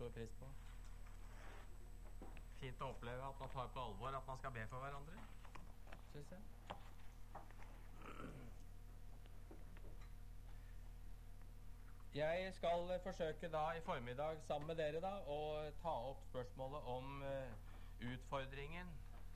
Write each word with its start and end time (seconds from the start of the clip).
stor 0.00 0.10
pris 0.16 0.30
på. 0.40 0.46
Fint 2.60 2.82
å 2.84 2.86
oppleve 2.94 3.26
at 3.26 3.40
man 3.42 3.50
tar 3.52 3.66
på 3.74 3.82
alvor 3.82 4.14
at 4.16 4.28
man 4.28 4.38
skal 4.40 4.54
be 4.54 4.62
for 4.70 4.80
hverandre, 4.80 5.24
syns 6.12 6.32
jeg. 6.32 6.46
Jeg 12.16 12.54
skal 12.56 12.94
forsøke 13.04 13.52
da 13.52 13.66
i 13.76 13.84
formiddag 13.90 14.40
sammen 14.46 14.72
med 14.72 14.80
dere 14.80 15.04
da 15.04 15.12
å 15.36 15.38
ta 15.84 15.92
opp 16.14 16.24
spørsmålet 16.30 16.90
om 16.96 17.20
uh, 17.20 17.52
utfordringen 18.14 18.88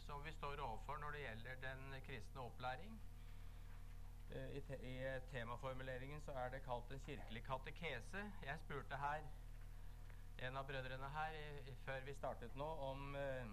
som 0.06 0.24
vi 0.24 0.32
står 0.40 0.64
overfor 0.64 1.04
når 1.04 1.14
det 1.14 1.24
gjelder 1.26 1.62
den 1.68 2.00
kristne 2.08 2.48
opplæring. 2.48 2.98
Uh, 4.32 4.48
i, 4.56 4.64
te 4.64 4.80
I 4.80 4.98
temaformuleringen 5.28 6.24
så 6.24 6.40
er 6.40 6.56
det 6.56 6.64
kalt 6.64 6.90
en 6.90 7.04
kirkelig 7.04 7.44
katekese. 7.52 8.28
Jeg 8.48 8.64
spurte 8.64 9.04
her 9.06 9.32
en 10.44 10.58
av 10.60 10.66
brødrene 10.68 11.08
her 11.14 11.34
før 11.86 12.02
vi 12.04 12.14
startet 12.16 12.56
nå, 12.60 12.66
om 12.88 13.14
eh, 13.16 13.52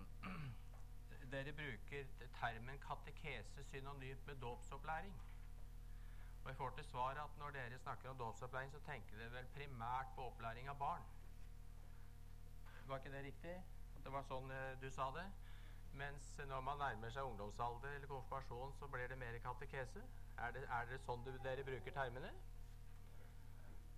dere 1.33 1.53
bruker 1.55 2.09
termen 2.39 2.79
katekese 2.83 3.63
synonymt 3.69 4.25
med 4.27 4.41
dåpsopplæring. 4.41 5.13
Og 6.41 6.49
jeg 6.49 6.57
får 6.57 6.73
til 6.75 6.87
svar 6.89 7.21
at 7.21 7.37
når 7.39 7.55
dere 7.55 7.79
snakker 7.79 8.09
om 8.09 8.17
dåpsopplæring, 8.17 8.71
så 8.73 8.81
tenker 8.87 9.17
dere 9.17 9.31
vel 9.37 9.47
primært 9.55 10.11
på 10.15 10.25
opplæring 10.31 10.67
av 10.69 10.79
barn. 10.81 11.07
Var 12.87 12.97
ikke 12.97 13.13
det 13.15 13.23
riktig? 13.29 13.55
At 13.95 14.03
det 14.03 14.11
var 14.17 14.27
sånn 14.27 14.51
eh, 14.51 14.75
du 14.81 14.89
sa 14.91 15.07
det? 15.15 15.27
Mens 15.95 16.33
når 16.47 16.63
man 16.65 16.79
nærmer 16.79 17.11
seg 17.11 17.27
ungdomsalder 17.27 17.95
eller 17.95 18.11
konfirmasjon, 18.11 18.75
så 18.79 18.87
blir 18.91 19.07
det 19.11 19.19
mer 19.19 19.39
katekese? 19.43 20.03
Er 20.39 20.55
det, 20.55 20.67
er 20.67 20.91
det 20.91 20.99
sånn 21.05 21.23
du, 21.23 21.31
dere 21.45 21.67
bruker 21.67 21.95
termene? 21.95 22.31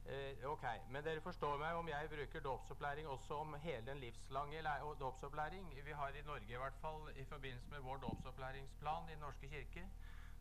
Eh, 0.06 0.50
ok, 0.50 0.66
Men 0.92 1.04
dere 1.04 1.22
forstår 1.24 1.62
meg 1.62 1.78
om 1.80 1.88
jeg 1.88 2.10
bruker 2.12 2.44
dåpsopplæring 2.44 3.08
også 3.08 3.38
om 3.40 3.54
hele 3.64 3.86
den 3.88 4.02
livslange 4.04 4.64
dåpsopplæring. 5.00 5.70
Vi 5.86 5.92
har 5.92 6.10
i 6.10 6.22
Norge 6.22 6.54
i 6.54 6.58
hvert 6.58 6.80
fall 6.82 7.08
i 7.16 7.24
forbindelse 7.24 7.70
med 7.70 7.80
vår 7.80 7.98
dåpsopplæringsplan 7.98 9.08
i 9.10 9.12
Den 9.12 9.20
norske 9.20 9.48
kirke, 9.48 9.86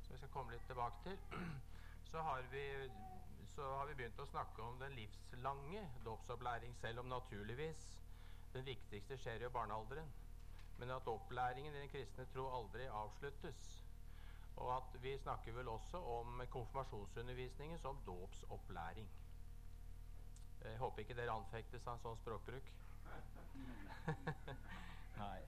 som 0.03 0.15
vi 0.15 0.19
skal 0.19 0.29
komme 0.35 0.53
litt 0.53 0.67
tilbake 0.67 0.99
til 1.05 1.19
så 2.11 2.23
har, 2.23 2.43
vi, 2.51 2.91
så 3.55 3.63
har 3.63 3.87
vi 3.87 3.95
begynt 3.95 4.19
å 4.19 4.27
snakke 4.27 4.63
om 4.63 4.83
den 4.83 4.99
livslange 4.99 5.87
dåpsopplæring, 6.05 6.75
selv 6.75 7.01
om 7.01 7.09
naturligvis 7.09 7.87
den 8.53 8.67
viktigste 8.67 9.17
skjer 9.17 9.47
i 9.47 9.55
barnealderen. 9.55 10.11
Men 10.77 10.91
at 10.91 11.07
opplæringen 11.07 11.75
i 11.75 11.85
den 11.85 11.89
kristne 11.89 12.27
tro 12.35 12.51
aldri 12.51 12.91
avsluttes. 12.91 13.63
Og 14.57 14.77
at 14.77 15.03
vi 15.03 15.19
snakker 15.19 15.55
vel 15.55 15.69
også 15.69 16.03
om 16.19 16.43
konfirmasjonsundervisningen 16.51 17.79
som 17.79 18.03
dåpsopplæring. 18.07 19.09
Jeg 20.65 20.79
håper 20.79 21.03
ikke 21.03 21.17
dere 21.19 21.35
anfektes 21.35 21.87
av 21.91 21.99
sånn 22.03 22.19
språkbruk. 22.21 22.71
Nei. 25.23 25.41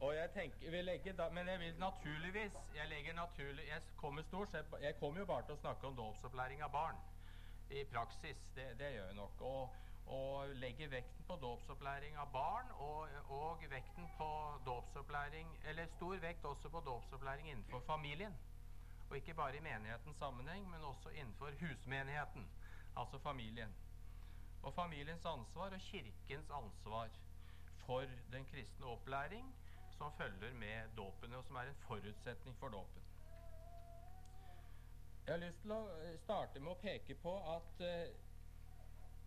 Og 0.00 0.14
jeg 0.16 0.30
tenker, 0.32 0.70
vil 0.72 0.86
legge 0.88 1.12
da, 1.12 1.26
Men 1.30 1.48
jeg 1.48 1.60
vil 1.60 1.74
naturligvis 1.78 2.54
Jeg 2.74 2.88
legger 2.88 3.14
naturlig, 3.14 3.66
jeg 3.68 3.82
kommer 4.00 4.22
stort 4.22 4.50
sett 4.50 4.72
Jeg 4.80 4.96
kommer 5.00 5.20
jo 5.20 5.26
bare 5.28 5.44
til 5.46 5.58
å 5.58 5.60
snakke 5.60 5.86
om 5.86 5.98
dåpsopplæring 5.98 6.64
av 6.64 6.72
barn 6.72 7.00
i 7.70 7.84
praksis. 7.86 8.38
Det, 8.54 8.64
det 8.80 8.88
gjør 8.96 9.04
jeg 9.06 9.14
nok. 9.14 9.42
Og, 9.46 9.74
og 10.10 10.54
legger 10.58 10.88
vekten 10.90 11.26
på 11.28 11.36
dåpsopplæring 11.38 12.16
av 12.18 12.32
barn 12.34 12.72
og, 12.82 13.12
og 13.30 13.62
vekten 13.70 14.08
på 14.18 14.30
dåpsopplæring 14.66 15.52
Eller 15.70 15.86
stor 15.92 16.16
vekt 16.24 16.48
også 16.50 16.72
på 16.72 16.82
dåpsopplæring 16.88 17.52
innenfor 17.52 17.84
familien. 17.86 18.34
Og 19.10 19.16
ikke 19.16 19.34
bare 19.34 19.56
i 19.56 19.62
menighetens 19.62 20.18
sammenheng, 20.18 20.66
men 20.70 20.82
også 20.86 21.10
innenfor 21.10 21.54
husmenigheten, 21.60 22.50
altså 22.96 23.18
familien. 23.18 23.72
Og 24.62 24.74
familiens 24.74 25.24
ansvar 25.24 25.74
og 25.76 25.80
kirkens 25.80 26.50
ansvar 26.50 27.08
for 27.86 28.04
den 28.32 28.44
kristne 28.44 28.86
opplæring 28.86 29.54
som 29.90 30.12
følger 30.12 30.54
med 30.54 30.88
dåpen, 30.96 31.32
og 31.32 31.44
som 31.44 31.56
er 31.56 31.60
en 31.60 31.74
forutsetning 31.74 32.56
for 32.58 32.68
dåpen. 32.68 33.02
Jeg 35.26 35.34
har 35.34 35.46
lyst 35.46 35.60
til 35.62 35.72
å 35.72 35.80
eh, 36.02 36.18
starte 36.18 36.60
med 36.60 36.72
å 36.72 36.78
peke 36.82 37.14
på 37.22 37.34
at 37.54 37.82
uh, 37.84 38.06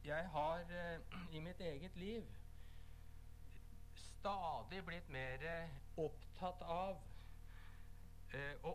jeg 0.04 0.30
har 0.34 0.64
uh, 0.74 1.20
i 1.32 1.40
mitt 1.40 1.62
eget 1.62 1.96
liv 1.96 2.26
stadig 3.96 4.82
blitt 4.86 5.10
mer 5.10 5.46
opptatt 5.98 6.62
av 6.62 7.00
å, 8.64 8.72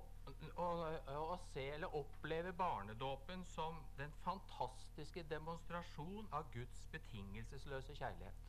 å, 0.56 0.66
å, 1.14 1.36
se 1.52 1.64
eller 1.74 1.94
oppleve 1.96 2.52
barnedåpen 2.56 3.44
som 3.54 3.78
den 3.98 4.12
fantastiske 4.24 5.22
demonstrasjon 5.30 6.28
av 6.32 6.50
Guds 6.54 6.84
betingelsesløse 6.92 7.96
kjærlighet. 7.98 8.44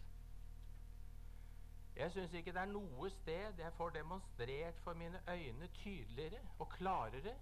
Jeg 1.99 2.11
syns 2.15 2.33
ikke 2.33 2.53
det 2.55 2.61
er 2.61 2.71
noe 2.71 3.09
sted 3.11 3.59
jeg 3.59 3.75
får 3.75 3.95
demonstrert 3.97 4.77
for 4.85 4.95
mine 4.95 5.19
øyne 5.27 5.67
tydeligere 5.81 6.39
og 6.59 6.69
klarere 6.77 7.35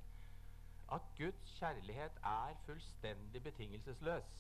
at 0.96 1.10
Guds 1.18 1.52
kjærlighet 1.60 2.22
er 2.24 2.56
fullstendig 2.66 3.44
betingelsesløs. 3.44 4.38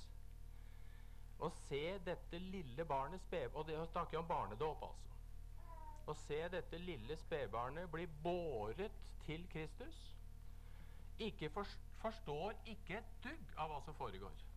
Å 1.38 1.50
se 1.68 1.84
dette 2.06 2.40
lille 2.42 2.86
barnet 2.90 3.22
sped... 3.22 3.52
Og 3.54 3.68
det 3.68 3.78
snakker 3.92 4.18
om 4.18 4.28
barnedåp, 4.28 4.88
altså. 4.88 5.17
Å 6.08 6.16
se 6.26 6.40
dette 6.54 6.80
lille 6.80 7.18
spedbarnet 7.20 7.92
bli 7.92 8.08
båret 8.24 9.02
til 9.26 9.44
Kristus 9.52 10.04
ikke 11.20 11.50
forstår 12.02 12.54
ikke 12.76 13.02
et 13.02 13.16
dugg 13.26 13.58
av 13.58 13.74
hva 13.74 13.82
som 13.86 13.98
foregår 13.98 14.48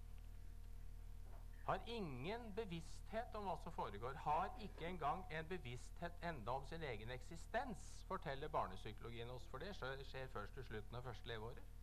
har 1.71 1.81
ingen 1.87 2.55
bevissthet 2.57 3.35
om 3.39 3.45
hva 3.47 3.57
som 3.63 3.73
foregår, 3.73 4.17
har 4.25 4.49
ikke 4.65 4.89
engang 4.89 5.23
en 5.31 5.47
bevissthet 5.49 6.17
enda 6.27 6.57
om 6.59 6.65
sin 6.67 6.83
egen 6.83 7.11
eksistens, 7.15 7.85
forteller 8.09 8.49
barnepsykologien 8.49 9.31
oss, 9.31 9.47
for 9.51 9.63
det 9.63 9.75
skjer 9.77 10.33
først 10.35 10.57
til 10.59 10.67
slutten 10.67 10.99
av 10.99 11.07
første 11.07 11.31
leveåret. 11.31 11.77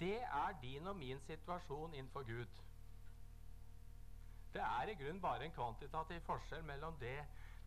Det 0.00 0.18
er 0.24 0.58
din 0.62 0.90
og 0.90 0.96
min 0.98 1.20
situasjon 1.22 1.94
innenfor 1.94 2.26
Gud. 2.26 2.62
Det 4.52 4.60
er 4.60 4.90
i 4.92 4.94
grunnen 5.00 5.20
bare 5.20 5.44
en 5.44 5.54
kvantitativ 5.56 6.20
forskjell 6.28 6.64
mellom 6.64 6.96
det 7.00 7.18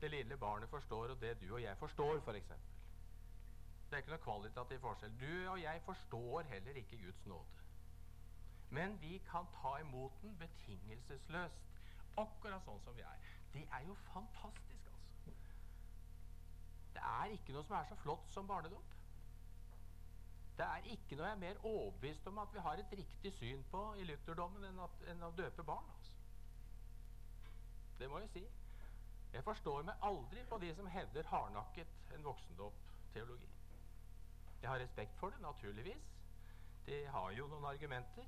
det 0.02 0.12
lille 0.12 0.38
barnet 0.38 0.70
forstår, 0.70 1.14
og 1.14 1.22
det 1.22 1.42
du 1.42 1.54
og 1.54 1.62
jeg 1.62 1.78
forstår, 1.78 2.18
f.eks. 2.20 2.48
For 2.48 3.90
det 3.90 3.98
er 3.98 4.04
ikke 4.04 4.12
noe 4.12 4.24
kvalitativ 4.26 4.80
forskjell. 4.84 5.14
Du 5.22 5.50
og 5.52 5.62
jeg 5.62 5.82
forstår 5.86 6.42
heller 6.52 6.80
ikke 6.82 6.98
Guds 6.98 7.26
nåde. 7.26 7.64
Men 8.70 9.02
vi 9.02 9.18
kan 9.32 9.48
ta 9.62 9.78
imot 9.78 10.22
den 10.22 10.38
betingelsesløst. 10.40 11.62
Akkurat 12.18 12.64
sånn 12.66 12.82
som 12.84 12.96
vi 12.98 13.04
er. 13.06 13.24
Det 13.54 13.64
er 13.72 13.86
jo 13.88 13.96
fantastisk, 14.10 14.90
altså. 14.92 15.34
Det 16.96 17.04
er 17.04 17.34
ikke 17.36 17.56
noe 17.56 17.64
som 17.68 17.78
er 17.78 17.88
så 17.90 17.98
flott 18.04 18.32
som 18.34 18.48
barnedåp. 18.48 18.96
Det 20.58 20.66
er 20.66 20.92
ikke 20.96 21.18
noe 21.20 21.28
jeg 21.28 21.36
er 21.36 21.42
mer 21.42 21.64
overbevist 21.68 22.28
om 22.32 22.38
at 22.44 22.54
vi 22.54 22.64
har 22.64 22.80
et 22.80 22.98
riktig 23.00 23.34
syn 23.36 23.64
på 23.72 23.82
i 24.00 24.08
lutherdommen 24.08 24.64
enn, 24.70 24.80
at, 24.80 25.02
enn 25.12 25.24
å 25.28 25.34
døpe 25.36 25.64
barn. 25.68 25.90
altså. 25.98 26.15
Det 28.00 28.10
må 28.10 28.20
jeg 28.20 28.30
si. 28.30 28.46
Jeg 29.36 29.44
forstår 29.44 29.84
meg 29.88 30.08
aldri 30.08 30.44
på 30.50 30.58
de 30.64 30.72
som 30.76 30.88
hevder 30.88 31.28
hardnakket 31.28 32.14
en 32.16 32.24
voksendåp-teologi. 32.24 33.50
Jeg 34.62 34.70
har 34.70 34.80
respekt 34.80 35.18
for 35.20 35.30
det, 35.30 35.42
naturligvis. 35.42 36.06
De 36.88 37.06
har 37.12 37.32
jo 37.32 37.48
noen 37.48 37.66
argumenter. 37.66 38.28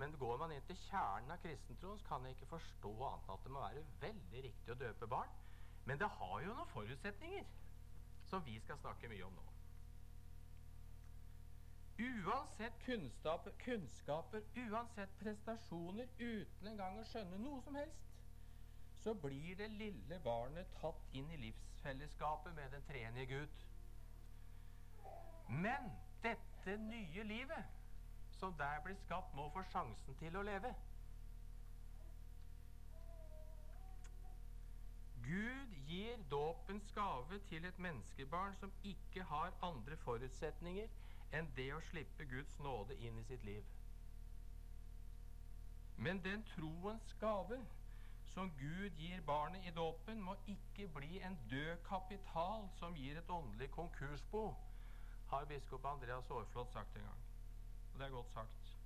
Men 0.00 0.16
går 0.18 0.36
man 0.40 0.52
inn 0.54 0.64
til 0.64 0.78
kjernen 0.86 1.34
av 1.34 1.42
kristentroen, 1.42 1.98
så 2.00 2.08
kan 2.08 2.24
jeg 2.24 2.36
ikke 2.38 2.54
forstå 2.54 2.92
annet 3.10 3.28
enn 3.28 3.34
at 3.34 3.44
det 3.44 3.52
må 3.52 3.64
være 3.64 3.86
veldig 4.00 4.42
riktig 4.46 4.72
å 4.72 4.78
døpe 4.80 5.08
barn. 5.12 5.34
Men 5.84 6.00
det 6.00 6.08
har 6.16 6.36
jo 6.44 6.54
noen 6.54 6.72
forutsetninger 6.72 7.48
som 8.30 8.44
vi 8.46 8.56
skal 8.64 8.78
snakke 8.80 9.10
mye 9.12 9.26
om 9.26 9.36
nå. 9.36 9.46
Uansett 12.00 12.78
kunnskaper, 12.86 13.52
kunnskaper, 13.60 14.44
uansett 14.56 15.18
prestasjoner, 15.20 16.08
uten 16.16 16.70
engang 16.72 16.96
å 16.96 17.04
skjønne 17.10 17.40
noe 17.42 17.60
som 17.66 17.76
helst, 17.76 18.09
så 19.00 19.14
blir 19.14 19.56
det 19.56 19.70
lille 19.70 20.20
barnet 20.24 20.68
tatt 20.80 21.16
inn 21.16 21.30
i 21.32 21.40
livsfellesskapet 21.40 22.54
med 22.54 22.70
den 22.76 22.86
tredje 22.88 23.26
Gud. 23.26 23.66
Men 25.48 25.90
dette 26.22 26.76
nye 26.76 27.24
livet 27.24 27.80
som 28.40 28.54
der 28.58 28.80
blir 28.84 28.96
skapt, 28.96 29.34
må 29.34 29.48
få 29.52 29.62
sjansen 29.72 30.16
til 30.16 30.36
å 30.36 30.42
leve. 30.42 30.74
Gud 35.24 35.74
gir 35.86 36.22
dåpens 36.30 36.92
gave 36.96 37.38
til 37.48 37.64
et 37.68 37.78
menneskebarn 37.78 38.56
som 38.60 38.72
ikke 38.84 39.24
har 39.28 39.52
andre 39.62 39.96
forutsetninger 40.04 40.88
enn 41.36 41.50
det 41.56 41.68
å 41.74 41.82
slippe 41.90 42.24
Guds 42.30 42.56
nåde 42.64 42.96
inn 43.04 43.18
i 43.20 43.26
sitt 43.28 43.44
liv. 43.44 43.66
Men 46.00 46.22
den 46.24 46.42
troens 46.54 47.12
gave 47.20 47.60
som 48.30 48.50
Gud 48.58 48.90
gir 48.98 49.20
barnet 49.26 49.66
i 49.66 49.70
dåpen, 49.74 50.20
må 50.22 50.36
ikke 50.46 50.88
bli 50.94 51.18
en 51.26 51.38
død 51.50 51.76
kapital 51.88 52.68
som 52.78 52.94
gir 52.94 53.18
et 53.18 53.30
åndelig 53.30 53.70
konkursbo, 53.70 54.54
har 55.30 55.44
biskop 55.50 55.84
Andreas 55.86 56.30
Aarflot 56.30 56.72
sagt 56.72 56.96
en 56.96 57.02
gang. 57.02 57.24
Og 57.92 57.98
det 57.98 58.06
er 58.06 58.10
godt 58.10 58.32
sagt. 58.32 58.76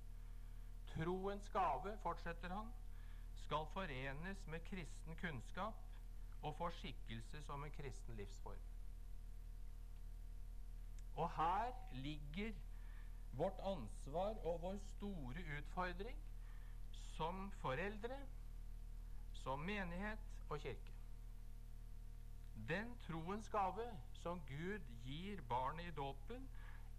Troens 0.93 1.49
gave, 1.49 1.97
fortsetter 2.01 2.53
han, 2.53 2.71
skal 3.45 3.65
forenes 3.73 4.47
med 4.47 4.59
kristen 4.69 5.15
kunnskap 5.15 5.73
og 6.41 6.55
få 6.55 6.69
skikkelse 6.69 7.41
som 7.43 7.63
en 7.63 7.71
kristen 7.71 8.15
livsform. 8.15 8.63
Og 11.15 11.29
her 11.37 11.71
ligger 11.91 12.53
vårt 13.31 13.59
ansvar 13.63 14.37
og 14.43 14.61
vår 14.61 14.77
store 14.95 15.43
utfordring 15.57 16.17
som 16.91 17.51
foreldre, 17.61 18.17
som 19.45 19.59
menighet 19.59 20.19
og 20.49 20.59
kirke. 20.59 20.93
Den 22.69 22.95
troens 23.05 23.49
gave 23.49 23.85
som 24.13 24.41
Gud 24.47 24.81
gir 25.03 25.41
barnet 25.49 25.85
i 25.85 25.91
dåpen, 25.91 26.49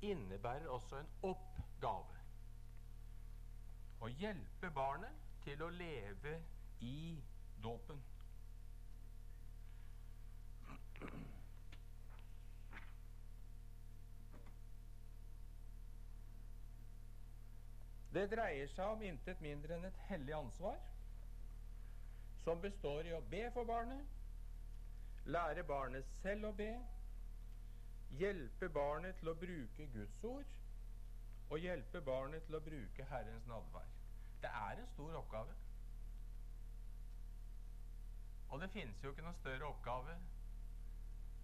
innebærer 0.03 0.69
også 0.71 1.01
en 1.01 1.09
oppgave. 1.27 2.21
Å 3.99 4.11
hjelpe 4.21 4.71
barnet 4.71 5.25
til 5.43 5.63
å 5.67 5.73
leve 5.75 6.37
i 6.87 7.17
dåpen. 7.65 8.03
Det 18.15 18.29
dreier 18.31 18.71
seg 18.71 18.93
om 18.93 19.03
intet 19.03 19.43
mindre 19.43 19.75
enn 19.75 19.91
et 19.91 20.05
hellig 20.13 20.37
ansvar, 20.37 20.79
som 22.47 22.61
består 22.63 23.09
i 23.09 23.15
å 23.17 23.25
be 23.31 23.43
for 23.55 23.67
barnet, 23.67 24.07
lære 25.27 25.65
barnet 25.67 26.07
selv 26.23 26.47
å 26.47 26.53
be, 26.55 26.71
hjelpe 28.21 28.69
barnet 28.71 29.19
til 29.19 29.33
å 29.33 29.35
bruke 29.41 29.89
Guds 29.97 30.21
ord 30.25 30.53
og 31.51 31.59
hjelpe 31.59 32.03
barnet 32.07 32.47
til 32.47 32.59
å 32.59 32.63
bruke 32.63 33.09
Herrens 33.11 33.51
nadvær. 33.51 33.91
Det 34.45 34.53
er 34.53 34.79
en 34.79 34.89
stor 34.93 35.19
oppgave. 35.19 35.59
Og 38.55 38.63
det 38.63 38.71
finnes 38.71 39.03
jo 39.03 39.11
ikke 39.11 39.27
noen 39.27 39.41
større 39.41 39.67
oppgave 39.73 40.15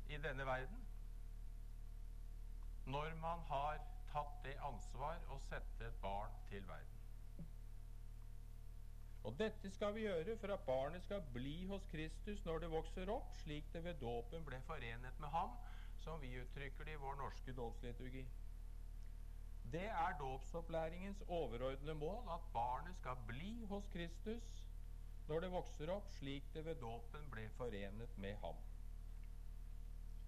i 0.07 0.23
denne 0.23 0.47
verden 0.47 0.87
når 2.95 3.15
man 3.19 3.43
har 3.51 3.83
tatt 4.15 4.43
det 4.47 4.55
ansvar 4.71 5.19
å 5.35 5.43
sette 5.49 5.91
et 5.91 6.03
barn 6.03 6.35
til 6.51 6.63
verden. 6.71 7.02
Og 9.23 9.37
dette 9.39 9.71
skal 9.71 9.95
vi 9.95 10.07
gjøre 10.07 10.35
for 10.41 10.51
at 10.55 10.65
barnet 10.67 11.03
skal 11.05 11.23
bli 11.35 11.65
hos 11.71 11.85
Kristus 11.91 12.41
når 12.45 12.65
det 12.65 12.71
vokser 12.73 13.11
opp, 13.15 13.37
slik 13.45 13.69
det 13.75 13.85
ved 13.85 14.01
dåpen 14.03 14.45
ble 14.47 14.59
forenet 14.67 15.21
med 15.23 15.31
ham, 15.31 15.55
som 16.03 16.19
vi 16.23 16.33
uttrykker 16.41 16.89
det 16.89 16.97
i 16.97 17.03
vår 17.03 17.21
norske 17.21 17.55
dåpsliturgi. 17.55 18.25
Det 19.73 19.85
er 19.87 20.19
dåpsopplæringens 20.19 21.23
overordnede 21.29 21.95
mål 21.95 22.29
at 22.35 22.51
barnet 22.53 22.97
skal 22.99 23.17
bli 23.27 23.65
hos 23.71 23.87
Kristus 23.93 24.67
når 25.29 25.41
det 25.41 25.53
vokser 25.53 25.91
opp, 25.95 26.11
slik 26.19 26.51
det 26.55 26.65
ved 26.67 26.83
dåpen 26.83 27.31
ble 27.31 27.47
forenet 27.57 28.19
med 28.19 28.35
ham. 28.43 28.59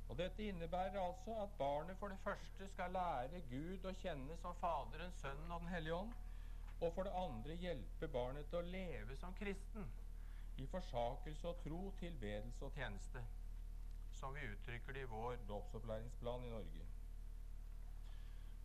Og 0.08 0.18
Dette 0.18 0.46
innebærer 0.46 1.00
altså 1.00 1.34
at 1.42 1.58
barnet 1.58 1.98
for 1.98 2.08
det 2.08 2.18
første 2.22 2.68
skal 2.68 2.94
lære 2.94 3.42
Gud 3.50 3.88
å 3.88 3.94
kjenne 3.98 4.36
som 4.38 4.54
Faderen, 4.60 5.12
Sønnen 5.18 5.50
og 5.50 5.64
Den 5.64 5.72
hellige 5.74 5.96
ånd, 5.96 6.12
og 6.80 6.94
for 6.94 7.02
det 7.06 7.12
andre 7.16 7.54
hjelpe 7.54 8.08
barnet 8.08 8.48
til 8.50 8.58
å 8.60 8.70
leve 8.72 9.16
som 9.16 9.34
kristen 9.38 9.86
i 10.56 10.66
forsakelse 10.70 11.48
og 11.48 11.60
tro, 11.62 11.80
tilbedelse 11.98 12.64
og 12.64 12.72
tjeneste, 12.72 13.22
som 14.12 14.34
vi 14.34 14.46
uttrykker 14.52 14.92
det 14.92 15.06
i 15.06 15.10
vår 15.10 15.36
dåpsopplæringsplan 15.48 16.44
i 16.44 16.50
Norge. 16.50 16.86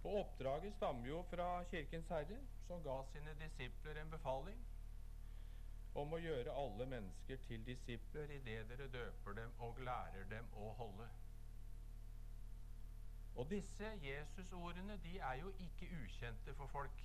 Og 0.03 0.19
Oppdraget 0.19 0.73
stammer 0.73 1.07
jo 1.07 1.21
fra 1.31 1.63
Kirkens 1.71 2.07
Herre, 2.07 2.37
som 2.67 2.83
ga 2.83 3.01
sine 3.11 3.33
disipler 3.39 4.01
en 4.01 4.11
befaling 4.11 4.59
om 5.99 6.13
å 6.13 6.19
gjøre 6.21 6.53
alle 6.61 6.85
mennesker 6.85 7.41
til 7.47 7.65
disipler 7.65 8.31
idet 8.31 8.69
dere 8.69 8.87
døper 8.93 9.35
dem 9.41 9.55
og 9.65 9.81
lærer 9.83 10.29
dem 10.29 10.47
å 10.55 10.71
holde. 10.77 11.07
Og 13.35 13.49
disse 13.49 13.89
Jesusordene 14.03 14.99
de 15.03 15.17
er 15.17 15.41
jo 15.41 15.51
ikke 15.65 15.89
ukjente 16.03 16.53
for 16.53 16.67
folk. 16.67 17.03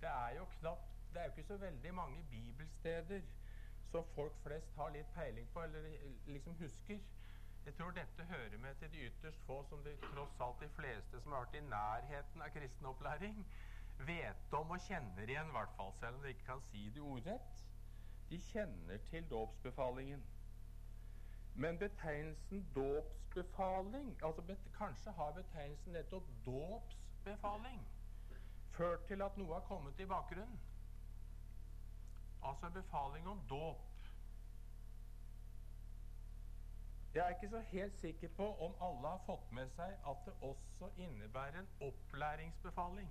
Det 0.00 0.08
er 0.08 0.34
jo 0.36 0.44
knapt 0.44 1.12
Det 1.12 1.20
er 1.20 1.24
jo 1.24 1.30
ikke 1.30 1.44
så 1.44 1.56
veldig 1.56 1.94
mange 1.94 2.24
bibelsteder 2.30 3.20
som 3.90 4.04
folk 4.14 4.36
flest 4.42 4.76
har 4.76 4.92
litt 4.94 5.08
peiling 5.14 5.48
på, 5.52 5.62
eller 5.62 5.88
liksom 6.26 6.54
husker. 6.60 7.00
Jeg 7.64 7.74
tror 7.74 7.90
dette 7.90 8.24
hører 8.24 8.58
med 8.58 8.74
til 8.78 8.92
de 8.92 9.06
ytterst 9.08 9.42
få, 9.46 9.56
som 9.68 9.82
de, 9.84 9.96
tross 10.04 10.40
alt 10.40 10.60
de 10.62 10.68
fleste 10.76 11.20
som 11.20 11.32
har 11.32 11.42
vært 11.44 11.58
i 11.58 11.64
nærheten 11.66 12.44
av 12.46 12.52
kristenopplæring, 12.54 13.42
vet 14.06 14.54
om 14.60 14.70
og 14.76 14.86
kjenner 14.86 15.34
igjen, 15.34 15.50
i 15.50 15.56
hvert 15.58 15.74
fall, 15.76 15.92
selv 15.98 16.16
om 16.16 16.22
de 16.22 16.32
ikke 16.34 16.46
kan 16.52 16.62
si 16.70 16.86
det 16.94 17.02
ordrett. 17.02 17.64
De 18.30 18.38
kjenner 18.52 19.02
til 19.10 19.26
dåpsbefalingen. 19.30 20.22
Men 21.54 21.78
betegnelsen 21.78 22.68
dåpsbefaling 22.74 24.14
altså 24.22 24.42
bet, 24.42 24.70
Kanskje 24.78 25.12
har 25.18 25.34
betegnelsen 25.36 25.92
nettopp 25.98 26.30
dåpsbefaling 26.46 27.82
ført 28.80 29.06
til 29.08 29.22
at 29.22 29.36
noe 29.36 29.52
har 29.52 29.64
kommet 29.68 30.00
i 30.00 30.08
bakgrunnen. 30.08 30.60
Altså 32.42 32.66
en 32.66 32.72
befaling 32.72 33.28
om 33.28 33.40
dåp. 33.48 33.86
Jeg 37.14 37.24
er 37.24 37.34
ikke 37.34 37.50
så 37.50 37.60
helt 37.72 37.98
sikker 37.98 38.28
på 38.36 38.46
om 38.66 38.74
alle 38.86 39.08
har 39.08 39.22
fått 39.26 39.52
med 39.52 39.72
seg 39.76 39.96
at 40.12 40.22
det 40.26 40.34
også 40.46 40.88
innebærer 40.96 41.58
en 41.58 41.68
opplæringsbefaling. 41.88 43.10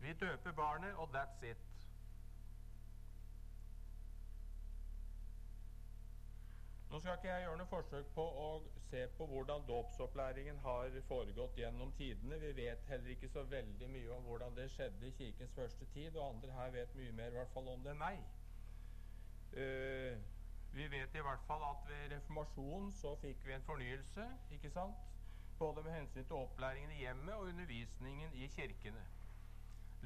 Vi 0.00 0.12
døper 0.12 0.52
barnet, 0.52 0.94
og 0.94 1.08
that's 1.16 1.42
it. 1.50 1.77
Nå 6.90 6.98
skal 7.00 7.18
ikke 7.18 7.28
jeg 7.28 7.42
gjøre 7.44 7.56
noe 7.60 7.68
forsøk 7.68 8.06
på 8.14 8.24
å 8.42 8.46
se 8.88 9.02
på 9.18 9.26
hvordan 9.28 9.66
dåpsopplæringen 9.68 10.56
har 10.64 10.94
foregått 11.08 11.58
gjennom 11.60 11.90
tidene. 11.98 12.38
Vi 12.40 12.52
vet 12.56 12.86
heller 12.88 13.12
ikke 13.12 13.28
så 13.28 13.42
veldig 13.50 13.90
mye 13.92 14.14
om 14.14 14.24
hvordan 14.24 14.56
det 14.56 14.70
skjedde 14.72 15.10
i 15.10 15.12
Kirkens 15.18 15.52
første 15.52 15.84
tid, 15.92 16.16
og 16.16 16.30
andre 16.30 16.54
her 16.56 16.72
vet 16.78 16.94
mye 16.96 17.12
mer 17.18 17.34
i 17.34 17.36
hvert 17.36 17.52
fall 17.52 17.68
om 17.74 17.84
det 17.84 17.92
enn 17.92 18.00
meg. 18.00 18.24
Uh, 19.52 20.16
vi 20.72 20.88
vet 20.94 21.20
i 21.20 21.26
hvert 21.28 21.44
fall 21.50 21.66
at 21.68 21.84
ved 21.90 22.14
reformasjonen 22.14 22.88
så 23.02 23.12
fikk 23.20 23.44
vi 23.44 23.56
en 23.58 23.68
fornyelse, 23.68 24.24
ikke 24.56 24.72
sant? 24.72 25.04
Både 25.60 25.84
med 25.84 25.92
hensyn 25.92 26.24
til 26.24 26.40
opplæringen 26.40 26.96
i 26.96 27.02
hjemmet 27.02 27.34
og 27.34 27.52
undervisningen 27.52 28.32
i 28.32 28.48
kirkene. 28.56 29.04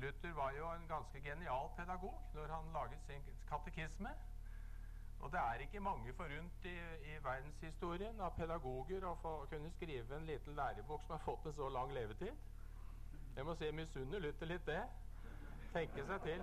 Luther 0.02 0.34
var 0.34 0.50
jo 0.58 0.66
en 0.72 0.86
ganske 0.88 1.20
genial 1.22 1.70
pedagog 1.76 2.18
når 2.34 2.54
han 2.56 2.74
laget 2.74 3.02
sin 3.06 3.26
katekisme. 3.48 4.14
Og 5.22 5.32
det 5.32 5.38
er 5.38 5.62
ikke 5.62 5.80
mange 5.80 6.12
forunt 6.12 6.64
i, 6.66 6.78
i 7.10 7.12
verdenshistorien 7.24 8.20
av 8.20 8.34
pedagoger 8.34 9.04
å 9.06 9.14
få 9.22 9.34
kunne 9.52 9.70
skrive 9.76 10.16
en 10.16 10.26
liten 10.26 10.56
lærebok 10.58 11.04
som 11.06 11.14
har 11.14 11.22
fått 11.22 11.46
en 11.46 11.54
så 11.54 11.68
lang 11.70 11.92
levetid. 11.94 12.34
Jeg 13.36 13.46
må 13.46 13.54
si 13.54 13.68
jeg 13.68 13.76
misunner 13.78 14.18
Luther 14.20 14.50
litt 14.50 14.66
det. 14.66 14.82
Tenke 15.72 16.04
seg 16.04 16.26
til. 16.26 16.42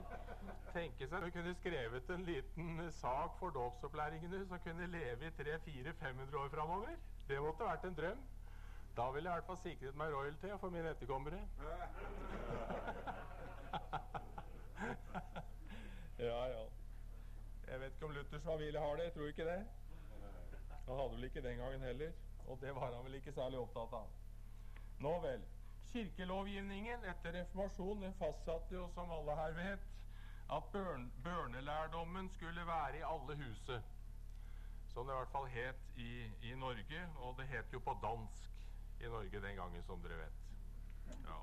Tenke 0.74 1.08
seg 1.12 1.28
å 1.28 1.32
kunne 1.36 1.54
skrevet 1.60 2.10
en 2.16 2.24
liten 2.26 2.80
sak 3.02 3.36
for 3.42 3.54
dåpsopplæringene 3.54 4.46
som 4.48 4.64
kunne 4.64 4.88
leve 4.90 5.28
i 5.28 5.36
300-400-500 5.38 6.40
år 6.40 6.50
framover. 6.56 6.96
Det 7.28 7.38
måtte 7.44 7.68
vært 7.68 7.86
en 7.86 8.00
drøm. 8.00 8.24
Da 8.98 9.12
ville 9.14 9.30
jeg 9.30 9.36
i 9.36 9.40
hvert 9.42 9.52
fall 9.52 9.62
sikret 9.62 9.96
meg 10.00 10.16
royalty 10.16 10.56
for 10.64 10.70
mine 10.74 10.96
etterkommere. 10.96 11.44
ja, 16.18 16.42
ja. 16.56 16.69
Jeg 17.70 17.80
vet 17.80 17.94
ikke 17.94 18.06
om 18.06 18.12
Luthers 18.12 18.44
familie 18.44 18.80
har 18.80 18.96
det. 18.96 19.04
Jeg 19.04 19.14
tror 19.14 19.28
ikke 19.28 19.46
det. 19.46 19.60
Han 20.88 20.96
hadde 20.98 21.12
vel 21.12 21.24
ikke 21.24 21.42
den 21.42 21.58
gangen 21.58 21.82
heller. 21.82 22.12
Og 22.48 22.62
det 22.62 22.76
var 22.76 22.96
han 22.96 23.06
vel 23.06 23.16
ikke 23.20 23.32
særlig 23.32 23.60
opptatt 23.60 23.94
av. 23.94 24.08
Nå 25.00 25.12
vel. 25.22 25.44
Kirkelovgivningen 25.92 27.06
etter 27.12 27.34
reformasjonen 27.34 28.14
fastsatte 28.18 28.76
jo, 28.76 28.88
som 28.94 29.12
alle 29.14 29.36
her 29.38 29.56
vet, 29.58 29.86
at 30.58 30.68
børn, 30.74 31.12
børnelærdommen 31.24 32.30
skulle 32.30 32.66
være 32.66 32.98
i 32.98 33.06
alle 33.06 33.38
huset. 33.44 33.84
Som 34.94 35.06
det 35.06 35.14
i 35.14 35.18
hvert 35.18 35.32
fall 35.32 35.48
het 35.54 35.98
i, 35.98 36.12
i, 36.42 36.56
Norge. 36.56 37.06
Og 37.16 37.38
det 37.38 37.48
het 37.54 37.74
jo 37.74 37.80
på 37.80 37.98
dansk 38.04 38.50
i 39.00 39.10
Norge 39.14 39.42
den 39.48 39.56
gangen, 39.56 39.84
som 39.84 40.02
dere 40.02 40.18
vet. 40.18 40.46
Ja. 41.26 41.42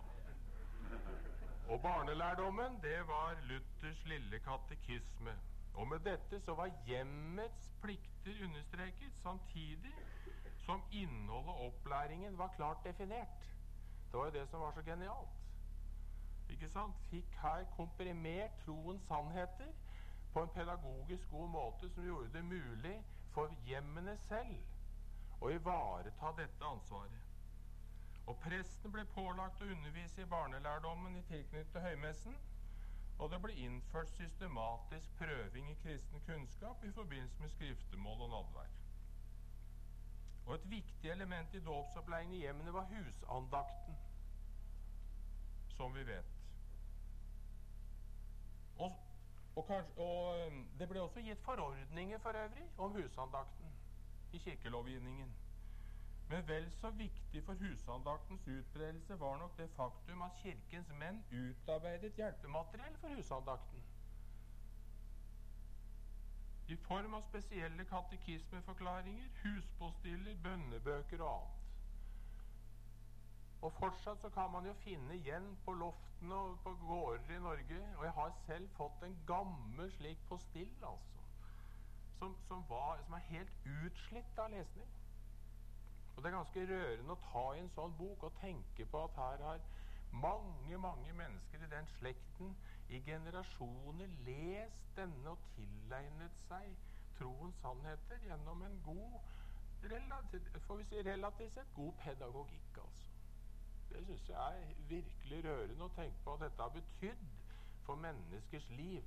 Og 1.68 1.82
barnelærdommen, 1.82 2.82
det 2.82 2.98
var 3.08 3.38
Luthers 3.42 4.04
lille 4.04 4.38
katekisme. 4.38 5.38
Og 5.76 5.88
med 5.88 5.98
dette 6.04 6.40
så 6.40 6.54
var 6.54 6.72
hjemmets 6.86 7.72
plikter 7.82 8.44
understreket, 8.44 9.16
samtidig 9.22 9.92
som 10.66 10.82
innholdet 10.92 11.48
og 11.48 11.66
opplæringen 11.66 12.38
var 12.38 12.48
klart 12.56 12.84
definert. 12.84 13.52
Det 14.12 14.18
var 14.18 14.24
jo 14.24 14.38
det 14.38 14.48
som 14.48 14.60
var 14.60 14.70
så 14.72 14.82
genialt. 14.82 15.42
Ikke 16.48 16.68
sant? 16.68 16.96
Fikk 17.10 17.36
her 17.42 17.64
komprimert 17.76 18.56
troens 18.64 19.02
sannheter 19.02 19.72
på 20.32 20.42
en 20.42 20.48
pedagogisk 20.54 21.30
god 21.30 21.48
måte 21.48 21.90
som 21.90 22.04
gjorde 22.04 22.32
det 22.32 22.44
mulig 22.44 22.96
for 23.34 23.52
hjemmene 23.66 24.16
selv 24.28 25.42
å 25.44 25.50
ivareta 25.52 26.32
dette 26.36 26.64
ansvaret. 26.64 27.22
Og 28.26 28.38
Presten 28.42 28.92
ble 28.92 29.04
pålagt 29.14 29.60
å 29.62 29.70
undervise 29.70 30.22
i 30.22 30.30
barnelærdommen 30.30 31.16
i 31.16 31.22
tilknytning 31.28 31.72
til 31.72 31.84
høymessen. 31.84 32.36
Og 33.18 33.30
det 33.30 33.38
ble 33.42 33.54
innført 33.64 34.10
systematisk 34.12 35.14
prøving 35.18 35.70
i 35.70 35.78
kristen 35.82 36.20
kunnskap 36.26 36.84
i 36.84 36.92
forbindelse 36.92 37.42
med 37.42 37.48
skriftemål 37.48 38.20
og 38.26 38.30
nadvær. 38.30 38.74
Og 40.46 40.54
et 40.54 40.70
viktig 40.70 41.10
element 41.10 41.54
i 41.54 41.60
dåpsopplæringen 41.60 42.34
i 42.34 42.38
hjemmene 42.44 42.72
var 42.72 42.90
husandakten, 42.90 43.96
som 45.68 45.94
vi 45.94 46.06
vet. 46.06 46.36
Og, 48.78 48.92
og, 49.56 49.66
kanskje, 49.66 49.96
og 49.96 50.52
det 50.78 50.88
ble 50.88 51.00
også 51.00 51.24
gitt 51.24 51.42
forordninger 51.42 52.18
for 52.18 52.36
øvrig 52.44 52.68
om 52.78 52.92
husandakten 52.92 53.72
i 54.32 54.38
kirkelovgivningen. 54.38 55.36
Men 56.28 56.48
vel 56.48 56.70
så 56.72 56.90
viktig 56.90 57.42
for 57.44 57.54
husandaktens 57.54 58.46
utbredelse 58.48 59.20
var 59.20 59.36
nok 59.38 59.58
det 59.58 59.68
faktum 59.76 60.22
at 60.22 60.40
Kirkens 60.42 60.88
menn 60.98 61.20
utarbeidet 61.30 62.16
hjelpemateriell 62.18 62.96
for 63.02 63.08
husandakten. 63.14 63.84
I 66.68 66.76
form 66.76 67.14
av 67.14 67.22
spesielle 67.28 67.84
katekismeforklaringer, 67.84 69.28
huspostiller, 69.44 70.34
bønnebøker 70.42 71.22
og 71.22 71.30
annet. 71.36 71.62
Og 73.62 73.72
fortsatt 73.78 74.20
så 74.20 74.30
kan 74.34 74.50
man 74.50 74.66
jo 74.66 74.72
finne 74.82 75.14
igjen 75.14 75.46
på 75.64 75.72
loftene 75.78 76.34
og 76.34 76.58
på 76.64 76.74
gårder 76.82 77.36
i 77.36 77.38
Norge. 77.42 77.78
Og 77.98 78.04
jeg 78.04 78.12
har 78.18 78.34
selv 78.46 78.68
fått 78.76 79.06
en 79.06 79.16
gammel 79.26 79.92
slik 79.94 80.26
postill, 80.28 80.74
altså. 80.82 81.22
Som, 82.18 82.36
som, 82.48 82.62
var, 82.68 82.98
som 83.04 83.14
er 83.14 83.30
helt 83.30 83.66
utslitt 83.84 84.38
av 84.38 84.50
lesning. 84.50 84.90
Og 86.16 86.22
Det 86.22 86.30
er 86.30 86.36
ganske 86.36 86.62
rørende 86.68 87.12
å 87.12 87.22
ta 87.28 87.40
i 87.54 87.60
en 87.60 87.72
sånn 87.74 87.94
bok 87.98 88.22
og 88.24 88.36
tenke 88.40 88.86
på 88.88 89.02
at 89.04 89.18
her 89.20 89.42
har 89.44 89.64
mange, 90.24 90.78
mange 90.80 91.12
mennesker 91.12 91.64
i 91.66 91.68
den 91.68 91.88
slekten 91.98 92.54
i 92.88 93.02
generasjoner 93.04 94.14
lest 94.28 94.86
denne 94.96 95.34
og 95.34 95.42
tilegnet 95.52 96.38
seg 96.46 96.72
troens 97.18 97.60
sannheter 97.60 98.24
gjennom 98.24 98.62
en 98.64 98.78
god 98.86 99.18
relativt, 99.92 100.48
får 100.66 100.80
vi 100.80 100.88
si, 100.88 101.02
relativt 101.04 101.52
sett 101.54 101.74
god 101.76 101.92
pedagogikk, 102.00 102.80
altså. 102.80 103.12
Det 103.90 104.00
syns 104.06 104.24
jeg 104.28 104.62
er 104.62 104.72
virkelig 104.88 105.42
rørende 105.44 105.84
å 105.86 105.94
tenke 105.94 106.24
på 106.24 106.34
at 106.34 106.46
dette 106.46 106.64
har 106.64 106.72
betydd 106.74 107.28
for 107.86 108.00
menneskers 108.00 108.66
liv. 108.72 109.04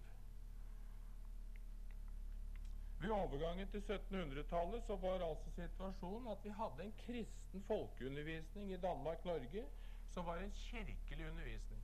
Ved 2.99 3.09
overgangen 3.09 3.67
til 3.71 3.79
1700-tallet 3.79 4.83
så 4.83 4.95
var 4.95 5.21
altså 5.29 5.51
situasjonen 5.55 6.27
at 6.27 6.43
vi 6.43 6.49
hadde 6.49 6.83
en 6.83 6.93
kristen 7.05 7.63
folkeundervisning 7.67 8.71
i 8.71 8.77
Danmark-Norge 8.77 9.65
som 10.11 10.25
var 10.25 10.37
en 10.37 10.51
kirkelig 10.51 11.29
undervisning. 11.29 11.83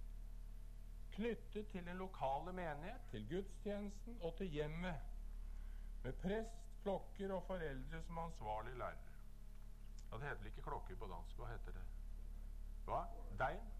Knyttet 1.12 1.68
til 1.68 1.86
den 1.86 1.98
lokale 1.98 2.54
menighet, 2.54 3.02
til 3.12 3.30
gudstjenesten 3.30 4.18
og 4.22 4.36
til 4.38 4.48
hjemmet. 4.48 4.96
Med 6.04 6.14
prest, 6.14 6.66
klokker 6.84 7.34
og 7.34 7.44
foreldre 7.44 8.02
som 8.04 8.18
ansvarlig 8.18 8.76
lærer. 8.76 9.12
Ja, 10.12 10.18
Det 10.18 10.24
heter 10.24 10.38
vel 10.38 10.46
ikke 10.48 10.62
klokker 10.62 10.96
på 10.96 11.08
dansk. 11.14 11.38
Hva 11.38 11.48
heter 11.52 11.72
det? 11.72 11.86
Hva? 12.86 13.00
Dein? 13.40 13.72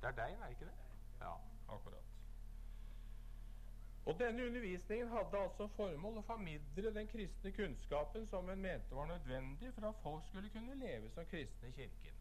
Det 0.00 0.08
er 0.08 0.18
dein, 0.24 0.42
er 0.42 0.48
ikke 0.48 0.64
det? 0.64 0.74
Ja, 1.20 1.32
akkurat. 1.68 2.05
Og 4.06 4.18
Denne 4.18 4.46
undervisningen 4.46 5.08
hadde 5.10 5.38
altså 5.38 5.66
formål 5.74 6.20
å 6.20 6.26
formidle 6.28 6.92
den 6.94 7.08
kristne 7.10 7.50
kunnskapen 7.56 8.26
som 8.30 8.50
en 8.52 8.60
mente 8.62 8.94
var 8.94 9.08
nødvendig 9.10 9.72
for 9.74 9.88
at 9.88 9.98
folk 10.02 10.28
skulle 10.28 10.50
kunne 10.54 10.76
leve 10.78 11.10
som 11.10 11.26
kristne 11.26 11.72
i 11.72 11.74
Kirken. 11.74 12.20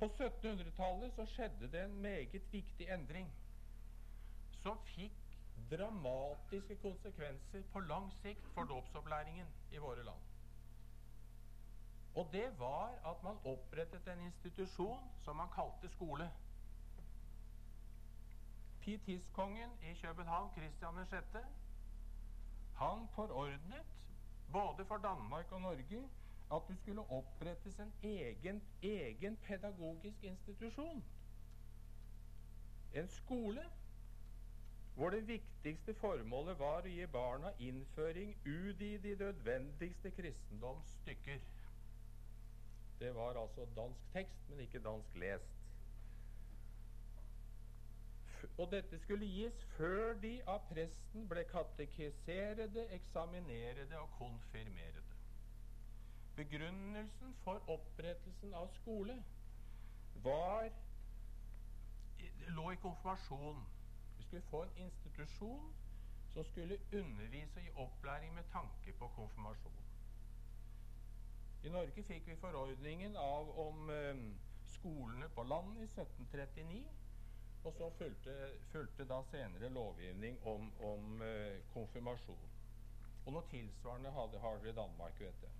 På 0.00 0.10
1700-tallet 0.10 1.16
så 1.16 1.24
skjedde 1.28 1.70
det 1.72 1.86
en 1.86 1.96
meget 2.04 2.52
viktig 2.52 2.88
endring 2.92 3.30
som 4.60 4.76
fikk 4.92 5.16
dramatiske 5.70 6.76
konsekvenser 6.84 7.64
på 7.72 7.80
lang 7.88 8.12
sikt 8.20 8.44
for 8.54 8.68
dåpsopplæringen 8.68 9.48
i 9.72 9.80
våre 9.80 10.04
land. 10.04 10.28
Og 12.14 12.28
det 12.32 12.48
var 12.58 12.92
at 13.06 13.22
man 13.24 13.40
opprettet 13.48 14.08
en 14.12 14.24
institusjon 14.28 15.10
som 15.24 15.36
man 15.40 15.52
kalte 15.54 15.88
skole. 15.94 16.28
Pietiskongen 18.80 19.70
i 19.82 19.94
København, 20.02 20.50
Kristian 20.54 21.06
6., 21.06 21.26
han 22.74 23.08
forordnet 23.14 23.86
både 24.52 24.84
for 24.84 24.96
Danmark 24.96 25.52
og 25.52 25.60
Norge 25.60 26.10
at 26.52 26.62
det 26.68 26.78
skulle 26.78 27.10
opprettes 27.10 27.78
en 27.78 27.92
egen, 28.02 28.62
egen 28.82 29.36
pedagogisk 29.36 30.24
institusjon. 30.24 31.04
En 32.92 33.08
skole 33.08 33.62
hvor 34.94 35.10
det 35.10 35.28
viktigste 35.28 35.94
formålet 35.94 36.58
var 36.58 36.84
å 36.84 36.90
gi 36.90 37.06
barna 37.06 37.52
innføring 37.58 38.34
ut 38.44 38.80
i 38.84 38.96
de 39.00 39.14
nødvendigste 39.16 40.10
kristendomsstykker. 40.10 41.38
Det 43.00 43.14
var 43.14 43.38
altså 43.40 43.64
dansk 43.76 44.12
tekst, 44.12 44.48
men 44.48 44.60
ikke 44.60 44.82
dansk 44.84 45.14
lest. 45.14 45.59
Og 48.58 48.70
dette 48.72 48.98
skulle 48.98 49.26
gis 49.26 49.64
før 49.76 50.14
de 50.22 50.32
av 50.48 50.62
presten 50.68 51.26
ble 51.28 51.44
katekiserede, 51.50 52.86
eksaminerede 52.96 53.98
og 53.98 54.10
konfirmerede. 54.18 55.02
Begrunnelsen 56.36 57.34
for 57.44 57.60
opprettelsen 57.68 58.54
av 58.54 58.70
skole 58.78 59.16
var 60.24 60.70
lå 62.48 62.70
i 62.70 62.80
konfirmasjon. 62.80 63.60
Vi 64.18 64.24
skulle 64.24 64.42
få 64.42 64.62
en 64.62 64.76
institusjon 64.76 65.72
som 66.32 66.44
skulle 66.44 66.78
undervise 66.92 67.60
og 67.60 67.62
gi 67.62 67.70
opplæring 67.84 68.34
med 68.34 68.44
tanke 68.52 68.92
på 68.92 69.08
konfirmasjon. 69.16 69.80
I 71.62 71.68
Norge 71.68 72.02
fikk 72.02 72.28
vi 72.28 72.36
forordningen 72.40 73.16
av 73.20 73.50
om 73.58 73.90
eh, 73.92 74.20
skolene 74.76 75.28
på 75.28 75.42
landet 75.42 75.82
i 75.82 75.88
1739. 75.90 76.84
Og 77.64 77.74
så 77.76 77.90
fulgte, 77.98 78.34
fulgte 78.72 79.04
da 79.04 79.22
senere 79.28 79.68
lovgivning 79.68 80.38
om, 80.48 80.70
om 80.80 81.22
eh, 81.22 81.60
konfirmasjon. 81.74 82.46
Og 83.26 83.34
noe 83.34 83.48
tilsvarende 83.50 84.12
hadde, 84.16 84.40
har 84.40 84.62
dere 84.62 84.72
i 84.72 84.78
Danmark, 84.78 85.20
vet 85.20 85.42
jeg. 85.44 85.58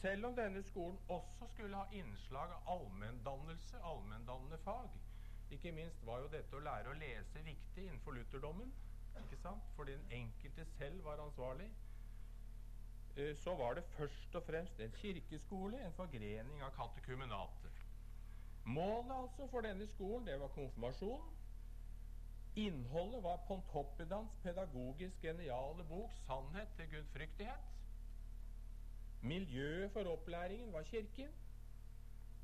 Selv 0.00 0.26
om 0.26 0.36
denne 0.36 0.62
skolen 0.62 0.98
også 1.08 1.46
skulle 1.54 1.76
ha 1.76 1.84
innslag 1.92 2.54
av 2.54 2.68
allmenndannelse, 2.74 3.82
allmenndannende 3.84 4.58
fag 4.64 4.88
Ikke 5.50 5.72
minst 5.72 6.06
var 6.06 6.22
jo 6.22 6.30
dette 6.32 6.56
å 6.56 6.62
lære 6.64 6.92
å 6.92 6.96
lese 6.96 7.42
viktig 7.44 7.84
innenfor 7.84 8.14
lutherdommen, 8.16 8.70
ikke 9.18 9.36
sant? 9.42 9.66
fordi 9.76 9.96
den 9.98 10.12
enkelte 10.22 10.64
selv 10.76 11.04
var 11.04 11.20
ansvarlig. 11.24 11.66
Eh, 13.16 13.36
så 13.36 13.56
var 13.58 13.74
det 13.74 13.84
først 13.96 14.34
og 14.34 14.46
fremst 14.46 14.80
en 14.80 14.94
kirkeskole, 15.02 15.80
en 15.84 15.98
forgrening 15.98 16.62
av 16.62 16.70
katekumenatet. 16.78 17.69
Målet 18.70 19.12
altså 19.16 19.46
for 19.50 19.66
denne 19.66 19.86
skolen 19.90 20.26
det 20.26 20.40
var 20.40 20.48
konfirmasjon. 20.54 21.28
Innholdet 22.56 23.22
var 23.22 23.42
Pontoppidans 23.48 24.36
pedagogisk 24.42 25.22
geniale 25.22 25.84
bok 25.88 26.12
'Sannhet 26.14 26.68
til 26.76 26.90
gudfryktighet'. 26.90 27.70
Miljøet 29.22 29.92
for 29.92 30.12
opplæringen 30.12 30.72
var 30.72 30.82
Kirken, 30.82 31.32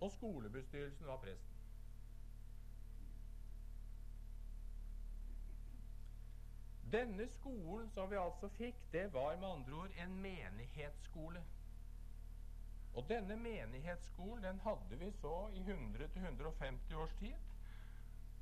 og 0.01 0.13
skolebestyrelsen 0.13 1.07
var 1.07 1.17
presten. 1.17 1.57
Denne 6.93 7.29
skolen 7.29 7.91
som 7.91 8.11
vi 8.11 8.17
altså 8.17 8.49
fikk, 8.49 8.77
det 8.93 9.13
var 9.15 9.37
med 9.37 9.49
andre 9.49 9.73
ord 9.73 9.91
en 10.05 10.15
menighetsskole. 10.23 11.45
Og 12.97 13.09
denne 13.09 13.37
menighetsskolen 13.37 14.45
den 14.45 14.61
hadde 14.65 14.99
vi 14.99 15.11
så 15.13 15.49
i 15.53 15.61
100-150 15.61 16.95
års 16.95 17.15
tid. 17.19 17.35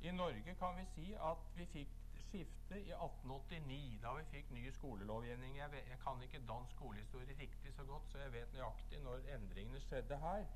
I 0.01 0.11
Norge 0.11 0.55
kan 0.55 0.77
vi 0.77 0.85
si 0.93 1.13
at 1.13 1.41
vi 1.55 1.65
fikk 1.65 1.95
skifte 2.27 2.79
i 2.79 2.91
1889, 2.91 3.99
da 4.03 4.13
vi 4.15 4.23
fikk 4.31 4.51
ny 4.55 4.63
skolelovgivning. 4.77 5.57
Jeg, 5.57 5.83
jeg 5.89 5.99
kan 6.03 6.23
ikke 6.23 6.41
dansk 6.47 6.71
skolehistorie 6.71 7.35
riktig 7.39 7.73
så 7.73 7.83
godt, 7.83 8.07
så 8.11 8.21
jeg 8.23 8.33
vet 8.33 8.53
nøyaktig 8.53 9.01
når 9.03 9.27
endringene 9.35 9.81
skjedde 9.87 10.19
her. 10.23 10.47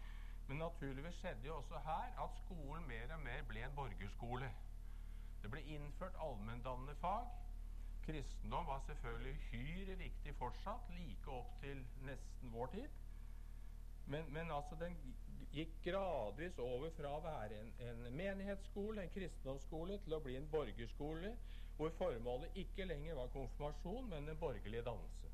Men 0.48 0.58
naturligvis 0.64 1.20
skjedde 1.20 1.48
jo 1.48 1.58
også 1.58 1.84
her 1.86 2.24
at 2.24 2.40
skolen 2.46 2.88
mer 2.88 3.14
og 3.14 3.20
mer 3.28 3.44
ble 3.52 3.66
en 3.68 3.76
borgerskole. 3.76 4.52
Det 5.42 5.52
ble 5.52 5.62
innført 5.76 6.16
allmenndannende 6.24 6.96
fag. 7.04 7.28
Kristendom 8.06 8.68
var 8.68 8.80
selvfølgelig 8.88 9.36
uhyre 9.36 10.00
viktig 10.06 10.36
fortsatt, 10.36 10.90
like 10.96 11.32
opp 11.32 11.60
til 11.62 11.84
nesten 12.08 12.56
vår 12.56 12.72
tid. 12.80 12.90
Men, 14.10 14.26
men, 14.34 14.52
altså 14.52 14.76
den 14.80 14.96
gikk 15.54 15.76
gradvis 15.86 16.58
over 16.62 16.90
fra 16.98 17.12
å 17.14 17.22
være 17.22 17.60
en, 17.62 17.70
en 17.86 18.00
menighetsskole, 18.18 19.04
en 19.04 19.14
kristendomsskole, 19.14 20.00
til 20.04 20.16
å 20.18 20.22
bli 20.26 20.38
en 20.40 20.50
borgerskole, 20.50 21.36
hvor 21.78 21.94
formålet 21.98 22.58
ikke 22.64 22.88
lenger 22.90 23.20
var 23.20 23.30
konfirmasjon, 23.36 24.10
men 24.10 24.26
den 24.28 24.42
borgerlige 24.42 24.86
dannelse. 24.88 25.30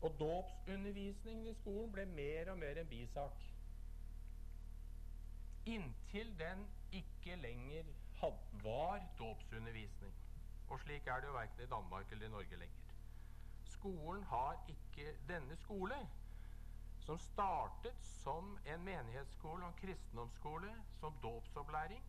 Og 0.00 0.16
dåpsundervisningen 0.18 1.46
i 1.50 1.54
skolen 1.58 1.92
ble 1.92 2.06
mer 2.16 2.52
og 2.52 2.58
mer 2.58 2.80
en 2.80 2.90
bisak. 2.90 3.46
inntil 5.68 6.30
den 6.38 6.64
ikke 6.92 7.36
lenger 7.36 7.84
had, 8.20 8.36
var 8.62 9.02
dåpsundervisning. 9.18 10.14
Og 10.68 10.80
slik 10.80 11.06
er 11.06 11.20
det 11.20 11.28
jo 11.28 11.32
verken 11.32 11.64
i 11.64 11.66
Danmark 11.66 12.12
eller 12.12 12.26
i 12.26 12.30
Norge 12.30 12.56
lenger. 12.56 12.94
Skolen 13.64 14.24
har 14.24 14.64
ikke 14.68 15.12
Denne 15.28 15.56
skole, 15.56 15.98
som 17.08 17.18
startet 17.18 17.96
som 18.04 18.58
en 18.68 18.82
menighetsskole 18.84 19.64
og 19.64 19.70
en 19.70 19.76
kristendomsskole, 19.80 20.72
som 21.00 21.14
dåpsopplæring, 21.22 22.02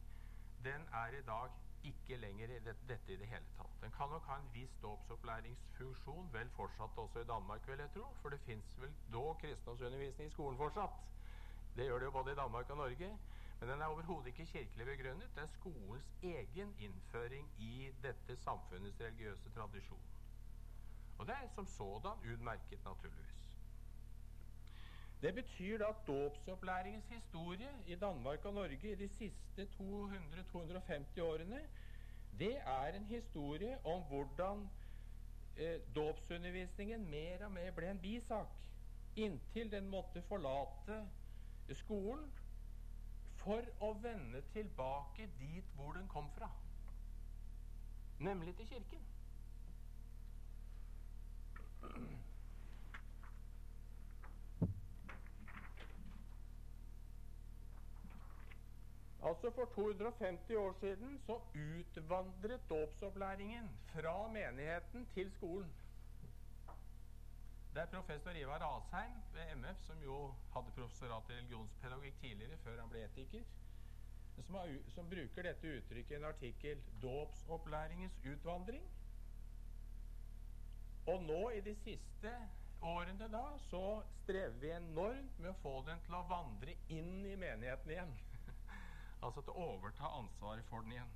den 0.64 0.88
er 0.94 1.16
i 1.16 1.22
dag 1.22 1.54
ikke 1.84 2.18
lenger 2.20 2.52
i 2.52 2.60
det, 2.60 2.76
dette 2.90 3.14
i 3.14 3.16
det 3.22 3.30
hele 3.32 3.48
tatt. 3.56 3.78
Den 3.80 3.94
kan 3.96 4.12
nok 4.12 4.28
ha 4.28 4.36
en 4.42 4.50
viss 4.54 4.76
dåpsopplæringsfunksjon, 4.84 6.34
vel 6.34 6.52
fortsatt 6.58 7.00
også 7.06 7.24
i 7.24 7.30
Danmark, 7.30 7.68
vil 7.68 7.80
jeg 7.80 7.94
tro, 7.96 8.10
for 8.22 8.36
det 8.36 8.42
fins 8.44 8.76
vel 8.82 8.98
dog 9.14 9.38
kristendomsundervisning 9.40 10.28
i 10.28 10.36
skolen 10.36 10.60
fortsatt. 10.60 11.00
Det 11.78 11.88
gjør 11.88 12.04
det 12.04 12.12
jo 12.12 12.18
både 12.20 12.36
i 12.36 12.42
Danmark 12.44 12.70
og 12.70 12.84
Norge. 12.84 13.14
Men 13.60 13.70
den 13.70 13.82
er 13.82 13.86
overhodet 13.94 14.34
ikke 14.34 14.46
kirkelig 14.52 14.86
begrunnet. 14.86 15.32
Det 15.36 15.46
er 15.46 15.54
skolens 15.56 16.12
egen 16.24 16.76
innføring 16.80 17.48
i 17.58 17.92
dette 18.04 18.36
samfunnets 18.44 19.00
religiøse 19.00 19.52
tradisjon. 19.56 20.04
Og 21.18 21.28
det 21.28 21.36
er 21.36 21.48
som 21.56 21.68
sådan 21.68 22.32
utmerket, 22.34 22.84
naturligvis. 22.86 23.39
Det 25.22 25.36
betyr 25.36 25.78
da 25.78 25.90
at 25.90 26.08
dåpsopplæringens 26.08 27.08
historie 27.08 27.70
i 27.88 27.96
Danmark 27.96 28.46
og 28.46 28.54
Norge 28.54 28.92
i 28.92 28.96
de 28.96 29.08
siste 29.08 29.62
200-250 29.62 31.22
årene, 31.22 31.60
det 32.40 32.58
er 32.58 32.86
en 32.86 33.06
historie 33.06 33.86
om 33.86 34.04
hvordan 34.04 34.70
eh, 35.56 35.80
dåpsundervisningen 35.96 37.10
mer 37.10 37.46
og 37.46 37.52
mer 37.52 37.72
ble 37.72 37.92
en 37.92 38.00
bisak, 38.00 38.48
inntil 39.16 39.72
den 39.72 39.90
måtte 39.90 40.22
forlate 40.22 41.02
skolen 41.74 42.32
for 43.36 43.66
å 43.84 43.94
vende 44.00 44.42
tilbake 44.54 45.28
dit 45.40 45.76
hvor 45.76 45.92
den 46.00 46.08
kom 46.08 46.32
fra, 46.38 46.50
nemlig 48.20 48.56
til 48.56 48.68
Kirken. 48.68 49.06
Altså 59.24 59.52
For 59.52 59.66
250 59.66 60.56
år 60.56 60.74
siden 60.80 61.20
så 61.20 61.40
utvandret 61.80 62.70
dåpsopplæringen 62.70 63.70
fra 63.86 64.28
menigheten 64.28 65.06
til 65.14 65.32
skolen. 65.32 65.74
Det 67.74 67.82
er 67.82 67.86
professor 67.86 68.32
Ivar 68.32 68.78
Asheim 68.78 69.18
ved 69.34 69.56
MF, 69.56 69.80
som 69.80 70.04
jo 70.04 70.34
hadde 70.54 70.72
professorat 70.76 71.30
i 71.30 71.34
religionspedagogikk 71.34 72.20
tidligere, 72.20 72.58
før 72.58 72.80
han 72.80 72.90
ble 72.90 73.04
etiker, 73.04 73.44
som, 74.46 74.56
har, 74.56 74.72
som 74.88 75.10
bruker 75.10 75.44
dette 75.44 75.76
uttrykket 75.78 76.12
i 76.12 76.16
en 76.16 76.24
artikkel 76.24 76.82
'Dåpsopplæringens 77.02 78.18
utvandring'. 78.26 78.88
Og 81.08 81.24
nå 81.24 81.50
i 81.50 81.62
de 81.62 81.76
siste 81.76 82.34
årene 82.82 83.28
da, 83.28 83.44
så 83.58 84.02
strever 84.24 84.60
vi 84.62 84.72
enormt 84.72 85.40
med 85.40 85.50
å 85.50 85.62
få 85.62 85.76
den 85.88 86.02
til 86.06 86.16
å 86.16 86.26
vandre 86.30 86.76
inn 86.88 87.26
i 87.26 87.36
menigheten 87.36 87.92
igjen. 87.92 88.18
Altså 89.22 89.42
til 89.42 89.56
å 89.56 89.66
overta 89.74 90.12
ansvaret 90.20 90.66
for 90.70 90.86
den 90.86 90.96
igjen. 90.96 91.12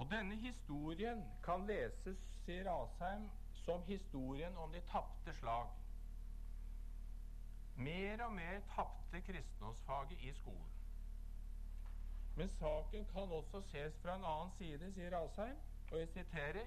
Og 0.00 0.10
denne 0.10 0.36
historien 0.40 1.22
kan 1.44 1.66
leses, 1.68 2.18
sier 2.44 2.70
Asheim, 2.72 3.28
som 3.64 3.84
historien 3.86 4.56
om 4.58 4.72
de 4.72 4.80
tapte 4.90 5.34
slag. 5.38 5.70
Mer 7.76 8.24
og 8.26 8.32
mer 8.34 8.60
tapte 8.74 9.20
kristendomsfaget 9.20 10.20
i 10.20 10.32
skolen. 10.40 10.70
Men 12.36 12.48
saken 12.48 13.04
kan 13.12 13.32
også 13.38 13.60
ses 13.70 13.98
fra 14.02 14.16
en 14.16 14.24
annen 14.24 14.52
side, 14.58 14.92
sier 14.96 15.16
Asheim, 15.18 15.58
og 15.90 15.98
jeg 15.98 16.08
siterer 16.08 16.64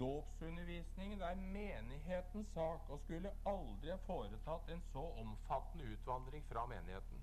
Dåpsundervisningen 0.00 1.20
er 1.22 1.34
menighetens 1.34 2.48
sak 2.54 2.88
og 2.90 3.00
skulle 3.00 3.30
aldri 3.46 3.90
ha 3.92 3.98
foretatt 4.06 4.70
en 4.72 4.80
så 4.92 5.02
omfattende 5.20 5.84
utvandring 5.92 6.44
fra 6.48 6.64
menigheten. 6.66 7.20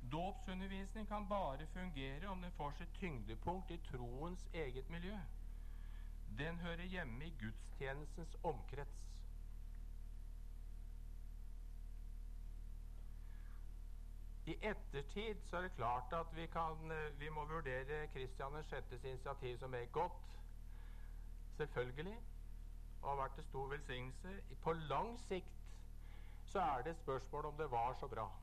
Dåpsundervisning 0.00 1.06
kan 1.06 1.28
bare 1.28 1.66
fungere 1.66 2.28
om 2.28 2.42
den 2.42 2.52
får 2.52 2.72
sitt 2.72 2.94
tyngdepunkt 2.94 3.70
i 3.70 3.76
troens 3.76 4.46
eget 4.52 4.90
miljø. 4.90 5.18
Den 6.38 6.58
hører 6.58 6.82
hjemme 6.82 7.24
i 7.24 7.34
gudstjenestens 7.40 8.36
omkrets. 8.42 9.10
I 14.46 14.56
ettertid 14.62 15.36
så 15.46 15.56
er 15.56 15.62
det 15.62 15.76
klart 15.76 16.12
at 16.12 16.36
vi, 16.36 16.46
kan, 16.46 16.92
vi 17.18 17.28
må 17.28 17.44
vurdere 17.44 18.06
Kristian 18.06 18.56
6.s 18.56 19.04
initiativ 19.04 19.58
som 19.58 19.74
er 19.74 19.84
godt. 19.84 20.40
Selvfølgelig. 21.56 22.18
Og 23.02 23.08
har 23.08 23.16
vært 23.16 23.34
til 23.34 23.44
stor 23.44 23.66
velsignelse. 23.66 24.40
På 24.62 24.72
lang 24.72 25.20
sikt 25.28 25.60
så 26.44 26.60
er 26.60 26.82
det 26.82 26.90
et 26.90 26.98
spørsmål 26.98 27.44
om 27.44 27.56
det 27.56 27.70
var 27.70 27.94
så 28.00 28.08
bra. 28.08 28.39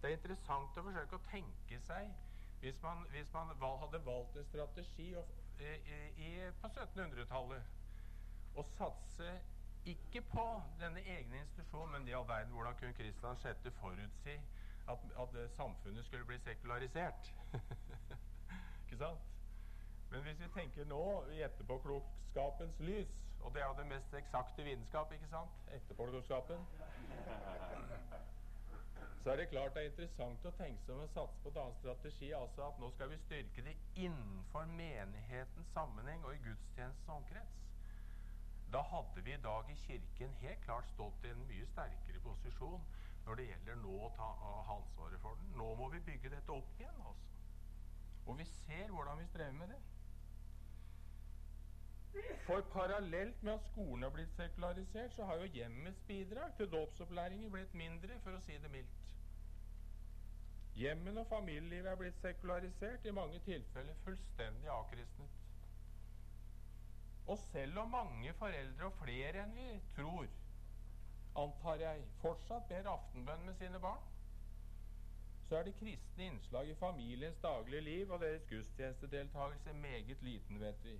Det 0.00 0.10
er 0.10 0.16
interessant 0.18 0.76
å 0.76 0.84
forsøke 0.86 1.18
å 1.18 1.26
tenke 1.30 1.80
seg 1.86 2.12
hvis 2.60 2.78
man, 2.82 3.04
hvis 3.12 3.32
man 3.34 3.52
hadde 3.80 4.00
valgt 4.04 4.36
en 4.36 4.44
strategi 4.48 5.10
og 5.16 5.24
i, 5.60 6.30
på 6.60 6.68
1700-tallet 6.68 8.56
å 8.56 8.64
satse 8.76 9.28
ikke 9.86 10.22
på 10.26 10.44
denne 10.80 11.00
egne 11.06 11.38
institusjonen, 11.40 11.92
men 11.92 12.08
i 12.08 12.14
all 12.16 12.26
verden 12.28 12.52
hvordan 12.52 12.74
kunne 12.80 12.96
Kristian 12.96 13.38
6. 13.38 13.68
forutsi 13.78 14.34
at, 14.90 15.04
at 15.22 15.36
samfunnet 15.54 16.04
skulle 16.04 16.26
bli 16.26 16.38
sekularisert? 16.42 17.32
ikke 18.84 18.98
sant? 18.98 19.32
Men 20.10 20.22
hvis 20.26 20.40
vi 20.40 20.48
tenker 20.54 20.88
nå 20.90 21.02
i 21.34 21.42
etterpåklokskapens 21.46 22.80
lys, 22.80 23.14
og 23.40 23.54
det 23.54 23.62
er 23.62 23.66
jo 23.70 23.78
det 23.78 23.86
mest 23.90 24.14
eksakte 24.14 24.64
vitenskap, 24.66 25.12
ikke 25.12 25.28
sant? 25.30 25.62
Etterpåklokskapen 25.78 26.66
så 29.26 29.32
er 29.32 29.36
det 29.36 29.48
klart 29.50 29.74
det 29.74 29.80
er 29.82 29.88
interessant 29.90 30.44
å 30.46 30.50
tenke 30.54 30.84
seg 30.86 30.92
om 30.94 31.00
å 31.02 31.06
satse 31.10 31.40
på 31.42 31.50
en 31.50 31.56
annen 31.58 31.78
strategi. 31.80 32.28
altså 32.30 32.62
At 32.62 32.76
nå 32.78 32.92
skal 32.94 33.08
vi 33.10 33.16
styrke 33.18 33.62
det 33.66 33.72
innenfor 33.98 34.68
menighetens 34.70 35.72
sammenheng 35.74 36.22
og 36.22 36.36
i 36.36 36.42
gudstjenestens 36.44 37.08
omkrets. 37.10 37.56
Da 38.70 38.84
hadde 38.86 39.24
vi 39.26 39.32
i 39.34 39.40
dag 39.42 39.72
i 39.72 39.74
Kirken 39.80 40.36
helt 40.44 40.62
klart 40.62 40.86
stått 40.92 41.26
i 41.26 41.32
en 41.34 41.42
mye 41.48 41.66
sterkere 41.72 42.22
posisjon 42.22 42.84
når 43.24 43.40
det 43.40 43.46
gjelder 43.48 43.80
nå 43.80 43.94
å 44.06 44.10
ta, 44.14 44.28
ansvaret 44.76 45.24
for 45.24 45.40
den. 45.40 45.50
Nå 45.58 45.72
må 45.80 45.88
vi 45.96 46.04
bygge 46.06 46.30
dette 46.36 46.54
opp 46.54 46.78
igjen. 46.78 47.00
altså. 47.02 47.26
Og 48.26 48.38
vi 48.38 48.46
ser 48.52 48.94
hvordan 48.94 49.18
vi 49.18 49.26
strever 49.32 49.58
med 49.58 49.74
det. 49.74 49.80
For 52.46 52.62
parallelt 52.76 53.42
med 53.42 53.56
at 53.56 53.66
skolen 53.72 54.06
har 54.06 54.14
blitt 54.14 54.38
sekularisert, 54.38 55.18
så 55.18 55.26
har 55.26 55.42
jo 55.42 55.50
hjemmets 55.58 56.06
bidrag 56.06 56.54
til 56.56 56.70
dåpsopplæringen 56.70 57.50
blitt 57.50 57.74
mindre, 57.74 58.20
for 58.22 58.38
å 58.38 58.44
si 58.46 58.54
det 58.62 58.70
mildt. 58.70 59.05
Hjemmene 60.76 61.22
og 61.24 61.28
familielivet 61.30 61.88
er 61.88 61.96
blitt 61.96 62.18
sekularisert, 62.20 63.06
i 63.08 63.14
mange 63.16 63.38
tilfeller 63.46 63.96
fullstendig 64.04 64.68
avkristnet. 64.68 65.38
Og 67.26 67.38
selv 67.38 67.78
om 67.78 67.88
mange 67.90 68.34
foreldre, 68.38 68.90
og 68.90 68.98
flere 69.00 69.40
enn 69.42 69.54
vi 69.56 69.70
tror, 69.96 70.28
antar 71.36 71.80
jeg, 71.80 72.04
fortsatt 72.20 72.68
ber 72.68 72.90
aftenbønn 72.92 73.48
med 73.48 73.56
sine 73.58 73.80
barn, 73.82 74.04
så 75.48 75.56
er 75.58 75.66
det 75.68 75.76
kristne 75.78 76.28
innslag 76.28 76.70
i 76.70 76.78
familiens 76.78 77.38
daglige 77.42 77.80
liv 77.86 78.12
og 78.12 78.20
deres 78.20 78.46
gudstjenestedeltakelse 78.50 79.72
meget 79.72 80.22
liten, 80.22 80.60
vet 80.60 80.84
vi. 80.84 80.96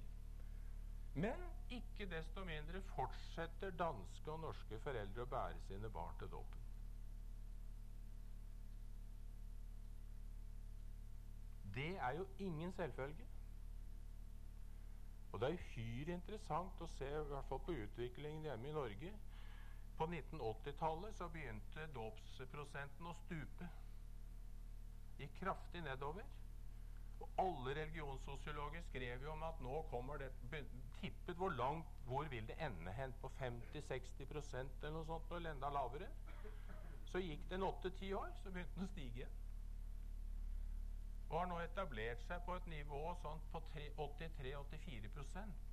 Men 1.15 1.43
ikke 1.71 2.07
desto 2.11 2.45
mindre 2.45 2.83
fortsetter 2.95 3.71
danske 3.71 4.31
og 4.31 4.41
norske 4.41 4.79
foreldre 4.85 5.25
å 5.25 5.33
bære 5.33 5.65
sine 5.67 5.91
barn 5.91 6.19
til 6.21 6.31
dåpen. 6.31 6.66
Det 11.77 11.97
er 11.97 12.13
jo 12.17 12.27
ingen 12.39 12.73
selvfølge. 12.73 13.27
Og 15.33 15.41
det 15.41 15.49
er 15.49 15.59
uhyre 15.61 16.15
interessant 16.17 16.81
å 16.81 16.87
se 16.95 17.09
i 17.13 17.25
hvert 17.29 17.49
fall 17.51 17.61
på 17.67 17.75
utviklingen 17.77 18.47
hjemme 18.49 18.71
i 18.71 18.73
Norge. 18.73 19.11
På 19.99 20.07
1980-tallet 20.09 21.19
så 21.19 21.29
begynte 21.35 21.85
dåpsprosenten 21.93 23.11
å 23.11 23.15
stupe. 23.27 23.69
Gikk 25.21 25.37
kraftig 25.43 25.85
nedover. 25.85 26.25
Og 27.21 27.29
alle 27.45 27.77
religionssosiologer 27.83 28.89
skrev 28.89 29.29
jo 29.29 29.33
om 29.33 29.45
at 29.45 29.61
nå 29.65 29.83
kommer 29.93 30.21
det 30.21 30.33
Tippet 31.01 31.37
hvor 31.37 31.53
langt 31.53 31.93
Hvor 32.09 32.29
vil 32.33 32.49
det 32.49 32.57
ende 32.61 32.93
hen? 32.93 33.13
På 33.21 33.29
50-60% 33.41 34.81
eller 34.81 34.97
noe 34.97 35.09
sånt, 35.09 35.33
eller 35.33 35.53
enda 35.53 35.69
lavere? 35.69 36.09
Så 37.13 37.21
gikk 37.21 37.49
det 37.51 37.61
en 37.61 37.69
åtte-ti 37.69 38.13
år, 38.13 38.33
så 38.43 38.51
begynte 38.51 38.81
den 38.81 38.89
å 38.89 38.95
stige 38.95 39.21
igjen 39.21 39.43
og 41.29 41.39
har 41.41 41.49
nå 41.51 41.57
etablert 41.61 42.23
seg 42.27 42.43
på 42.47 42.55
et 42.57 42.67
nivå 42.71 43.01
sånn 43.23 43.41
på 43.53 43.63
83-84% 43.73 45.65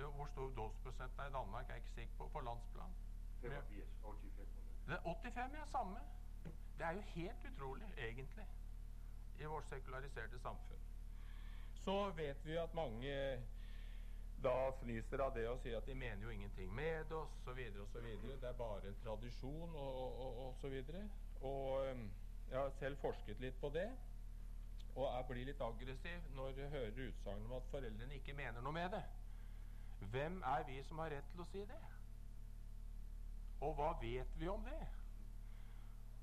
Hvor 0.00 0.26
stor 0.32 0.50
dåpsprosenten 0.56 1.20
er 1.24 1.28
i 1.30 1.36
Danmark, 1.36 1.68
er 1.68 1.78
jeg 1.78 1.84
ikke 1.84 1.94
sikker 1.98 2.16
på 2.18 2.28
på 2.34 2.40
landsplan. 2.40 2.92
85, 3.42 3.86
85 4.02 4.48
Det 4.86 4.94
er 4.96 5.02
85 5.04 5.54
ja, 5.58 5.66
samme. 5.66 6.00
Det 6.78 6.86
er 6.86 6.92
jo 6.96 7.00
helt 7.14 7.44
utrolig, 7.52 7.88
egentlig, 7.98 8.46
i 9.38 9.44
vårt 9.44 9.68
sekulariserte 9.68 10.38
samfunn. 10.38 10.86
Så 11.74 12.10
vet 12.16 12.46
vi 12.46 12.56
at 12.56 12.74
mange 12.74 13.42
da 14.42 14.72
fnyser 14.80 15.20
av 15.20 15.34
det 15.36 15.44
og 15.48 15.58
sier 15.60 15.76
at 15.76 15.86
de 15.86 15.94
mener 15.94 16.24
jo 16.24 16.32
ingenting 16.32 16.72
med 16.74 17.12
oss 17.12 17.36
osv. 17.42 17.60
osv. 17.82 18.06
Det 18.40 18.48
er 18.48 18.56
bare 18.56 18.88
en 18.88 18.96
tradisjon 19.04 19.74
og, 19.76 20.20
og, 20.20 20.38
og 20.46 20.54
så 20.60 20.68
videre. 20.68 21.02
Og 21.40 21.90
um, 21.92 22.10
jeg 22.50 22.58
har 22.58 22.70
selv 22.78 22.98
forsket 22.98 23.40
litt 23.40 23.60
på 23.60 23.70
det. 23.74 23.88
Og 24.96 25.06
jeg 25.06 25.26
blir 25.28 25.46
litt 25.46 25.60
aggressiv 25.62 26.30
når 26.34 26.58
jeg 26.58 26.70
hører 26.74 27.02
utsagn 27.06 27.44
om 27.46 27.56
at 27.56 27.68
foreldrene 27.70 28.18
ikke 28.18 28.34
mener 28.34 28.64
noe 28.64 28.74
med 28.74 28.90
det. 28.94 29.02
Hvem 30.10 30.40
er 30.42 30.64
vi 30.66 30.80
som 30.88 30.98
har 30.98 31.12
rett 31.14 31.28
til 31.32 31.44
å 31.44 31.48
si 31.52 31.64
det? 31.68 31.80
Og 33.60 33.74
hva 33.76 33.92
vet 34.00 34.38
vi 34.40 34.48
om 34.48 34.64
det? 34.64 34.80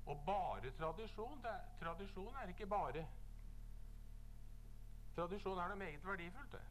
Og 0.08 0.20
bare 0.26 0.72
tradisjon 0.76 1.40
det 1.44 1.52
er, 1.52 1.64
Tradisjon 1.80 2.34
er 2.42 2.52
ikke 2.52 2.66
bare. 2.66 3.04
Tradisjon 5.14 5.58
er 5.58 5.72
noe 5.72 5.80
meget 5.80 6.04
verdifullt, 6.04 6.52
det. 6.52 6.64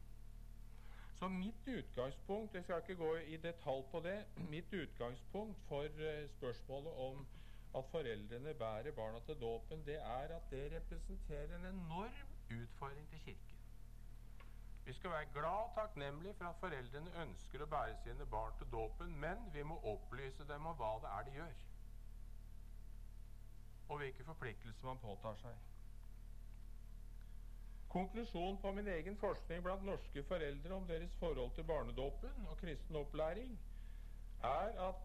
Så 1.18 1.28
mitt 1.28 1.66
utgangspunkt 1.66 2.54
Jeg 2.54 2.62
skal 2.62 2.82
ikke 2.82 2.94
gå 2.94 3.14
i 3.16 3.36
detalj 3.36 3.82
på 3.90 4.00
det. 4.00 4.24
Mitt 4.50 4.72
utgangspunkt 4.72 5.58
for 5.68 5.82
uh, 5.82 6.28
spørsmålet 6.36 6.92
om 6.92 7.26
at 7.74 7.84
foreldrene 7.90 8.54
bærer 8.54 8.92
barna 8.92 9.20
til 9.20 9.40
dåpen, 9.40 9.86
det 9.86 9.96
er 9.96 10.36
at 10.36 10.50
det 10.50 10.72
representerer 10.76 11.56
en 11.56 11.66
enorm 11.66 12.62
utfordring 12.62 13.08
til 13.08 13.20
Kirken. 13.20 13.58
Vi 14.84 14.92
skal 14.92 15.10
være 15.10 15.26
glad 15.32 15.44
og 15.64 15.72
takknemlige 15.74 16.34
for 16.34 16.44
at 16.44 16.56
foreldrene 16.60 17.12
ønsker 17.22 17.62
å 17.62 17.66
bære 17.72 17.96
sine 18.02 18.26
barn 18.26 18.54
til 18.58 18.70
dåpen, 18.72 19.10
men 19.20 19.42
vi 19.52 19.62
må 19.62 19.76
opplyse 19.90 20.46
dem 20.48 20.66
om 20.70 20.76
hva 20.78 20.94
det 21.02 21.10
er 21.16 21.26
de 21.26 21.34
gjør, 21.40 21.58
og 23.88 24.00
hvilke 24.00 24.24
forpliktelser 24.24 24.88
man 24.88 25.02
påtar 25.02 25.36
seg. 25.42 25.58
Konklusjonen 27.88 28.58
på 28.60 28.72
min 28.76 28.88
egen 28.92 29.16
forskning 29.16 29.62
blant 29.64 29.84
norske 29.84 30.22
foreldre 30.28 30.74
om 30.76 30.88
deres 30.88 31.14
forhold 31.20 31.54
til 31.56 31.64
barnedåpen 31.64 32.48
og 32.48 32.58
kristen 32.60 32.96
opplæring 33.00 33.54
er 34.44 34.74
at 34.88 35.04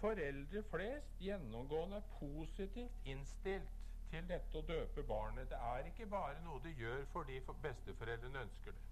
foreldre 0.00 0.62
flest 0.70 1.20
gjennomgående 1.20 1.96
er 1.96 2.08
positivt 2.18 3.08
innstilt 3.12 3.76
til 4.10 4.28
dette 4.28 4.58
å 4.58 4.66
døpe 4.66 5.02
barnet. 5.06 5.50
Det 5.50 5.58
er 5.72 5.90
ikke 5.90 6.08
bare 6.10 6.40
noe 6.44 6.62
de 6.64 6.72
gjør 6.78 7.04
fordi 7.12 7.40
besteforeldrene 7.62 8.46
ønsker 8.46 8.76
det. 8.76 8.86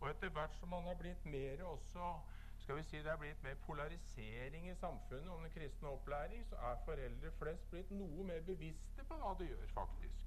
Og 0.00 0.08
etter 0.10 0.28
hvert 0.28 0.56
som 0.60 0.68
man 0.68 0.88
har 0.88 0.98
blitt 1.00 1.24
mer 1.24 1.62
også 1.64 2.10
skal 2.66 2.76
vi 2.76 2.82
si 2.82 2.98
det 2.98 3.10
er 3.12 3.18
blitt 3.20 3.42
mer 3.44 3.54
polarisering 3.66 4.68
i 4.70 4.74
samfunnet 4.74 5.28
om 5.30 5.42
den 5.42 5.52
kristne 5.54 5.88
opplæring, 5.88 6.46
så 6.48 6.56
er 6.56 6.80
foreldre 6.84 7.30
flest 7.38 7.70
blitt 7.70 7.90
noe 7.94 8.24
mer 8.26 8.40
bevisste 8.46 9.04
på 9.08 9.18
hva 9.20 9.34
de 9.38 9.46
gjør, 9.52 9.66
faktisk. 9.74 10.24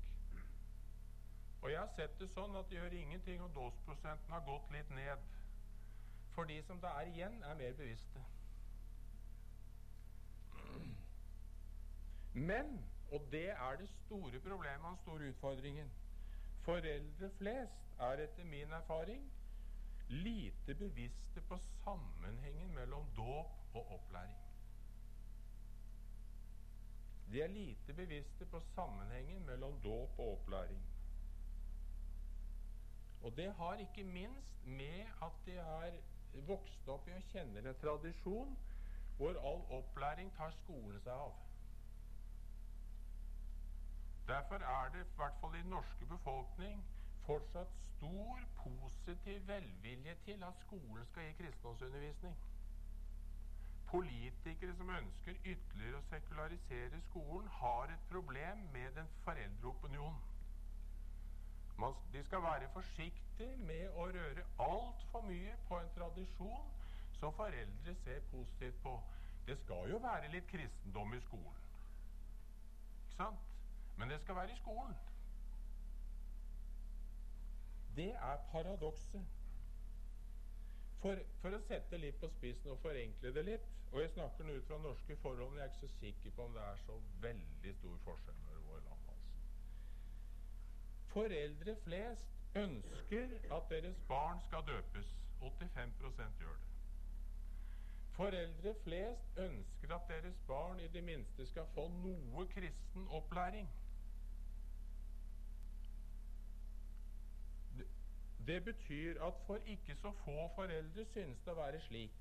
Og 1.62 1.72
jeg 1.72 1.80
har 1.80 1.91
sett 1.95 2.19
det 2.22 2.30
sånn 2.32 2.56
at 2.56 2.69
det 2.69 2.78
gjør 2.80 2.95
ingenting 2.95 3.41
om 3.43 3.52
dåsprosenten 3.54 4.32
har 4.32 4.45
gått 4.48 4.72
litt 4.72 4.93
ned. 4.95 5.26
For 6.36 6.48
de 6.48 6.62
som 6.63 6.80
det 6.80 6.91
er 7.02 7.12
igjen, 7.12 7.41
er 7.43 7.58
mer 7.60 7.74
bevisste. 7.76 8.24
Men, 12.34 12.86
og 13.12 13.27
det 13.32 13.49
er 13.49 13.75
det 13.79 13.89
store 13.89 14.39
problemet 14.39 14.89
den 14.89 14.97
store 14.97 15.29
utfordringen 15.29 15.91
Foreldre 16.65 17.29
flest 17.38 17.93
er 17.99 18.23
etter 18.25 18.43
min 18.45 18.71
erfaring 18.71 19.23
lite 20.10 20.75
bevisste 20.75 21.41
på 21.41 21.58
sammenhengen 21.58 22.73
mellom 22.75 23.05
dåp 23.17 23.75
og 23.77 23.91
opplæring. 23.93 24.38
De 27.32 27.41
er 27.41 27.47
lite 27.47 27.93
bevisste 27.93 28.45
på 28.45 28.60
sammenhengen 28.60 29.45
mellom 29.45 29.82
dåp 29.82 30.19
og 30.19 30.32
opplæring. 30.34 30.86
Og 33.21 33.38
det 33.38 33.53
har 33.55 33.75
ikke 33.75 34.03
minst 34.03 34.65
med 34.65 35.05
at 35.21 35.45
de 35.45 35.58
har 35.58 35.99
vokst 36.47 36.88
opp 36.89 37.08
i 37.08 37.13
og 37.13 37.29
kjenner 37.34 37.69
en 37.69 37.82
tradisjon 37.82 38.58
hvor 39.19 39.29
all 39.51 39.63
opplæring 39.79 40.29
tar 40.38 40.51
skolen 40.62 40.99
seg 41.03 41.12
av. 41.13 41.34
Derfor 44.29 44.63
er 44.63 44.93
det 44.93 45.01
i 45.03 45.15
hvert 45.17 45.39
fall 45.41 45.58
i 45.60 45.63
norske 45.67 46.05
befolkning 46.08 46.79
fortsatt 47.25 47.73
stor 47.97 48.45
positiv 48.62 49.41
velvilje 49.49 50.15
til 50.23 50.43
at 50.47 50.62
skolen 50.63 51.03
skal 51.10 51.27
gi 51.27 51.36
kristendomsundervisning. 51.41 52.38
Politikere 53.91 54.75
som 54.79 54.93
ønsker 54.95 55.36
ytterligere 55.43 55.99
å 55.99 56.08
sekularisere 56.13 57.03
skolen, 57.10 57.51
har 57.60 57.91
et 57.91 58.08
problem 58.13 58.63
med 58.71 58.95
den 59.01 59.12
foreldreopinionen. 59.27 60.23
De 62.13 62.23
skal 62.23 62.43
være 62.43 62.71
forsiktige 62.73 63.58
med 63.67 63.89
å 63.99 64.08
røre 64.15 64.47
altfor 64.63 65.27
mye 65.27 65.58
på 65.67 65.79
en 65.84 65.91
tradisjon 65.95 66.71
som 67.19 67.34
foreldre 67.34 67.95
ser 67.95 68.19
positivt 68.32 68.82
på. 68.84 69.03
Det 69.47 69.58
skal 69.58 69.89
jo 69.91 69.97
være 69.97 70.32
litt 70.32 70.47
kristendom 70.47 71.13
i 71.13 71.19
skolen. 71.19 71.55
Ikke 73.08 73.15
sant? 73.15 73.47
Men 73.97 74.10
det 74.10 74.19
skal 74.21 74.36
være 74.36 74.53
i 74.53 74.60
skolen. 74.62 74.95
Det 77.95 78.12
er 78.12 78.38
paradokset. 78.51 79.25
For, 81.01 81.19
for, 81.41 81.55
å 81.55 81.60
sette 81.67 81.97
litt 81.97 82.17
på 82.19 82.27
spissen 82.36 82.71
og 82.73 82.82
forenkle 82.84 83.32
det 83.32 83.43
litt 83.47 83.67
Og 83.93 84.01
jeg 84.01 84.10
snakker 84.12 84.43
nå 84.43 84.58
ut 84.58 84.65
fra 84.67 84.77
norske 84.84 85.15
forhold, 85.23 85.53
men 85.53 85.62
jeg 85.62 85.65
er 85.65 85.71
ikke 85.71 85.88
så 85.88 85.93
sikker 85.93 86.34
på 86.36 86.43
om 86.45 86.58
det 86.58 86.65
er 86.65 86.82
så 86.84 86.97
veldig 87.23 87.73
stor 87.77 87.95
forskjell 88.03 88.41
over 88.49 88.65
våre 88.67 88.82
land. 88.84 89.08
altså. 89.13 89.32
Foreldre 91.13 91.75
flest 91.88 92.60
ønsker 92.63 93.38
at 93.58 93.71
deres 93.71 94.03
barn 94.12 94.43
skal 94.47 94.67
døpes. 94.67 95.15
85 95.39 95.95
gjør 96.43 96.53
det. 96.53 96.68
Foreldre 98.19 98.73
flest 98.84 99.38
ønsker 99.38 99.93
at 99.95 100.08
deres 100.10 100.39
barn 100.47 100.79
i 100.79 100.88
det 100.88 101.03
minste 101.03 101.45
skal 101.47 101.67
få 101.75 101.86
noe 101.93 102.43
kristen 102.51 103.05
opplæring. 103.15 103.69
Det 108.47 108.58
betyr 108.65 109.23
at 109.23 109.39
for 109.45 109.55
ikke 109.75 109.95
så 109.95 110.12
få 110.25 110.36
foreldre 110.55 111.05
synes 111.13 111.39
det 111.45 111.53
å 111.53 111.58
være 111.62 111.79
slik 111.88 112.19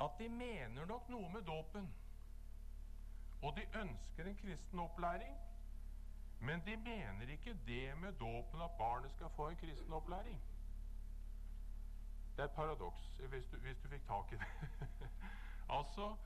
at 0.00 0.16
de 0.18 0.28
mener 0.32 0.88
nok 0.88 1.12
noe 1.12 1.28
med 1.36 1.44
dåpen, 1.44 1.92
og 3.42 3.56
de 3.60 3.68
ønsker 3.82 4.32
en 4.32 4.40
kristen 4.40 4.80
opplæring, 4.80 5.36
men 6.40 6.64
de 6.64 6.76
mener 6.76 7.36
ikke 7.36 7.58
det 7.68 7.98
med 8.00 8.16
dåpen 8.20 8.64
at 8.64 8.80
barnet 8.80 9.12
skal 9.12 9.36
få 9.36 9.48
en 9.52 9.60
kristen 9.60 9.92
opplæring. 9.92 10.40
Det 12.36 12.42
er 12.42 12.48
et 12.48 12.56
paradoks, 12.56 13.04
hvis 13.28 13.46
hvis 13.46 13.78
du 13.82 13.88
fikk 13.88 14.06
tak 14.06 14.32
i 14.32 14.36
det. 14.36 14.48
altså, 15.78 16.16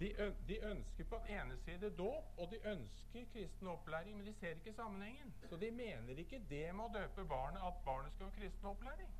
de, 0.00 0.34
de, 0.48 0.58
ønsker 0.70 1.04
på 1.04 1.20
den 1.26 1.36
ene 1.36 1.56
side 1.56 1.90
dåp, 1.96 2.38
og 2.38 2.50
de 2.50 2.58
ønsker 2.72 3.24
kristen 3.32 3.68
opplæring, 3.68 4.16
men 4.16 4.26
de 4.26 4.34
ser 4.34 4.48
ikke 4.48 4.72
sammenhengen. 4.72 5.34
Så 5.48 5.56
de 5.56 5.70
mener 5.70 6.18
ikke 6.18 6.42
det 6.50 6.74
med 6.74 6.84
å 6.84 6.92
døpe 6.94 7.24
barnet 7.24 7.62
at 7.66 7.84
barnet 7.84 8.12
skal 8.12 8.26
ha 8.26 8.38
kristen 8.38 8.66
opplæring. 8.66 9.12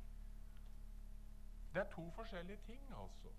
Det 1.73 1.81
er 1.81 1.89
to 1.95 2.09
forskjellige 2.15 2.59
ting, 2.65 2.81
altså. 3.03 3.31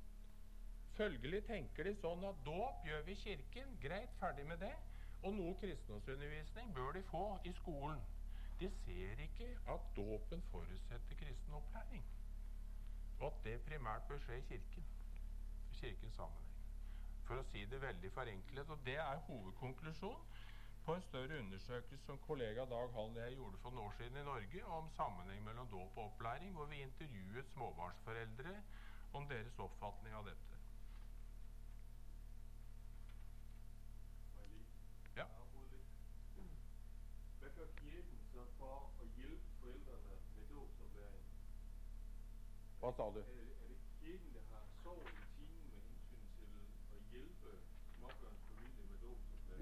Følgelig 0.96 1.44
tenker 1.44 1.84
de 1.84 1.92
sånn 2.00 2.24
at 2.24 2.40
dåp 2.46 2.86
gjør 2.86 3.04
vi 3.04 3.12
i 3.12 3.20
Kirken, 3.24 3.76
greit, 3.82 4.16
ferdig 4.20 4.46
med 4.46 4.64
det. 4.64 4.72
Og 5.22 5.34
noe 5.36 5.54
kristendomsundervisning 5.60 6.72
bør 6.74 6.92
de 6.96 7.02
få 7.10 7.26
i 7.44 7.52
skolen. 7.60 8.00
De 8.60 8.70
ser 8.84 9.20
ikke 9.26 9.50
at 9.74 9.92
dåpen 9.96 10.42
forutsetter 10.50 11.18
kristen 11.20 11.54
opplæring, 11.58 12.04
og 13.22 13.28
at 13.32 13.44
det 13.44 13.60
primært 13.66 14.08
bør 14.10 14.20
skje 14.26 14.42
i 14.42 14.48
Kirken. 14.50 14.88
I 15.72 15.78
Kirkens 15.80 16.18
sammenheng 16.18 16.52
for 17.32 17.40
å 17.40 17.48
si 17.48 17.62
det 17.70 17.80
veldig 17.80 18.10
forenklet. 18.12 18.70
Og 18.74 18.80
det 18.86 18.98
er 19.00 19.22
hovedkonklusjonen 19.28 20.40
på 20.84 20.96
en 20.98 21.04
større 21.06 21.38
undersøkelse 21.38 22.04
som 22.04 22.18
kollega 22.26 22.64
Dag 22.66 22.88
Hall 22.96 23.12
og 23.14 23.20
jeg 23.20 23.36
gjorde 23.38 23.60
for 23.62 23.74
noen 23.74 23.86
år 23.86 23.94
siden 24.00 24.18
i 24.18 24.24
Norge 24.26 24.64
om 24.76 24.88
sammenheng 24.96 25.44
mellom 25.46 25.70
dåp 25.70 25.96
og 25.96 26.08
opplæring, 26.10 26.52
hvor 26.56 26.66
vi 26.66 26.82
intervjuet 26.82 27.52
småbarnsforeldre 27.54 28.56
om 29.14 29.28
deres 29.30 29.58
oppfatning 29.62 30.16
av 30.18 30.26
dette. 30.26 30.51
Hva 42.82 42.90
sa 42.92 43.04
du? 43.14 43.22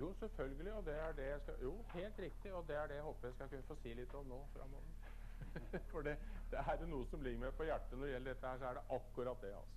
Jo, 0.00 0.12
selvfølgelig. 0.12 0.72
Og 0.72 0.84
det 0.84 0.94
er 0.94 1.12
det 1.12 1.26
jeg 1.26 1.40
skal 1.40 1.54
Jo, 1.62 1.84
helt 1.94 2.18
riktig. 2.18 2.54
Og 2.54 2.64
det 2.68 2.76
er 2.76 2.86
det 2.86 2.94
jeg 2.94 3.02
håper 3.02 3.28
jeg 3.28 3.34
skal 3.34 3.48
kunne 3.48 3.62
få 3.62 3.76
si 3.82 3.92
litt 3.94 4.14
om 4.14 4.26
nå 4.26 4.38
framover. 4.54 4.96
For 5.92 6.00
det, 6.02 6.16
det 6.50 6.58
er 6.64 6.80
det 6.80 6.88
noe 6.88 7.06
som 7.12 7.22
ligger 7.22 7.44
meg 7.44 7.52
på 7.58 7.68
hjertet 7.68 7.98
når 7.98 8.06
det 8.06 8.14
gjelder 8.14 8.32
dette 8.32 8.48
her, 8.48 8.58
så 8.58 8.70
er 8.70 8.80
det 8.80 8.86
akkurat 8.96 9.44
det, 9.44 9.52
altså. 9.60 9.76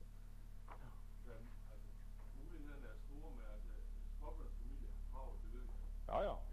Ja 6.07 6.23
ja. 6.29 6.52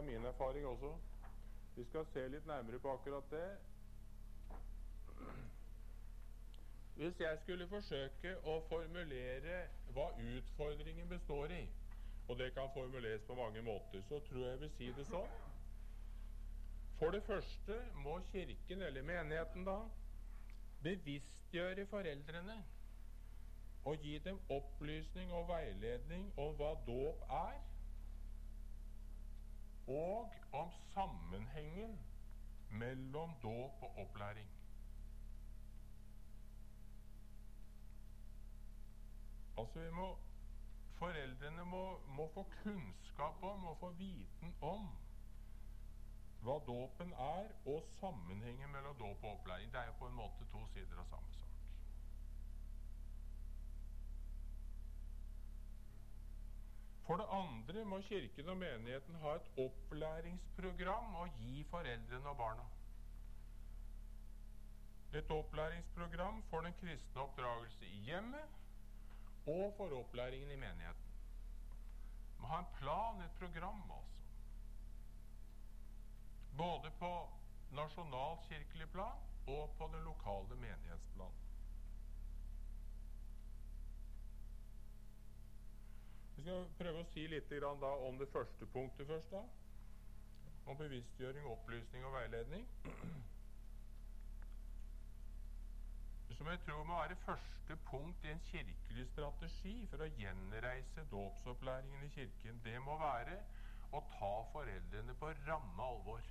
Er 0.00 0.04
min 0.04 0.24
erfaring 0.24 0.66
også. 0.66 0.94
Vi 1.76 1.84
skal 1.84 2.06
se 2.06 2.28
litt 2.28 2.46
nærmere 2.46 2.78
på 2.78 2.92
akkurat 2.92 3.30
det. 3.30 3.48
Hvis 6.94 7.20
jeg 7.20 7.38
skulle 7.42 7.68
forsøke 7.68 8.32
å 8.48 8.56
formulere 8.68 9.60
hva 9.94 10.08
utfordringen 10.20 11.08
består 11.08 11.52
i, 11.56 11.62
og 12.28 12.38
det 12.38 12.50
kan 12.56 12.72
formuleres 12.74 13.24
på 13.28 13.34
mange 13.34 13.62
måter, 13.62 14.02
så 14.08 14.20
tror 14.28 14.44
jeg 14.44 14.50
jeg 14.50 14.60
vil 14.60 14.74
si 14.78 14.90
det 14.96 15.06
sånn. 15.12 15.38
For 16.98 17.12
det 17.16 17.22
første 17.24 17.78
må 18.04 18.18
Kirken, 18.32 18.82
eller 18.82 19.02
menigheten 19.02 19.64
da, 19.64 19.78
bevisstgjøre 20.84 21.86
foreldrene 21.92 22.60
og 23.84 24.04
gi 24.04 24.18
dem 24.24 24.40
opplysning 24.52 25.32
og 25.32 25.48
veiledning 25.48 26.28
om 26.36 26.56
hva 26.56 26.74
dåp 26.86 27.24
er, 27.32 27.60
og 29.86 30.32
om 30.52 30.70
sammenhengen 30.92 31.98
mellom 32.70 33.34
dåp 33.42 33.82
og 33.82 33.98
opplæring. 33.98 34.48
Altså 39.58 39.80
vi 39.80 39.90
må, 39.90 40.18
Foreldrene 41.00 41.64
må, 41.64 41.98
må 42.06 42.28
få 42.34 42.46
kunnskap 42.62 43.42
om 43.42 43.64
og 43.64 43.78
få 43.80 43.90
viten 43.90 44.54
om 44.60 44.90
hva 46.40 46.56
dåpen 46.66 47.12
er, 47.12 47.50
og 47.68 47.84
sammenhengen 48.00 48.72
mellom 48.72 48.96
dåp 48.96 49.24
og 49.24 49.30
opplæring. 49.32 49.72
Det 49.72 49.80
er 49.80 49.86
jo 49.86 49.98
på 49.98 50.08
en 50.08 50.16
måte 50.16 50.48
to 50.52 50.66
sider 50.72 51.00
av 51.00 51.08
samme 51.10 51.39
For 57.10 57.18
det 57.18 57.26
andre 57.34 57.84
må 57.84 57.96
Kirken 58.06 58.48
og 58.48 58.56
menigheten 58.56 59.14
ha 59.18 59.30
et 59.34 59.46
opplæringsprogram 59.58 61.16
å 61.18 61.24
gi 61.40 61.64
foreldrene 61.66 62.30
og 62.30 62.36
barna. 62.38 62.66
Et 65.18 65.32
opplæringsprogram 65.34 66.38
for 66.52 66.62
den 66.62 66.76
kristne 66.78 67.24
oppdragelse 67.24 67.88
i 67.88 67.98
hjemmet 68.06 68.54
og 69.56 69.74
for 69.80 69.96
opplæringen 69.98 70.54
i 70.54 70.60
menigheten. 70.62 71.18
Må 72.38 72.52
ha 72.52 72.62
en 72.62 72.70
plan, 72.78 73.18
et 73.26 73.36
program, 73.42 73.82
altså. 73.98 74.22
Både 76.62 76.94
på 77.02 77.12
nasjonalkirkelig 77.80 78.90
plan 78.94 79.26
og 79.48 79.74
på 79.82 79.90
den 79.96 80.06
lokale 80.06 80.62
menighetsplan. 80.62 81.42
Vi 86.40 86.44
skal 86.44 86.68
prøve 86.78 87.00
å 87.02 87.08
si 87.12 87.26
litt 87.28 87.50
om 87.60 88.16
det 88.16 88.26
første 88.32 88.66
punktet 88.72 89.06
først. 89.06 89.30
da. 89.30 89.42
Om 90.64 90.78
bevisstgjøring, 90.78 91.44
opplysning 91.44 92.04
og 92.08 92.14
veiledning. 92.14 92.62
Som 96.38 96.48
jeg 96.48 96.62
tror 96.64 96.86
må 96.88 96.96
være 96.96 97.18
første 97.26 97.76
punkt 97.90 98.24
i 98.24 98.30
en 98.32 98.40
kirkelig 98.46 99.04
strategi 99.10 99.74
for 99.90 100.00
å 100.00 100.08
gjenreise 100.16 101.04
dåpsopplæringen 101.10 102.06
i 102.06 102.12
Kirken. 102.14 102.62
Det 102.64 102.78
må 102.80 102.96
være 103.02 103.36
å 103.92 104.00
ta 104.14 104.30
foreldrene 104.54 105.16
på 105.20 105.34
ramme 105.44 105.88
alvor. 105.92 106.30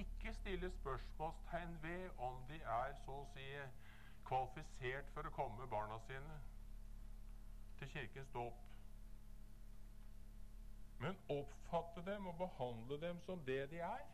Ikke 0.00 0.34
stille 0.40 0.72
spørsmålstegn 0.80 1.78
ved 1.86 2.10
om 2.18 2.42
de 2.50 2.58
er 2.58 2.98
så 3.04 3.20
å 3.22 3.30
si 3.36 3.46
kvalifisert 4.28 5.10
for 5.14 5.26
å 5.28 5.34
komme 5.34 5.62
med 5.62 5.72
barna 5.72 5.98
sine 6.06 6.38
til 7.78 7.90
kirkens 7.92 8.30
dåp. 8.34 8.64
Men 10.98 11.18
oppfatte 11.30 12.02
dem 12.06 12.26
og 12.26 12.38
behandle 12.40 13.00
dem 13.00 13.20
som 13.26 13.44
det 13.46 13.60
de 13.70 13.82
er. 13.86 14.06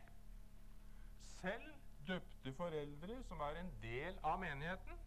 Selv 1.41 1.71
døpte 2.07 2.53
foreldre 2.53 3.23
som 3.23 3.41
er 3.41 3.61
en 3.61 3.71
del 3.81 4.19
av 4.23 4.39
menigheten, 4.39 4.99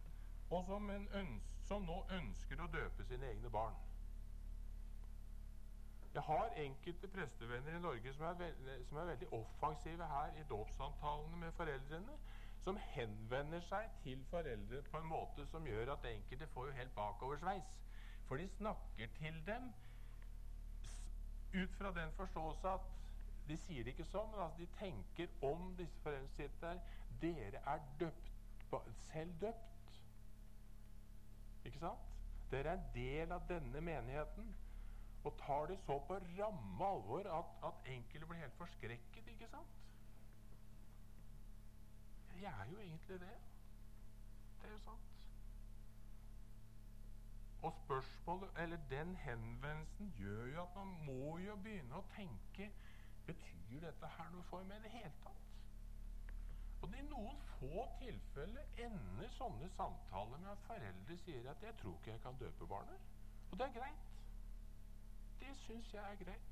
og 0.49 0.65
som, 0.65 0.89
som 1.69 1.85
nå 1.85 2.01
ønsker 2.17 2.59
å 2.63 2.67
døpe 2.73 3.05
sine 3.07 3.29
egne 3.31 3.51
barn. 3.53 3.77
Jeg 6.13 6.25
har 6.25 6.55
enkelte 6.57 7.07
prestevenner 7.13 7.75
i 7.77 7.81
Norge 7.81 8.13
som 8.13 8.25
er, 8.25 8.37
veld, 8.39 8.85
som 8.89 8.97
er 8.97 9.11
veldig 9.11 9.27
offensive 9.37 10.07
her 10.09 10.39
i 10.41 10.45
dåpssamtalene 10.49 11.37
med 11.37 11.53
foreldrene, 11.57 12.15
som 12.63 12.77
henvender 12.93 13.61
seg 13.69 13.91
til 14.03 14.23
foreldre 14.29 14.81
på 14.91 14.99
en 14.99 15.09
måte 15.09 15.45
som 15.51 15.67
gjør 15.67 15.93
at 15.95 16.07
enkelte 16.09 16.47
får 16.53 16.69
jo 16.69 16.77
helt 16.79 16.95
bakoversveis. 16.95 17.75
For 18.27 18.37
de 18.37 18.47
snakker 18.47 19.07
til 19.17 19.41
dem 19.47 19.71
ut 21.53 21.75
fra 21.77 21.93
den 21.95 22.11
forståelse 22.17 22.67
at 22.67 22.89
de 23.49 23.57
sier 23.57 23.83
det 23.83 23.95
ikke 23.95 24.05
sånn, 24.05 24.29
men 24.29 24.43
altså 24.43 24.61
de 24.61 24.67
tenker 24.77 25.31
om 25.45 25.71
disse 25.79 25.97
foreldrene 26.03 26.35
sitter 26.35 26.59
der 26.61 26.97
Dere 27.19 27.61
er 27.67 27.81
døpt, 27.99 28.29
selv 29.09 29.33
døpt. 29.41 29.95
Ikke 31.65 31.81
sant? 31.81 32.05
Dere 32.51 32.75
er 32.75 32.77
en 32.77 32.85
del 32.93 33.33
av 33.35 33.47
denne 33.49 33.81
menigheten. 33.81 34.53
Og 35.27 35.35
tar 35.41 35.65
det 35.67 35.79
så 35.83 35.97
på 36.07 36.15
ramme 36.37 36.85
alvor 36.85 37.27
at, 37.39 37.57
at 37.67 37.91
enkelte 37.91 38.29
blir 38.29 38.39
helt 38.39 38.55
forskrekket, 38.61 39.27
ikke 39.33 39.49
sant? 39.51 39.78
Jeg 42.41 42.53
er 42.61 42.65
jo 42.71 42.79
egentlig 42.79 43.19
det. 43.19 43.37
Det 44.61 44.67
er 44.67 44.71
jo 44.71 44.77
sant. 44.77 45.09
Og 47.61 47.73
spørsmålet, 47.73 48.49
eller 48.57 48.77
den 48.89 49.15
henvendelsen 49.15 50.13
gjør 50.17 50.45
jo 50.45 50.61
at 50.61 50.75
man 50.75 50.93
må 51.05 51.37
jo 51.37 51.55
begynne 51.55 51.99
å 51.99 52.05
tenke 52.15 52.71
Betyr 53.29 53.83
dette 53.83 54.07
her 54.15 54.29
noe 54.33 54.43
for 54.49 54.63
meg 54.65 54.79
i 54.79 54.87
det 54.87 54.91
hele 54.93 55.11
tatt? 55.23 55.49
Og 56.81 56.95
I 56.97 57.01
noen 57.05 57.41
få 57.59 57.83
tilfeller 57.99 58.79
ender 58.85 59.29
sånne 59.35 59.67
samtaler 59.75 60.39
med 60.39 60.49
at 60.53 60.63
foreldre 60.65 61.17
sier 61.25 61.49
at 61.51 61.63
'jeg 61.63 61.77
tror 61.81 61.97
ikke 61.97 62.11
jeg 62.11 62.21
kan 62.21 62.39
døpe 62.39 62.67
barnet'. 62.67 63.09
Og 63.51 63.59
det 63.59 63.67
er 63.67 63.73
greit. 63.79 64.07
Det 65.39 65.57
syns 65.57 65.93
jeg 65.93 66.11
er 66.11 66.23
greit. 66.23 66.49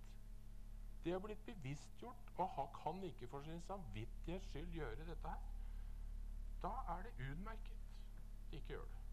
Det 1.03 1.11
har 1.11 1.19
blitt 1.19 1.45
bevisstgjort 1.45 2.31
og 2.37 2.73
kan 2.83 3.03
ikke 3.03 3.27
for 3.27 3.41
sin 3.41 3.61
samvittighets 3.61 4.45
skyld 4.45 4.71
gjøre 4.71 5.05
dette 5.05 5.29
her. 5.29 5.56
Da 6.61 6.73
er 6.93 7.03
det 7.05 7.31
utmerket 7.31 7.83
de 8.51 8.57
ikke 8.57 8.67
gjør 8.67 8.85
det. 8.85 9.03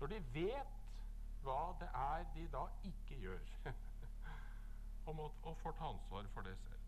Når 0.00 0.06
de 0.06 0.22
vet 0.34 0.80
hva 1.44 1.60
det 1.80 1.88
er 1.94 2.24
de 2.34 2.46
da 2.52 2.64
ikke 2.88 3.20
gjør, 3.20 3.44
og, 5.06 5.14
må, 5.16 5.28
og 5.42 5.56
får 5.62 5.76
ta 5.78 5.90
ansvar 5.92 6.28
for 6.34 6.46
det 6.48 6.56
selv. 6.58 6.80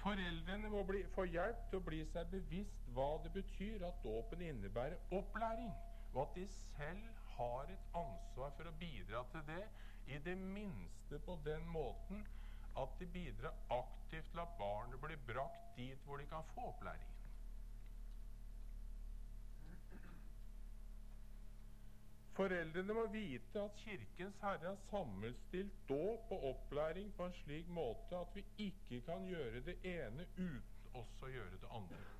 Foreldrene 0.00 0.68
må 0.72 0.82
bli, 0.88 1.02
få 1.14 1.26
hjelp 1.28 1.66
til 1.68 1.80
å 1.80 1.84
bli 1.84 2.00
seg 2.08 2.28
bevisst 2.32 2.86
hva 2.96 3.10
det 3.24 3.34
betyr 3.34 3.84
at 3.84 4.00
dåpen 4.04 4.40
innebærer 4.46 4.96
opplæring, 5.12 5.72
og 6.14 6.22
at 6.22 6.38
de 6.38 6.46
selv 6.48 7.18
har 7.36 7.68
et 7.72 7.96
ansvar 8.00 8.54
for 8.56 8.70
å 8.70 8.76
bidra 8.80 9.22
til 9.34 9.44
det, 9.50 9.62
i 10.08 10.18
det 10.24 10.36
minste 10.40 11.20
på 11.26 11.36
den 11.44 11.66
måten 11.68 12.24
at 12.76 12.98
de 12.98 13.06
bidrar 13.06 13.54
aktivt 13.70 14.30
til 14.30 14.42
at 14.42 14.58
barnet 14.58 15.00
blir 15.00 15.22
brakt 15.26 15.76
dit 15.76 16.04
hvor 16.04 16.16
de 16.16 16.26
kan 16.26 16.46
få 16.54 16.68
opplæringen. 16.72 17.16
Foreldrene 22.40 22.94
må 22.94 23.06
vite 23.12 23.60
at 23.60 23.74
Kirkens 23.76 24.38
Herre 24.40 24.70
har 24.70 24.78
sammenstilt 24.90 25.74
dåp 25.88 26.30
og 26.30 26.44
opplæring 26.50 27.10
på 27.16 27.26
en 27.26 27.34
slik 27.42 27.68
måte 27.68 28.16
at 28.16 28.34
vi 28.34 28.44
ikke 28.70 29.00
kan 29.04 29.26
gjøre 29.28 29.60
det 29.66 29.76
ene 29.84 30.26
uten 30.38 30.62
også 30.94 31.26
å 31.26 31.34
gjøre 31.34 31.60
det 31.60 31.68
andre. 31.76 32.19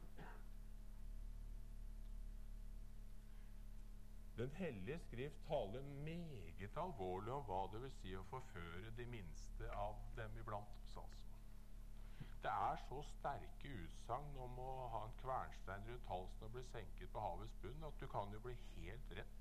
Den 4.40 4.52
hellige 4.56 4.98
skrift 4.98 5.46
taler 5.46 5.82
meget 5.82 6.76
alvorlig 6.76 7.32
om 7.32 7.42
hva 7.44 7.58
det 7.72 7.80
vil 7.82 7.90
si 7.98 8.12
å 8.16 8.22
forføre 8.30 8.92
de 8.96 9.04
minste 9.12 9.66
av 9.76 9.98
dem 10.16 10.38
iblant 10.40 10.78
oss. 10.78 10.94
altså. 11.02 11.34
Det 12.46 12.52
er 12.68 12.80
så 12.86 13.02
sterke 13.10 13.72
utsagn 13.82 14.38
om 14.46 14.62
å 14.64 14.68
ha 14.94 15.02
en 15.08 15.18
kvernstein 15.20 15.84
rundt 15.90 16.08
halsen 16.08 16.46
og 16.46 16.54
bli 16.54 16.62
senket 16.70 17.12
på 17.12 17.26
havets 17.26 17.58
bunn 17.66 17.84
at 17.90 18.00
du 18.00 18.06
kan 18.14 18.32
jo 18.32 18.40
bli 18.46 18.54
helt 18.78 19.12
rett. 19.20 19.36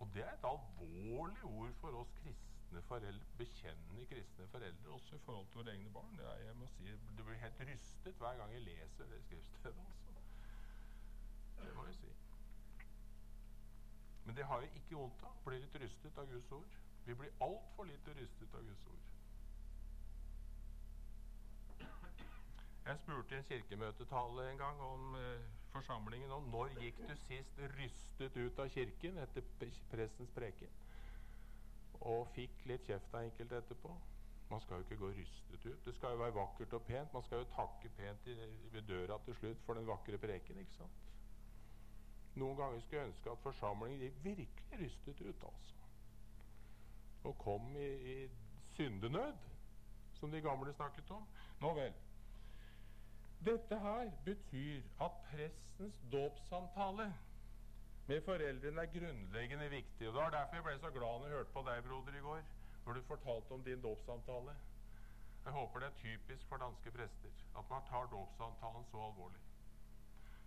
Og 0.00 0.08
det 0.16 0.24
er 0.24 0.32
et 0.32 0.48
alvorlig 0.54 1.44
ord 1.50 1.76
for 1.84 2.00
oss 2.00 2.16
kristne 2.22 2.82
foreldre, 2.88 3.28
bekjennende 3.42 4.08
kristne 4.14 4.48
foreldre, 4.56 4.96
også 4.96 5.20
i 5.20 5.24
forhold 5.28 5.52
til 5.52 5.60
våre 5.60 5.76
egne 5.76 5.92
barn. 5.98 6.18
Er, 6.32 6.40
jeg 6.46 6.56
må 6.56 6.72
si, 6.78 6.96
Du 7.12 7.22
blir 7.28 7.44
helt 7.44 7.64
rystet 7.68 8.24
hver 8.24 8.40
gang 8.40 8.56
jeg 8.56 8.66
leser 8.70 9.12
det 9.12 9.22
skriftstedet. 9.28 9.86
altså. 9.92 10.20
Det 11.60 11.76
må 11.76 11.86
jeg 11.92 12.00
si. 12.00 12.21
Men 14.24 14.36
det 14.36 14.44
har 14.44 14.60
vi 14.60 14.70
ikke 14.78 14.96
vondt 14.96 15.22
av. 15.26 15.38
Blir 15.46 15.62
litt 15.62 15.80
rystet 15.82 16.18
av 16.18 16.28
Guds 16.30 16.52
ord. 16.52 16.76
Vi 17.06 17.14
blir 17.18 17.32
altfor 17.42 17.88
lite 17.88 18.14
rystet 18.18 18.54
av 18.54 18.62
Guds 18.68 18.86
ord. 18.86 19.08
Jeg 22.82 22.98
spurte 22.98 23.34
i 23.34 23.38
en 23.38 23.44
kirkemøtetale 23.46 24.44
en 24.50 24.58
gang 24.58 24.80
om 24.82 25.14
eh, 25.14 25.44
forsamlingen 25.70 26.32
om 26.34 26.48
når 26.50 26.72
gikk 26.82 26.98
du 27.06 27.12
sist 27.28 27.60
rystet 27.76 28.36
ut 28.36 28.58
av 28.58 28.72
kirken 28.74 29.20
etter 29.22 29.46
prestens 29.90 30.34
preken. 30.34 30.80
Og 32.00 32.26
fikk 32.34 32.64
litt 32.66 32.88
kjeft 32.90 33.14
av 33.14 33.22
enkelte 33.28 33.60
etterpå. 33.62 33.94
Man 34.50 34.60
skal 34.60 34.80
jo 34.80 34.86
ikke 34.88 34.98
gå 35.00 35.12
rystet 35.14 35.66
ut. 35.68 35.84
Det 35.84 35.94
skal 35.94 36.16
jo 36.16 36.24
være 36.24 36.34
vakkert 36.36 36.74
og 36.76 36.82
pent. 36.88 37.14
Man 37.14 37.22
skal 37.24 37.44
jo 37.44 37.50
takke 37.54 37.88
pent 37.96 38.26
ved 38.74 38.82
døra 38.90 39.18
til 39.24 39.38
slutt 39.38 39.62
for 39.66 39.78
den 39.78 39.86
vakre 39.86 40.18
preken. 40.18 40.58
ikke 40.58 40.80
sant? 40.80 41.11
Noen 42.34 42.56
ganger 42.56 42.80
skulle 42.80 43.00
jeg 43.02 43.12
ønske 43.12 43.30
at 43.30 43.42
forsamlingen 43.44 44.14
virkelig 44.24 44.78
rystet 44.80 45.20
ut, 45.20 45.44
altså. 45.48 45.74
Og 47.24 47.38
kom 47.38 47.76
i, 47.76 47.88
i 48.12 48.30
syndenød, 48.76 49.36
som 50.14 50.30
de 50.30 50.40
gamle 50.40 50.72
snakket 50.74 51.10
om. 51.10 51.26
Nå 51.60 51.74
vel. 51.74 51.92
Dette 53.44 53.78
her 53.78 54.10
betyr 54.24 54.82
at 55.00 55.20
prestens 55.28 56.00
dåpssamtale 56.12 57.12
med 58.06 58.20
foreldrene 58.24 58.80
er 58.82 58.92
grunnleggende 58.98 59.70
viktig. 59.70 60.08
og 60.08 60.14
Det 60.14 60.22
var 60.22 60.30
derfor 60.30 60.56
jeg 60.56 60.64
ble 60.64 60.78
så 60.78 60.90
glad 60.90 61.18
når 61.18 61.26
jeg 61.26 61.36
hørte 61.36 61.52
på 61.54 61.64
deg, 61.68 61.84
broder, 61.84 62.18
i 62.18 62.26
går, 62.26 62.42
når 62.86 62.92
du 62.92 63.02
fortalte 63.02 63.52
om 63.52 63.64
din 63.64 63.82
dåpssamtale. 63.82 64.54
Jeg 65.44 65.52
håper 65.52 65.80
det 65.80 65.88
er 65.88 66.00
typisk 66.02 66.48
for 66.48 66.56
danske 66.56 66.90
prester 66.90 67.42
at 67.58 67.70
man 67.70 67.82
tar 67.90 68.06
dåpssamtalen 68.10 68.84
så 68.90 69.06
alvorlig. 69.08 69.40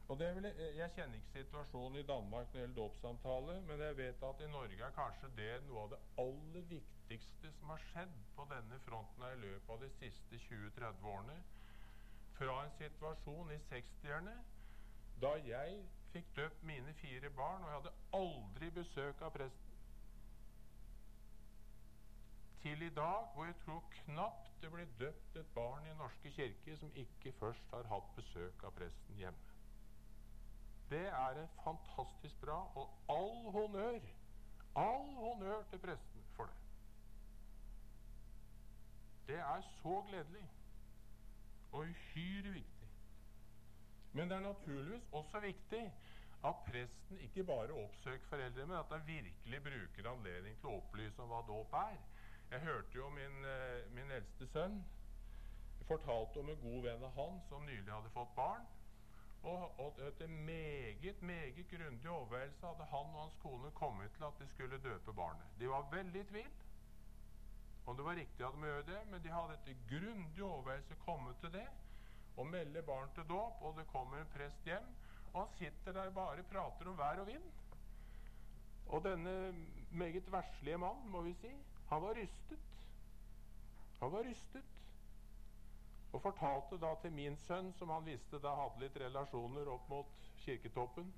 Og 0.08 0.20
vil 0.20 0.44
jeg, 0.46 0.76
jeg 0.78 0.92
kjenner 0.94 1.18
ikke 1.18 1.32
situasjonen 1.34 2.00
i 2.00 2.06
Danmark 2.06 2.46
når 2.46 2.54
det 2.54 2.60
gjelder 2.62 2.76
dåpssamtale, 2.82 3.56
men 3.62 3.80
jeg 3.82 3.98
vet 3.98 4.26
at 4.28 4.42
i 4.46 4.50
Norge 4.52 4.84
er 4.88 4.98
kanskje 4.98 5.30
det 5.38 5.54
noe 5.66 5.86
av 5.86 5.94
det 5.96 6.02
aller 6.22 6.68
viktigste 6.70 7.52
som 7.58 7.72
har 7.74 7.82
skjedd 7.88 8.20
på 8.36 8.46
denne 8.52 8.80
fronten 8.86 9.26
i 9.32 9.40
løpet 9.42 9.72
av 9.76 9.82
de 9.82 9.90
siste 9.98 10.42
20-30 10.44 11.10
årene 11.14 11.40
fra 12.38 12.60
en 12.66 12.76
situasjon 12.78 13.56
i 13.56 13.58
60-erne 13.72 14.36
da 15.26 15.32
jeg 15.48 15.82
fikk 16.14 16.30
døpt 16.38 16.64
mine 16.70 16.94
fire 17.02 17.32
barn, 17.40 17.64
og 17.64 17.72
jeg 17.72 17.80
hadde 17.80 17.96
aldri 18.20 18.70
besøk 18.78 19.26
av 19.26 19.34
presten, 19.36 19.74
til 22.62 22.82
i 22.82 22.94
dag 22.94 23.34
hvor 23.34 23.46
jeg 23.50 23.58
tror 23.64 23.84
knapt 24.04 24.54
det 24.62 24.72
blir 24.74 24.94
døpt 25.02 25.42
et 25.42 25.52
barn 25.58 25.90
i 25.90 25.98
Norske 25.98 26.32
kirke 26.38 26.78
som 26.78 26.94
ikke 26.98 27.34
først 27.42 27.74
har 27.74 27.90
hatt 27.90 28.16
besøk 28.18 28.64
av 28.66 28.74
presten 28.78 29.18
hjemme. 29.22 29.55
Det 30.90 31.08
er 31.08 31.42
en 31.42 31.50
fantastisk 31.64 32.42
bra, 32.42 32.60
og 32.76 32.90
all 33.10 33.52
honnør, 33.52 34.00
all 34.76 35.16
honnør 35.16 35.64
til 35.70 35.80
presten 35.80 36.24
for 36.36 36.46
det. 36.46 36.56
Det 39.28 39.36
er 39.36 39.62
så 39.62 40.02
gledelig 40.10 40.50
og 41.72 41.80
uhyre 41.80 42.54
viktig. 42.54 42.90
Men 44.14 44.30
det 44.30 44.38
er 44.38 44.42
naturligvis 44.42 45.08
også 45.12 45.40
viktig 45.40 45.94
at 46.46 46.56
presten 46.66 47.20
ikke 47.20 47.44
bare 47.44 47.74
oppsøker 47.74 48.28
foreldre, 48.28 48.66
men 48.66 48.78
at 48.78 48.86
han 48.92 49.08
virkelig 49.08 49.64
bruker 49.64 50.12
anledning 50.12 50.60
til 50.60 50.70
å 50.70 50.78
opplyse 50.78 51.22
om 51.22 51.34
hva 51.34 51.42
dåp 51.48 51.74
er. 51.82 51.98
Jeg 52.52 52.60
hørte 52.60 52.96
jo 52.96 53.10
min, 53.10 53.46
eh, 53.46 53.92
min 53.92 54.12
eldste 54.12 54.48
sønn 54.48 54.84
fortalte 55.88 56.40
om 56.40 56.50
en 56.50 56.62
god 56.62 56.82
venn 56.82 57.04
av 57.04 57.14
han 57.18 57.42
som 57.50 57.66
nylig 57.66 57.92
hadde 57.92 58.14
fått 58.14 58.36
barn. 58.36 58.66
Og, 59.46 59.80
og 59.80 60.00
etter 60.08 60.28
meget, 60.28 61.22
meget 61.22 61.68
grundig 61.70 62.10
overveielse 62.10 62.66
hadde 62.66 62.86
han 62.92 63.16
og 63.16 63.22
hans 63.22 63.36
kone 63.42 63.72
kommet 63.72 64.12
til 64.12 64.24
at 64.24 64.40
de 64.40 64.48
skulle 64.48 64.80
døpe 64.84 65.14
barnet. 65.14 65.60
De 65.60 65.70
var 65.70 65.90
veldig 65.92 66.22
i 66.22 66.30
tvil 66.32 66.54
om 67.86 67.98
det 67.98 68.06
var 68.06 68.16
riktig 68.18 68.46
at 68.46 68.54
de 68.54 68.62
gjøre 68.66 68.86
det, 68.86 69.02
men 69.12 69.24
de 69.24 69.30
hadde 69.30 69.54
etter 69.54 69.82
grundig 69.90 70.44
overveielse 70.44 70.96
kommet 71.06 71.36
til 71.42 71.52
det 71.54 71.68
og 72.38 72.48
melde 72.48 72.82
barn 72.82 73.12
til 73.16 73.28
dåp, 73.30 73.62
og 73.62 73.78
det 73.78 73.86
kommer 73.88 74.18
en 74.20 74.32
prest 74.34 74.66
hjem, 74.66 74.88
og 75.34 75.46
han 75.46 75.54
sitter 75.58 75.94
der 75.94 76.12
bare 76.12 76.44
prater 76.44 76.90
om 76.90 76.98
vær 76.98 77.22
og 77.22 77.28
vind. 77.28 77.46
Og 78.86 79.04
denne 79.04 79.36
meget 79.92 80.32
verslige 80.32 80.78
mann, 80.78 81.10
må 81.10 81.22
vi 81.22 81.34
si, 81.34 81.52
han 81.90 82.02
var 82.02 82.18
rystet. 82.18 82.60
Han 84.00 84.12
var 84.12 84.26
rystet. 84.30 84.75
Og 86.16 86.22
fortalte 86.24 86.78
da 86.80 86.94
til 87.02 87.12
min 87.12 87.36
sønn, 87.44 87.74
som 87.76 87.90
han 87.92 88.06
visste 88.08 88.40
da 88.40 88.54
hadde 88.56 88.80
litt 88.86 88.96
relasjoner 89.02 89.68
opp 89.68 89.90
mot 89.92 90.20
kirketoppen, 90.46 91.10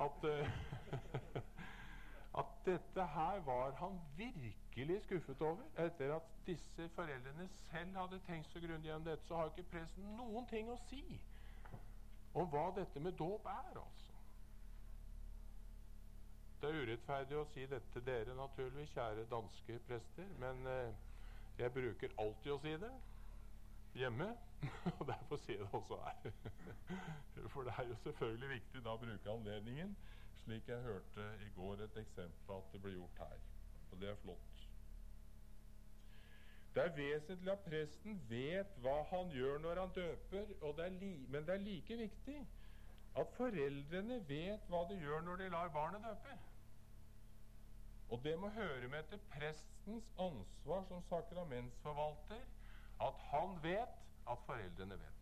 at 0.00 0.24
uh, 0.24 1.42
at 2.40 2.54
dette 2.64 3.04
her 3.16 3.40
var 3.44 3.74
han 3.80 4.00
virkelig 4.16 5.02
skuffet 5.02 5.40
over. 5.40 5.62
Etter 5.84 6.14
at 6.16 6.30
disse 6.46 6.88
foreldrene 6.94 7.48
selv 7.48 7.96
hadde 7.96 8.20
tenkt 8.26 8.52
så 8.52 8.60
grundig 8.60 8.88
gjennom 8.88 9.04
dette, 9.04 9.26
så 9.28 9.36
har 9.36 9.52
ikke 9.52 9.70
presten 9.74 10.16
noen 10.16 10.48
ting 10.48 10.70
å 10.72 10.78
si 10.88 11.02
om 12.36 12.48
hva 12.52 12.70
dette 12.76 13.00
med 13.00 13.16
dåp 13.20 13.44
er, 13.48 13.78
altså. 13.80 14.16
Det 16.60 16.70
er 16.70 16.80
urettferdig 16.82 17.36
å 17.36 17.44
si 17.52 17.66
dette 17.68 17.92
til 17.92 18.04
dere, 18.04 18.36
naturligvis, 18.36 18.92
kjære 18.96 19.28
danske 19.30 19.78
prester, 19.88 20.32
men 20.40 20.64
uh, 20.68 21.04
jeg 21.60 21.72
bruker 21.72 22.16
alltid 22.20 22.52
å 22.52 22.58
si 22.64 22.74
det 22.80 22.94
hjemme. 23.96 24.28
Og 24.98 25.06
derfor 25.08 25.40
sier 25.42 25.58
jeg 25.58 25.66
det 25.66 25.80
også 25.80 25.98
her. 26.04 26.30
For 27.54 27.66
det 27.66 27.74
er 27.78 27.88
jo 27.88 27.96
selvfølgelig 28.04 28.52
viktig 28.56 28.84
da 28.84 28.94
å 28.96 29.02
bruke 29.02 29.34
anledningen 29.34 29.96
slik 30.46 30.68
jeg 30.68 30.82
hørte 30.82 31.22
i 31.42 31.48
går 31.56 31.80
et 31.82 31.96
eksempel 31.98 32.54
at 32.54 32.72
det 32.72 32.80
ble 32.82 32.92
gjort 32.94 33.18
her. 33.18 33.38
Og 33.90 34.00
det 34.00 34.10
er 34.10 34.18
flott. 34.22 34.60
Det 36.74 36.84
er 36.84 36.92
vesentlig 36.96 37.52
at 37.52 37.64
presten 37.64 38.20
vet 38.28 38.76
hva 38.84 38.98
han 39.10 39.32
gjør 39.32 39.58
når 39.64 39.80
han 39.80 39.94
døper, 39.96 40.52
det 40.78 40.88
men 41.28 41.46
det 41.46 41.54
er 41.54 41.64
like 41.64 41.96
viktig 41.98 42.36
at 43.16 43.32
foreldrene 43.36 44.20
vet 44.28 44.68
hva 44.68 44.82
de 44.90 44.98
gjør 45.00 45.24
når 45.24 45.40
de 45.40 45.48
lar 45.48 45.72
barnet 45.72 46.04
døpe. 46.04 46.36
Og 48.08 48.20
det 48.24 48.36
må 48.38 48.48
høre 48.54 48.88
med 48.88 49.08
til 49.10 49.18
prestens 49.32 50.12
ansvar 50.18 50.84
som 50.84 51.02
sakramentsforvalter 51.08 52.44
at 53.00 53.18
han 53.30 53.58
vet 53.62 54.02
at 54.26 54.38
foreldrene 54.46 54.98
vet. 55.00 55.16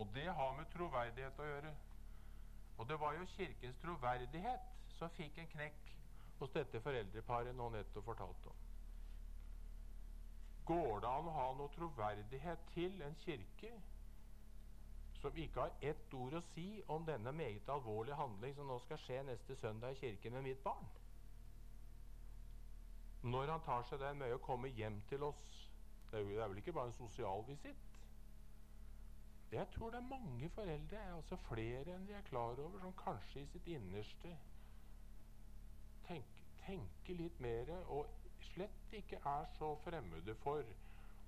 Og 0.00 0.08
det 0.14 0.26
har 0.34 0.52
med 0.56 0.68
troverdighet 0.72 1.38
å 1.38 1.46
gjøre. 1.46 1.72
Og 2.80 2.88
det 2.88 2.96
var 3.00 3.12
jo 3.18 3.26
Kirkens 3.34 3.76
troverdighet 3.82 4.68
som 4.96 5.12
fikk 5.12 5.38
en 5.38 5.50
knekk 5.52 5.90
hos 6.38 6.52
dette 6.54 6.80
foreldreparet 6.80 7.56
nå 7.56 7.68
nettopp 7.74 8.06
fortalte 8.08 8.48
om. 8.48 8.62
Går 10.70 11.02
det 11.02 11.10
an 11.10 11.28
å 11.28 11.34
ha 11.36 11.46
noe 11.58 11.72
troverdighet 11.74 12.64
til 12.72 13.02
en 13.04 13.16
kirke 13.24 13.74
som 15.20 15.36
ikke 15.36 15.60
har 15.60 15.76
ett 15.84 16.14
ord 16.16 16.38
å 16.38 16.42
si 16.54 16.68
om 16.88 17.04
denne 17.04 17.32
meget 17.36 17.68
alvorlige 17.68 18.16
handling 18.16 18.54
som 18.56 18.70
nå 18.70 18.78
skal 18.86 19.00
skje 19.02 19.20
neste 19.28 19.56
søndag 19.60 19.92
i 19.92 20.00
kirken 20.00 20.38
med 20.38 20.46
mitt 20.48 20.62
barn? 20.64 20.86
Når 23.22 23.50
han 23.52 23.60
tar 23.60 23.82
seg 23.88 24.00
den 24.00 24.20
med 24.22 24.32
å 24.32 24.40
komme 24.44 24.70
hjem 24.72 25.00
til 25.10 25.22
oss 25.26 25.56
Det 26.10 26.20
er, 26.20 26.48
vel 26.48 26.58
ikke 26.58 26.72
bare 26.72 26.90
en 26.90 26.96
sosial 26.96 27.44
visitt? 27.46 27.98
Jeg 29.52 29.66
tror 29.74 29.90
det 29.90 29.98
er 29.98 30.08
mange 30.08 30.48
foreldre, 30.54 30.98
altså 31.16 31.36
flere 31.48 31.94
enn 31.94 32.06
de 32.06 32.14
er 32.14 32.26
klar 32.28 32.58
over, 32.58 32.78
som 32.80 32.94
kanskje 32.98 33.42
i 33.42 33.48
sitt 33.50 33.66
innerste 33.66 34.36
tenker, 36.06 36.46
tenker 36.64 37.18
litt 37.18 37.40
mer 37.42 37.72
og 37.80 38.06
slett 38.52 38.94
ikke 38.94 39.18
er 39.26 39.46
så 39.58 39.72
fremmede 39.84 40.34
for 40.44 40.66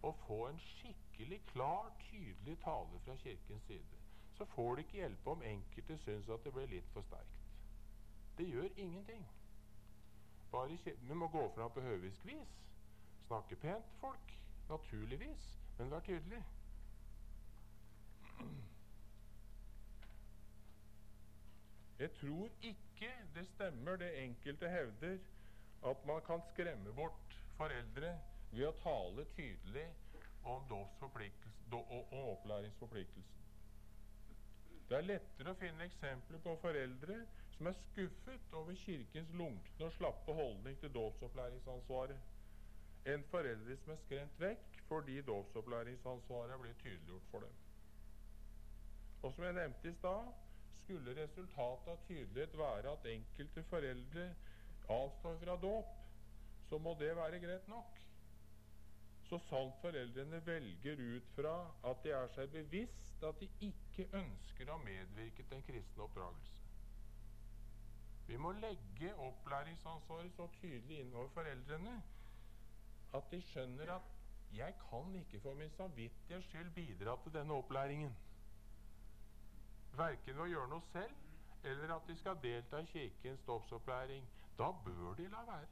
å 0.07 0.13
få 0.25 0.39
en 0.49 0.63
skikkelig 0.63 1.41
klar, 1.51 1.91
tydelig 2.09 2.57
tale 2.63 3.03
fra 3.05 3.17
Kirkens 3.23 3.67
side. 3.67 4.01
Så 4.39 4.47
får 4.55 4.77
det 4.77 4.87
ikke 4.87 5.01
hjelpe 5.03 5.35
om 5.35 5.43
enkelte 5.47 5.99
syns 6.03 6.31
at 6.31 6.47
det 6.47 6.55
ble 6.55 6.67
litt 6.71 6.89
for 6.95 7.07
sterkt. 7.07 7.43
Det 8.39 8.49
gjør 8.49 8.71
ingenting. 8.77 9.27
Bare, 10.53 10.79
vi 11.01 11.15
må 11.15 11.29
gå 11.29 11.47
fram 11.55 11.71
på 11.73 11.81
høvisk 11.81 12.27
vis. 12.29 12.57
Snakke 13.27 13.57
pent 13.57 13.85
til 13.89 14.01
folk. 14.01 14.35
Naturligvis. 14.69 15.47
Men 15.79 15.91
vær 15.91 16.01
tydelig. 16.01 16.45
Jeg 21.99 22.13
tror 22.13 22.49
ikke 22.61 23.11
det 23.35 23.47
stemmer, 23.47 23.97
det 23.97 24.25
enkelte 24.25 24.69
hevder, 24.69 25.19
at 25.87 26.07
man 26.07 26.23
kan 26.27 26.41
skremme 26.53 26.93
bort 26.95 27.37
foreldre 27.57 28.19
ved 28.51 28.67
å 28.67 28.73
tale 28.83 29.25
tydelig 29.37 29.87
om, 30.45 30.73
om 30.73 32.25
opplæringsforpliktelsen. 32.33 33.45
Det 34.89 34.99
er 34.99 35.07
lettere 35.07 35.55
å 35.55 35.61
finne 35.61 35.87
eksempler 35.89 36.43
på 36.45 36.57
foreldre 36.61 37.23
som 37.57 37.67
er 37.67 37.73
skuffet 37.79 38.55
over 38.59 38.75
Kirkens 38.85 39.33
lunkne 39.39 39.87
og 39.89 39.93
slappe 39.93 40.35
holdning 40.35 40.79
til 40.81 40.95
dåpsopplæringsansvaret, 40.95 42.21
En 43.05 43.25
foreldre 43.31 43.77
som 43.77 43.93
er 43.93 43.99
skremt 44.05 44.37
vekk 44.39 44.77
fordi 44.87 45.17
dåpsopplæringsansvaret 45.27 46.61
blir 46.61 46.77
tydeliggjort 46.83 47.25
for 47.31 47.41
dem. 47.43 47.57
Og 49.23 49.33
som 49.35 49.45
jeg 49.45 49.57
nevnte 49.57 49.89
i 49.91 49.97
stad, 49.97 50.29
skulle 50.83 51.17
resultatet 51.17 51.91
av 51.91 51.99
tydelighet 52.07 52.55
være 52.59 52.93
at 52.93 53.09
enkelte 53.11 53.65
foreldre 53.73 54.29
avstår 54.91 55.37
fra 55.43 55.59
dåp, 55.67 55.93
så 56.69 56.79
må 56.79 56.95
det 57.01 57.11
være 57.17 57.43
greit 57.43 57.69
nok. 57.69 57.99
Så 59.27 59.39
sant 59.49 59.79
foreldrene 59.83 60.43
velger 60.47 61.03
ut 61.17 61.29
fra 61.37 61.57
at 61.91 62.03
de 62.05 62.15
er 62.15 62.31
seg 62.35 62.51
bevisst 62.55 63.23
at 63.27 63.39
de 63.43 63.51
ikke 63.67 64.09
ønsker 64.19 64.71
å 64.71 64.83
medvirke 64.83 65.43
til 65.43 65.59
en 65.59 65.67
kristen 65.67 66.07
oppdragelse. 66.07 66.62
Vi 68.27 68.37
må 68.37 68.53
legge 68.53 69.15
opplæringsansvaret 69.15 70.33
så 70.33 70.47
tydelig 70.61 71.01
innover 71.01 71.29
foreldrene 71.29 72.03
at 73.15 73.31
de 73.31 73.43
skjønner 73.43 73.95
at 73.95 74.03
'jeg 74.53 74.75
kan 74.91 75.15
ikke 75.15 75.41
for 75.41 75.55
min 75.55 75.71
samvittighets 75.71 76.47
skyld 76.47 76.71
bidra 76.71 77.19
til 77.23 77.33
denne 77.33 77.55
opplæringen'. 77.55 78.15
Verken 79.93 80.37
ved 80.37 80.43
å 80.43 80.53
gjøre 80.55 80.69
noe 80.69 80.83
selv 80.93 81.15
eller 81.65 81.95
at 81.95 82.07
de 82.09 82.17
skal 82.17 82.39
delta 82.43 82.79
i 82.79 82.85
Kirkens 82.85 83.43
dåpsopplæring. 83.47 84.29
Da 84.59 84.71
bør 84.85 85.15
de 85.15 85.29
la 85.29 85.45
være, 85.47 85.67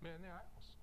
mener 0.00 0.28
jeg. 0.28 0.40
altså. 0.56 0.78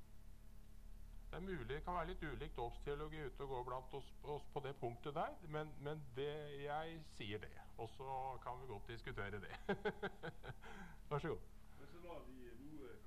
Det 1.30 1.36
er 1.36 1.39
mulig 1.39 1.70
det 1.70 1.84
kan 1.84 1.93
være 1.93 2.07
litt 2.07 2.24
ulik 2.24 2.55
dåpsteologi 2.57 3.26
ute 3.26 3.43
og 3.43 3.49
gå 3.49 3.63
blant 3.63 3.93
oss, 3.93 4.13
oss, 4.24 4.43
på 4.53 4.59
det 4.59 4.76
punktet 4.76 5.16
der, 5.16 5.34
men, 5.47 5.74
men 5.80 6.03
det, 6.16 6.63
jeg 6.63 7.01
sier 7.18 7.39
det. 7.39 7.64
Og 7.78 7.89
så 7.89 8.38
kan 8.43 8.61
vi 8.61 8.67
godt 8.67 8.88
diskutere 8.88 9.32
det. 9.32 9.53
Vær 11.09 11.19
så 11.19 11.28
god. 11.28 11.41
Men 11.80 11.88
så 11.88 11.97
når 12.03 12.19
de 12.28 12.36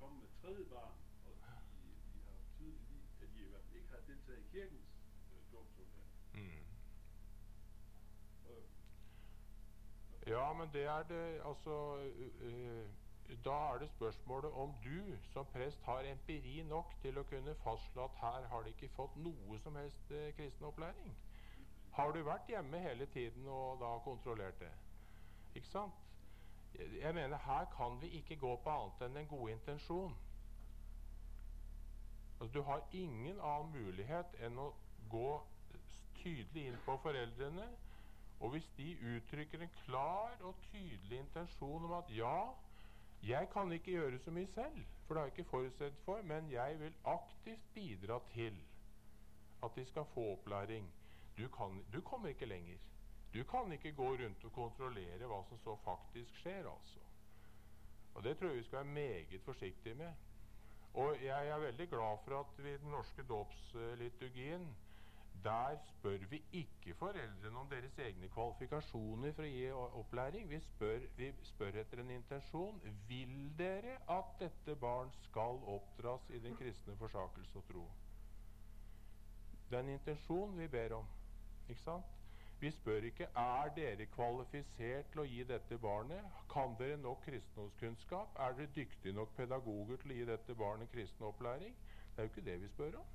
nå 0.01 0.07
er 0.07 0.11
med 0.11 0.29
tredje 0.43 0.65
barn, 0.65 0.95
og 1.27 1.33
de, 1.79 1.85
de 2.13 2.19
har 2.27 2.39
tydelig 2.59 3.01
at 3.23 3.29
de 3.35 3.41
i 3.41 3.51
hvert 3.51 3.63
fall 3.69 3.77
ikke 3.77 3.91
har 3.91 4.03
deltatt 4.09 4.39
i 4.39 4.49
kirkens 4.53 4.89
øh. 6.35 6.41
Mm. 6.41 6.65
Ja, 10.27 10.53
men 10.53 10.69
det 10.73 10.85
er 10.85 11.03
det 11.03 11.41
Altså 11.45 11.97
øh, 12.41 12.89
Da 13.45 13.51
er 13.51 13.79
det 13.79 13.89
spørsmålet 13.89 14.53
om 14.53 14.75
du 14.85 15.17
som 15.23 15.47
prest 15.47 15.83
har 15.83 16.01
empiri 16.01 16.63
nok 16.63 16.95
til 17.03 17.19
å 17.19 17.23
kunne 17.23 17.55
fastslå 17.55 18.05
at 18.05 18.21
her 18.21 18.47
har 18.49 18.63
de 18.63 18.69
ikke 18.69 18.89
fått 18.97 19.17
noe 19.17 19.59
som 19.59 19.77
helst 19.77 20.11
øh, 20.11 20.33
kristen 20.37 20.65
opplæring. 20.65 21.17
Har 21.99 22.13
du 22.15 22.21
vært 22.23 22.47
hjemme 22.49 22.79
hele 22.79 23.07
tiden 23.11 23.47
og 23.51 23.81
da 23.81 23.91
kontrollert 24.05 24.61
det? 24.61 24.71
Ikke 25.55 25.69
sant? 25.69 25.95
Jeg 26.79 27.15
mener 27.15 27.41
her 27.43 27.65
kan 27.77 27.99
vi 28.01 28.13
ikke 28.21 28.37
gå 28.39 28.55
på 28.63 28.71
annet 28.71 29.03
enn 29.09 29.17
en 29.17 29.31
god 29.31 29.51
intensjon. 29.51 30.15
Altså, 32.39 32.53
du 32.55 32.63
har 32.63 32.85
ingen 32.93 33.41
annen 33.41 33.73
mulighet 33.75 34.39
enn 34.47 34.61
å 34.63 34.71
gå 35.11 35.31
tydelig 36.23 36.69
inn 36.69 36.79
på 36.87 36.95
foreldrene 37.03 37.67
og 38.41 38.51
hvis 38.51 38.69
de 38.77 38.93
uttrykker 39.17 39.63
en 39.63 39.77
klar 39.85 40.37
og 40.47 40.55
tydelig 40.71 41.19
intensjon 41.19 41.85
om 41.85 41.93
at 41.99 42.11
ja, 42.15 42.53
jeg 43.27 43.49
kan 43.53 43.73
ikke 43.73 43.97
gjøre 43.97 44.19
så 44.23 44.31
mye 44.31 44.47
selv, 44.55 44.79
for 45.07 45.15
det 45.15 45.21
har 45.21 45.31
jeg 45.31 45.39
ikke 45.39 45.51
forutsett 45.51 45.99
for, 46.05 46.23
men 46.23 46.51
jeg 46.53 46.79
vil 46.81 46.95
aktivt 47.05 47.65
bidra 47.75 48.21
til 48.33 48.61
at 49.65 49.75
de 49.77 49.85
skal 49.85 50.07
få 50.15 50.33
opplæring. 50.37 50.87
Du, 51.39 51.49
kan, 51.49 51.85
du 51.93 52.01
kommer 52.01 52.29
ikke 52.29 52.47
lenger. 52.47 52.79
Du 53.35 53.45
kan 53.45 53.73
ikke 53.73 53.93
gå 53.93 54.09
rundt 54.09 54.45
og 54.45 54.53
kontrollere 54.53 55.27
hva 55.31 55.43
som 55.49 55.61
så 55.63 55.77
faktisk 55.85 56.41
skjer, 56.41 56.67
altså. 56.71 57.05
Og 58.15 58.25
Det 58.25 58.39
tror 58.39 58.49
jeg 58.49 58.57
vi 58.57 58.63
skal 58.63 58.79
være 58.79 58.95
meget 58.95 59.41
forsiktige 59.45 59.95
med. 59.95 60.13
Og 60.95 61.25
jeg 61.25 61.49
er 61.49 61.59
veldig 61.59 61.89
glad 61.89 62.19
for 62.25 62.41
at 62.41 62.65
vi 62.65 62.75
i 62.75 62.79
den 62.79 62.91
norske 62.91 63.23
dåpsliturgien 63.23 64.77
der 65.45 65.77
spør 65.85 66.19
vi 66.31 66.43
ikke 66.53 66.95
foreldrene 66.95 67.59
om 67.59 67.69
deres 67.71 67.99
egne 67.99 68.29
kvalifikasjoner 68.29 69.33
for 69.37 69.47
å 69.47 69.51
gi 69.53 69.69
opplæring. 70.01 70.49
Vi 70.51 70.59
spør, 70.61 71.05
vi 71.17 71.29
spør 71.53 71.79
etter 71.83 72.03
en 72.03 72.11
intensjon. 72.11 72.81
Vil 73.09 73.53
dere 73.59 73.99
at 74.11 74.35
dette 74.41 74.75
barn 74.77 75.13
skal 75.29 75.63
oppdras 75.77 76.27
i 76.35 76.43
den 76.43 76.57
kristne 76.59 76.97
forsakelse 76.99 77.59
og 77.59 77.69
tro? 77.71 77.85
Det 79.71 79.79
er 79.79 79.87
en 79.87 79.95
intensjon 79.95 80.59
vi 80.59 80.69
ber 80.69 80.97
om. 80.99 81.07
Ikke 81.69 81.81
sant? 81.83 82.05
Vi 82.61 82.71
spør 82.71 82.97
ikke 83.07 83.25
er 83.37 83.69
dere 83.77 84.07
kvalifisert 84.07 85.11
til 85.13 85.21
å 85.23 85.27
gi 85.31 85.43
dette 85.47 85.79
barnet. 85.79 86.25
Kan 86.53 86.75
dere 86.79 86.97
nok 86.99 87.21
kristendomskunnskap? 87.27 88.35
Er 88.47 88.57
dere 88.59 88.73
dyktige 88.77 89.13
nok 89.15 89.35
pedagoger 89.37 89.97
til 90.03 90.11
å 90.11 90.17
gi 90.19 90.25
dette 90.33 90.55
barnet 90.59 90.91
kristen 90.91 91.25
opplæring? 91.29 91.77
Det 92.17 92.19
er 92.19 92.27
jo 92.27 92.33
ikke 92.33 92.45
det 92.51 92.57
vi 92.63 92.69
spør 92.73 92.99
om. 92.99 93.07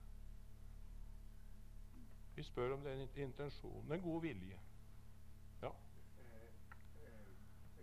Vi 2.35 2.43
spør 2.43 2.73
om 2.73 2.83
den 2.83 3.09
intensjonen, 3.15 3.89
den 3.91 4.01
gode 4.01 4.21
vilje. 4.21 4.59
Ja. 5.61 5.67
Øh, 5.67 6.53
øh, 7.03 7.35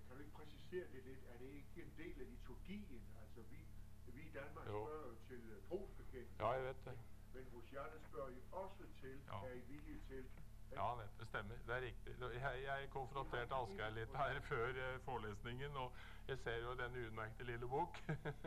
kan 0.09 0.17
du 0.17 0.23
ikke 0.23 0.33
præcisere 0.41 0.87
det 0.93 1.05
litt? 1.05 1.25
Er 1.35 1.39
det 1.39 1.51
ikke 1.61 1.83
en 1.83 1.93
del 1.99 2.21
av 2.25 2.27
liturgien? 2.31 3.05
Altså 3.23 3.41
vi, 3.51 3.61
vi 4.07 4.23
i 4.23 4.33
Danmark 4.33 4.67
Jo. 4.67 4.85
spørger 4.87 5.07
jo 5.09 5.15
til 5.29 5.43
trosbekjennelse. 5.69 6.43
ja, 6.43 6.51
jeg 6.53 6.65
vet 6.65 6.85
det. 6.85 6.99
men 7.35 7.45
hos 7.53 7.73
Janne 7.73 8.01
spør 8.09 8.29
jo 8.29 8.43
også 8.53 8.85
til, 9.01 9.21
Ja. 9.29 9.39
er 9.47 9.53
I 9.53 9.61
villige 9.61 10.01
til? 10.09 10.25
Ja, 10.73 10.87
det, 10.99 11.27
stemmer. 11.27 11.55
Det 11.67 11.75
er 11.75 11.81
riktig. 11.81 12.15
Jeg, 12.21 12.63
jeg 12.65 12.91
konfronterte 12.91 13.55
Asgeir 13.55 13.95
litt 13.97 14.15
her 14.17 14.41
før 14.51 14.69
eh, 14.69 15.01
forelesningen, 15.05 15.77
og 15.77 15.93
jeg 16.29 16.39
ser 16.45 16.61
jo 16.63 16.75
denne 16.79 17.07
utmerkede 17.07 17.49
lille 17.53 17.69
bok 17.69 17.99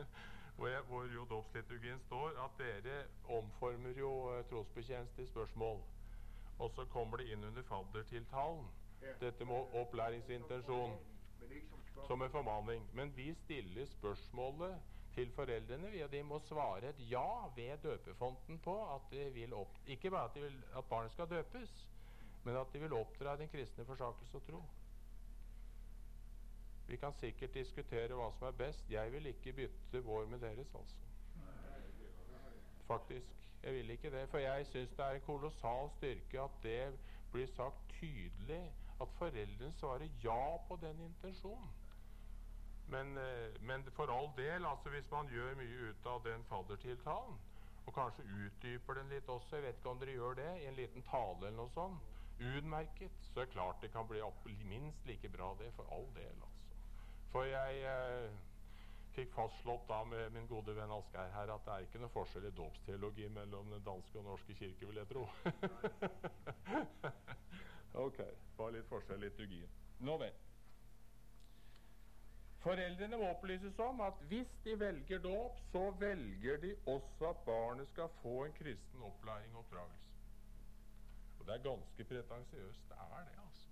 hvor, 0.56 0.68
jeg, 0.68 0.82
hvor 0.88 1.10
jo 1.14 1.26
dåpsliturgien 1.30 2.00
står 2.06 2.38
at 2.46 2.62
dere 2.62 3.04
omformer 3.38 4.00
jo 4.00 4.14
trosbetjeneste 4.50 5.24
i 5.24 5.28
spørsmål. 5.28 5.82
Og 6.60 6.72
så 6.72 6.86
kommer 6.86 7.18
det 7.18 7.32
inn 7.34 7.44
under 7.44 7.64
faddertiltalen. 7.68 8.68
Ja. 9.02 9.14
Dette 9.26 9.46
med 9.46 9.76
opplæringsintensjon 9.82 10.92
som 10.92 11.00
spørgsmål. 11.94 12.08
som 12.08 12.22
en 12.22 12.30
formaning. 12.30 12.90
Men 12.94 13.18
vi 13.18 13.34
stiller 13.34 13.86
spørsmålet 13.86 14.80
til 15.14 15.32
foreldrene, 15.32 16.04
og 16.04 16.12
de 16.12 16.24
må 16.24 16.40
svare 16.40 16.90
et 16.90 17.02
ja 17.12 17.48
ved 17.56 17.78
døpefonten 17.84 18.60
på 18.60 18.96
at 18.96 19.12
de 19.12 19.30
vil 19.34 19.54
opp, 19.54 19.78
ikke 19.86 20.12
bare 20.12 20.30
at, 20.30 20.42
vil, 20.42 20.64
at 20.78 20.86
barnet 20.86 21.12
skal 21.12 21.30
døpes, 21.30 21.90
men 22.44 22.58
at 22.60 22.74
de 22.74 22.80
vil 22.80 22.94
oppdra 22.94 23.36
den 23.40 23.50
kristne 23.50 23.86
forsakelse 23.86 24.38
og 24.38 24.44
tro. 24.48 24.64
Vi 26.88 26.98
kan 26.98 27.14
sikkert 27.14 27.54
diskutere 27.54 28.16
hva 28.20 28.28
som 28.38 28.48
er 28.48 28.58
best. 28.60 28.90
Jeg 28.92 29.12
vil 29.12 29.26
ikke 29.26 29.54
bytte 29.54 30.04
vår 30.04 30.26
med 30.26 30.40
deres, 30.40 30.76
altså. 30.76 30.96
Faktisk. 32.88 33.50
Jeg 33.64 33.74
vil 33.74 33.90
ikke 33.90 34.12
det. 34.12 34.30
For 34.30 34.38
jeg 34.38 34.66
syns 34.66 34.90
det 34.90 35.06
er 35.06 35.12
en 35.18 35.22
kolossal 35.22 35.90
styrke 35.98 36.42
at 36.42 36.58
det 36.64 36.94
blir 37.32 37.48
sagt 37.56 37.88
tydelig 38.00 38.74
at 39.02 39.16
foreldrene 39.18 39.74
svarer 39.74 40.10
ja 40.24 40.58
på 40.68 40.78
den 40.82 41.00
intensjonen. 41.00 41.72
Men, 42.88 43.18
eh, 43.18 43.62
men 43.62 43.84
for 43.92 44.12
all 44.12 44.30
del, 44.38 44.66
altså 44.66 44.90
hvis 44.90 45.12
man 45.12 45.28
gjør 45.28 45.56
mye 45.56 45.90
ut 45.90 46.06
av 46.06 46.24
den 46.24 46.44
faddertiltalen, 46.44 47.40
og 47.86 47.94
kanskje 47.94 48.24
utdyper 48.24 48.94
den 48.94 49.10
litt 49.10 49.30
også, 49.30 49.56
jeg 49.56 49.64
vet 49.64 49.80
ikke 49.80 49.90
om 49.90 50.00
dere 50.00 50.12
gjør 50.12 50.34
det, 50.34 50.52
i 50.62 50.68
en 50.68 50.76
liten 50.76 51.04
tale 51.08 51.48
eller 51.48 51.58
noe 51.58 51.72
sånt, 51.74 52.13
utmerket, 52.58 53.12
så 53.30 53.40
er 53.40 53.46
det 53.46 53.54
klart 53.56 53.82
det 53.82 53.92
kan 53.94 54.08
bli 54.08 54.22
opp, 54.22 54.46
minst 54.70 55.06
like 55.06 55.30
bra 55.30 55.54
det, 55.60 55.72
for 55.78 55.90
all 55.96 56.10
del, 56.16 56.34
altså. 56.42 56.60
For 57.34 57.48
jeg 57.50 57.80
eh, 57.90 58.36
fikk 59.16 59.34
fastslått 59.34 59.88
da 59.90 60.04
med 60.06 60.32
min 60.36 60.48
gode 60.50 60.76
venn 60.78 60.92
Asgeir 60.94 61.32
her 61.34 61.52
at 61.54 61.66
det 61.66 61.74
er 61.74 61.88
ikke 61.88 62.02
noe 62.02 62.14
forskjell 62.14 62.48
i 62.50 62.56
dåpsteologi 62.58 63.28
mellom 63.34 63.70
den 63.74 63.84
danske 63.86 64.22
og 64.22 64.28
norske 64.28 64.56
kirke, 64.58 64.88
vil 64.90 65.02
jeg 65.02 65.10
tro. 65.10 65.26
ok, 68.06 68.20
bare 68.58 68.76
litt 68.78 68.90
forskjell 68.90 69.22
i 69.22 69.30
liturgien. 69.30 69.78
Nå 70.06 70.18
vel. 70.22 70.42
Foreldrene 72.64 73.20
må 73.20 73.28
opplyses 73.28 73.80
om 73.84 74.00
at 74.06 74.22
hvis 74.30 74.52
de 74.64 74.78
velger 74.80 75.20
dåp, 75.26 75.58
så 75.74 75.90
velger 76.00 76.62
de 76.64 76.76
også 76.88 77.34
at 77.34 77.42
barnet 77.46 77.90
skal 77.92 78.14
få 78.22 78.46
en 78.46 78.56
kristen 78.56 79.04
opplæring 79.04 79.52
og 79.56 79.66
oppdragelse. 79.66 80.13
Og 81.44 81.48
det 81.48 81.56
er 81.56 81.64
ganske 81.64 82.04
pretensiøst. 82.04 82.90
Det 82.90 82.98
er 82.98 83.24
det, 83.24 83.40
altså. 83.46 83.68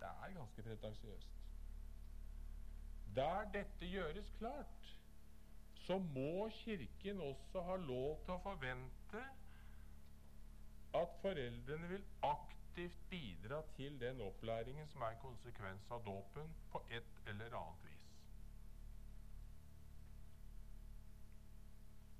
Det 0.00 0.06
er 0.08 0.32
ganske 0.34 0.62
pretensiøst. 0.62 1.30
Der 3.16 3.50
dette 3.52 3.86
gjøres 3.86 4.30
klart, 4.38 4.98
så 5.74 5.98
må 5.98 6.48
Kirken 6.48 7.20
også 7.20 7.62
ha 7.62 7.76
lov 7.76 8.24
til 8.24 8.34
å 8.34 8.40
forvente 8.42 9.22
at 10.94 11.14
foreldrene 11.22 11.88
vil 11.88 12.04
aktivt 12.22 12.98
bidra 13.10 13.62
til 13.76 14.00
den 14.00 14.20
opplæringen 14.20 14.90
som 14.90 15.06
er 15.06 15.14
konsekvens 15.22 15.90
av 15.94 16.02
dåpen 16.06 16.50
på 16.72 16.82
et 16.90 17.22
eller 17.30 17.54
annet 17.60 17.84
vis. 17.84 17.93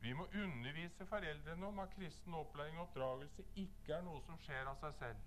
Vi 0.05 0.13
må 0.13 0.25
undervise 0.35 1.07
foreldrene 1.07 1.67
om 1.67 1.79
at 1.79 1.91
kristen 1.97 2.35
opplæring 2.35 2.77
og 2.79 2.83
oppdragelse 2.89 3.45
ikke 3.61 3.95
er 3.97 4.03
noe 4.05 4.21
som 4.27 4.37
skjer 4.45 4.69
av 4.69 4.77
seg 4.83 4.93
selv. 4.99 5.23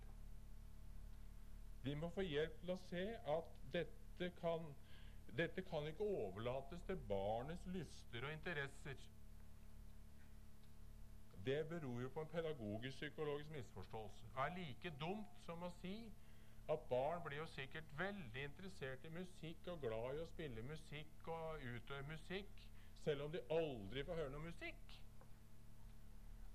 De 1.88 1.96
må 2.02 2.10
få 2.18 2.26
hjelp 2.28 2.60
til 2.60 2.74
å 2.74 2.76
se 2.84 3.06
at 3.36 3.56
dette 3.74 4.30
kan, 4.38 4.68
dette 5.40 5.64
kan 5.72 5.88
ikke 5.90 6.06
overlates 6.20 6.86
til 6.92 7.02
barnets 7.10 7.66
lyster 7.74 8.28
og 8.30 8.36
interesser. 8.36 9.02
Det 11.50 11.58
beror 11.74 11.98
jo 12.06 12.14
på 12.14 12.22
en 12.28 12.32
pedagogisk-psykologisk 12.36 13.50
misforståelse. 13.58 14.30
Det 14.36 14.46
er 14.46 14.56
like 14.60 14.94
dumt 15.02 15.42
som 15.48 15.66
å 15.66 15.74
si 15.82 15.96
at 16.70 16.86
barn 16.94 17.26
blir 17.26 17.42
jo 17.42 17.50
sikkert 17.56 17.90
veldig 17.98 18.46
interessert 18.52 19.10
i 19.10 19.16
musikk 19.18 19.74
og 19.74 19.82
glad 19.88 20.20
i 20.20 20.26
å 20.28 20.30
spille 20.36 20.70
musikk 20.70 21.34
og 21.34 21.66
utøve 21.74 22.04
musikk, 22.14 22.66
selv 23.08 23.24
om 23.24 23.32
de 23.32 23.44
aldri 23.56 24.04
får 24.04 24.20
høre 24.20 24.32
noe 24.34 24.50
musikk. 24.50 24.96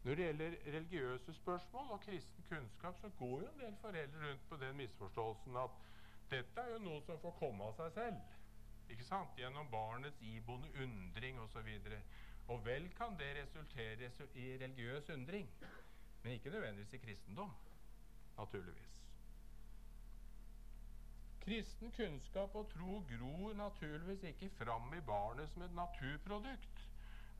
Når 0.02 0.18
det 0.18 0.24
gjelder 0.26 0.56
religiøse 0.74 1.34
spørsmål 1.38 1.94
og 1.94 2.00
kristen 2.04 2.44
kunnskap, 2.48 2.98
så 3.00 3.08
går 3.18 3.40
jo 3.40 3.48
en 3.48 3.60
del 3.60 3.76
foreldre 3.80 4.26
rundt 4.26 4.48
på 4.48 4.58
den 4.60 4.76
misforståelsen 4.76 5.56
at 5.62 5.78
dette 6.32 6.60
er 6.60 6.72
jo 6.74 6.82
noe 6.82 7.00
som 7.06 7.20
får 7.22 7.36
komme 7.38 7.64
av 7.64 7.76
seg 7.78 7.94
selv. 7.96 8.34
Ikke 8.92 9.06
sant? 9.08 9.38
Gjennom 9.38 9.70
barnets 9.72 10.20
iboende 10.20 10.68
undring 10.84 11.40
osv. 11.40 11.60
Og, 11.62 11.88
så 11.88 12.52
og 12.52 12.64
vel 12.66 12.90
kan 12.98 13.16
det 13.20 13.30
resultere 13.38 14.10
i 14.34 14.48
religiøs 14.60 15.08
undring, 15.14 15.48
men 16.22 16.32
ikke 16.36 16.50
nødvendigvis 16.50 16.98
i 16.98 17.04
kristendom. 17.06 17.54
Naturligvis. 18.36 19.01
Kristen 21.42 21.90
kunnskap 21.92 22.54
og 22.54 22.68
tro 22.70 23.00
gror 23.08 23.52
naturligvis 23.58 24.22
ikke 24.22 24.50
fram 24.58 24.92
i 24.94 25.00
barnet 25.06 25.48
som 25.50 25.62
et 25.62 25.72
naturprodukt, 25.74 26.82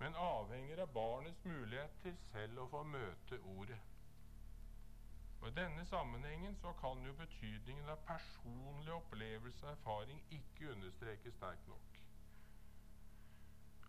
men 0.00 0.16
avhenger 0.18 0.80
av 0.82 0.88
barnets 0.96 1.44
mulighet 1.46 1.94
til 2.02 2.16
selv 2.32 2.58
å 2.64 2.66
få 2.72 2.80
møte 2.94 3.38
ordet. 3.52 3.78
Og 5.40 5.48
I 5.48 5.54
denne 5.54 5.84
sammenhengen 5.86 6.56
så 6.58 6.72
kan 6.80 7.04
jo 7.06 7.14
betydningen 7.20 7.88
av 7.94 8.02
personlig 8.08 8.92
opplevelse 8.96 9.66
og 9.66 9.72
erfaring 9.76 10.18
ikke 10.40 10.72
understrekes 10.74 11.38
sterkt 11.38 11.70
nok. 11.70 12.00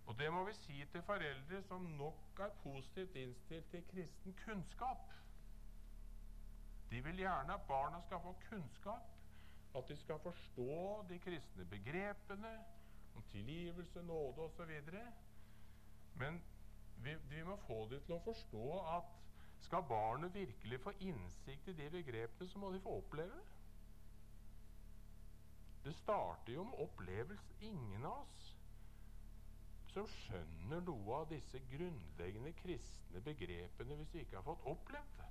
Og 0.06 0.20
det 0.20 0.30
må 0.36 0.44
vi 0.46 0.54
si 0.60 0.78
til 0.94 1.02
foreldre 1.10 1.64
som 1.72 1.90
nok 1.98 2.44
er 2.46 2.54
positivt 2.62 3.18
innstilt 3.24 3.70
til 3.74 3.86
kristen 3.90 4.38
kunnskap. 4.46 5.10
De 6.94 7.02
vil 7.10 7.26
gjerne 7.26 7.58
at 7.58 7.68
barna 7.68 8.02
skal 8.06 8.22
få 8.22 8.38
kunnskap 8.50 9.13
at 9.74 9.90
de 9.90 9.98
skal 9.98 10.20
forstå 10.20 11.06
de 11.10 11.20
kristne 11.20 11.66
begrepene 11.66 12.54
om 13.16 13.24
tilgivelse, 13.32 14.02
nåde 14.02 14.42
osv. 14.42 14.72
Men 16.14 16.42
vi, 16.96 17.16
vi, 17.30 17.44
må 17.44 17.56
få 17.68 17.88
dem 17.90 18.02
til 18.06 18.18
å 18.18 18.24
forstå 18.26 18.68
at 18.98 19.20
skal 19.64 19.86
barnet 19.90 20.34
virkelig 20.36 20.80
få 20.84 20.94
innsikt 21.00 21.68
i 21.72 21.78
de 21.78 21.90
begrepene, 21.90 22.50
så 22.50 22.60
må 22.60 22.72
de 22.74 22.82
få 22.84 22.98
oppleve 23.00 23.38
det. 23.38 23.46
Det 25.84 25.96
starter 25.96 26.54
jo 26.54 26.64
med 26.64 26.80
opplevelse. 26.80 27.56
Ingen 27.62 28.06
av 28.06 28.22
oss 28.24 28.50
som 29.94 30.08
skjønner 30.10 30.82
noe 30.88 31.18
av 31.20 31.28
disse 31.30 31.60
grunnleggende 31.70 32.54
kristne 32.58 33.22
begrepene 33.22 33.98
hvis 34.00 34.14
vi 34.14 34.24
ikke 34.24 34.40
har 34.40 34.46
fått 34.48 34.66
opplevd 34.72 35.18
det. 35.20 35.30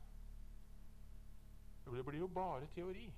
Det 1.92 2.04
blir 2.06 2.20
jo 2.22 2.28
bare 2.30 2.68
teori. 2.74 3.08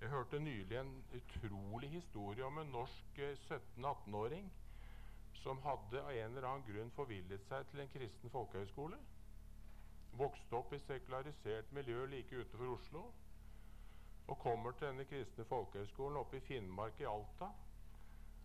Jeg 0.00 0.08
hørte 0.08 0.38
nylig 0.40 0.76
en 0.76 1.04
utrolig 1.16 1.90
historie 1.90 2.44
om 2.44 2.58
en 2.58 2.72
norsk 2.72 3.18
17-18-åring 3.18 4.46
eh, 4.46 4.62
som 5.40 5.60
hadde 5.64 6.02
av 6.02 6.10
en 6.12 6.34
eller 6.36 6.48
annen 6.48 6.66
grunn 6.66 6.90
forvillet 6.96 7.44
seg 7.48 7.64
til 7.70 7.80
en 7.80 7.92
kristen 7.92 8.32
folkehøyskole. 8.34 8.98
Vokste 10.20 10.58
opp 10.58 10.74
i 10.76 10.82
sekularisert 10.84 11.72
miljø 11.76 12.04
like 12.12 12.36
utenfor 12.36 12.74
Oslo. 12.74 13.04
Og 14.26 14.38
kommer 14.42 14.76
til 14.76 14.88
denne 14.90 15.06
kristne 15.08 15.44
folkehøyskolen 15.48 16.20
oppe 16.20 16.40
i 16.40 16.44
Finnmark 16.44 17.00
i 17.00 17.08
Alta, 17.08 17.48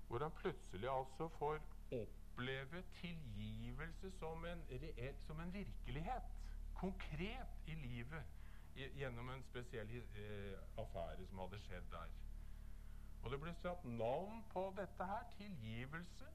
hvor 0.08 0.24
han 0.24 0.36
plutselig 0.38 0.90
altså 0.92 1.28
får 1.40 1.60
oppleve 1.98 2.84
tilgivelse 3.00 4.12
som 4.20 4.46
en, 4.46 4.62
reell, 4.70 5.18
som 5.26 5.40
en 5.40 5.54
virkelighet. 5.54 6.36
Konkret 6.78 7.66
i 7.68 7.76
livet 7.76 8.24
gjennom 8.76 9.30
en 9.30 9.44
spesiell 9.44 9.96
eh, 9.96 10.60
affære 10.78 11.26
som 11.30 11.44
hadde 11.44 11.60
skjedd 11.66 11.90
der. 11.92 12.14
Og 13.24 13.32
det 13.32 13.40
ble 13.42 13.54
satt 13.62 13.84
navn 13.86 14.44
på 14.54 14.64
dette 14.78 15.06
her. 15.06 15.28
Tilgivelse 15.38 16.30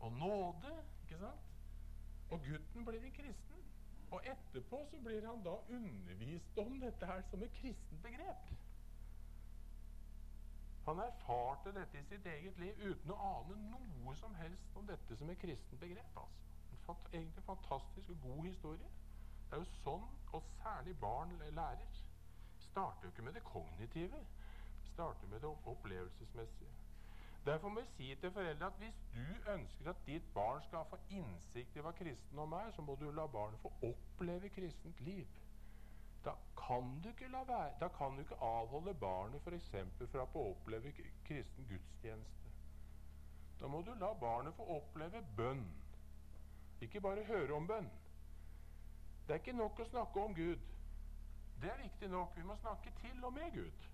og 0.00 0.12
nåde. 0.12 0.72
ikke 1.02 1.18
sant? 1.18 1.52
Og 2.30 2.40
gutten 2.40 2.84
blir 2.84 3.04
en 3.04 3.12
kristen. 3.12 3.64
Og 4.10 4.22
etterpå 4.26 4.86
så 4.90 5.00
blir 5.04 5.26
han 5.26 5.42
da 5.42 5.56
undervist 5.78 6.58
om 6.58 6.80
dette 6.80 7.06
her 7.06 7.22
som 7.30 7.42
et 7.42 7.52
kristent 7.52 8.02
begrep. 8.02 8.52
Han 10.86 10.98
erfarte 11.02 11.72
dette 11.74 11.98
i 11.98 12.04
sitt 12.06 12.26
eget 12.26 12.58
liv 12.62 12.82
uten 12.90 13.10
å 13.10 13.16
ane 13.30 13.56
noe 13.72 14.14
som 14.20 14.34
helst 14.38 14.76
om 14.78 14.86
dette 14.86 15.16
som 15.18 15.30
et 15.30 15.40
kristent 15.42 15.80
begrep. 15.80 16.20
altså. 16.22 16.44
En 16.72 16.82
fant, 16.84 17.08
egentlig 17.12 17.42
fantastisk 17.44 18.10
og 18.14 18.20
god 18.22 18.44
historie. 18.44 18.90
Er 19.56 19.62
jo 19.62 19.68
sånn, 19.80 20.02
og 20.36 20.42
særlig 20.60 20.92
barn 21.00 21.30
lærer. 21.40 22.00
Starter 22.60 23.06
jo 23.06 23.12
ikke 23.14 23.22
med 23.24 23.38
det 23.38 23.42
kognitive. 23.44 24.18
Starter 24.90 25.30
med 25.32 25.40
det 25.40 25.52
opplevelsesmessige. 25.72 26.74
Derfor 27.46 27.72
må 27.72 27.80
jeg 27.80 27.88
si 27.94 28.10
til 28.20 28.34
foreldre 28.34 28.66
at 28.66 28.76
hvis 28.82 29.00
du 29.14 29.50
ønsker 29.54 29.90
at 29.90 30.04
ditt 30.06 30.28
barn 30.34 30.60
skal 30.66 30.84
få 30.90 31.00
innsikt 31.08 31.76
i 31.76 31.86
hva 31.86 31.94
kristendom 31.96 32.52
er, 32.58 32.70
så 32.76 32.84
må 32.84 32.98
du 33.00 33.08
la 33.10 33.26
barnet 33.38 33.64
få 33.64 33.72
oppleve 33.88 34.52
kristent 34.58 35.00
liv. 35.08 35.26
Da 36.24 36.36
kan 36.66 37.00
du 37.00 37.08
ikke, 37.08 37.32
være, 37.32 37.72
da 37.80 37.88
kan 37.96 38.12
du 38.12 38.26
ikke 38.26 38.42
avholde 38.44 38.94
barnet 38.94 39.40
f.eks. 39.40 39.70
fra 40.12 40.26
å 40.26 40.48
oppleve 40.50 40.92
kristen 41.24 41.70
gudstjeneste. 41.70 42.56
Da 43.60 43.72
må 43.72 43.80
du 43.80 43.94
la 43.94 44.12
barnet 44.20 44.60
få 44.60 44.68
oppleve 44.82 45.24
bønn. 45.36 45.64
Ikke 46.84 47.00
bare 47.00 47.24
høre 47.24 47.54
om 47.56 47.70
bønn. 47.70 47.88
Det 49.26 49.34
er 49.34 49.42
ikke 49.42 49.58
nok 49.58 49.80
å 49.82 49.88
snakke 49.90 50.22
om 50.22 50.34
Gud. 50.34 50.62
Det 51.60 51.70
er 51.72 51.82
viktig 51.82 52.08
nok. 52.12 52.36
Vi 52.36 52.44
må 52.46 52.56
snakke 52.60 52.92
til 53.00 53.24
og 53.24 53.32
med 53.34 53.52
Gud. 53.54 53.86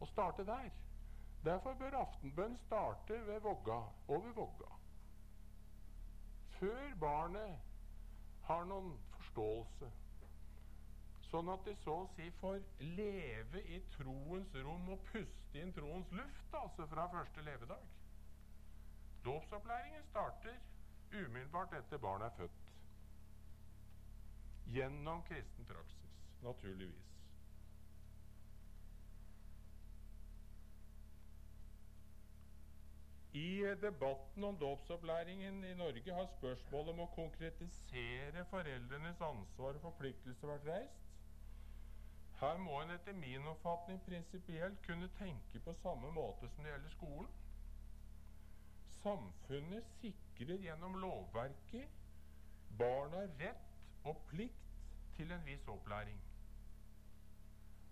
Og 0.00 0.08
starte 0.08 0.46
der. 0.46 0.70
Derfor 1.44 1.74
bør 1.74 2.00
aftenbønn 2.00 2.56
starte 2.66 3.20
ved 3.26 3.40
vogga 3.40 3.78
over 4.08 4.32
vogga. 4.36 4.70
Før 6.58 6.94
barnet 7.00 7.60
har 8.48 8.66
noen 8.68 8.96
forståelse. 9.14 9.92
Sånn 11.30 11.48
at 11.52 11.62
de 11.64 11.76
så 11.84 11.94
å 12.02 12.08
si 12.16 12.26
får 12.40 12.58
leve 12.98 13.62
i 13.70 13.78
troens 13.94 14.56
rom 14.64 14.88
og 14.96 15.04
puste 15.12 15.62
inn 15.62 15.70
troens 15.76 16.10
luft, 16.12 16.56
altså 16.58 16.88
fra 16.90 17.06
første 17.12 17.44
levedag. 17.46 17.86
Dåpsopplæringen 19.24 20.02
starter 20.10 20.58
umiddelbart 21.12 21.72
etter 21.78 22.02
barnet 22.02 22.32
er 22.32 22.36
født. 22.42 22.69
Gjennom 24.70 25.22
kristen 25.26 25.64
praksis, 25.66 26.10
naturligvis. 26.42 27.06
I 33.32 33.74
debatten 33.80 34.44
om 34.44 34.58
dåpsopplæringen 34.58 35.64
i 35.64 35.74
Norge 35.74 36.14
har 36.14 36.26
spørsmålet 36.36 36.92
om 36.94 37.02
å 37.04 37.12
konkretisere 37.14 38.44
foreldrenes 38.50 39.20
ansvar 39.22 39.78
og 39.78 39.84
forpliktelser 39.84 40.50
vært 40.50 40.66
reist. 40.70 41.06
Her 42.40 42.58
må 42.62 42.80
en 42.82 42.94
etter 42.94 43.14
min 43.14 43.46
oppfatning 43.50 44.00
prinsipielt 44.06 44.82
kunne 44.86 45.10
tenke 45.18 45.62
på 45.66 45.74
samme 45.82 46.10
måte 46.14 46.48
som 46.50 46.64
det 46.64 46.72
gjelder 46.72 46.94
skolen. 46.94 47.30
Samfunnet 49.02 49.90
sikrer 50.00 50.62
gjennom 50.66 50.98
lovverket 51.02 51.98
barna 52.78 53.26
rett 53.42 53.69
og 54.04 54.24
plikt 54.28 54.66
til 55.16 55.32
en 55.32 55.46
viss 55.46 55.68
opplæring. 55.68 56.20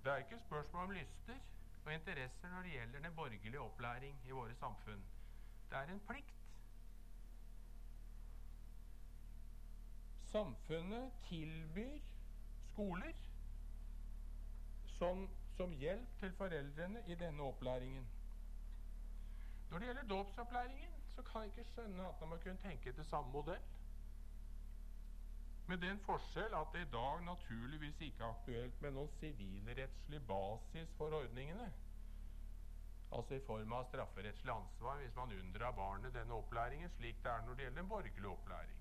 Det 0.04 0.12
er 0.12 0.16
ikke 0.16 0.38
spørsmål 0.46 0.84
om 0.84 0.90
lyster 0.90 1.38
og 1.84 1.94
interesser 1.94 2.48
når 2.48 2.62
det 2.62 2.70
gjelder 2.72 3.00
den 3.00 3.14
borgerlige 3.14 3.60
opplæring 3.60 4.20
i 4.24 4.30
våre 4.30 4.54
samfunn. 4.54 5.04
Det 5.70 5.78
er 5.78 5.82
en 5.82 6.00
plikt. 6.00 6.34
Samfunnet 10.24 11.12
tilbyr 11.28 11.98
skoler 12.70 13.12
som, 14.86 15.28
som 15.56 15.72
hjelp 15.72 16.18
til 16.18 16.32
foreldrene 16.32 17.02
i 17.06 17.14
denne 17.14 17.42
opplæringen. 17.42 18.08
Når 19.70 19.78
det 19.78 19.86
gjelder 19.86 20.08
dåpsopplæringen, 20.08 20.90
så 21.14 21.22
kan 21.22 21.40
jeg 21.40 21.50
ikke 21.50 21.70
skjønne 21.70 22.08
at 22.08 22.28
man 22.28 22.40
kunne 22.40 22.56
tenke 22.56 22.88
etter 22.88 23.02
samme 23.02 23.32
modell. 23.32 23.62
Med 25.68 25.82
den 25.84 25.98
forskjell 26.00 26.54
at 26.56 26.70
det 26.72 26.86
i 26.86 26.90
dag 26.92 27.20
naturligvis 27.26 28.00
ikke 28.00 28.24
er 28.24 28.30
aktuelt 28.32 28.78
med 28.80 28.94
noen 28.96 29.10
sivilrettslig 29.18 30.20
basis 30.30 30.94
for 30.96 31.12
ordningene. 31.18 31.66
Altså 33.12 33.36
i 33.36 33.44
form 33.44 33.74
av 33.76 33.84
strafferettslig 33.90 34.52
ansvar 34.52 35.02
hvis 35.02 35.16
man 35.16 35.34
unndrar 35.36 35.76
barnet 35.76 36.16
denne 36.16 36.36
opplæringen, 36.40 36.90
slik 36.96 37.20
det 37.24 37.32
er 37.34 37.44
når 37.44 37.54
det 37.58 37.66
gjelder 37.66 37.84
en 37.84 37.92
borgerlig 37.92 38.32
opplæring. 38.32 38.74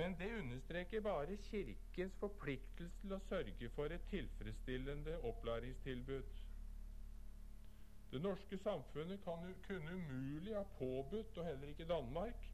Men 0.00 0.16
det 0.20 0.32
understreker 0.38 1.00
bare 1.04 1.36
Kirkens 1.50 2.16
forpliktelse 2.20 3.00
til 3.04 3.14
å 3.16 3.22
sørge 3.28 3.70
for 3.76 3.92
et 3.92 4.04
tilfredsstillende 4.10 5.16
opplæringstilbud. 5.28 6.36
Det 8.12 8.20
norske 8.24 8.58
samfunnet 8.64 9.24
kan, 9.24 9.48
kunne 9.66 9.96
umulig 9.96 10.54
ha 10.56 10.62
påbudt, 10.78 11.36
og 11.36 11.44
heller 11.44 11.72
ikke 11.72 11.88
Danmark, 11.88 12.48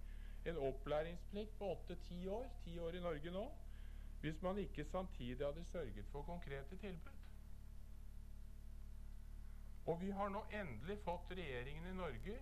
en 0.44 0.56
opplæringsplikt 0.56 1.58
på 1.58 1.70
åtte-ti 1.72 2.26
år, 2.28 2.48
ti 2.64 2.78
år 2.78 2.98
i 2.98 3.00
Norge 3.00 3.30
nå, 3.30 3.44
hvis 4.20 4.42
man 4.42 4.58
ikke 4.58 4.84
samtidig 4.84 5.46
hadde 5.46 5.64
sørget 5.64 6.06
for 6.12 6.22
konkrete 6.22 6.76
tilbud. 6.76 7.12
Og 9.86 10.00
vi 10.00 10.10
har 10.10 10.28
nå 10.28 10.44
endelig 10.52 10.98
fått 11.04 11.30
regjeringen 11.30 11.86
i 11.86 11.96
Norge 11.96 12.38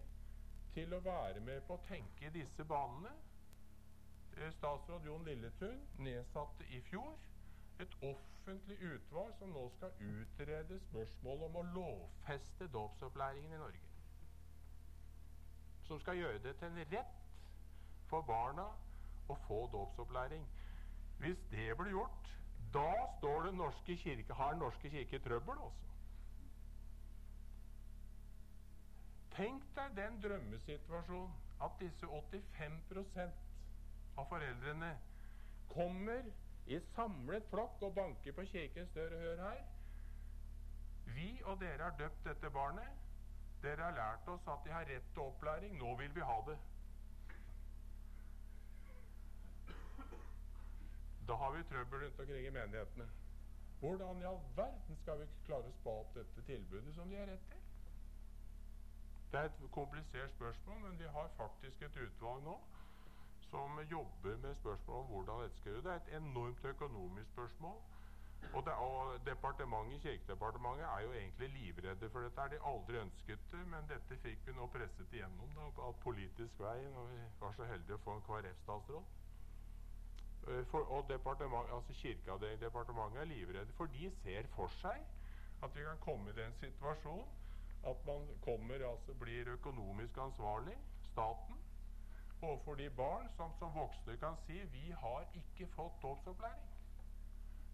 til 0.75 0.95
å 0.95 1.03
være 1.03 1.41
med 1.41 1.65
på 1.67 1.75
å 1.75 1.85
tenke 1.89 2.31
disse 2.35 2.65
banene. 2.65 3.11
Eh, 4.37 4.53
statsråd 4.55 5.05
Jon 5.07 5.27
Lilletun 5.27 5.83
nedsatte 5.99 6.67
i 6.71 6.81
fjor 6.87 7.19
et 7.83 7.97
offentlig 8.07 8.79
utvalg 8.79 9.35
som 9.39 9.51
nå 9.53 9.65
skal 9.77 9.99
utrede 9.99 10.79
spørsmålet 10.87 11.49
om 11.49 11.59
å 11.59 11.65
lovfeste 11.75 12.69
dåpsopplæringen 12.73 13.57
i 13.57 13.61
Norge. 13.61 13.91
Som 15.89 16.01
skal 16.01 16.21
gjøre 16.21 16.39
det 16.47 16.55
til 16.61 16.71
en 16.71 16.85
rett 16.95 17.22
for 18.13 18.25
barna 18.29 18.67
å 19.33 19.37
få 19.47 19.63
dåpsopplæring. 19.73 20.45
Hvis 21.23 21.39
det 21.51 21.71
blir 21.79 21.95
gjort, 21.95 22.29
da 22.75 22.91
står 23.19 23.47
det 23.47 23.55
norske 23.55 23.97
kirke, 23.97 24.35
har 24.35 24.53
Den 24.53 24.59
norske 24.59 24.91
kirke 24.91 25.19
trøbbel, 25.19 25.59
altså. 25.65 25.89
Tenk 29.33 29.65
deg 29.77 29.95
den 29.97 30.19
drømmesituasjonen 30.23 31.33
at 31.65 31.79
disse 31.81 32.07
85% 32.07 34.19
av 34.21 34.27
foreldrene 34.29 34.91
kommer 35.73 36.27
i 36.67 36.81
samlet 36.93 37.47
flokk 37.51 37.81
og 37.89 37.95
banker 37.97 38.37
på 38.37 38.45
kirkens 38.51 38.93
dør 38.93 39.17
og 39.17 39.25
hør 39.25 39.41
her. 39.47 39.63
Vi 41.15 41.31
og 41.45 41.61
dere 41.61 41.89
har 41.89 41.97
døpt 41.99 42.29
dette 42.29 42.51
barnet. 42.51 43.01
Dere 43.63 43.89
har 43.89 43.97
lært 43.97 44.29
oss 44.29 44.53
at 44.53 44.67
de 44.67 44.75
har 44.75 44.85
rett 44.91 45.09
til 45.15 45.25
opplæring. 45.25 45.79
Nå 45.79 45.97
vil 45.97 46.15
vi 46.15 46.29
ha 46.29 46.39
det. 46.51 46.59
Da 51.29 51.35
har 51.35 51.53
vi 51.57 51.63
trøbbel 51.71 52.05
rundt 52.05 52.21
omkring 52.21 52.47
i 52.47 52.51
menighetene. 52.51 53.11
Hvordan 53.81 54.21
i 54.23 54.25
all 54.25 54.41
verden 54.57 54.97
skal 55.03 55.21
vi 55.21 55.27
klare 55.47 55.71
å 55.71 55.77
spa 55.79 55.95
opp 56.03 56.15
dette 56.15 56.43
tilbudet 56.47 56.95
som 56.95 57.11
de 57.11 57.19
har 57.19 57.31
rett 57.31 57.49
til? 57.51 57.63
Det 59.33 59.41
er 59.41 59.49
et 59.49 59.63
komplisert 59.75 60.31
spørsmål, 60.31 60.81
men 60.85 60.99
vi 60.99 61.09
har 61.17 61.31
faktisk 61.37 61.83
et 61.83 61.97
utvalg 62.05 62.45
nå 62.45 62.59
som 63.53 63.81
jobber 63.91 64.37
med 64.45 64.55
spørsmål 64.55 65.01
om 65.01 65.09
hvordan 65.13 65.43
dette 65.43 65.57
skal 65.57 65.73
gjøres. 65.73 65.85
Det 65.85 65.93
er 65.93 66.03
et 66.03 66.23
enormt 66.23 66.65
økonomisk 66.65 67.31
spørsmål. 67.31 67.81
Og, 68.55 68.65
det, 68.67 68.75
og 68.75 69.27
departementet, 69.27 70.01
Kirkedepartementet 70.03 70.85
er 70.85 71.01
jo 71.01 71.13
egentlig 71.13 71.49
livredde 71.49 72.11
for 72.11 72.21
dette. 72.21 72.47
De 72.55 72.61
aldri 72.71 72.99
ønsket 73.01 73.51
det, 73.53 73.61
men 73.75 73.89
dette 73.89 74.19
fikk 74.25 74.47
vi 74.47 74.55
nå 74.57 74.67
presset 74.77 75.13
igjennom 75.17 75.53
da, 75.57 75.69
av 75.87 75.99
politisk 76.07 76.61
vei 76.61 76.79
når 76.95 77.11
vi 77.13 77.21
var 77.41 77.55
så 77.57 77.69
heldige 77.71 77.99
å 77.99 78.05
få 78.07 78.17
en 78.17 78.25
KrF-statsråd. 78.29 79.22
Eh, 80.49 80.65
for, 80.67 80.79
og 80.79 81.11
altså 81.11 81.93
Kirkeavdelingsdepartementet 81.93 83.21
er 83.21 83.25
livredde, 83.25 83.73
for 83.73 83.87
de 83.87 84.11
ser 84.11 84.47
for 84.57 84.69
seg 84.81 85.05
at 85.63 85.77
vi 85.77 85.85
kan 85.87 86.01
komme 86.03 86.31
i 86.31 86.39
den 86.41 86.55
situasjonen 86.61 87.29
at 87.87 88.07
man 88.07 88.27
kommer, 88.43 88.75
altså 88.91 89.15
blir 89.15 89.49
økonomisk 89.53 90.17
ansvarlig, 90.19 90.77
staten, 91.13 91.57
overfor 92.43 92.75
de 92.75 92.91
barn 92.91 93.29
som 93.37 93.55
som 93.59 93.75
voksne 93.75 94.17
kan 94.17 94.37
si 94.47 94.59
vi 94.73 94.91
har 94.91 95.27
ikke 95.35 95.67
fått 95.67 96.03
dåpsopplæring. 96.03 96.71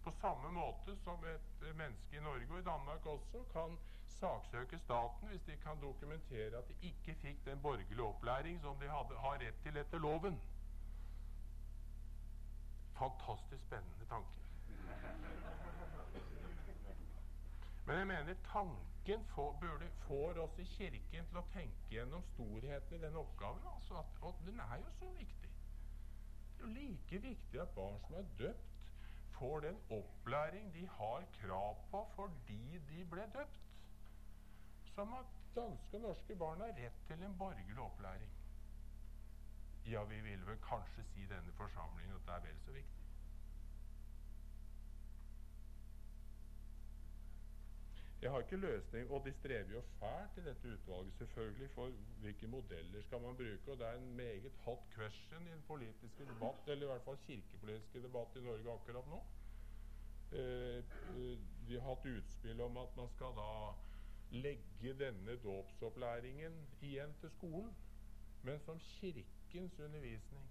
På 0.03 0.11
samme 0.11 0.51
måte 0.51 0.95
som 1.03 1.25
et 1.25 1.75
menneske 1.75 2.17
i 2.17 2.23
Norge 2.23 2.53
og 2.53 2.59
i 2.59 2.67
Danmark 2.69 3.05
også 3.05 3.43
kan 3.53 3.77
saksøke 4.19 4.77
staten 4.77 5.27
hvis 5.27 5.41
de 5.41 5.57
kan 5.57 5.81
dokumentere 5.81 6.57
at 6.57 6.67
de 6.67 6.75
ikke 6.81 7.15
fikk 7.21 7.45
den 7.45 7.61
borgerlige 7.61 8.03
opplæring 8.03 8.61
som 8.61 8.79
de 8.79 8.89
hadde, 8.89 9.17
har 9.17 9.37
rett 9.41 9.61
til 9.63 9.77
etter 9.77 9.99
loven. 9.99 10.39
Fantastisk 12.99 13.63
spennende 13.63 14.05
tanke. 14.05 14.39
Men 17.85 17.97
jeg 17.97 18.07
mener 18.07 18.33
tanken 18.51 19.23
får, 19.25 19.53
burde, 19.61 19.87
får 20.07 20.39
oss 20.43 20.57
i 20.59 20.65
Kirken 20.73 21.29
til 21.29 21.39
å 21.39 21.45
tenke 21.53 21.93
gjennom 21.95 22.25
storheten 22.33 22.97
i 22.97 22.99
den 23.01 23.15
oppgaven. 23.21 23.63
Altså 23.71 24.01
at, 24.01 24.19
og 24.21 24.43
den 24.45 24.59
er 24.61 24.75
jo 24.83 24.91
så 24.99 25.13
viktig. 25.15 25.49
Det 26.57 26.59
er 26.59 26.67
jo 26.67 26.73
like 26.75 27.21
viktig 27.23 27.61
at 27.63 27.71
barn 27.77 27.97
som 28.03 28.19
er 28.19 28.27
døpt, 28.41 28.91
får 29.39 29.63
den 29.63 29.79
opplæring 29.95 30.73
de 30.75 30.83
har 30.99 31.25
krav 31.39 31.79
på 31.91 32.03
fordi 32.17 32.81
de 32.91 33.05
ble 33.13 33.25
døpt, 33.33 33.61
som 34.91 35.13
at 35.15 35.39
danske 35.55 35.97
og 35.97 36.03
norske 36.09 36.35
barn 36.35 36.61
har 36.65 36.75
rett 36.75 37.01
til 37.07 37.23
en 37.23 37.37
borgerlig 37.39 37.79
opplæring. 37.85 38.38
Ja, 39.85 40.03
vi 40.03 40.21
vil 40.21 40.45
vel 40.45 40.57
kanskje 40.61 41.03
si 41.03 41.25
denne 41.25 41.51
forsamlingen 41.57 42.15
at 42.15 42.25
det 42.27 42.33
er 42.35 42.47
vel 42.47 42.59
så 42.65 42.71
viktig. 42.71 42.99
Jeg 48.21 48.31
har 48.31 48.39
ikke 48.39 48.57
løsning, 48.57 49.11
og 49.11 49.25
de 49.25 49.33
strever 49.33 49.71
jo 49.71 49.81
fælt 49.99 50.37
i 50.37 50.41
dette 50.47 50.73
utvalget 50.73 51.13
selvfølgelig 51.13 51.69
for 51.69 51.91
hvilke 52.19 52.47
modeller 52.47 53.01
skal 53.01 53.21
man 53.21 53.35
bruke. 53.35 53.71
og 53.71 53.77
Det 53.77 53.87
er 53.87 53.91
en 53.91 54.15
meget 54.15 54.51
hot 54.57 54.83
question 54.95 55.47
i 55.47 55.51
den 55.51 55.63
politiske 55.67 56.25
debatt, 56.25 56.67
eller 56.67 56.83
i 56.83 56.89
hvert 56.91 57.01
fall 57.01 57.17
kirkepolitiske 57.17 58.03
debatt 58.03 58.35
i 58.35 58.39
Norge 58.39 58.71
akkurat 58.71 59.07
nå. 59.07 59.21
Eh, 60.31 60.77
eh, 60.77 61.39
vi 61.67 61.73
har 61.75 61.89
hatt 61.89 62.05
utspill 62.05 62.61
om 62.61 62.77
at 62.77 62.97
man 62.97 63.09
skal 63.09 63.31
da 63.37 63.73
legge 64.31 64.93
denne 64.99 65.35
dåpsopplæringen 65.43 66.67
igjen 66.81 67.15
til 67.21 67.29
skolen, 67.29 67.75
men 68.43 68.59
som 68.59 68.79
Kirkens 69.49 69.79
undervisning 69.79 70.43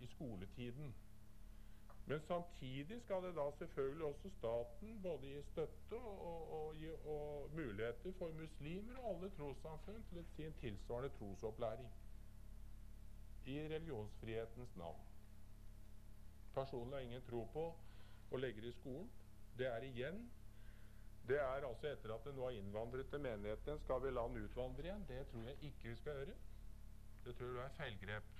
i 0.00 0.06
skoletiden. 0.06 0.94
Men 2.06 2.20
samtidig 2.20 3.02
skal 3.02 3.22
det 3.22 3.34
da 3.36 3.50
selvfølgelig 3.58 4.04
også 4.04 4.30
staten 4.30 5.02
både 5.02 5.18
gi 5.20 5.42
støtte 5.42 5.96
og, 5.96 6.52
og, 6.52 6.68
og, 6.68 7.06
og 7.06 7.50
muligheter 7.52 8.12
for 8.18 8.32
muslimer 8.32 8.96
og 8.96 9.16
alle 9.16 9.30
trossamfunn 9.30 10.04
til 10.12 10.24
sin 10.36 10.52
tilsvarende 10.60 11.08
trosopplæring 11.18 11.90
i 13.46 13.60
religionsfrihetens 13.60 14.76
navn. 14.76 15.00
Personlig 16.54 16.94
har 16.94 17.00
ingen 17.00 17.22
tro 17.30 17.44
på 17.52 17.68
å 18.30 18.36
legge 18.36 18.64
det 18.64 18.72
i 18.72 18.78
skolen. 18.80 19.10
Det 19.58 19.66
er 19.66 19.84
igjen 19.92 20.30
det 21.28 21.36
er 21.36 21.64
altså 21.68 21.90
etter 21.90 22.14
at 22.14 22.24
det 22.24 22.32
nå 22.36 22.46
har 22.46 22.54
innvandret 22.56 23.10
til 23.12 23.20
menigheten. 23.20 23.80
Skal 23.84 24.00
vi 24.00 24.12
la 24.16 24.24
den 24.30 24.44
utvandre 24.46 24.86
igjen? 24.86 25.04
Det 25.08 25.26
tror 25.28 25.42
jeg 25.50 25.58
ikke 25.68 25.90
vi 25.90 25.96
skal 26.00 26.20
gjøre. 26.22 26.36
Det 27.24 27.34
tror 27.36 27.58
jeg 27.58 27.64
er 27.64 27.74
feilgrep. 27.76 28.37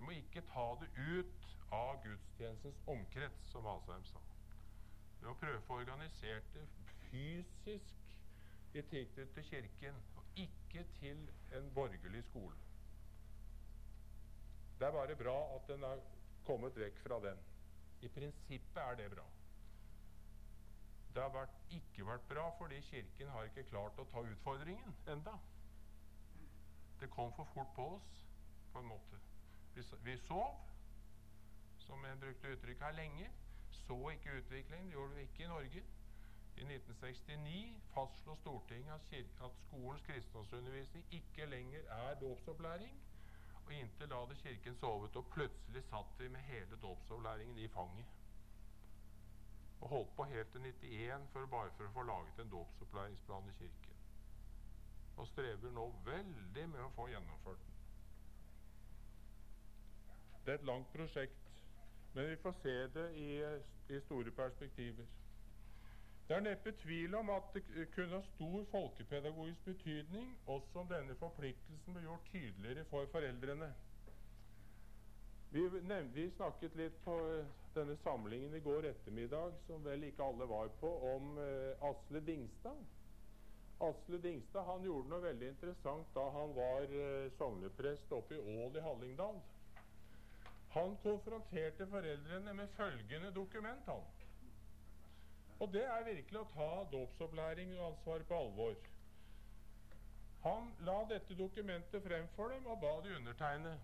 Vi 0.00 0.04
må 0.04 0.14
ikke 0.16 0.40
ta 0.48 0.62
det 0.80 0.86
ut 0.96 1.48
av 1.76 1.98
gudstjenestens 2.00 2.78
omkrets, 2.88 3.50
som 3.52 3.66
Asheim 3.68 4.04
sa. 4.08 4.22
Ved 5.20 5.28
å 5.28 5.34
prøve 5.36 5.58
å 5.60 5.64
få 5.66 5.76
organisert 5.82 6.54
det 6.54 6.62
fysisk 7.10 8.14
i 8.72 8.80
tilknytning 8.80 9.34
til 9.34 9.44
Kirken, 9.50 10.00
og 10.16 10.40
ikke 10.40 10.86
til 10.96 11.20
en 11.58 11.68
borgerlig 11.76 12.24
skole. 12.30 12.56
Det 14.80 14.88
er 14.88 14.96
bare 14.96 15.20
bra 15.20 15.36
at 15.58 15.68
den 15.68 15.84
har 15.84 16.00
kommet 16.48 16.80
vekk 16.80 17.04
fra 17.04 17.20
den. 17.26 17.44
I 18.00 18.08
prinsippet 18.08 18.82
er 18.86 18.96
det 19.02 19.10
bra. 19.12 19.28
Det 21.12 21.26
har 21.26 21.34
vært, 21.34 21.60
ikke 21.76 22.08
vært 22.08 22.28
bra 22.32 22.48
fordi 22.56 22.80
Kirken 22.88 23.36
har 23.36 23.52
ikke 23.52 23.68
klart 23.68 24.00
å 24.00 24.08
ta 24.08 24.24
utfordringen 24.24 24.96
enda. 25.12 25.36
Det 27.04 27.12
kom 27.12 27.36
for 27.36 27.52
fort 27.52 27.76
på 27.76 27.90
oss, 27.98 28.14
på 28.72 28.80
en 28.80 28.88
måte. 28.94 29.19
Vi, 29.74 30.16
sov, 30.18 30.56
som 31.78 32.04
jeg 32.04 32.20
brukte 32.20 32.52
uttrykk 32.52 32.80
her 32.80 32.92
lenge, 32.92 33.30
så 33.70 34.08
ikke 34.08 34.38
utviklingen. 34.38 34.86
Det 34.86 34.92
gjorde 34.92 35.14
vi 35.14 35.20
ikke 35.20 35.44
i 35.44 35.46
Norge. 35.46 35.82
I 36.56 36.62
1969 36.62 37.82
fastslo 37.94 38.34
Stortinget 38.36 38.92
at, 38.92 39.12
at 39.44 39.54
skolens 39.66 40.02
kristendomsundervisning 40.02 41.06
ikke 41.10 41.46
lenger 41.46 41.80
er 41.80 42.18
dåpsopplæring. 42.20 43.02
Og 43.66 43.74
inntil 43.74 44.10
da 44.10 44.18
hadde 44.20 44.34
Kirken 44.34 44.74
sovet, 44.74 45.16
og 45.16 45.26
plutselig 45.26 45.82
satt 45.84 46.18
vi 46.18 46.28
med 46.28 46.40
hele 46.40 46.76
dåpsopplæringen 46.82 47.58
i 47.58 47.68
fanget. 47.68 48.06
Og 49.80 49.88
holdt 49.88 50.16
på 50.16 50.24
helt 50.24 50.52
til 50.52 50.60
91 50.60 51.28
for 51.32 51.46
bare 51.46 51.70
for 51.76 51.86
å 51.86 51.94
få 51.94 52.02
laget 52.02 52.42
en 52.42 52.50
dåpsopplæringsplan 52.52 53.48
i 53.48 53.58
Kirken. 53.58 54.00
Og 55.16 55.26
strever 55.26 55.70
nå 55.70 55.86
veldig 56.04 56.66
med 56.68 56.82
å 56.84 56.92
få 56.96 57.08
gjennomført 57.12 57.62
den. 57.66 57.79
Det 60.50 60.56
er 60.56 60.62
et 60.64 60.66
langt 60.66 60.88
prosjekt 60.90 61.40
men 62.12 62.30
vi 62.30 62.36
får 62.36 62.52
se 62.62 62.72
det 62.94 63.12
i, 63.14 63.58
i 63.88 64.00
store 64.00 64.30
perspektiver. 64.30 65.04
Det 66.28 66.36
er 66.36 66.40
neppe 66.42 66.72
tvil 66.82 67.14
om 67.14 67.30
at 67.30 67.52
det 67.54 67.86
kunne 67.94 68.18
ha 68.18 68.22
stor 68.22 68.64
folkepedagogisk 68.70 69.64
betydning 69.64 70.32
også 70.46 70.82
om 70.82 70.88
denne 70.90 71.14
forpliktelsen 71.18 71.94
ble 71.94 72.02
gjort 72.02 72.26
tydeligere 72.32 72.84
for 72.90 73.06
foreldrene. 73.12 73.68
Vi, 75.50 75.62
nevnte, 75.62 76.14
vi, 76.14 76.26
snakket 76.34 76.74
litt 76.78 76.98
på 77.04 77.14
eh, 77.28 77.46
denne 77.74 77.96
samlingen 78.02 78.54
i 78.54 78.62
går 78.66 78.90
ettermiddag, 78.90 79.54
som 79.68 79.86
vel 79.86 80.08
ikke 80.10 80.26
alle 80.26 80.50
var 80.50 80.74
på, 80.82 80.90
om 81.14 81.38
uh, 81.38 81.88
Asle 81.90 82.22
Dingstad. 82.26 82.82
Asle 83.86 84.18
Dingstad 84.22 84.66
han 84.66 84.82
gjorde 84.86 85.14
noe 85.14 85.24
veldig 85.24 85.54
interessant 85.54 86.10
da 86.14 86.26
han 86.34 86.58
var 86.58 86.90
uh, 86.90 87.30
sogneprest 87.38 88.18
oppe 88.18 88.38
i 88.38 88.58
Ål 88.58 88.78
i 88.78 88.86
Hallingdal. 88.86 89.42
Han 90.70 90.96
konfronterte 91.02 91.86
foreldrene 91.90 92.54
med 92.54 92.68
følgende 92.76 93.32
dokument, 93.34 93.86
han. 93.86 94.02
Og 95.60 95.72
det 95.72 95.82
er 95.84 96.04
virkelig 96.06 96.40
å 96.40 96.50
ta 96.54 96.68
dåpsopplæring 96.92 97.72
og 97.78 97.86
ansvar 97.90 98.22
på 98.28 98.36
alvor. 98.44 98.76
Han 100.44 100.70
la 100.88 101.00
dette 101.10 101.36
dokumentet 101.36 102.04
frem 102.06 102.28
for 102.36 102.54
dem 102.54 102.68
og 102.70 102.78
ba 102.80 102.92
de 103.04 103.16
undertegne. 103.18 103.74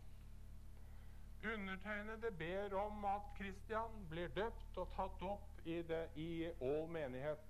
Undertegnede 1.45 2.31
ber 2.39 2.79
om 2.81 3.05
at 3.11 3.27
Kristian 3.37 4.07
blir 4.11 4.33
døpt 4.39 4.79
og 4.81 4.89
tatt 4.95 5.27
opp 5.27 5.67
i, 5.67 5.83
det, 5.91 6.07
i 6.17 6.31
Ål 6.65 6.89
menighet. 6.91 7.43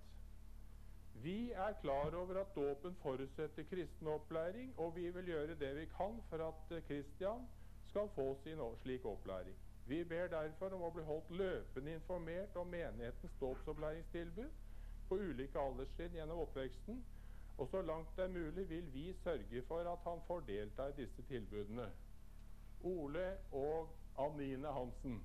Vi 1.22 1.53
er 1.53 1.78
klar 1.80 2.16
over 2.18 2.41
at 2.43 2.57
dåpen 2.57 2.97
forutsetter 3.05 3.64
kristen 3.70 4.11
opplæring, 4.12 4.74
og 4.80 4.97
vi 4.97 5.07
vil 5.11 5.30
gjøre 5.30 5.55
det 5.61 5.70
vi 5.78 5.87
kan 5.95 6.18
for 6.28 6.43
at 6.49 6.74
Kristian 6.89 7.47
skal 7.97 8.09
få 8.09 8.36
sin 8.42 8.59
slik 8.82 9.05
opplæring. 9.05 9.57
Vi 9.86 10.05
ber 10.05 10.26
derfor 10.28 10.74
om 10.74 10.82
å 10.82 10.90
bli 10.92 11.03
holdt 11.07 11.30
løpende 11.30 11.94
informert 11.97 12.57
om 12.61 12.68
menighetens 12.68 13.36
dåpsopplæringstilbud 13.40 14.51
på 15.09 15.16
ulike 15.16 15.59
alderstrinn 15.59 16.18
gjennom 16.18 16.42
oppveksten, 16.44 16.99
og 17.57 17.68
så 17.68 17.80
langt 17.82 18.12
det 18.16 18.24
er 18.24 18.34
mulig 18.34 18.66
vil 18.68 18.92
vi 18.92 19.07
sørge 19.22 19.62
for 19.68 19.88
at 19.92 20.05
han 20.05 20.20
får 20.26 20.44
delta 20.51 20.90
i 20.90 20.97
disse 20.99 21.24
tilbudene. 21.30 21.88
Ole 22.80 23.38
og 23.53 23.88
Anine 24.18 24.72
Hansen. 24.76 25.16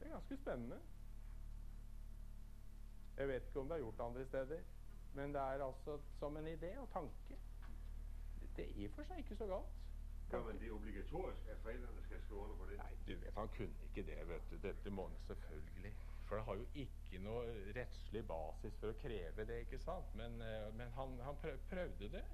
Det 0.00 0.06
er 0.08 0.14
ganske 0.16 0.42
spennende. 0.42 0.80
Jeg 3.16 3.28
vet 3.28 3.46
ikke 3.46 3.60
om 3.60 3.68
det 3.68 3.78
er 3.78 3.86
gjort 3.86 4.06
andre 4.10 4.26
steder, 4.26 4.70
men 5.12 5.34
det 5.34 5.40
er 5.40 5.68
altså 5.70 6.00
som 6.18 6.36
en 6.36 6.54
idé 6.56 6.78
og 6.78 6.90
tanke. 6.90 7.45
Det 8.56 8.64
er 8.64 8.80
i 8.80 8.88
og 8.88 8.96
for 8.96 9.08
seg 9.08 9.22
ikke 9.22 9.36
så 9.36 9.46
galt. 9.50 9.74
Ja, 10.32 10.40
men 10.42 10.58
det 10.58 10.66
er 10.66 10.74
obligatorisk, 10.74 11.48
at 11.52 11.58
foreldrene 11.62 12.02
skal 12.02 12.20
skrive 12.24 12.40
under 12.40 12.56
på 12.58 12.66
det? 12.70 12.78
Nei, 12.80 12.94
du 13.06 13.12
vet, 13.14 13.34
han 13.36 13.50
kunne 13.56 13.88
ikke 13.88 14.02
det, 14.08 14.18
vet 14.28 14.50
du. 14.50 14.56
Dette 14.64 14.90
må 14.90 15.06
han 15.08 15.20
selvfølgelig. 15.26 15.92
For 16.26 16.36
det 16.36 16.44
har 16.48 16.56
jo 16.58 16.66
ikke 16.82 17.20
noe 17.22 17.42
rettslig 17.76 18.22
basis 18.26 18.80
for 18.80 18.90
å 18.90 18.98
kreve 19.02 19.46
det, 19.46 19.60
ikke 19.66 19.78
sant? 19.78 20.16
Men, 20.18 20.40
eh, 20.42 20.66
men 20.74 20.90
han, 20.98 21.14
han 21.28 21.38
prøvde 21.70 22.10
det. 22.16 22.24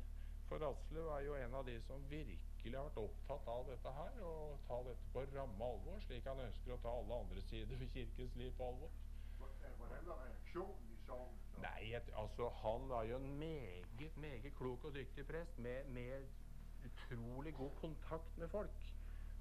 For 0.48 0.64
Asle 0.68 1.04
er 1.16 1.26
jo 1.26 1.36
en 1.36 1.54
av 1.58 1.68
de 1.68 1.74
som 1.84 2.08
virkelig 2.08 2.78
har 2.78 2.88
vært 2.88 3.02
opptatt 3.02 3.46
av 3.48 3.68
dette 3.68 3.92
her, 3.98 4.18
og 4.30 4.58
ta 4.68 4.80
dette 4.88 5.12
på 5.12 5.26
ramme 5.34 5.68
alvor, 5.68 6.00
slik 6.06 6.28
han 6.28 6.42
ønsker 6.46 6.74
å 6.74 6.80
ta 6.86 6.96
alle 7.02 7.20
andre 7.24 7.44
sider 7.50 7.80
ved 7.80 7.92
kirkens 7.94 8.36
liv 8.40 8.52
på 8.58 8.72
alvor. 8.72 8.92
Hvordan 9.38 9.78
var 10.08 10.24
reaksjonen 10.26 10.92
i 10.92 10.98
sognet? 11.06 11.41
Nei, 11.60 11.92
altså 11.94 12.48
han 12.62 12.88
var 12.88 13.02
jo 13.02 13.16
en 13.16 13.38
meget, 13.38 14.16
meget 14.16 14.54
klok 14.54 14.84
og 14.84 14.94
dyktig 14.94 15.26
prest 15.26 15.58
med, 15.58 15.84
med 15.84 16.28
utrolig 16.84 17.54
god 17.54 17.70
kontakt 17.80 18.38
med 18.38 18.48
folk. 18.48 18.94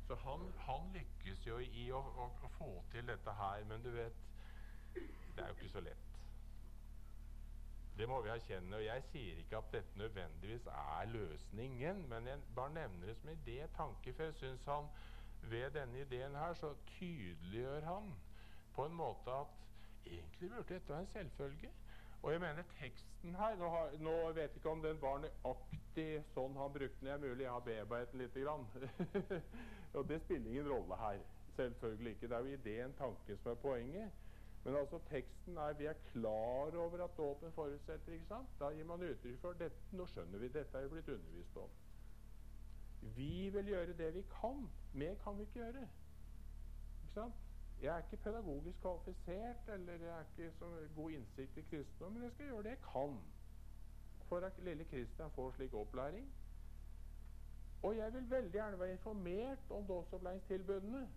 Så 0.07 0.15
han, 0.15 0.53
han 0.57 0.93
lykkes 0.93 1.47
jo 1.47 1.57
i 1.57 1.89
å, 1.91 1.99
å, 1.99 2.29
å 2.43 2.49
få 2.57 2.71
til 2.91 3.07
dette 3.07 3.33
her, 3.37 3.63
men 3.69 3.83
du 3.83 3.91
vet 3.95 4.17
Det 4.93 5.43
er 5.43 5.47
jo 5.47 5.55
ikke 5.55 5.69
så 5.71 5.79
lett. 5.79 6.07
Det 7.97 8.07
må 8.09 8.21
vi 8.21 8.29
erkjenne. 8.33 8.75
Og 8.75 8.83
jeg 8.85 9.03
sier 9.11 9.39
ikke 9.39 9.57
at 9.57 9.71
dette 9.73 9.99
nødvendigvis 9.99 10.67
er 10.73 11.05
løsningen, 11.11 12.03
men 12.09 12.27
jeg 12.27 12.43
bare 12.55 12.73
nevner 12.73 13.07
det 13.07 13.17
som 13.19 13.29
idé, 13.29 13.57
tanke, 13.77 14.13
for 14.13 14.23
jeg 14.23 14.35
syns 14.39 14.65
han 14.67 14.89
ved 15.41 15.71
denne 15.71 16.03
ideen 16.03 16.35
her 16.35 16.53
så 16.53 16.73
tydeliggjør 16.85 17.87
han 17.87 18.11
på 18.75 18.85
en 18.85 18.93
måte 18.93 19.31
at 19.31 19.55
egentlig 20.05 20.49
burde 20.49 20.73
dette 20.73 20.89
være 20.89 20.99
en 20.99 21.07
selvfølge. 21.13 21.71
Og 22.21 22.31
jeg 22.31 22.41
mener 22.41 22.63
teksten 22.79 23.35
her 23.35 23.55
Nå, 23.57 23.69
har, 23.69 23.93
nå 23.99 24.15
vet 24.35 24.41
jeg 24.41 24.61
ikke 24.61 24.69
om 24.69 24.81
den 24.83 24.99
var 25.01 25.21
nøyaktig 25.23 26.07
sånn 26.35 26.57
han 26.57 26.73
brukte 26.73 27.05
den. 27.05 27.07
Det 27.07 27.13
er 27.13 27.21
mulig 27.23 27.45
jeg 27.45 27.53
har 27.55 27.63
bearbeidet 27.65 28.11
den 28.13 28.21
lite 28.23 28.43
grann. 28.43 28.65
og 29.97 30.09
det 30.09 30.19
spiller 30.21 30.51
ingen 30.51 30.69
rolle 30.69 30.97
her. 31.01 31.21
Selvfølgelig 31.55 32.11
ikke. 32.15 32.27
Det 32.27 32.37
er 32.37 32.47
jo 32.47 32.59
ideen, 32.59 32.93
tanken, 32.99 33.39
som 33.41 33.51
er 33.51 33.63
poenget. 33.63 34.19
Men 34.63 34.77
altså 34.77 34.99
teksten 35.09 35.57
er 35.57 35.73
Vi 35.73 35.85
er 35.89 35.93
klar 36.11 36.77
over 36.77 37.03
at 37.03 37.17
dåpen 37.17 37.51
forutsetter. 37.51 38.13
ikke 38.13 38.29
sant? 38.29 38.49
Da 38.59 38.69
gir 38.69 38.85
man 38.85 39.01
uttrykk 39.01 39.39
for 39.41 39.57
dette. 39.57 39.85
Nå 39.91 40.05
skjønner 40.05 40.39
vi 40.39 40.51
dette 40.53 40.77
er 40.77 40.85
jo 40.85 40.93
blitt 40.93 41.09
undervist 41.09 41.57
om. 41.57 41.69
Vi 43.15 43.49
vil 43.49 43.73
gjøre 43.73 43.97
det 43.97 44.13
vi 44.13 44.21
kan. 44.41 44.67
Mer 44.93 45.15
kan 45.23 45.37
vi 45.37 45.49
ikke 45.49 45.63
gjøre. 45.63 45.87
Ikke 47.01 47.13
sant? 47.13 47.50
Jeg 47.81 47.93
er 47.95 48.03
ikke 48.03 48.17
pedagogisk 48.23 48.81
kvalifisert, 48.81 49.69
eller 49.73 49.93
jeg 49.93 50.19
er 50.19 50.25
ikke 50.37 50.51
så 50.59 50.87
god 50.95 51.11
innsikt 51.11 51.57
i 51.57 51.61
kristendom, 51.61 52.11
men 52.13 52.23
jeg 52.23 52.31
skal 52.31 52.45
gjøre 52.45 52.63
det 52.63 52.69
jeg 52.75 52.83
kan 52.91 53.15
for 54.31 54.39
at 54.39 54.59
lille 54.63 54.85
Kristian 54.85 55.31
får 55.31 55.51
slik 55.51 55.73
opplæring. 55.73 56.33
Og 57.83 57.97
jeg 57.97 58.13
vil 58.13 58.29
veldig 58.29 58.51
gjerne 58.51 58.79
være 58.79 58.91
informert 58.91 59.59
om 59.69 59.87
dåsopplæringstilbudene. 59.87 61.09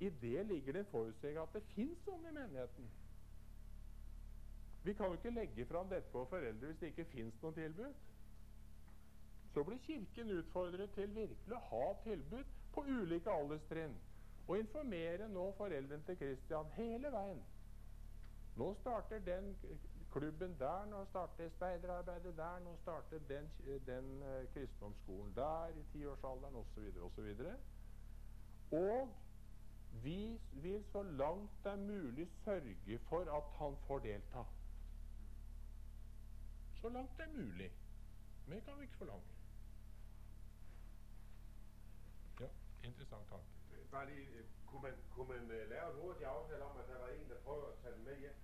I 0.00 0.08
det 0.08 0.46
ligger 0.46 0.72
det 0.72 0.80
en 0.80 0.90
forutsetning 0.90 1.38
at 1.42 1.52
det 1.54 1.62
fins 1.74 2.02
sånne 2.04 2.32
i 2.32 2.34
menigheten. 2.38 2.90
Vi 4.82 4.92
kan 4.94 5.06
jo 5.06 5.12
ikke 5.18 5.30
legge 5.30 5.66
fram 5.66 5.88
dette 5.90 6.10
på 6.10 6.24
foreldre 6.24 6.66
hvis 6.72 6.78
det 6.80 6.92
ikke 6.92 7.04
fins 7.12 7.42
noen 7.42 7.54
tilbud. 7.54 7.94
Så 9.52 9.64
blir 9.64 9.78
Kirken 9.86 10.30
utfordret 10.40 10.94
til 10.94 11.14
virkelig 11.14 11.56
å 11.56 11.64
ha 11.70 11.86
tilbud 12.02 12.54
på 12.72 12.84
ulike 12.88 13.30
alderstrinn. 13.30 13.94
Og 14.48 14.58
informere 14.58 15.28
nå 15.28 15.52
foreldrene 15.56 16.02
til 16.08 16.16
Kristian 16.18 16.70
hele 16.76 17.12
veien. 17.12 17.40
Nå 18.56 18.74
starter 18.74 19.18
den 19.18 19.56
klubben 20.12 20.58
der, 20.58 20.84
nå 20.84 21.04
starter 21.04 21.48
speiderarbeidet 21.48 22.36
der, 22.36 22.58
nå 22.58 22.76
starter 22.82 23.18
den, 23.28 23.50
den 23.86 24.22
uh, 24.22 24.52
kristendomsskolen 24.54 25.34
der 25.36 25.66
i 25.68 25.84
tiårsalderen 25.92 26.56
osv. 26.56 26.88
osv. 27.02 27.44
Og 28.72 29.14
vi 29.92 30.40
vil 30.52 30.84
så 30.92 31.02
langt 31.02 31.50
det 31.64 31.72
er 31.72 31.76
mulig 31.76 32.28
sørge 32.44 32.98
for 32.98 33.36
at 33.36 33.44
han 33.58 33.76
får 33.86 33.98
delta. 33.98 34.44
Så 36.80 36.88
langt 36.88 37.16
det 37.16 37.24
er 37.24 37.42
mulig. 37.42 37.72
Mer 38.46 38.60
kan 38.60 38.78
vi 38.78 38.82
ikke 38.82 38.96
forlange. 38.96 39.24
Ja, 42.40 42.46
interessant 42.82 43.28
tanke. 43.28 43.57
Bare 43.92 44.06
lige, 44.06 44.26
øh, 44.36 44.44
kunne 44.66 44.82
man, 44.82 44.94
kunne 45.14 45.28
man 45.28 45.50
øh, 45.50 45.70
lave 45.70 45.90
en 45.90 46.00
hurtig 46.00 46.26
aftale 46.26 46.64
om, 46.64 46.76
at 46.80 46.88
der 46.88 46.98
var 46.98 47.08
en, 47.08 47.28
der 47.28 47.38
prøver 47.44 47.66
at 47.72 47.78
tage 47.82 47.94
den 47.94 48.04
med 48.04 48.16
hjem? 48.18 48.34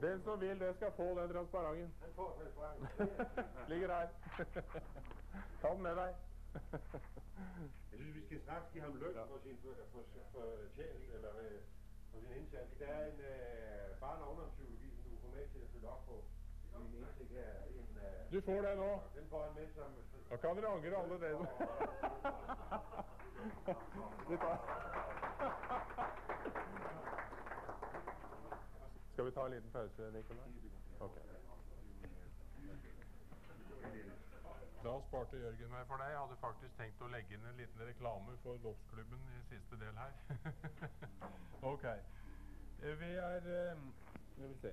Den 0.00 0.22
som 0.22 0.40
vil 0.40 0.60
det, 0.60 0.74
skal 0.76 0.92
få 0.96 1.20
den 1.20 1.32
transparenten. 1.32 1.94
Ligger 3.68 3.86
der. 3.86 4.08
Ta 5.60 5.68
den 5.68 5.82
med 5.82 5.96
deg. 5.96 6.14
Jeg 7.90 7.96
synes, 7.98 8.14
vi 8.14 8.22
skal 8.26 8.40
straks 8.40 8.66
give 8.72 8.82
ham 8.84 8.94
løn 9.02 9.14
for 9.14 9.38
sin 9.42 9.56
fortjeneste, 9.62 10.20
for, 10.32 10.42
eller 11.16 11.32
øh, 11.44 11.60
for 12.10 12.18
sin 12.20 12.32
indsats. 12.40 12.70
Der 12.78 12.86
er 12.86 13.06
en 13.12 13.20
øh, 13.20 14.00
barne- 14.00 14.24
og 14.24 14.30
ungdomspsykologi, 14.30 14.90
som 15.02 15.10
du 15.10 15.16
får 15.22 15.28
med 15.36 15.44
til 15.52 15.58
at 15.58 15.68
følge 15.72 15.88
op 15.88 16.06
på. 16.06 16.24
Min 16.78 16.94
indsigt 16.94 17.30
her. 17.30 17.50
En, 17.78 17.98
øh, 18.06 18.32
Du 18.32 18.40
får 18.40 18.60
det 18.62 18.76
nå. 18.76 18.90
Den 19.16 19.26
får 19.30 19.40
han 19.46 19.54
med 19.54 19.68
som... 19.74 19.90
Da 20.30 20.36
kan 20.36 20.56
dere 20.56 20.66
angre 20.66 20.96
alle 21.02 21.16
det. 21.24 21.32
Skal 29.12 29.24
vi 29.26 29.30
ta 29.30 29.46
en 29.46 29.52
liten 29.52 29.70
pause, 29.70 30.10
Nikolai? 30.12 30.48
Ok. 31.00 31.37
Da 34.88 34.94
sparte 35.04 35.36
Jørgen 35.36 35.68
meg 35.68 35.82
for 35.84 36.00
deg. 36.00 36.14
Jeg 36.14 36.20
hadde 36.22 36.36
faktisk 36.40 36.76
tenkt 36.78 37.02
å 37.04 37.08
legge 37.12 37.34
inn 37.36 37.42
en 37.44 37.58
liten 37.60 37.82
reklame 37.84 38.36
for 38.40 38.56
Dåpsklubben 38.64 39.26
i 39.36 39.40
siste 39.50 39.76
del 39.82 39.98
her. 40.00 40.14
ok. 41.72 41.84
Eh, 41.92 42.94
Vi 43.02 43.10
er 43.20 43.48
eh, 43.52 43.82
Skal 44.30 44.48
vi 44.48 44.56
se. 44.62 44.72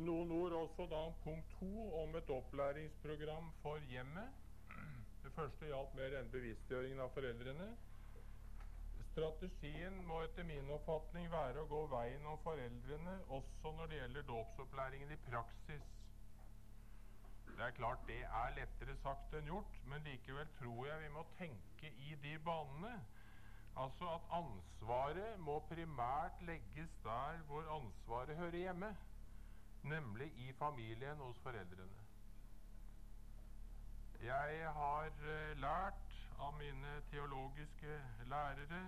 Noen 0.00 0.32
ord 0.32 0.56
også 0.56 0.88
da 0.88 1.04
om 1.10 1.14
punkt 1.26 1.52
to, 1.58 1.68
om 2.00 2.16
et 2.16 2.30
opplæringsprogram 2.32 3.52
for 3.60 3.92
hjemmet. 3.92 4.40
Det 5.22 5.36
første 5.36 5.68
gjaldt 5.68 5.92
mer 6.00 6.16
enn 6.22 6.32
bevisstgjøringen 6.32 7.04
av 7.04 7.12
foreldrene. 7.12 7.74
Strategien 9.12 9.98
må 10.08 10.22
etter 10.24 10.46
min 10.48 10.70
oppfatning 10.72 11.26
være 11.28 11.60
å 11.60 11.68
gå 11.68 11.80
veien 11.92 12.22
om 12.30 12.38
foreldrene 12.40 13.16
også 13.36 13.72
når 13.76 13.90
det 13.90 13.98
gjelder 13.98 14.24
dåpsopplæringen 14.30 15.12
i 15.12 15.18
praksis. 15.26 15.90
Det 17.50 17.66
er 17.66 17.74
klart 17.76 18.06
det 18.08 18.22
er 18.24 18.54
lettere 18.56 18.94
sagt 19.02 19.34
enn 19.36 19.50
gjort, 19.50 19.74
men 19.84 20.08
likevel 20.08 20.48
tror 20.56 20.86
jeg 20.88 21.02
vi 21.02 21.10
må 21.12 21.26
tenke 21.36 21.90
i 22.06 22.14
de 22.22 22.38
banene. 22.46 22.94
Altså 23.84 24.08
at 24.14 24.32
ansvaret 24.38 25.44
må 25.44 25.58
primært 25.68 26.40
legges 26.48 26.96
der 27.04 27.44
hvor 27.50 27.68
ansvaret 27.76 28.40
hører 28.40 28.58
hjemme, 28.62 28.94
nemlig 29.92 30.32
i 30.46 30.52
familien 30.56 31.20
hos 31.20 31.44
foreldrene. 31.44 32.08
Jeg 34.24 34.72
har 34.80 35.12
eh, 35.36 35.56
lært 35.60 36.11
av 36.42 36.54
mine 36.58 36.92
teologiske 37.10 37.98
lærere 38.30 38.82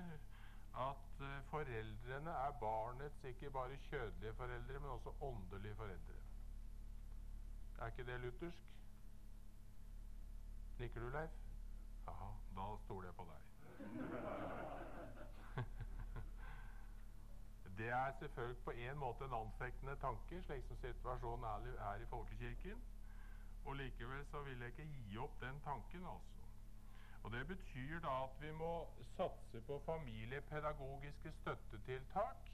at 0.74 1.20
eh, 1.20 1.42
foreldrene 1.50 2.30
er 2.30 2.50
barnets 2.60 3.24
ikke 3.24 3.50
bare 3.50 3.76
kjødelige 3.76 4.34
foreldre, 4.34 4.80
men 4.80 4.90
også 4.90 5.12
åndelige 5.20 5.74
foreldre. 5.74 6.14
Er 7.78 7.86
ikke 7.86 8.06
det 8.06 8.20
luthersk? 8.20 8.58
Nikker 10.78 11.00
du, 11.00 11.08
Leif? 11.08 11.30
Ja, 12.06 12.12
da 12.56 12.76
stoler 12.84 13.08
jeg 13.08 13.14
på 13.14 13.28
deg. 13.30 13.40
det 17.78 17.88
er 17.88 18.12
selvfølgelig 18.18 18.64
på 18.64 18.70
en 18.70 18.98
måte 18.98 19.24
en 19.24 19.34
anfektende 19.34 19.96
tanke, 19.96 20.42
slik 20.42 20.64
som 20.66 20.76
situasjonen 20.76 21.44
er, 21.44 21.94
i 22.02 22.06
folkekirken. 22.06 22.82
Og 23.64 23.76
likevel 23.76 24.26
så 24.26 24.42
vil 24.42 24.58
jeg 24.58 24.68
ikke 24.68 24.84
gi 24.84 25.18
opp 25.18 25.40
den 25.40 25.60
tanken, 25.64 26.06
altså. 26.06 26.33
Og 27.24 27.32
Det 27.32 27.46
betyr 27.48 28.00
da 28.04 28.10
at 28.24 28.34
vi 28.40 28.50
må 28.52 28.72
satse 29.16 29.60
på 29.66 29.78
familiepedagogiske 29.86 31.30
støttetiltak, 31.32 32.50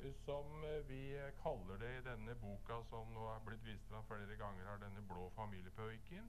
eh, 0.00 0.14
som 0.24 0.64
eh, 0.64 0.88
vi 0.88 1.02
kaller 1.42 1.78
det 1.78 1.92
i 1.98 2.02
denne 2.08 2.34
boka 2.40 2.80
som 2.90 3.12
nå 3.14 3.28
er 3.34 3.44
blitt 3.46 3.62
vist 3.68 3.86
fram 3.90 4.08
flere 4.08 4.38
ganger 4.40 4.72
av 4.72 4.80
denne 4.82 5.04
blå 5.12 5.28
familiepedagogikken. 5.36 6.26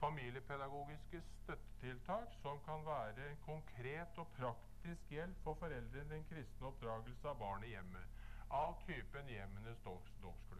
Familiepedagogiske 0.00 1.20
støttetiltak 1.26 2.32
som 2.42 2.62
kan 2.64 2.86
være 2.86 3.36
konkret 3.44 4.22
og 4.24 4.32
praktisk 4.38 5.12
hjelp 5.12 5.44
for 5.44 5.60
foreldrene 5.60 6.06
i 6.08 6.14
den 6.14 6.24
kristne 6.32 6.72
oppdragelse 6.72 7.28
av 7.28 7.38
barnet 7.44 7.68
i 7.68 7.74
hjemmet, 7.74 8.16
av 8.62 8.80
typen 8.86 9.28
Hjemmenes 9.28 9.84
dåpsklubb, 9.84 10.56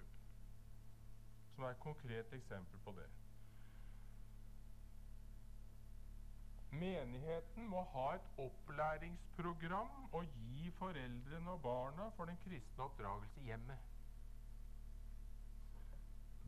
som 1.54 1.64
er 1.64 1.72
et 1.72 1.84
konkret 1.88 2.36
eksempel 2.36 2.84
på 2.84 2.92
det. 3.00 3.08
Menigheten 6.70 7.66
må 7.68 7.82
ha 7.92 8.04
et 8.14 8.26
opplæringsprogram 8.38 10.12
å 10.14 10.20
gi 10.22 10.70
foreldrene 10.78 11.54
og 11.56 11.62
barna 11.64 12.10
for 12.18 12.30
den 12.30 12.38
kristne 12.44 12.84
oppdragelse 12.86 13.40
i 13.42 13.48
hjemmet. 13.50 13.88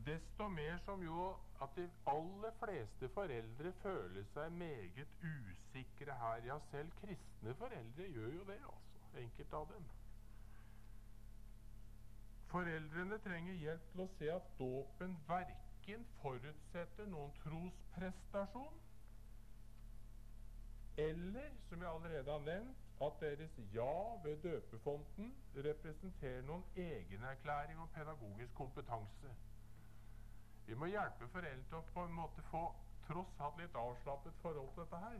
Desto 0.07 0.47
mer 0.51 0.79
som 0.85 1.03
jo 1.03 1.27
at 1.63 1.75
de 1.75 1.85
aller 2.11 2.55
fleste 2.59 3.09
foreldre 3.15 3.71
føler 3.81 4.25
seg 4.33 4.55
meget 4.59 5.11
usikre 5.23 6.15
her. 6.19 6.47
Ja, 6.47 6.57
selv 6.71 6.91
kristne 6.99 7.55
foreldre 7.59 8.07
gjør 8.15 8.33
jo 8.37 8.47
det, 8.47 8.59
altså. 8.67 9.03
Enkelte 9.21 9.59
av 9.59 9.67
dem. 9.71 9.91
Foreldrene 12.51 13.19
trenger 13.23 13.59
hjelp 13.63 13.91
til 13.91 14.03
å 14.03 14.09
se 14.17 14.31
at 14.33 14.49
dåpen 14.59 15.15
verken 15.27 16.03
forutsetter 16.21 17.07
noen 17.11 17.31
trosprestasjon 17.43 18.82
eller, 20.97 21.49
som 21.69 21.81
jeg 21.81 21.89
allerede 21.89 22.31
har 22.31 22.39
nevnt, 22.39 22.77
at 23.01 23.13
deres 23.21 23.59
ja 23.73 23.93
ved 24.23 24.37
døpefonten 24.43 25.35
representerer 25.55 26.41
noen 26.47 26.63
egenerklæring 26.75 27.79
om 27.79 27.89
pedagogisk 27.95 28.53
kompetanse. 28.55 29.31
Vi 30.65 30.73
må 30.73 30.85
hjelpe 30.85 31.27
foreldre 31.27 31.63
til 31.69 31.79
å 31.79 31.87
på 31.93 32.05
en 32.07 32.13
måte 32.15 32.45
få 32.51 32.63
tross 33.07 33.39
alt 33.43 33.57
litt 33.59 33.75
avslappet 33.75 34.37
forhold 34.41 34.69
til 34.75 34.85
dette 34.85 35.01
her. 35.05 35.17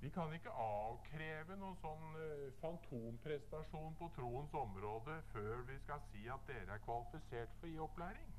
Vi 0.00 0.10
kan 0.14 0.34
ikke 0.34 0.52
avkreve 0.62 1.56
noen 1.58 1.78
sånn 1.80 2.04
uh, 2.14 2.50
fantomprestasjon 2.60 3.96
på 3.98 4.10
troens 4.18 4.52
område 4.54 5.16
før 5.32 5.64
vi 5.70 5.78
skal 5.86 6.04
si 6.12 6.28
at 6.30 6.44
dere 6.46 6.76
er 6.76 6.84
kvalifisert 6.84 7.56
for 7.58 7.66
å 7.66 7.72
gi 7.72 7.80
opplæring. 7.86 8.36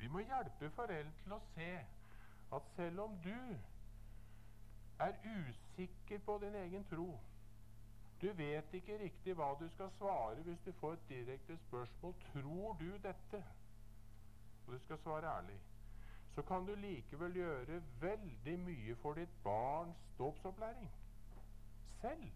Vi 0.00 0.10
må 0.12 0.24
hjelpe 0.24 0.72
foreldre 0.74 1.14
til 1.22 1.36
å 1.36 1.44
se 1.52 1.70
at 2.56 2.74
selv 2.74 3.04
om 3.04 3.14
du 3.22 3.38
er 4.98 5.12
usikker 5.24 6.18
på 6.18 6.38
din 6.42 6.54
egen 6.54 6.84
tro. 6.90 7.18
Du 8.22 8.32
vet 8.32 8.74
ikke 8.74 8.98
riktig 8.98 9.34
hva 9.36 9.50
du 9.60 9.68
skal 9.74 9.90
svare 9.98 10.42
hvis 10.46 10.60
du 10.64 10.72
får 10.80 10.92
et 10.92 11.08
direkte 11.08 11.56
spørsmål. 11.66 12.14
Tror 12.32 12.76
du 12.80 12.90
dette? 13.04 13.44
Og 14.66 14.72
du 14.72 14.78
skal 14.78 14.98
svare 14.98 15.36
ærlig. 15.36 15.58
Så 16.34 16.42
kan 16.42 16.66
du 16.66 16.74
likevel 16.74 17.32
gjøre 17.32 17.82
veldig 18.00 18.58
mye 18.60 18.96
for 19.02 19.14
ditt 19.14 19.42
barns 19.44 20.08
dåpsopplæring. 20.18 20.90
Selv. 22.00 22.32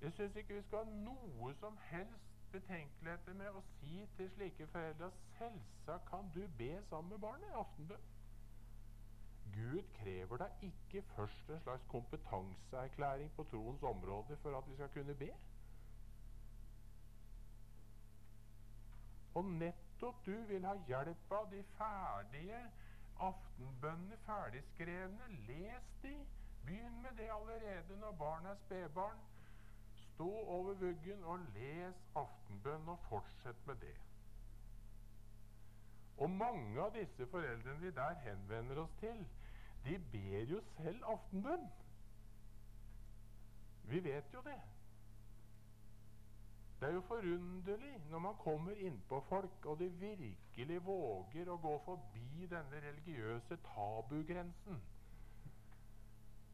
Jeg 0.00 0.12
syns 0.12 0.36
ikke 0.36 0.54
vi 0.54 0.62
skal 0.62 0.84
ha 0.84 0.90
noe 0.90 1.54
som 1.60 1.78
helst 1.90 2.28
betenkeligheter 2.52 3.34
med 3.34 3.56
å 3.56 3.62
si 3.78 4.04
til 4.16 4.30
slike 4.36 4.66
foreldre 4.72 5.10
at 5.10 5.24
selvsagt 5.38 6.06
kan 6.10 6.30
du 6.34 6.44
be 6.58 6.70
sammen 6.88 7.10
med 7.12 7.18
barnet 7.24 7.50
i 7.50 7.58
aftenbønn. 7.62 8.06
Gud 9.54 9.82
krever 9.94 10.36
da 10.36 10.48
ikke 10.62 11.02
først 11.02 11.50
en 11.50 11.60
slags 11.60 11.84
kompetanseerklæring 11.88 13.30
på 13.36 13.44
troens 13.50 13.82
område 13.82 14.36
for 14.42 14.58
at 14.58 14.70
vi 14.70 14.74
skal 14.74 14.88
kunne 14.88 15.14
be. 15.14 15.30
Og 19.34 19.44
nettopp 19.44 20.26
du 20.26 20.34
vil 20.50 20.64
ha 20.66 20.74
hjelp 20.88 21.32
av 21.32 21.50
de 21.50 21.62
ferdige 21.76 22.60
aftenbønnene, 23.18 24.16
ferdigskrevne. 24.26 25.28
Les 25.48 25.94
de. 26.02 26.14
Begynn 26.66 27.02
med 27.02 27.10
det 27.16 27.30
allerede 27.32 27.96
når 28.00 28.12
barnet 28.12 28.50
er 28.50 28.54
spedbarn. 28.64 29.20
Stå 29.94 30.28
over 30.56 30.74
vuggen 30.74 31.24
og 31.24 31.38
les 31.54 32.02
aftenbønn, 32.14 32.88
og 32.88 32.98
fortsett 33.08 33.66
med 33.66 33.76
det. 33.80 33.94
Og 36.18 36.30
mange 36.30 36.82
av 36.82 36.90
disse 36.94 37.26
foreldrene 37.30 37.80
vi 37.80 37.90
der 37.94 38.18
henvender 38.24 38.82
oss 38.82 38.94
til, 39.00 39.22
de 39.84 39.98
ber 40.12 40.50
jo 40.50 40.60
selv 40.76 41.04
aftenbønn. 41.14 41.68
Vi 43.88 44.04
vet 44.04 44.34
jo 44.34 44.42
det. 44.44 44.58
Det 46.80 46.88
er 46.88 46.92
jo 46.94 47.00
forunderlig 47.00 47.94
når 48.10 48.18
man 48.18 48.34
kommer 48.38 48.72
innpå 48.72 49.20
folk, 49.28 49.66
og 49.66 49.78
de 49.78 49.88
virkelig 49.88 50.84
våger 50.86 51.48
å 51.50 51.56
gå 51.58 51.72
forbi 51.84 52.46
denne 52.50 52.82
religiøse 52.84 53.58
tabugrensen. 53.66 54.82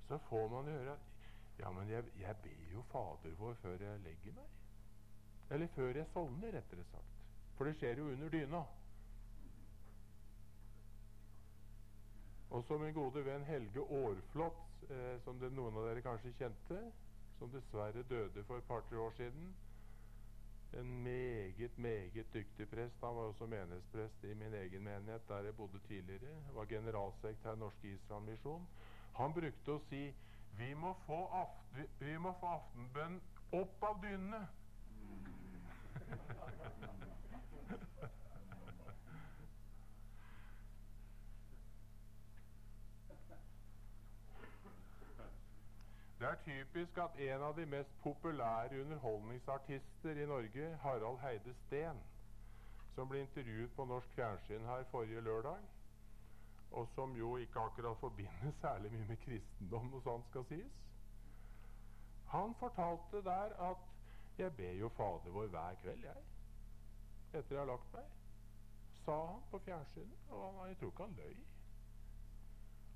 Så 0.08 0.18
får 0.28 0.48
man 0.48 0.70
høre 0.72 0.92
at 0.92 1.10
ja, 1.58 1.70
men 1.70 1.90
jeg, 1.90 2.04
jeg 2.20 2.36
ber 2.42 2.70
jo 2.72 2.82
Fader 2.92 3.34
vår 3.38 3.54
før 3.62 3.84
jeg 3.84 4.00
legger 4.06 4.32
meg. 4.38 4.48
Eller 5.50 5.66
før 5.76 5.92
jeg 5.96 6.06
sovner, 6.12 6.56
rettere 6.56 6.84
sagt. 6.90 7.20
For 7.56 7.68
det 7.68 7.76
skjer 7.78 8.00
jo 8.00 8.08
under 8.12 8.32
dyna. 8.32 8.64
Og 12.55 12.64
så 12.64 12.78
min 12.78 12.94
gode 12.94 13.24
venn 13.26 13.42
Helge 13.48 13.82
Aarflot, 13.82 14.59
eh, 14.90 15.16
som 15.24 15.38
det, 15.40 15.48
noen 15.52 15.74
av 15.74 15.88
dere 15.88 16.02
kanskje 16.07 16.30
kjente, 16.38 16.76
som 17.38 17.50
dessverre 17.50 18.05
døde 18.07 18.44
for 18.46 18.62
et 18.62 18.68
par-tre 18.68 19.00
år 19.02 19.11
siden. 19.16 19.48
En 20.78 20.92
meget, 21.02 21.78
meget 21.78 22.30
dyktig 22.34 22.68
prest. 22.70 23.00
Han 23.02 23.16
var 23.16 23.32
også 23.32 23.46
menighetsprest 23.50 24.24
i 24.24 24.34
min 24.38 24.55
egen 24.55 24.82
menighet 24.86 25.28
der 25.28 25.48
jeg 25.48 25.57
bodde 25.57 25.78
tidligere. 25.88 26.36
Var 26.55 26.64
generalsekretær 26.64 27.52
i 27.59 27.59
Norske 27.59 27.88
Israel 27.88 28.22
Misjon. 28.22 28.68
Han 29.18 29.34
brukte 29.34 29.74
å 29.74 29.82
si 29.88 30.05
vi 30.59 30.74
må 30.78 30.94
få, 31.07 31.20
vi 31.98 32.18
må 32.22 32.32
få 32.38 32.46
aftenbønn 32.61 33.18
opp 33.59 33.82
av 33.90 34.02
dynene. 34.02 34.46
Det 46.24 46.30
er 46.30 46.36
typisk 46.44 46.98
at 46.98 47.18
en 47.20 47.42
av 47.44 47.56
de 47.56 47.66
mest 47.66 47.90
populære 48.00 48.80
underholdningsartister 48.80 50.20
i 50.22 50.26
Norge, 50.26 50.68
Harald 50.80 51.18
Heide 51.20 51.52
Steen, 51.54 51.98
som 52.94 53.10
ble 53.10 53.20
intervjuet 53.20 53.74
på 53.76 53.84
norsk 53.84 54.14
fjernsyn 54.16 54.64
her 54.64 54.86
forrige 54.88 55.20
lørdag, 55.20 55.58
og 56.70 56.88
som 56.94 57.12
jo 57.16 57.34
ikke 57.36 57.60
akkurat 57.60 58.00
forbinder 58.00 58.56
særlig 58.62 58.92
mye 58.92 59.08
med 59.10 59.20
kristendom, 59.26 59.92
og 59.94 60.02
sånt 60.02 60.30
skal 60.30 60.48
sies 60.48 60.80
Han 62.32 62.54
fortalte 62.54 63.22
der 63.24 63.52
at 63.70 63.84
'Jeg 64.38 64.56
ber 64.56 64.72
jo 64.80 64.88
Fader 64.88 65.30
vår 65.30 65.46
hver 65.46 65.74
kveld, 65.82 66.04
jeg', 66.04 66.24
etter 67.34 67.54
jeg 67.56 67.58
har 67.58 67.72
lagt 67.72 67.92
meg, 67.92 68.08
sa 69.04 69.26
han 69.26 69.42
på 69.50 69.58
fjernsynet. 69.58 70.18
Og 70.28 70.68
jeg 70.68 70.76
tror 70.76 70.88
ikke 70.88 71.04
han 71.04 71.14
løy. 71.16 71.36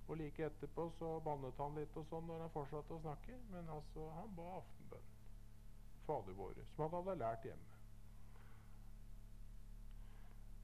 Og 0.09 0.16
like 0.16 0.44
etterpå 0.44 0.88
så 0.98 1.18
bannet 1.24 1.59
han 1.61 1.74
litt 1.76 1.96
og 2.00 2.06
sånn 2.09 2.24
når 2.28 2.46
han 2.46 2.52
fortsatte 2.54 2.96
å 2.96 3.02
snakke. 3.02 3.36
Men 3.52 3.68
altså, 3.72 4.06
han 4.16 4.30
ba 4.36 4.46
aftenbønn. 4.59 5.11
Fader 6.06 6.38
våre, 6.38 6.64
som 6.74 6.86
han 6.86 6.96
hadde 6.96 7.18
lært 7.20 7.44
hjemme. 7.44 7.74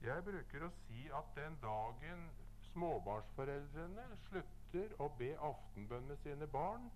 Jeg 0.05 0.25
bruker 0.25 0.65
å 0.65 0.71
si 0.85 1.05
at 1.17 1.29
den 1.37 1.55
dagen 1.61 2.25
småbarnsforeldrene 2.71 4.05
slutter 4.25 4.91
å 5.01 5.07
be 5.19 5.31
aftenbønn 5.49 6.09
med 6.09 6.19
sine 6.21 6.47
barn, 6.51 6.89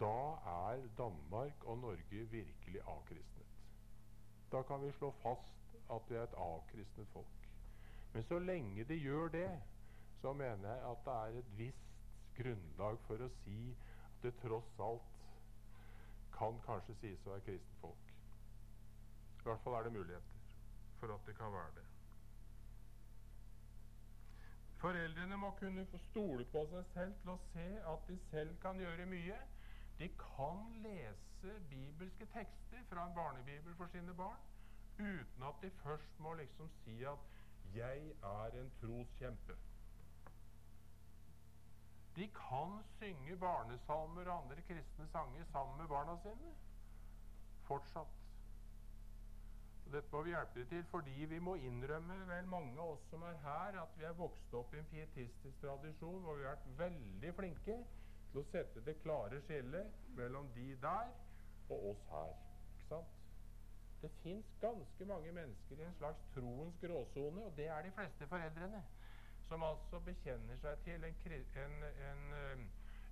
da 0.00 0.38
er 0.52 0.86
Danmark 0.98 1.66
og 1.66 1.78
Norge 1.82 2.24
virkelig 2.32 2.82
avkristnet. 2.82 3.58
Da 4.52 4.62
kan 4.62 4.82
vi 4.82 4.92
slå 4.96 5.10
fast 5.22 5.76
at 5.90 6.10
vi 6.10 6.16
er 6.16 6.26
et 6.26 6.38
avkristnet 6.38 7.10
folk. 7.12 7.50
Men 8.14 8.24
så 8.24 8.38
lenge 8.38 8.84
de 8.88 8.96
gjør 8.96 9.28
det, 9.34 9.50
så 10.20 10.32
mener 10.32 10.68
jeg 10.68 10.90
at 10.90 11.04
det 11.04 11.16
er 11.18 11.38
et 11.42 11.52
visst 11.58 11.87
grunnlag 12.38 12.98
for 13.06 13.24
å 13.24 13.28
si 13.42 13.60
at 13.72 14.22
det 14.22 14.34
tross 14.42 14.80
alt 14.82 15.14
kan 16.38 16.58
kanskje 16.66 16.96
sies 17.02 17.26
å 17.26 17.34
være 17.34 17.46
kristent 17.48 17.80
folk. 17.82 18.10
I 19.38 19.46
hvert 19.48 19.62
fall 19.64 19.78
er 19.78 19.86
det 19.88 19.94
muligheter 19.94 20.42
for 20.98 21.14
at 21.14 21.26
det 21.26 21.36
kan 21.38 21.54
være 21.54 21.74
det. 21.78 21.86
Foreldrene 24.78 25.36
må 25.36 25.50
kunne 25.58 25.86
få 25.90 25.98
stole 25.98 26.44
på 26.52 26.62
seg 26.70 26.84
selv 26.92 27.14
til 27.22 27.32
å 27.32 27.38
se 27.52 27.68
at 27.92 28.04
de 28.10 28.18
selv 28.28 28.58
kan 28.62 28.78
gjøre 28.78 29.06
mye. 29.10 29.38
De 29.98 30.08
kan 30.20 30.68
lese 30.84 31.54
bibelske 31.70 32.28
tekster 32.34 32.84
fra 32.90 33.06
en 33.08 33.16
barnebibel 33.16 33.74
for 33.80 33.90
sine 33.94 34.14
barn 34.14 34.38
uten 34.98 35.42
at 35.46 35.58
de 35.62 35.70
først 35.82 36.20
må 36.22 36.34
liksom 36.38 36.70
si 36.84 37.02
at 37.06 37.26
'jeg 37.74 38.14
er 38.22 38.60
en 38.60 38.70
troskjempe'. 38.82 39.58
De 42.18 42.26
kan 42.34 42.80
synge 42.98 43.36
barnesalmer 43.38 44.26
og 44.26 44.42
andre 44.42 44.62
kristne 44.66 45.04
sanger 45.12 45.44
sammen 45.52 45.76
med 45.78 45.88
barna 45.88 46.16
sine. 46.22 46.48
Fortsatt. 47.68 48.16
Og 49.86 49.92
dette 49.92 50.10
må 50.12 50.22
vi 50.26 50.32
hjelpe 50.34 50.58
dem 50.58 50.66
til, 50.72 50.82
fordi 50.90 51.28
vi 51.30 51.38
må 51.38 51.54
innrømme, 51.54 52.16
vel 52.28 52.50
mange 52.50 52.74
av 52.80 52.96
oss 52.96 53.06
som 53.12 53.22
er 53.22 53.38
her, 53.44 53.78
at 53.84 53.94
vi 54.00 54.08
er 54.08 54.18
vokst 54.18 54.56
opp 54.58 54.74
i 54.74 54.80
en 54.82 54.90
pietistisk 54.90 55.62
tradisjon 55.62 56.26
hvor 56.26 56.40
vi 56.40 56.48
har 56.48 56.58
vært 56.58 56.74
veldig 56.82 57.32
flinke 57.38 57.78
til 58.32 58.42
å 58.42 58.46
sette 58.50 58.82
det 58.84 58.98
klare 59.04 59.38
skillet 59.46 60.10
mellom 60.18 60.50
de 60.58 60.66
der 60.82 61.14
og 61.70 61.86
oss 61.92 62.04
her. 62.10 62.34
Ikke 62.74 62.90
sant? 62.90 63.14
Det 64.02 64.10
fins 64.24 64.50
ganske 64.60 65.06
mange 65.06 65.32
mennesker 65.38 65.80
i 65.80 65.86
en 65.86 65.96
slags 66.02 66.26
troens 66.34 66.82
gråsone, 66.82 67.46
og 67.46 67.56
det 67.56 67.70
er 67.70 67.86
de 67.86 67.94
fleste 67.94 68.26
foreldrene 68.26 68.82
som 69.48 69.62
altså 69.62 70.00
bekjenner 70.04 70.56
seg 70.62 70.82
til 70.84 71.04
en, 71.08 71.16
en, 71.64 71.76
en, 72.08 72.64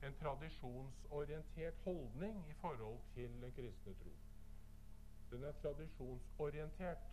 en, 0.05 0.17
tradisjonsorientert 0.21 1.81
holdning 1.85 2.43
i 2.51 2.57
forhold 2.61 2.99
til 3.15 3.37
den 3.43 3.53
kristne 3.57 3.95
tro. 4.03 4.13
Den 5.31 5.45
er 5.45 5.53
tradisjonsorientert. 5.63 7.09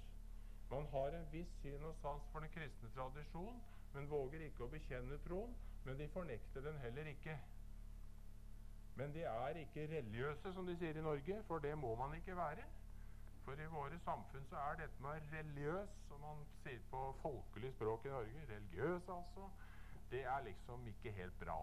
Man 0.69 0.87
har 0.91 1.15
en 1.17 1.31
viss 1.31 1.55
syn 1.61 1.83
og 1.83 1.95
sans 2.01 2.27
for 2.31 2.39
den 2.39 2.51
kristne 2.53 2.89
tradisjon, 2.95 3.61
men 3.93 4.09
våger 4.09 4.45
ikke 4.47 4.67
å 4.67 4.71
bekjenne 4.73 5.19
troen. 5.27 5.55
Men 5.83 5.99
de 5.99 6.07
fornekter 6.07 6.63
den 6.63 6.77
heller 6.79 7.09
ikke. 7.11 7.35
Men 8.95 9.11
de 9.13 9.23
er 9.27 9.59
ikke 9.59 9.87
religiøse, 9.91 10.53
som 10.53 10.67
de 10.67 10.75
sier 10.77 10.97
i 10.97 11.03
Norge, 11.03 11.41
for 11.47 11.59
det 11.59 11.73
må 11.77 11.95
man 11.99 12.15
ikke 12.15 12.37
være. 12.37 12.63
For 13.43 13.59
i 13.59 13.65
våre 13.67 13.99
samfunn 13.99 14.45
så 14.49 14.55
er 14.55 14.77
dette 14.79 15.03
med 15.03 15.25
religiøs, 15.33 15.95
som 16.07 16.21
man 16.23 16.43
sier 16.63 16.83
på 16.91 17.01
folkelig 17.21 17.73
språk 17.73 18.05
i 18.07 18.13
Norge, 18.13 18.45
religiøs 18.49 19.09
altså, 19.17 19.49
det 20.11 20.23
er 20.23 20.45
liksom 20.45 20.87
ikke 20.87 21.11
helt 21.11 21.39
bra. 21.39 21.57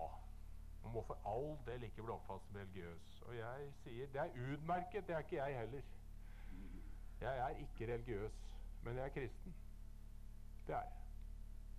Man 0.82 0.92
må 0.92 1.02
for 1.08 1.18
all 1.28 1.56
del 1.66 1.86
ikke 1.88 2.02
bli 2.02 2.12
oppfattet 2.12 2.46
som 2.48 2.60
religiøs. 2.60 3.22
Og 3.28 3.36
jeg 3.36 3.72
sier 3.84 4.12
det 4.12 4.20
er 4.22 4.52
utmerket, 4.52 5.06
det 5.08 5.16
er 5.16 5.24
ikke 5.24 5.36
jeg 5.36 5.58
heller. 5.58 5.82
Jeg 7.20 7.38
er 7.38 7.48
ikke 7.64 7.92
religiøs, 7.92 8.38
men 8.82 8.96
jeg 8.96 9.04
er 9.04 9.14
kristen. 9.16 9.56
Det 10.66 10.74
er 10.74 10.80
jeg. 10.80 10.92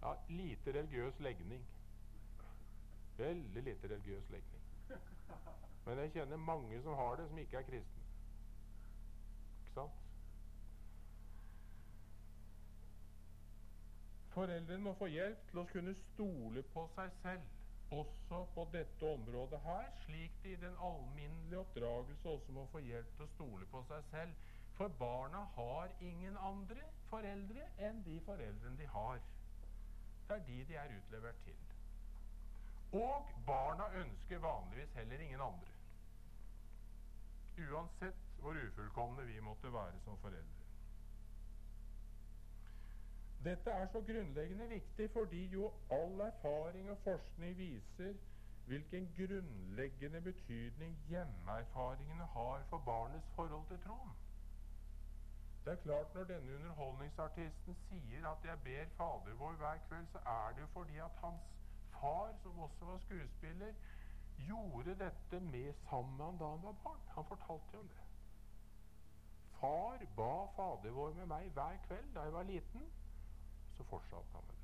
Jeg 0.01 0.07
har 0.07 0.19
lite 0.29 0.73
religiøs 0.79 1.19
legning. 1.19 1.65
Veldig 3.17 3.63
lite 3.63 3.89
religiøs 3.95 4.29
legning. 4.29 4.61
Men 5.85 5.97
jeg 5.97 6.11
kjenner 6.11 6.37
mange 6.37 6.81
som 6.81 6.93
har 6.93 7.15
det, 7.15 7.27
som 7.29 7.37
ikke 7.37 7.57
er 7.57 7.61
kristne. 7.61 8.00
Ikke 9.71 9.79
sant? 9.79 9.97
Foreldrene 14.31 14.83
må 14.83 14.93
få 14.99 15.07
hjelp 15.11 15.47
til 15.49 15.59
å 15.61 15.67
kunne 15.71 15.93
stole 15.99 16.63
på 16.73 16.85
seg 16.95 17.11
selv, 17.21 17.47
også 17.91 18.37
på 18.55 18.65
dette 18.71 19.07
området 19.07 19.59
her, 19.65 19.89
slik 20.05 20.37
de 20.43 20.53
i 20.53 20.59
den 20.59 20.75
alminnelige 20.79 21.59
oppdragelse 21.59 22.29
også 22.29 22.55
må 22.55 22.63
få 22.71 22.79
hjelp 22.83 23.11
til 23.17 23.25
å 23.25 23.31
stole 23.33 23.67
på 23.71 23.83
seg 23.89 24.05
selv. 24.11 24.47
For 24.77 24.91
barna 24.99 25.43
har 25.57 25.91
ingen 25.99 26.37
andre 26.39 26.85
foreldre 27.09 27.67
enn 27.87 27.99
de 28.05 28.15
foreldrene 28.25 28.79
de 28.79 28.87
har. 28.93 29.19
Det 30.27 30.37
er 30.37 30.47
de 30.47 30.59
de 30.69 30.79
er 30.79 30.95
utlevert 30.95 31.43
til. 31.43 31.59
Og 32.95 33.35
barna 33.47 33.91
ønsker 33.99 34.39
vanligvis 34.43 34.95
heller 34.95 35.27
ingen 35.27 35.43
andre. 35.43 35.75
Uansett 37.67 38.30
hvor 38.41 38.57
ufullkomne 38.67 39.25
vi 39.25 39.39
måtte 39.39 39.73
være 39.73 39.99
som 40.03 40.17
foreldre. 40.17 40.61
Dette 43.43 43.71
er 43.71 43.87
så 43.87 44.01
grunnleggende 44.01 44.67
viktig 44.69 45.09
fordi 45.11 45.45
jo 45.45 45.71
all 45.91 46.19
erfaring 46.19 46.89
og 46.91 46.97
forskning 46.97 47.57
viser 47.57 48.13
hvilken 48.65 49.07
grunnleggende 49.17 50.21
betydning 50.21 50.97
hjemmeerfaringene 51.07 52.25
har 52.25 52.63
for 52.69 52.77
barnets 52.77 53.31
forhold 53.35 53.67
til 53.67 53.79
troen. 53.85 54.11
Det 55.65 55.71
er 55.71 55.75
klart 55.75 56.15
Når 56.15 56.23
denne 56.23 56.55
underholdningsartisten 56.55 57.75
sier 57.89 58.27
at 58.27 58.45
'jeg 58.45 58.59
ber 58.63 58.85
Fader 58.97 59.35
vår 59.35 59.51
hver 59.51 59.77
kveld', 59.87 60.07
så 60.11 60.17
er 60.17 60.53
det 60.53 60.61
jo 60.61 60.67
fordi 60.67 60.97
at 60.97 61.11
hans 61.23 61.41
far, 61.91 62.33
som 62.43 62.59
også 62.59 62.85
var 62.85 62.97
skuespiller, 62.97 63.73
gjorde 64.37 64.95
dette 64.99 65.39
med 65.39 65.73
sammen 65.73 66.39
da 66.39 66.45
han 66.45 66.63
var 66.63 66.75
barn. 66.83 67.01
Han 67.07 67.25
fortalte 67.25 67.77
jo 67.77 67.83
det. 67.83 68.10
Far 69.61 70.05
ba 70.17 70.47
Fader 70.55 70.89
vår 70.95 71.13
med 71.19 71.27
meg 71.29 71.51
hver 71.53 71.77
kveld 71.85 72.13
da 72.15 72.25
jeg 72.25 72.33
var 72.33 72.47
liten. 72.49 72.87
Så 73.77 73.85
fortsatte 73.89 74.33
han 74.33 74.47
med 74.47 74.55
det. 74.55 74.61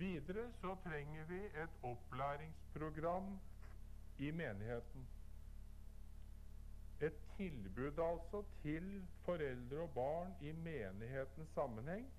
Videre 0.00 0.44
så 0.60 0.74
trenger 0.84 1.24
vi 1.28 1.40
et 1.62 1.80
opplæringsprogram 1.82 3.32
i 4.18 4.30
menigheten. 4.30 5.08
Et 7.00 7.18
tilbud 7.36 7.98
altså 8.04 8.44
til 8.62 9.08
foreldre 9.24 9.80
og 9.80 9.90
barn 9.90 10.34
i 10.40 10.52
menighetens 10.52 11.48
sammenheng. 11.54 12.12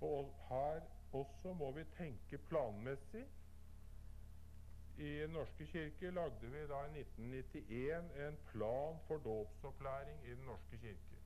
Og 0.00 0.34
her 0.48 0.80
også 1.12 1.52
må 1.52 1.70
vi 1.72 1.84
tenke 1.96 2.38
planmessig. 2.38 3.26
I 4.98 5.26
Norske 5.26 5.66
kirke 5.66 6.10
lagde 6.10 6.50
vi 6.50 6.66
da 6.70 6.84
i 6.86 7.00
1991 7.00 8.10
en 8.26 8.36
plan 8.52 8.98
for 9.08 9.18
dåpsopplæring 9.18 10.20
i 10.24 10.30
Den 10.30 10.44
norske 10.46 10.78
kirke. 10.78 11.18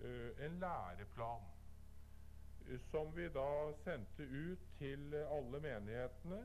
Uh, 0.00 0.44
en 0.46 0.58
læreplan 0.60 1.44
uh, 2.68 2.80
som 2.90 3.16
vi 3.16 3.28
da 3.28 3.72
sendte 3.84 4.22
ut 4.22 4.58
til 4.78 5.14
alle 5.14 5.60
menighetene, 5.60 6.44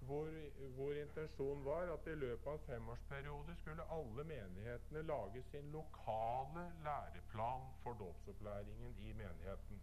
hvor, 0.00 0.28
hvor, 0.74 0.92
intensjonen 0.92 1.64
var 1.64 1.92
at 1.92 2.06
i 2.06 2.14
løpet 2.14 2.46
av 2.46 2.58
en 2.58 2.66
femårsperiode 2.66 3.56
skulle 3.56 3.86
alle 3.92 4.24
menighetene 4.24 5.02
lage 5.02 5.42
sin 5.50 5.72
lokale 5.72 6.64
læreplan 6.84 7.66
for 7.82 7.92
dåpsopplæringen 7.92 8.96
i 8.98 9.12
menigheten. 9.12 9.82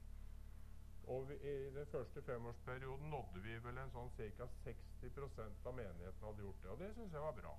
Og 1.14 1.30
vi, 1.30 1.36
I 1.36 1.70
den 1.76 1.88
første 1.92 2.22
femårsperioden 2.22 3.10
nådde 3.10 3.44
vi 3.44 3.56
vel 3.64 3.78
en 3.80 3.94
sånn 3.94 4.12
ca. 4.18 4.48
60% 4.66 5.70
av 5.70 5.76
menigheten 5.78 6.28
hadde 6.28 6.44
gjort 6.44 6.64
det. 6.64 6.72
Og 6.74 6.82
det 6.84 6.90
syns 6.98 7.16
jeg 7.16 7.26
var 7.26 7.38
bra. 7.38 7.54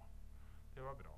Det 0.75 0.85
var 0.85 0.99
bra. 1.03 1.15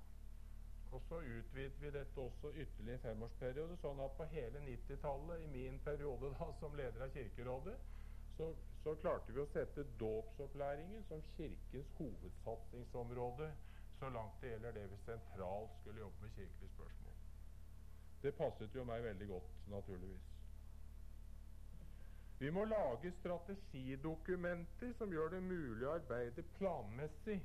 Og 0.91 1.03
så 1.09 1.21
utvidet 1.23 1.83
vi 1.83 1.91
dette 1.95 2.21
også 2.21 2.51
ytterligere 2.51 2.99
en 2.99 3.05
femårsperiode, 3.07 3.79
sånn 3.83 4.03
at 4.03 4.15
på 4.19 4.27
hele 4.33 4.63
90-tallet, 4.67 5.45
i 5.47 5.51
min 5.55 5.79
periode 5.87 6.33
da 6.39 6.51
som 6.63 6.75
leder 6.79 7.07
av 7.07 7.15
Kirkerådet, 7.15 7.77
så, 8.37 8.53
så 8.83 8.95
klarte 9.03 9.35
vi 9.35 9.43
å 9.43 9.51
sette 9.53 9.87
dåpsopplæringen 10.01 11.05
som 11.11 11.23
Kirkens 11.37 11.93
hovedsatsingsområde 11.99 13.51
så 14.01 14.09
langt 14.09 14.41
det 14.41 14.49
gjelder 14.55 14.73
det 14.73 14.87
vi 14.91 14.97
sentralt 15.05 15.73
skulle 15.81 16.01
jobbe 16.01 16.23
med 16.23 16.31
kirkelige 16.37 16.75
spørsmål. 16.75 17.17
Det 18.23 18.33
passet 18.39 18.75
jo 18.75 18.85
meg 18.89 19.03
veldig 19.05 19.27
godt, 19.29 19.51
naturligvis. 19.69 20.40
Vi 22.41 22.51
må 22.51 22.63
lage 22.65 23.11
strategidokumenter 23.19 24.95
som 24.97 25.11
gjør 25.13 25.35
det 25.35 25.41
mulig 25.45 25.85
å 25.85 25.97
arbeide 25.99 26.45
planmessig. 26.57 27.37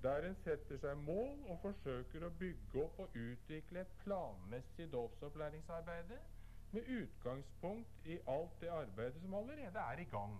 Der 0.00 0.24
en 0.24 0.36
setter 0.40 0.80
seg 0.80 1.02
mål 1.04 1.42
og 1.52 1.58
forsøker 1.60 2.24
å 2.24 2.30
bygge 2.40 2.84
opp 2.86 3.02
og 3.04 3.18
utvikle 3.20 3.82
et 3.82 3.98
planmessig 4.00 4.86
dåpsopplæringsarbeid 4.94 6.14
med 6.72 6.88
utgangspunkt 6.94 8.08
i 8.08 8.16
alt 8.32 8.56
det 8.62 8.70
arbeidet 8.72 9.20
som 9.20 9.36
allerede 9.42 9.84
er 9.92 10.00
i 10.00 10.08
gang. 10.08 10.38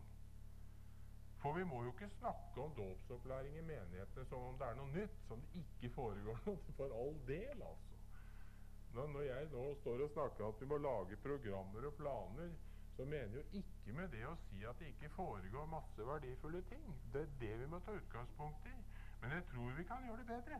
For 1.43 1.57
vi 1.57 1.67
må 1.69 1.83
jo 1.85 1.93
ikke 1.93 2.09
snakke 2.17 2.65
om 2.65 2.73
dåpsopplæring 2.77 3.61
i 3.61 3.67
menighetene 3.69 4.25
som 4.33 4.49
om 4.49 4.57
det 4.61 4.71
er 4.71 4.81
noe 4.81 4.95
nytt, 4.95 5.21
som 5.29 5.45
det 5.45 5.61
ikke 5.61 5.93
foregår 5.99 6.41
noe 6.47 6.75
for 6.81 6.97
all 6.97 7.21
del, 7.29 7.61
altså. 7.69 8.01
Når, 8.97 9.23
jeg 9.29 9.53
nå 9.53 9.69
står 9.85 10.07
og 10.07 10.13
snakker 10.17 10.49
at 10.49 10.61
vi 10.65 10.73
må 10.73 10.81
lage 10.83 11.21
programmer 11.23 11.85
og 11.87 12.01
planer, 12.01 12.57
så 13.01 13.05
mener 13.07 13.35
jo 13.35 13.43
ikke 13.53 13.93
med 13.97 14.09
det 14.13 14.27
å 14.29 14.35
si 14.45 14.59
at 14.69 14.77
det 14.79 14.91
ikke 14.93 15.09
foregår 15.15 15.69
masse 15.73 16.05
verdifulle 16.05 16.61
ting. 16.69 16.89
Det 17.13 17.23
er 17.23 17.31
det 17.41 17.53
vi 17.63 17.69
må 17.73 17.79
ta 17.81 17.95
utgangspunkt 17.97 18.67
i. 18.69 18.75
Men 19.23 19.33
jeg 19.33 19.47
tror 19.49 19.71
vi 19.79 19.85
kan 19.89 20.05
gjøre 20.05 20.19
det 20.19 20.27
bedre. 20.29 20.59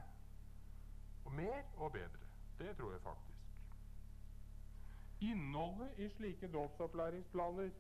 Og 1.25 1.35
mer 1.37 1.69
og 1.77 1.93
bedre. 1.93 2.31
Det 2.59 2.73
tror 2.79 2.95
jeg 2.95 3.03
faktisk. 3.05 3.45
Innholdet 5.21 6.01
i 6.01 6.09
slike 6.17 6.49
dåpsopplæringsplaner 6.53 7.71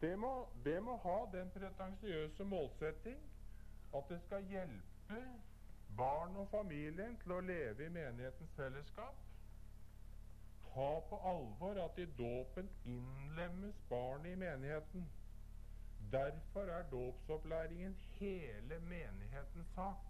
det 0.00 0.14
må, 0.18 0.34
det 0.64 0.78
må 0.82 0.96
ha 1.04 1.18
den 1.36 1.52
pretensiøse 1.52 2.44
målsetting 2.48 3.20
at 3.92 4.08
det 4.08 4.22
skal 4.24 4.48
hjelpe 4.48 5.24
barn 5.96 6.36
og 6.36 6.48
familien 6.50 7.16
til 7.22 7.32
å 7.36 7.40
leve 7.40 7.86
i 7.86 7.92
menighetens 7.92 8.52
fellesskap. 8.56 9.18
Ta 10.72 10.90
på 11.08 11.18
alvor 11.28 11.80
at 11.84 11.98
i 11.98 12.06
dåpen 12.18 12.70
innlemmes 12.84 13.80
barnet 13.90 14.32
i 14.32 14.40
menigheten. 14.40 15.04
Derfor 16.12 16.60
er 16.60 16.88
dåpsopplæringen 16.90 17.98
hele 18.18 18.78
menighetens 18.80 19.68
sak. 19.74 20.08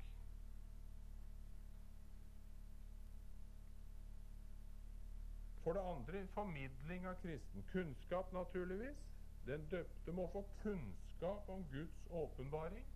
For 5.62 5.72
det 5.72 5.83
andre 5.87 6.26
formidling 6.35 7.07
av 7.07 7.18
kristen 7.22 7.66
kunnskap, 7.72 8.33
naturligvis. 8.33 9.03
Den 9.47 9.68
døpte 9.70 10.12
må 10.12 10.28
få 10.33 10.43
kunnskap 10.62 11.49
om 11.51 11.64
Guds 11.70 12.07
åpenbaring 12.11 12.87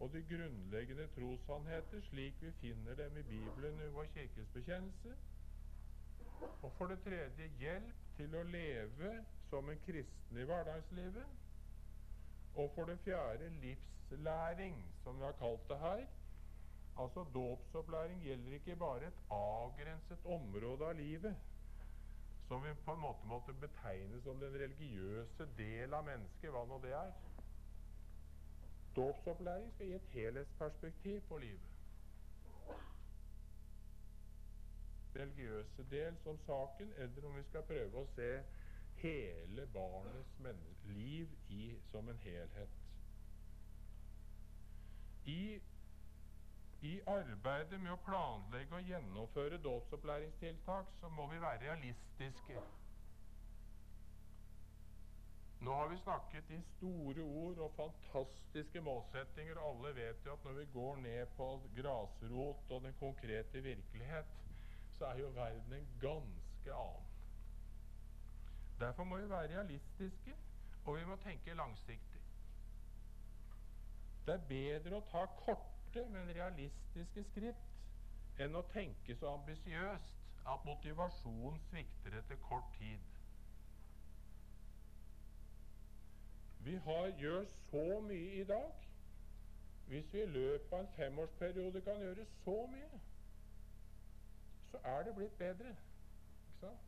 og 0.00 0.12
de 0.12 0.22
grunnleggende 0.28 1.06
trossannheter 1.14 2.00
slik 2.00 2.42
vi 2.42 2.52
finner 2.60 2.94
dem 2.94 3.16
i 3.16 3.22
Bibelen 3.22 3.80
i 3.84 3.90
vår 3.92 4.04
kirkes 4.14 4.48
bekjennelse. 4.54 5.16
Og 6.62 6.72
for 6.78 6.86
det 6.86 7.02
tredje 7.04 7.50
hjelp 7.60 8.06
til 8.16 8.36
å 8.36 8.46
leve 8.48 9.10
som 9.50 9.68
en 9.68 9.82
kristen 9.84 10.40
i 10.40 10.46
hverdagslivet. 10.48 11.36
Og 12.54 12.72
for 12.74 12.88
det 12.88 12.98
fjerde 13.04 13.50
livslæring, 13.60 14.80
som 15.02 15.20
vi 15.20 15.24
har 15.24 15.36
kalt 15.38 15.68
det 15.68 15.78
her. 15.78 16.06
Altså 16.96 17.24
Dåpsopplæring 17.34 18.22
gjelder 18.24 18.52
ikke 18.52 18.76
bare 18.76 19.06
et 19.06 19.20
avgrenset 19.30 20.24
område 20.24 20.88
av 20.88 20.96
livet, 20.96 21.36
som 22.48 22.64
vi 22.64 22.72
på 22.84 22.92
en 22.92 23.04
måte 23.04 23.28
måtte 23.30 23.52
betegne 23.52 24.20
som 24.24 24.40
den 24.40 24.56
religiøse 24.64 25.46
del 25.56 25.94
av 25.94 26.04
mennesket, 26.08 26.50
hva 26.50 26.64
nå 26.66 26.80
det 26.82 26.96
er. 26.98 27.12
Dåpsopplæring 28.96 29.72
skal 29.72 29.86
gi 29.86 29.94
et 29.94 30.08
helhetsperspektiv 30.12 31.20
på 31.28 31.38
livet. 31.38 31.68
Religiøse 35.16 35.84
del 35.90 36.16
som 36.22 36.38
saken, 36.46 36.92
eller 36.96 37.26
om 37.26 37.36
vi 37.36 37.42
skal 37.42 37.62
prøve 37.62 38.02
å 38.02 38.10
se 38.14 38.30
hele 39.02 39.66
barnets 39.74 40.38
liv 40.82 41.28
i, 41.48 41.78
som 41.90 42.08
en 42.08 42.18
helhet. 42.18 42.68
I, 45.24 45.60
I 46.82 47.00
arbeidet 47.06 47.80
med 47.80 47.92
å 47.92 48.02
planlegge 48.04 48.76
og 48.76 48.92
gjennomføre 48.92 49.62
dåpsopplæringstiltak 49.62 50.94
så 51.00 51.08
må 51.08 51.26
vi 51.32 51.40
være 51.40 51.66
realistiske. 51.66 52.62
Nå 55.60 55.74
har 55.76 55.88
vi 55.88 55.96
snakket 56.00 56.50
i 56.50 56.58
store 56.76 57.22
ord 57.22 57.58
og 57.58 57.72
fantastiske 57.76 58.80
målsettinger. 58.80 59.58
Alle 59.60 59.90
vet 59.96 60.24
jo 60.26 60.32
at 60.32 60.44
når 60.44 60.52
vi 60.52 60.64
går 60.72 60.96
ned 60.96 61.26
på 61.36 61.48
grasrot 61.76 62.70
og 62.70 62.82
den 62.86 62.94
konkrete 63.00 63.60
virkelighet, 63.62 64.30
så 64.96 65.04
er 65.06 65.18
jo 65.20 65.28
verden 65.36 65.72
en 65.72 65.90
ganske 66.00 66.72
annen. 66.72 67.06
Derfor 68.80 69.04
må 69.04 69.16
vi 69.20 69.28
være 69.30 69.52
realistiske, 69.52 70.34
og 70.84 70.96
vi 70.96 71.04
må 71.04 71.16
tenke 71.16 71.54
langsiktig. 71.54 72.22
Det 74.26 74.34
er 74.34 74.48
bedre 74.48 74.96
å 74.96 75.04
ta 75.12 75.26
korte, 75.44 76.06
men 76.08 76.32
realistiske 76.36 77.24
skritt 77.28 78.40
enn 78.40 78.56
å 78.56 78.64
tenke 78.72 79.16
så 79.20 79.34
ambisiøst 79.36 80.20
at 80.48 80.64
motivasjonen 80.64 81.60
svikter 81.68 82.16
etter 82.22 82.40
kort 82.48 82.72
tid. 82.78 83.09
Vi 86.64 86.76
har, 86.76 87.06
gjør 87.18 87.44
så 87.70 88.00
mye 88.00 88.40
i 88.40 88.44
dag. 88.44 88.72
Hvis 89.86 90.12
vi 90.12 90.22
i 90.22 90.26
løpet 90.26 90.72
av 90.72 90.80
en 90.80 90.92
femårsperiode 90.96 91.80
kan 91.82 91.98
gjøre 91.98 92.26
så 92.44 92.66
mye, 92.70 93.00
så 94.70 94.78
er 94.84 95.02
det 95.02 95.14
blitt 95.16 95.38
bedre. 95.38 95.72
Ikke 96.46 96.58
sant? 96.60 96.86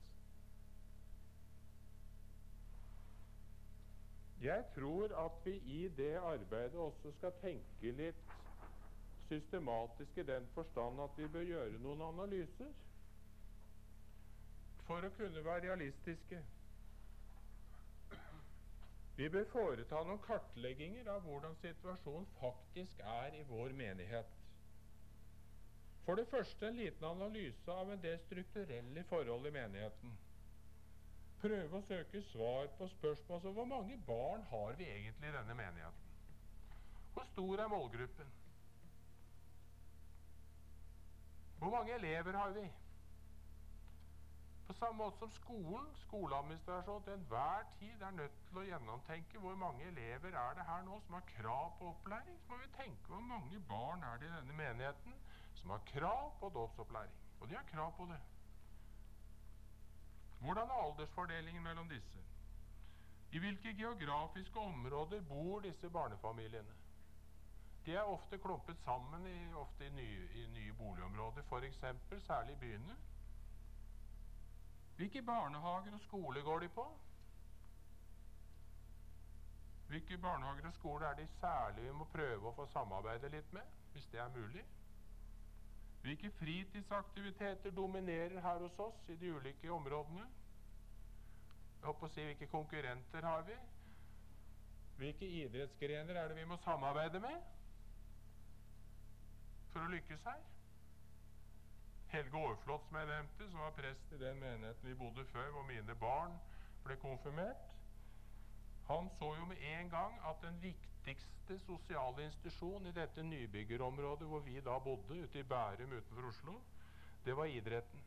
Jeg 4.43 4.65
tror 4.75 5.17
at 5.25 5.45
vi 5.45 5.57
i 5.57 5.89
det 5.89 6.15
arbeidet 6.19 6.75
også 6.75 7.13
skal 7.17 7.35
tenke 7.41 7.91
litt 7.95 8.23
systematisk 9.29 10.19
i 10.19 10.23
den 10.27 10.49
forstand 10.55 11.01
at 11.01 11.19
vi 11.19 11.29
bør 11.29 11.47
gjøre 11.47 11.79
noen 11.83 12.03
analyser 12.07 12.73
for 14.87 15.07
å 15.07 15.13
kunne 15.17 15.45
være 15.45 15.69
realistiske. 15.69 16.43
Vi 19.17 19.29
bør 19.29 19.45
foreta 19.53 20.01
noen 20.09 20.23
kartlegginger 20.25 21.09
av 21.13 21.27
hvordan 21.27 21.57
situasjonen 21.61 22.29
faktisk 22.39 23.03
er 23.05 23.37
i 23.37 23.43
vår 23.49 23.75
menighet. 23.77 24.31
For 26.07 26.19
det 26.19 26.27
første 26.31 26.67
en 26.67 26.79
liten 26.81 27.05
analyse 27.07 27.71
av 27.71 27.93
en 27.93 28.01
del 28.03 28.19
strukturelle 28.25 29.05
forhold 29.11 29.47
i 29.47 29.55
menigheten. 29.55 30.17
Prøve 31.43 31.79
å 31.79 31.87
søke 31.87 32.23
svar 32.31 32.71
på 32.79 32.89
spørsmål 32.97 33.43
som 33.43 33.55
hvor 33.57 33.69
mange 33.69 33.99
barn 34.07 34.43
har 34.51 34.79
vi 34.79 34.89
egentlig 34.89 35.29
i 35.29 35.37
denne 35.37 35.57
menigheten? 35.59 36.13
Hvor 37.13 37.29
stor 37.31 37.63
er 37.63 37.71
målgruppen? 37.71 38.33
Hvor 41.59 41.71
mange 41.77 41.95
elever 41.95 42.39
har 42.39 42.55
vi? 42.57 42.65
På 44.73 44.79
samme 44.79 45.05
måte 45.05 45.19
som 45.19 45.31
skolen, 45.31 45.89
skoleadministrasjonen 46.01 47.03
til 47.05 47.13
enhver 47.13 47.65
tid 47.79 48.03
er 48.07 48.15
nødt 48.17 48.37
til 48.47 48.61
å 48.61 48.63
gjennomtenke 48.65 49.41
hvor 49.43 49.59
mange 49.61 49.85
elever 49.85 50.33
er 50.43 50.55
det 50.57 50.65
her 50.65 50.87
nå 50.87 50.95
som 51.05 51.19
har 51.19 51.27
krav 51.29 51.75
på 51.77 51.91
opplæring, 51.91 52.39
så 52.41 52.49
må 52.49 52.57
vi 52.63 52.71
tenke 52.79 53.13
hvor 53.13 53.21
mange 53.27 53.61
barn 53.69 54.07
er 54.09 54.23
det 54.23 54.31
i 54.31 54.33
denne 54.33 54.57
menigheten 54.63 55.19
som 55.61 55.75
har 55.75 55.85
krav 55.91 56.33
på 56.41 56.49
dåpsopplæring. 56.57 57.21
Og 57.41 57.51
de 57.51 57.59
har 57.59 57.69
krav 57.69 57.93
på 57.99 58.09
det. 58.15 58.19
Hvordan 60.41 60.73
er 60.73 60.83
aldersfordelingen 60.87 61.69
mellom 61.69 61.93
disse? 61.93 62.25
I 63.33 63.45
hvilke 63.45 63.77
geografiske 63.77 64.59
områder 64.73 65.21
bor 65.29 65.61
disse 65.69 65.91
barnefamiliene? 65.91 66.81
De 67.85 67.93
er 67.93 68.09
ofte 68.17 68.39
klumpet 68.39 68.81
sammen 68.89 69.27
i, 69.27 69.39
ofte 69.55 69.87
i, 69.87 69.95
nye, 70.01 70.29
i 70.33 70.49
nye 70.57 70.75
boligområder, 70.81 71.43
f.eks. 71.43 71.85
særlig 72.25 72.57
i 72.57 72.63
byene. 72.65 72.97
Hvilke 74.97 75.23
barnehager 75.23 75.95
og 75.95 76.01
skoler 76.01 76.43
går 76.43 76.59
de 76.59 76.69
på? 76.69 76.85
Hvilke 79.93 80.19
barnehager 80.19 80.67
og 80.67 80.73
skoler 80.73 81.07
er 81.07 81.15
de 81.15 81.27
særlig 81.27 81.85
vi 81.85 81.93
må 81.93 82.05
prøve 82.13 82.49
å 82.49 82.55
få 82.57 82.67
samarbeide 82.73 83.29
litt 83.33 83.51
med, 83.53 83.67
hvis 83.93 84.07
det 84.13 84.21
er 84.21 84.31
mulig? 84.33 84.63
Hvilke 86.03 86.31
fritidsaktiviteter 86.39 87.71
dominerer 87.77 88.41
her 88.41 88.63
hos 88.65 88.79
oss 88.81 89.03
i 89.09 89.17
de 89.17 89.35
ulike 89.37 89.71
områdene? 89.73 90.25
Jeg 91.81 91.87
håper 91.91 92.07
å 92.07 92.15
si 92.15 92.25
Hvilke 92.27 92.49
konkurrenter 92.51 93.27
har 93.27 93.45
vi? 93.47 93.59
Hvilke 94.97 95.29
idrettsgrener 95.43 96.19
er 96.21 96.31
det 96.31 96.37
vi 96.41 96.49
må 96.49 96.57
samarbeide 96.63 97.21
med 97.21 97.51
for 99.73 99.85
å 99.85 99.93
lykkes 99.93 100.25
her? 100.29 100.41
Helge 102.13 102.37
Aarflot, 102.39 102.85
som 102.87 102.97
jeg 102.97 103.07
nevnte, 103.09 103.51
som 103.51 103.61
var 103.65 103.71
prest 103.77 104.13
i 104.13 104.19
den 104.21 104.41
menigheten 104.41 104.89
vi 104.89 104.95
bodde 104.95 105.25
før, 105.33 105.51
hvor 105.51 105.63
mine 105.65 105.95
barn 105.97 106.35
ble 106.85 106.97
konfirmert, 107.01 107.71
han 108.87 109.09
så 109.17 109.31
jo 109.39 109.45
med 109.49 109.63
en 109.65 109.91
gang 109.91 110.19
at 110.29 110.43
den 110.43 110.59
viktigste 110.63 111.59
sosiale 111.65 112.25
institusjon 112.25 112.87
i 112.87 112.93
dette 112.93 113.23
nybyggerområdet 113.23 114.29
hvor 114.29 114.45
vi 114.45 114.61
da 114.61 114.79
bodde, 114.79 115.23
ute 115.23 115.41
i 115.41 115.43
Bærum 115.43 115.93
utenfor 115.93 116.29
Oslo, 116.29 116.59
det 117.25 117.37
var 117.37 117.45
idretten. 117.45 118.05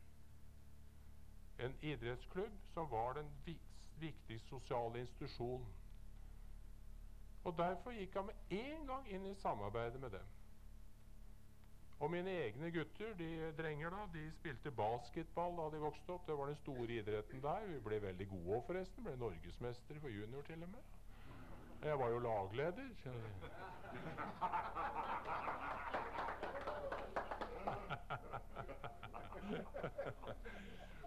En 1.58 1.74
idrettsklubb 1.82 2.60
som 2.74 2.90
var 2.90 3.12
den 3.18 3.30
viktigste 3.96 4.48
sosiale 4.48 5.00
institusjonen. 5.00 5.74
Og 7.44 7.58
Derfor 7.58 7.94
gikk 7.94 8.14
han 8.14 8.26
med 8.26 8.58
en 8.60 8.86
gang 8.86 9.08
inn 9.08 9.26
i 9.26 9.34
samarbeidet 9.40 10.00
med 10.00 10.10
dem. 10.10 10.35
Og 12.00 12.10
mine 12.10 12.30
egne 12.30 12.70
gutter, 12.70 13.14
de 13.18 13.52
drenger 13.58 13.90
da, 13.90 13.96
de 14.12 14.30
spilte 14.36 14.70
basketball 14.70 15.56
da 15.56 15.70
de 15.76 15.80
vokste 15.80 16.12
opp. 16.12 16.26
Det 16.26 16.36
var 16.38 16.46
den 16.50 16.58
store 16.60 16.92
idretten 17.00 17.42
der. 17.42 17.66
Vi 17.70 17.78
ble 17.86 18.02
veldig 18.02 18.28
gode 18.28 18.56
òg, 18.58 18.66
forresten. 18.66 19.04
Ble 19.06 19.16
norgesmestere 19.16 20.00
for 20.02 20.08
junior 20.12 20.42
til 20.44 20.62
og 20.66 20.68
med. 20.74 20.82
Jeg 21.86 21.98
var 21.98 22.08
jo 22.08 22.18
lagleder. 22.18 22.90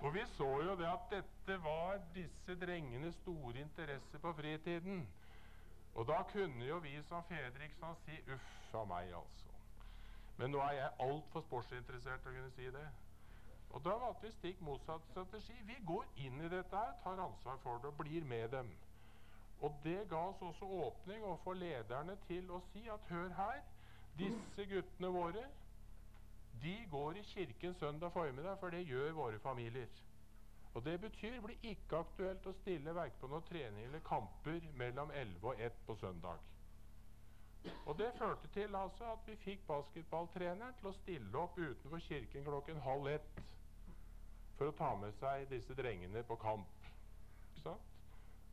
og 0.04 0.14
vi 0.14 0.26
så 0.26 0.50
jo 0.66 0.76
det 0.82 0.90
at 0.90 1.06
dette 1.12 1.64
var 1.64 2.02
disse 2.16 2.60
drengenes 2.66 3.16
store 3.16 3.60
interesse 3.60 4.20
på 4.20 4.34
fritiden. 4.34 5.08
Og 5.96 6.08
da 6.08 6.24
kunne 6.34 6.66
jo 6.66 6.78
vi 6.78 7.02
som 7.04 7.24
fedre 7.30 7.64
ikke 7.64 7.76
sant, 7.80 7.98
si 8.06 8.22
uff 8.34 8.76
a 8.76 8.86
meg, 8.90 9.14
altså. 9.14 9.59
Men 10.40 10.54
nå 10.56 10.60
er 10.64 10.76
jeg 10.78 10.92
altfor 11.04 11.44
sportsinteressert 11.44 12.22
til 12.24 12.32
å 12.32 12.36
kunne 12.38 12.52
si 12.56 12.68
det. 12.72 12.86
Og 13.70 13.84
da 13.86 13.96
valgte 14.02 14.26
vi 14.26 14.32
stikk 14.34 14.62
motsatt 14.66 15.06
strategi. 15.12 15.56
Vi 15.68 15.76
går 15.86 16.06
inn 16.26 16.40
i 16.42 16.52
dette 16.52 16.78
her, 16.80 16.94
tar 17.04 17.20
ansvar 17.22 17.60
for 17.64 17.82
det 17.84 17.92
og 17.92 17.98
blir 18.00 18.26
med 18.26 18.48
dem. 18.56 18.70
Og 19.60 19.76
det 19.84 20.06
ga 20.10 20.22
oss 20.30 20.42
også 20.42 20.66
åpning 20.86 21.26
å 21.28 21.36
få 21.44 21.54
lederne 21.60 22.16
til 22.28 22.48
å 22.56 22.62
si 22.72 22.86
at 22.90 23.12
hør 23.12 23.34
her, 23.36 23.60
disse 24.18 24.66
guttene 24.72 25.12
våre 25.14 25.44
de 26.64 26.76
går 26.92 27.20
i 27.20 27.24
kirken 27.24 27.76
søndag 27.78 28.12
formiddag, 28.12 28.58
for 28.60 28.74
det 28.74 28.88
gjør 28.88 29.12
våre 29.12 29.40
familier. 29.40 29.92
Og 30.74 30.86
Det 30.86 31.02
betyr 31.02 31.32
det 31.32 31.44
blir 31.44 31.72
ikke 31.72 32.00
aktuelt 32.00 32.48
å 32.48 32.54
stille 32.62 32.94
verken 32.96 33.20
på 33.20 33.28
noen 33.28 33.46
trening 33.48 33.86
eller 33.86 34.04
kamper 34.06 34.66
mellom 34.78 35.12
11 35.12 35.44
og 35.44 35.62
1 35.62 35.80
på 35.86 35.96
søndag. 35.96 36.40
Og 37.86 37.98
Det 37.98 38.12
førte 38.18 38.48
til 38.48 38.76
altså 38.76 39.12
at 39.12 39.28
vi 39.28 39.36
fikk 39.36 39.68
basketballtreneren 39.68 40.76
til 40.80 40.88
å 40.88 40.98
stille 41.02 41.38
opp 41.38 41.58
utenfor 41.58 42.00
kirken 42.00 42.44
klokken 42.44 42.82
halv 42.86 43.08
ett 43.08 43.42
for 44.58 44.70
å 44.70 44.76
ta 44.76 44.94
med 45.00 45.16
seg 45.20 45.48
disse 45.50 45.76
drengene 45.76 46.24
på 46.24 46.36
kamp. 46.40 46.68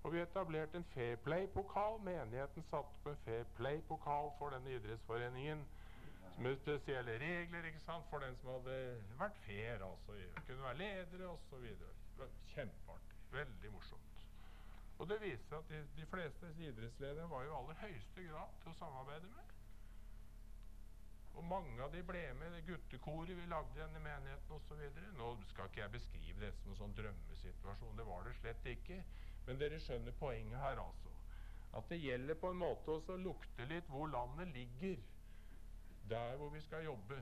Og 0.06 0.12
vi 0.12 0.20
etablerte 0.22 0.78
en 0.78 0.84
Fair 0.84 1.16
Play-pokal. 1.16 1.96
Menigheten 2.06 2.62
satte 2.62 2.94
opp 2.94 3.06
en 3.10 3.16
Fair 3.24 3.44
Play-pokal 3.56 4.30
for 4.38 4.54
denne 4.54 4.70
idrettsforeningen 4.76 5.64
med 6.38 6.56
spesielle 6.60 7.18
regler 7.18 7.64
ikke 7.64 7.80
sant, 7.80 8.06
for 8.10 8.22
den 8.22 8.36
som 8.38 8.52
hadde 8.54 8.76
vært 9.18 9.38
fair. 9.46 9.82
altså, 9.82 10.14
Kunne 10.46 10.62
være 10.62 10.78
ledere 10.78 11.28
osv. 11.32 11.66
Kjempeartig. 12.54 13.18
Veldig 13.32 13.72
morsomt. 13.72 13.95
Og 14.96 15.08
det 15.10 15.18
viser 15.20 15.44
seg 15.44 15.58
at 15.58 15.72
de, 15.72 15.82
de 15.98 16.08
fleste 16.08 16.52
idrettsledere 16.56 17.28
var 17.30 17.44
jo 17.44 17.52
i 17.52 17.56
aller 17.58 17.80
høyeste 17.82 18.24
grad 18.30 18.56
til 18.62 18.72
å 18.72 18.78
samarbeide 18.78 19.28
med. 19.34 19.52
Og 21.36 21.44
mange 21.44 21.82
av 21.84 21.92
de 21.92 22.00
ble 22.08 22.22
med 22.38 22.48
i 22.48 22.54
det 22.54 22.68
guttekoret 22.70 23.36
vi 23.36 23.48
lagde 23.50 23.76
igjen 23.76 23.98
i 23.98 24.04
menigheten 24.06 24.54
osv. 24.56 25.02
Nå 25.18 25.32
skal 25.50 25.68
ikke 25.68 25.82
jeg 25.82 25.94
beskrive 25.98 26.40
det 26.46 26.52
som 26.56 26.72
en 26.72 26.78
sånn 26.78 26.94
drømmesituasjon, 26.96 27.98
det 27.98 28.06
var 28.08 28.24
det 28.24 28.32
slett 28.38 28.70
ikke. 28.72 29.02
Men 29.46 29.60
dere 29.60 29.80
skjønner 29.84 30.16
poenget 30.16 30.62
her, 30.62 30.80
altså. 30.80 31.12
At 31.76 31.92
det 31.92 32.00
gjelder 32.00 32.40
på 32.40 32.54
en 32.54 32.62
måte 32.62 32.94
også 32.94 33.18
å 33.18 33.20
lukte 33.20 33.68
litt 33.68 33.90
hvor 33.92 34.08
landet 34.08 34.48
ligger 34.54 34.96
der 36.08 36.38
hvor 36.40 36.48
vi 36.54 36.62
skal 36.64 36.86
jobbe. 36.86 37.20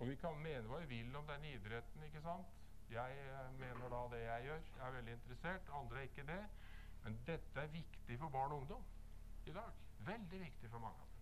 Og 0.00 0.08
vi 0.08 0.18
kan 0.18 0.42
mene 0.42 0.66
hva 0.66 0.80
vi 0.82 0.96
vil 0.96 1.14
om 1.16 1.28
den 1.28 1.46
idretten, 1.52 2.02
ikke 2.08 2.24
sant? 2.24 2.61
Jeg 2.92 3.12
eh, 3.18 3.60
mener 3.60 3.88
da 3.88 4.16
det 4.16 4.22
jeg 4.24 4.42
gjør. 4.44 4.60
Jeg 4.76 4.86
er 4.86 4.90
veldig 4.90 5.12
interessert. 5.12 5.70
Andre 5.80 5.98
er 5.98 6.02
ikke 6.02 6.26
det. 6.26 6.42
Men 7.04 7.20
dette 7.26 7.60
er 7.60 7.66
viktig 7.66 8.18
for 8.18 8.28
barn 8.28 8.52
og 8.52 8.58
ungdom 8.58 8.84
i 9.46 9.52
dag. 9.52 9.70
Veldig 9.98 10.40
viktig 10.40 10.70
for 10.70 10.78
mange 10.78 11.00
av 11.00 11.06
dem. 11.06 11.12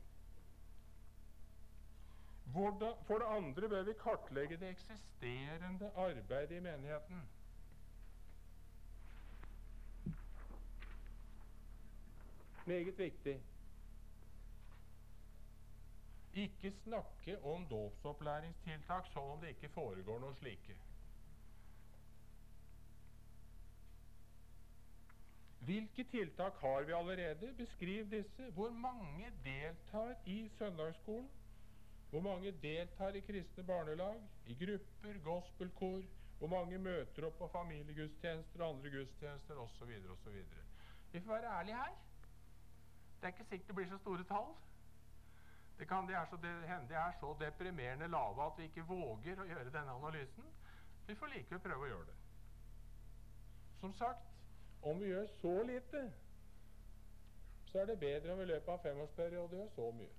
For 3.06 3.18
det 3.18 3.26
andre 3.36 3.68
bør 3.68 3.82
vi 3.82 3.92
kartlegge 4.02 4.56
det 4.56 4.68
eksisterende 4.68 5.92
arbeidet 5.96 6.56
i 6.56 6.60
menigheten. 6.60 7.22
Meget 12.66 12.98
viktig. 12.98 13.42
Ikke 16.34 16.72
snakke 16.82 17.44
om 17.44 17.66
dåpsopplæringstiltak 17.66 19.06
som 19.06 19.22
om 19.22 19.40
det 19.40 19.48
ikke 19.48 19.68
foregår 19.68 20.18
noen 20.18 20.36
slike. 20.42 20.76
Hvilke 25.70 26.04
tiltak 26.04 26.56
har 26.60 26.82
vi 26.82 26.92
allerede? 26.92 27.52
Beskriv 27.54 28.10
disse. 28.10 28.50
Hvor 28.50 28.70
mange 28.70 29.32
deltar 29.44 30.14
i 30.26 30.48
søndagsskolen? 30.58 31.28
Hvor 32.10 32.20
mange 32.20 32.50
deltar 32.62 33.08
i 33.08 33.20
kristne 33.20 33.62
barnelag, 33.66 34.22
i 34.46 34.54
grupper, 34.54 35.18
gospelkor? 35.24 36.02
Hvor 36.38 36.48
mange 36.48 36.78
møter 36.78 37.26
opp 37.26 37.36
på 37.38 37.48
familiegudstjenester 37.52 38.64
og 38.64 38.74
andre 38.74 38.90
gudstjenester 38.90 39.60
osv. 39.62 39.92
osv. 40.14 40.40
Vi 41.12 41.20
får 41.20 41.32
være 41.32 41.52
ærlige 41.58 41.76
her. 41.76 41.94
Det 43.20 43.28
er 43.28 43.34
ikke 43.34 43.44
sikkert 43.44 43.68
det 43.68 43.76
blir 43.76 43.88
så 43.92 43.98
store 43.98 44.24
tall. 44.24 44.50
Det 45.78 45.88
kan 45.88 46.08
de 46.08 46.24
så, 46.30 46.36
det, 46.42 46.54
hende 46.72 46.88
de 46.88 46.94
er 46.94 47.12
så 47.20 47.36
deprimerende 47.40 48.08
lave 48.08 48.46
at 48.46 48.58
vi 48.58 48.66
ikke 48.72 48.88
våger 48.90 49.38
å 49.38 49.46
gjøre 49.52 49.70
denne 49.70 49.94
analysen. 50.02 50.50
Vi 51.06 51.14
får 51.14 51.30
likevel 51.36 51.62
prøve 51.68 51.86
å 51.86 51.92
gjøre 51.94 52.10
det. 52.10 52.18
Som 53.80 53.94
sagt, 54.02 54.29
om 54.82 55.00
vi 55.00 55.10
gjør 55.12 55.26
så 55.40 55.62
lite, 55.62 56.02
så 57.70 57.78
er 57.78 57.86
det 57.86 58.00
bedre 58.00 58.32
om 58.32 58.38
vi 58.38 58.48
i 58.48 58.50
løpet 58.50 58.72
av 58.72 58.82
femårsperiode 58.82 59.56
gjør 59.56 59.70
så 59.76 59.90
mye. 59.98 60.16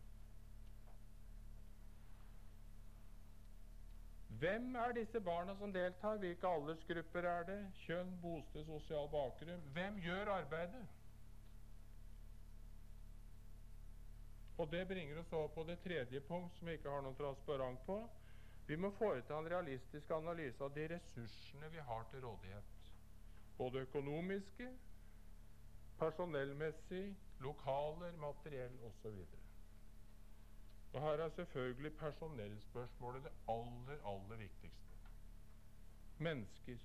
Hvem 4.42 4.76
er 4.76 4.94
disse 4.98 5.20
barna 5.22 5.54
som 5.56 5.74
deltar? 5.74 6.18
Hvilke 6.18 6.48
aldersgrupper 6.48 7.28
er 7.30 7.44
det? 7.46 7.60
Kjønn, 7.84 8.16
bosted, 8.24 8.66
sosial 8.66 9.10
bakgrunn? 9.12 9.62
Hvem 9.76 10.00
gjør 10.02 10.32
arbeidet? 10.34 10.88
Og 14.58 14.72
Det 14.72 14.88
bringer 14.88 15.20
oss 15.20 15.34
over 15.34 15.48
på 15.48 15.64
det 15.64 15.80
tredje 15.84 16.22
punkt, 16.22 16.58
som 16.58 16.68
vi 16.68 16.74
ikke 16.78 16.90
har 16.90 17.02
noen 17.02 17.18
transparent 17.18 17.86
på. 17.86 18.00
Vi 18.68 18.76
må 18.78 18.92
foreta 18.98 19.38
en 19.38 19.50
realistisk 19.50 20.12
analyse 20.12 20.64
av 20.64 20.74
de 20.76 20.88
ressursene 20.96 21.70
vi 21.74 21.86
har 21.86 22.06
til 22.12 22.22
rådighet. 22.26 22.81
Både 23.62 23.84
økonomiske, 23.86 24.68
personellmessig, 26.00 27.18
lokaler, 27.46 28.18
materiell 28.18 28.80
osv. 28.88 29.20
Og 30.94 31.02
Her 31.02 31.24
er 31.26 31.30
selvfølgelig 31.30 31.98
personellspørsmålet 31.98 33.24
det 33.24 33.32
aller, 33.48 34.08
aller 34.14 34.36
viktigste. 34.36 34.96
Mennesker. 36.18 36.78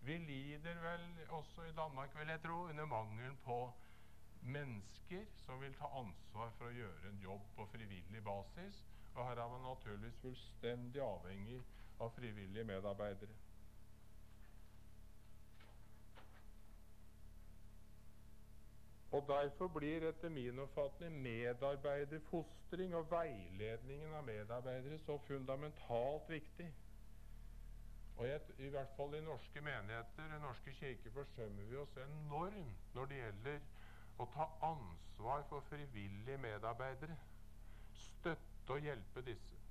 Vi 0.00 0.16
lider 0.16 0.80
vel 0.80 1.30
også 1.30 1.62
i 1.62 1.72
Danmark, 1.72 2.18
vil 2.18 2.28
jeg 2.28 2.40
tro, 2.40 2.62
under 2.62 2.84
mangelen 2.84 3.36
på 3.44 3.72
mennesker 4.40 5.24
som 5.36 5.60
vil 5.60 5.74
ta 5.74 5.88
ansvar 6.00 6.50
for 6.58 6.68
å 6.68 6.76
gjøre 6.76 7.12
en 7.12 7.22
jobb 7.22 7.46
på 7.56 7.66
frivillig 7.76 8.24
basis. 8.24 8.84
Og 9.14 9.28
her 9.28 9.40
er 9.44 9.48
man 9.48 9.68
naturligvis 9.68 10.20
fullstendig 10.24 11.00
avhengig 11.04 11.60
av 12.00 12.12
frivillige 12.16 12.64
medarbeidere. 12.64 13.36
Og 19.14 19.28
Derfor 19.28 19.68
blir 19.68 20.08
etter 20.08 20.28
min 20.28 20.58
oppfatning 20.58 21.20
medarbeiderfostring 21.22 22.94
og 22.98 23.04
veiledningen 23.12 24.14
av 24.18 24.24
medarbeidere 24.26 24.98
så 24.98 25.14
fundamentalt 25.28 26.26
viktig. 26.32 26.66
Og 28.16 28.26
jeg, 28.26 28.40
I 28.58 28.72
hvert 28.74 28.90
fall 28.96 29.14
i 29.14 29.20
norske 29.22 29.60
menigheter, 29.60 30.34
i 30.36 30.40
norske 30.42 30.74
kirker, 30.80 31.14
forsømmer 31.14 31.70
vi 31.70 31.76
oss 31.76 31.94
enormt 32.06 32.96
når 32.96 33.12
det 33.12 33.20
gjelder 33.20 33.62
å 34.18 34.26
ta 34.34 34.48
ansvar 34.70 35.46
for 35.52 35.62
frivillige 35.70 36.42
medarbeidere. 36.48 37.16
Støtte 38.08 38.78
og 38.80 38.82
hjelpe 38.82 39.22
disse. 39.30 39.62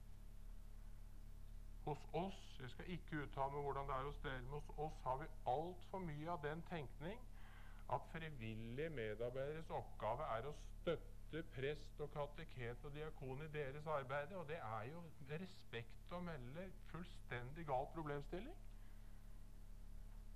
Hos 1.84 2.08
oss 2.16 2.42
jeg 2.64 2.72
skal 2.78 2.96
ikke 2.96 3.26
uttale 3.26 3.58
meg 3.58 3.68
hvordan 3.68 3.92
det 3.92 4.00
er 4.00 4.08
hos 4.08 4.24
dere, 4.24 4.42
men 4.48 4.56
hos 4.56 4.74
oss 4.88 5.04
har 5.04 5.20
vi 5.20 5.32
altfor 5.58 6.08
mye 6.08 6.32
av 6.32 6.44
den 6.48 6.64
tenkning 6.72 7.20
at 7.94 8.06
frivillige 8.12 8.90
medarbeideres 8.90 9.70
oppgave 9.70 10.28
er 10.36 10.48
å 10.50 10.54
støtte 10.60 11.44
prest 11.56 12.02
og 12.06 12.12
kateket 12.14 12.86
og 12.86 12.94
diakon 12.96 13.42
i 13.46 13.50
deres 13.54 13.88
arbeid. 13.88 14.36
Og 14.40 14.48
det 14.50 14.60
er 14.60 14.90
jo 14.92 15.04
respekt 15.32 16.14
å 16.14 16.22
melde 16.26 16.68
fullstendig 16.92 17.66
gal 17.70 17.90
problemstilling. 17.96 18.56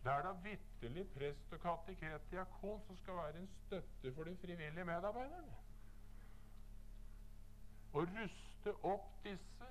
Det 0.03 0.13
er 0.13 0.23
da 0.23 0.33
vitterlig 0.43 1.07
prest 1.13 1.53
og 1.53 1.63
kateket 1.63 2.29
diakon 2.31 2.81
som 2.87 2.97
skal 2.97 3.17
være 3.21 3.41
en 3.41 3.49
støtte 3.65 4.13
for 4.15 4.29
de 4.29 4.37
frivillige 4.43 4.85
medarbeiderne. 4.85 5.57
Å 7.93 8.03
ruste 8.05 8.73
opp 8.85 9.09
disse 9.25 9.69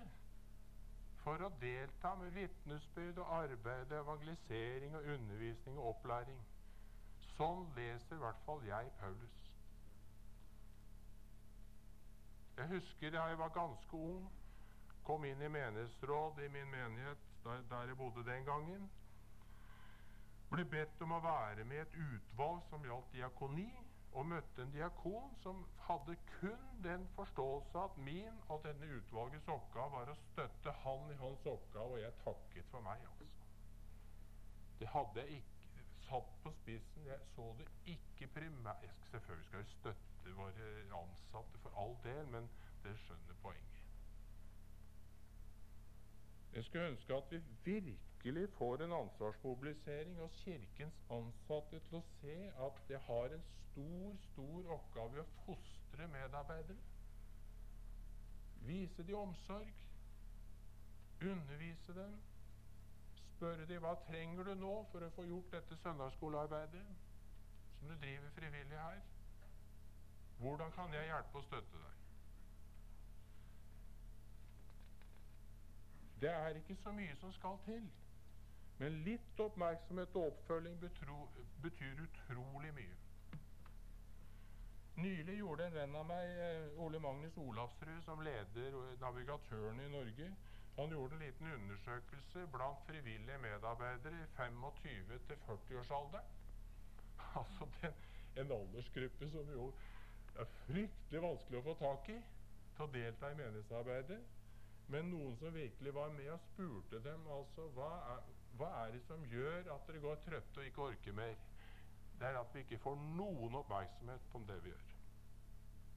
for 1.23 1.43
å 1.43 1.49
delta 1.61 2.13
med 2.21 2.35
vitnesbyrd 2.37 3.19
og 3.23 3.33
arbeid, 3.35 3.93
evangelisering 3.93 4.95
og 4.95 5.09
undervisning 5.15 5.79
og 5.79 5.89
opplæring. 5.95 6.39
Sånn 7.37 7.67
leser 7.77 8.17
i 8.17 8.23
hvert 8.23 8.43
fall 8.47 8.63
jeg 8.65 8.93
Paulus. 9.01 9.41
Jeg 12.57 12.71
husker 12.73 13.13
da 13.13 13.27
jeg 13.29 13.39
var 13.39 13.53
ganske 13.53 13.97
ung, 13.97 14.29
kom 15.05 15.25
inn 15.29 15.43
i 15.45 15.51
menighetsråd 15.53 16.41
i 16.43 16.49
min 16.53 16.71
menighet 16.73 17.27
der, 17.45 17.67
der 17.71 17.93
jeg 17.93 17.99
bodde 18.01 18.25
den 18.27 18.47
gangen 18.49 18.89
ble 20.51 20.65
bedt 20.71 21.03
om 21.03 21.13
å 21.17 21.23
være 21.25 21.65
med 21.67 21.77
i 21.77 21.83
et 21.83 21.97
utvalg 21.99 22.63
som 22.71 22.85
gjaldt 22.87 23.13
diakoni, 23.17 23.71
og 24.17 24.29
møtte 24.31 24.63
en 24.63 24.71
diakon 24.73 25.33
som 25.43 25.59
hadde 25.85 26.15
kun 26.39 26.69
den 26.85 27.03
forståelse 27.17 27.83
at 27.83 27.99
min 28.01 28.39
og 28.47 28.63
denne 28.65 28.89
utvalgets 28.97 29.51
oppgave 29.53 29.93
var 29.93 30.13
å 30.13 30.17
støtte 30.23 30.73
han 30.85 31.11
i 31.13 31.19
hans 31.21 31.45
oppgave, 31.51 31.99
og 31.99 32.01
jeg 32.01 32.17
takket 32.23 32.71
for 32.71 32.87
meg, 32.87 33.03
altså. 33.11 33.29
Det 34.81 34.89
hadde 34.93 35.25
jeg 35.25 35.43
ikke 35.43 35.56
satt 36.09 36.35
på 36.43 36.53
spissen. 36.61 37.07
Jeg 37.07 37.21
så 37.35 37.47
det 37.59 37.69
ikke 37.95 38.29
primært 38.39 38.85
Selvfølgelig 39.11 39.47
skal 39.47 39.65
vi 39.65 39.71
støtte 39.71 40.37
våre 40.37 40.69
ansatte 41.03 41.59
for 41.63 41.83
all 41.83 41.97
del, 42.05 42.29
men 42.35 42.51
dere 42.85 42.99
skjønner 43.05 43.41
poenget. 43.43 43.83
Jeg 46.57 46.65
skulle 46.65 46.89
ønske 46.89 47.15
at 47.15 47.31
vi 47.31 47.41
virkelig 47.65 48.49
får 48.51 48.83
en 48.85 48.93
ansvarsmobilisering 48.93 50.17
hos 50.17 50.37
Kirkens 50.45 51.03
ansatte 51.11 51.81
til 51.89 51.99
å 51.99 52.05
se 52.21 52.37
at 52.67 52.79
det 52.89 53.01
har 53.09 53.35
en 53.37 53.43
stor, 53.57 54.15
stor 54.31 54.71
oppgave 54.79 55.19
i 55.19 55.25
å 55.25 55.27
fostre 55.45 56.09
medarbeidere. 56.09 56.79
Vise 58.67 59.05
de 59.07 59.15
omsorg. 59.15 59.75
Undervise 61.21 61.95
dem. 61.95 62.17
Spørre 63.37 63.67
de 63.69 63.77
hva 63.85 63.93
trenger 64.07 64.49
du 64.49 64.55
nå 64.57 64.73
for 64.93 65.05
å 65.05 65.13
få 65.13 65.27
gjort 65.29 65.53
dette 65.53 65.77
søndagsskolearbeidet 65.83 66.87
som 67.77 67.91
du 67.91 67.95
driver 68.01 68.31
frivillig 68.39 68.79
her. 68.81 69.03
Hvordan 70.39 70.73
kan 70.73 70.95
jeg 70.95 71.11
hjelpe 71.11 71.39
og 71.39 71.45
støtte 71.45 71.83
deg? 71.83 71.93
Det 76.21 76.33
er 76.33 76.57
ikke 76.57 76.77
så 76.81 76.93
mye 76.97 77.17
som 77.21 77.33
skal 77.37 77.61
til. 77.65 77.85
Men 78.79 79.01
litt 79.05 79.41
oppmerksomhet 79.41 80.17
og 80.17 80.31
oppfølging 80.31 80.81
betro, 80.81 81.29
betyr 81.63 82.01
utrolig 82.09 82.73
mye. 82.77 82.97
Nylig 84.97 85.39
gjorde 85.39 85.67
en 85.67 85.75
venn 85.77 85.97
av 85.97 86.07
meg, 86.09 86.31
eh, 86.41 86.81
Ole 86.81 87.01
Magnus 87.01 87.37
Olavsrud, 87.37 88.03
som 88.05 88.21
leder 88.25 88.97
Navigatørene 89.01 89.85
i 89.85 89.93
Norge, 89.93 90.31
han 90.77 90.91
gjorde 90.93 91.15
en 91.17 91.23
liten 91.25 91.53
undersøkelse 91.53 92.47
blant 92.53 92.83
frivillige 92.87 93.39
medarbeidere 93.39 94.23
i 94.23 94.27
25 94.37 95.19
til 95.29 95.37
40-årsalderen. 95.49 96.33
Altså 97.37 97.67
den, 97.83 97.93
en 98.37 98.53
aldersgruppe 98.53 99.31
som 99.31 99.51
jo 99.53 99.73
er 100.39 100.49
fryktelig 100.67 101.23
vanskelig 101.23 101.61
å 101.61 101.65
få 101.67 101.75
tak 101.81 102.11
i 102.13 102.17
til 102.77 102.85
å 102.85 102.93
delta 102.93 103.31
i 103.33 103.39
menighetsarbeidet. 103.39 104.19
Men 104.93 105.09
noen 105.11 105.37
som 105.41 105.55
virkelig 105.55 105.95
var 105.95 106.13
med 106.15 106.29
og 106.31 106.45
spurte 106.51 107.01
dem 107.05 107.25
altså 107.39 107.67
hva 107.77 107.91
er, 108.15 108.29
hva 108.61 108.69
er 108.83 108.93
det 108.95 109.03
som 109.09 109.25
gjør 109.33 109.73
at 109.75 109.89
dere 109.89 110.03
går 110.05 110.21
trøtte 110.29 110.61
og 110.61 110.69
ikke 110.69 110.91
orker 110.91 111.17
mer? 111.17 111.41
Det 112.21 112.29
er 112.29 112.39
at 112.41 112.55
vi 112.55 112.63
ikke 112.65 112.81
får 112.85 113.01
noen 113.17 113.59
oppmerksomhet 113.61 114.29
på 114.33 114.45
det 114.49 114.61
vi 114.65 114.73
gjør. 114.73 114.93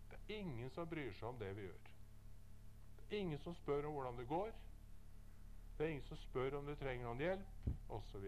Det 0.10 0.20
er 0.20 0.40
ingen 0.40 0.72
som 0.74 0.90
bryr 0.90 1.14
seg 1.20 1.30
om 1.30 1.38
det 1.40 1.52
vi 1.60 1.68
gjør. 1.68 1.94
Det 2.98 3.06
er 3.18 3.22
ingen 3.22 3.44
som 3.44 3.56
spør 3.60 3.88
om 3.90 4.00
hvordan 4.00 4.18
det 4.20 4.28
går. 4.28 4.52
Det 5.80 5.86
er 5.86 5.90
ingen 5.96 6.08
som 6.10 6.18
spør 6.18 6.58
om 6.58 6.66
du 6.68 6.74
trenger 6.76 7.08
noen 7.08 7.22
hjelp, 7.24 7.68
osv. 7.96 8.26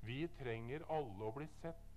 Vi 0.00 0.22
trenger 0.38 0.86
alle 0.88 1.26
å 1.28 1.34
bli 1.36 1.44
sett 1.60 1.90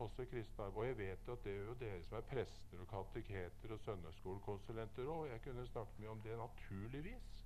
også 0.00 0.24
kristne 0.28 0.64
Og 0.64 0.84
jeg 0.86 0.98
vet 0.98 1.28
at 1.28 1.44
det 1.44 1.54
er 1.54 1.64
jo 1.70 1.76
dere 1.80 2.02
som 2.04 2.18
er 2.18 2.26
prester 2.28 2.82
og 2.84 2.88
kateketer 2.92 3.72
og 3.72 3.80
søndagsskolekonsulenter 3.84 5.08
òg. 5.08 5.24
Jeg 5.30 5.42
kunne 5.46 5.66
snakket 5.72 6.02
mye 6.02 6.12
om 6.12 6.20
det 6.24 6.36
naturligvis, 6.42 7.40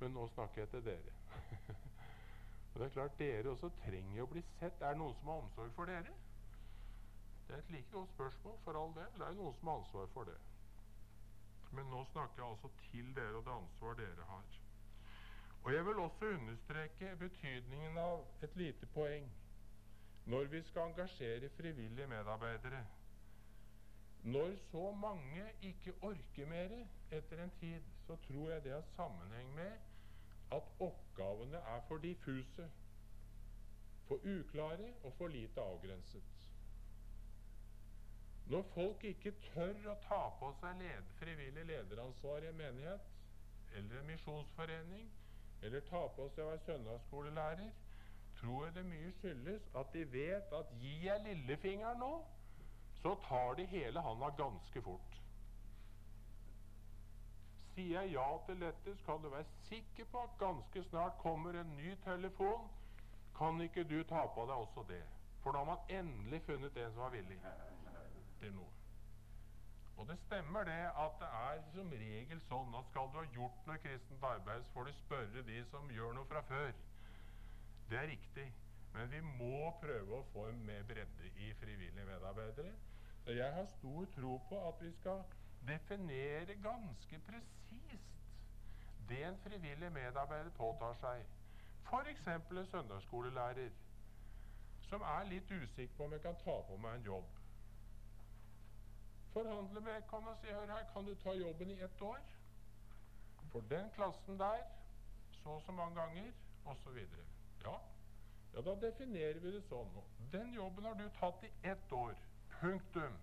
men 0.00 0.14
nå 0.18 0.26
snakker 0.34 0.64
jeg 0.64 0.72
til 0.74 0.84
dere. 0.90 1.16
og 2.72 2.80
det 2.80 2.88
er 2.88 2.94
klart 2.98 3.18
Dere 3.18 3.54
også 3.54 3.70
trenger 3.84 4.26
å 4.26 4.28
bli 4.34 4.42
sett. 4.58 4.82
Er 4.82 4.94
det 4.94 5.02
noen 5.04 5.14
som 5.20 5.30
har 5.32 5.46
omsorg 5.46 5.72
for 5.78 5.94
dere? 5.94 6.18
Det 7.46 7.54
er 7.54 7.62
et 7.62 7.74
like 7.78 7.94
godt 7.94 8.10
spørsmål, 8.18 8.58
for 8.64 8.82
all 8.82 8.94
del. 8.98 9.10
Det 9.14 9.26
er 9.26 9.34
jo 9.34 9.42
noen 9.42 9.58
som 9.60 9.70
har 9.70 9.82
ansvar 9.84 10.14
for 10.18 10.34
det. 10.34 10.38
Men 11.76 11.90
nå 11.92 12.04
snakker 12.12 12.42
jeg 12.42 12.50
altså 12.50 12.70
til 12.90 13.10
dere 13.16 13.40
og 13.40 13.44
det 13.46 13.52
ansvar 13.52 13.98
dere 14.00 14.28
har. 14.30 14.60
Og 15.66 15.72
jeg 15.74 15.86
vil 15.86 15.98
også 15.98 16.28
understreke 16.36 17.16
betydningen 17.20 17.98
av 17.98 18.22
et 18.46 18.56
lite 18.56 18.86
poeng 18.94 19.26
når 20.26 20.48
vi 20.50 20.60
skal 20.66 20.90
engasjere 20.90 21.50
frivillige 21.56 22.06
medarbeidere. 22.10 22.84
Når 24.26 24.56
så 24.70 24.90
mange 24.92 25.44
ikke 25.62 25.94
orker 26.02 26.48
mer 26.50 26.72
etter 27.10 27.42
en 27.42 27.52
tid, 27.60 27.82
så 28.06 28.16
tror 28.28 28.50
jeg 28.50 28.64
det 28.64 28.72
har 28.72 28.88
sammenheng 28.96 29.52
med 29.54 29.72
at 30.52 30.72
oppgavene 30.80 31.56
er 31.74 31.84
for 31.88 32.02
diffuse, 32.02 32.70
for 34.08 34.16
uklare 34.24 34.94
og 35.02 35.12
for 35.18 35.28
lite 35.28 35.60
avgrenset. 35.60 36.35
Når 38.46 38.62
folk 38.74 39.04
ikke 39.04 39.32
tør 39.48 39.88
å 39.90 39.96
ta 40.04 40.20
på 40.38 40.52
seg 40.60 40.78
led, 40.78 41.08
frivillig 41.18 41.64
lederansvar 41.66 42.44
i 42.44 42.50
en 42.52 42.60
menighet 42.60 43.08
eller 43.74 43.98
en 44.00 44.06
misjonsforening, 44.06 45.08
eller 45.66 45.82
ta 45.88 46.04
på 46.14 46.28
seg 46.34 46.44
å 46.44 46.52
være 46.52 46.62
søndagsskolelærer, 46.68 47.72
tror 48.38 48.66
jeg 48.66 48.74
det 48.76 48.84
mye 48.86 49.12
skyldes 49.18 49.66
at 49.80 49.92
de 49.96 50.04
vet 50.12 50.54
at 50.60 50.72
gir 50.80 51.04
jeg 51.08 51.24
lillefingeren 51.26 51.98
nå, 52.04 52.12
så 53.02 53.16
tar 53.26 53.58
de 53.58 53.66
hele 53.72 54.02
handa 54.06 54.30
ganske 54.38 54.82
fort. 54.82 55.18
Sier 57.74 57.98
jeg 57.98 58.14
ja 58.14 58.28
til 58.46 58.60
dette, 58.62 58.94
så 58.96 59.10
kan 59.10 59.24
du 59.24 59.28
være 59.32 59.50
sikker 59.66 60.06
på 60.12 60.22
at 60.22 60.38
ganske 60.40 60.84
snart 60.86 61.18
kommer 61.20 61.58
en 61.60 61.74
ny 61.76 61.96
telefon. 62.04 62.70
Kan 63.36 63.60
ikke 63.60 63.84
du 63.84 63.98
ta 64.08 64.22
på 64.32 64.46
deg 64.48 64.62
også 64.62 64.86
det? 64.88 65.02
For 65.42 65.52
da 65.52 65.64
har 65.64 65.74
man 65.74 65.90
endelig 65.98 66.40
funnet 66.46 66.78
en 66.80 66.94
som 66.94 67.08
er 67.10 67.18
villig 67.18 67.40
til 68.46 68.56
noe. 68.56 68.72
Og 69.96 70.08
det 70.10 70.18
stemmer 70.26 70.68
det 70.68 70.80
at 71.04 71.14
det 71.20 71.28
er 71.40 71.62
som 71.72 71.94
regel 72.00 72.40
sånn 72.46 72.74
at 72.78 72.90
skal 72.90 73.08
du 73.12 73.18
ha 73.20 73.24
gjort 73.36 73.68
noe 73.68 73.80
kristent 73.84 74.26
arbeid, 74.30 74.64
så 74.66 74.74
får 74.74 74.88
du 74.88 74.98
spørre 75.00 75.44
de 75.46 75.62
som 75.70 75.88
gjør 75.90 76.18
noe 76.18 76.28
fra 76.30 76.42
før. 76.50 76.74
Det 77.90 78.00
er 78.02 78.10
riktig. 78.12 78.46
Men 78.96 79.10
vi 79.12 79.20
må 79.24 79.70
prøve 79.80 80.18
å 80.18 80.26
få 80.32 80.46
en 80.50 80.60
mer 80.68 80.84
bredde 80.88 81.30
i 81.44 81.50
frivillige 81.60 82.06
medarbeidere. 82.08 82.72
Så 83.24 83.34
jeg 83.36 83.56
har 83.56 83.66
stor 83.72 84.06
tro 84.14 84.36
på 84.48 84.60
at 84.68 84.84
vi 84.84 84.92
skal 85.00 85.24
definere 85.66 86.56
ganske 86.62 87.18
presist 87.26 88.12
det 89.08 89.22
en 89.22 89.36
frivillig 89.38 89.90
medarbeider 89.92 90.50
påtar 90.58 90.94
seg. 91.00 91.26
F.eks. 91.86 92.26
en 92.26 92.66
søndagsskolelærer 92.70 93.74
som 94.88 95.02
er 95.02 95.28
litt 95.30 95.50
usikker 95.50 95.94
på 95.96 96.06
om 96.06 96.14
jeg 96.16 96.24
kan 96.24 96.40
ta 96.42 96.56
på 96.68 96.78
meg 96.82 96.98
en 96.98 97.06
jobb. 97.10 97.35
Forhandle 99.36 99.80
med 99.80 100.02
kan 100.10 100.28
og 100.28 100.36
si 100.40 100.46
hør 100.48 100.66
her, 100.66 100.84
kan 100.92 101.04
du 101.04 101.14
ta 101.14 101.32
jobben 101.36 101.70
i 101.70 101.80
ett 101.84 102.02
år? 102.02 102.20
For 103.52 103.60
den 103.60 103.90
klassen 103.90 104.38
der 104.38 104.62
så 105.32 105.48
og 105.48 105.62
så 105.62 105.72
mange 105.72 106.00
ganger, 106.00 106.32
osv. 106.64 106.96
Ja. 107.64 107.74
ja, 108.54 108.60
da 108.60 108.74
definerer 108.86 109.40
vi 109.40 109.52
det 109.56 109.60
sånn. 109.68 109.92
Den 110.32 110.54
jobben 110.54 110.88
har 110.88 110.96
du 110.96 111.04
tatt 111.18 111.44
i 111.44 111.50
ett 111.68 111.92
år. 111.92 112.16
Punktum. 112.60 113.18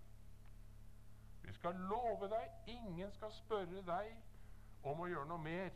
Vi 1.42 1.54
skal 1.54 1.82
love 1.90 2.30
deg 2.30 2.70
ingen 2.76 3.12
skal 3.18 3.34
spørre 3.40 3.82
deg 3.90 4.14
om 4.84 5.02
å 5.02 5.10
gjøre 5.10 5.32
noe 5.34 5.44
mer. 5.48 5.74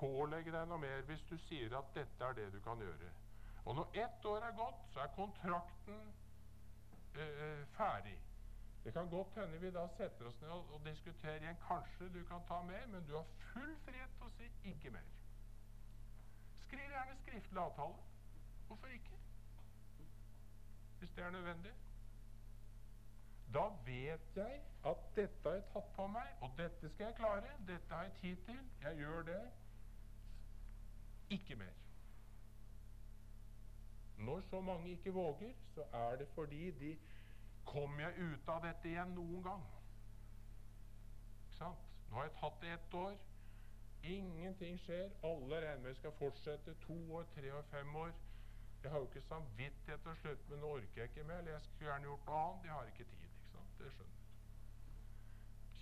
Pålegge 0.00 0.50
deg 0.50 0.66
noe 0.66 0.82
mer 0.82 1.06
hvis 1.06 1.22
du 1.30 1.36
sier 1.46 1.78
at 1.78 1.94
dette 1.94 2.26
er 2.26 2.36
det 2.40 2.50
du 2.56 2.58
kan 2.66 2.82
gjøre. 2.82 3.14
Og 3.64 3.78
når 3.78 4.02
ett 4.02 4.28
år 4.34 4.50
er 4.50 4.58
gått, 4.58 4.84
så 4.90 5.06
er 5.06 5.14
kontrakten 5.14 6.04
øh, 7.14 7.66
ferdig. 7.78 8.18
Det 8.84 8.92
kan 8.92 9.10
godt 9.10 9.34
hende 9.34 9.60
vi 9.60 9.70
da 9.70 9.86
setter 9.96 10.26
oss 10.26 10.40
ned 10.40 10.48
og, 10.48 10.72
og 10.74 10.86
diskuterer 10.86 11.36
igjen. 11.36 11.60
Kanskje 11.66 12.08
du 12.14 12.24
kan 12.24 12.42
ta 12.48 12.62
mer, 12.66 12.86
men 12.86 13.06
du 13.06 13.14
har 13.16 13.28
full 13.52 13.76
frihet 13.84 14.16
til 14.18 14.26
å 14.26 14.32
si 14.38 14.48
ikke 14.72 14.90
mer. 14.90 15.06
Skriv 16.64 16.82
gjerne 16.90 17.16
skriftlig 17.22 17.62
avtale. 17.62 18.10
Hvorfor 18.66 18.86
ikke? 18.96 19.20
Hvis 20.98 21.14
det 21.16 21.24
er 21.24 21.30
nødvendig. 21.30 21.72
Da 23.54 23.68
vet 23.86 24.36
jeg 24.36 24.60
at 24.84 25.08
dette 25.16 25.48
har 25.48 25.54
jeg 25.58 25.64
tatt 25.72 25.88
på 25.96 26.06
meg, 26.08 26.28
og 26.40 26.54
dette 26.58 26.90
skal 26.94 27.10
jeg 27.10 27.16
klare. 27.18 27.54
Dette 27.68 27.94
har 27.94 28.06
jeg 28.08 28.14
tid 28.20 28.44
til. 28.46 28.60
Jeg 28.82 28.96
gjør 28.96 29.22
det. 29.28 29.40
Ikke 31.30 31.56
mer. 31.56 31.74
Når 34.18 34.40
så 34.40 34.60
mange 34.60 34.90
ikke 34.90 35.12
våger, 35.12 35.52
så 35.74 35.84
er 35.92 36.16
det 36.16 36.28
fordi 36.34 36.70
de 36.70 36.96
Kommer 37.64 38.02
jeg 38.02 38.32
ut 38.32 38.48
av 38.48 38.62
dette 38.64 38.88
igjen 38.88 39.14
noen 39.16 39.42
gang? 39.46 39.62
Ikke 41.42 41.58
sant? 41.58 41.88
Nå 42.08 42.18
har 42.18 42.28
jeg 42.28 42.34
tatt 42.40 42.58
det 42.60 42.72
ett 42.74 42.94
år. 42.94 43.14
Ingenting 44.02 44.78
skjer. 44.82 45.12
Alle 45.24 45.60
regner 45.64 45.86
med 45.86 45.96
skal 45.96 46.12
fortsette 46.18 46.74
to 46.86 46.98
år, 47.14 47.24
tre 47.36 47.52
år, 47.54 47.62
fem 47.70 47.96
år. 47.96 48.12
Jeg 48.82 48.90
har 48.90 48.98
jo 48.98 49.08
ikke 49.08 49.22
samvittighet 49.28 50.02
til 50.02 50.10
å 50.10 50.18
slutte, 50.20 50.48
men 50.50 50.60
nå 50.64 50.72
orker 50.76 51.00
jeg 51.00 51.12
ikke 51.12 51.26
mer. 51.28 51.38
Eller 51.38 51.54
jeg 51.54 51.66
skulle 51.68 51.90
gjerne 51.90 52.10
gjort 52.10 52.26
noe 52.26 52.40
annet. 52.46 52.66
Jeg 52.66 52.74
har 52.76 52.90
ikke 52.90 53.06
tid. 53.12 53.28
ikke 53.28 53.52
sant? 53.52 53.76
Det 53.78 53.92
skjønner 53.96 54.16
jeg. 54.16 54.22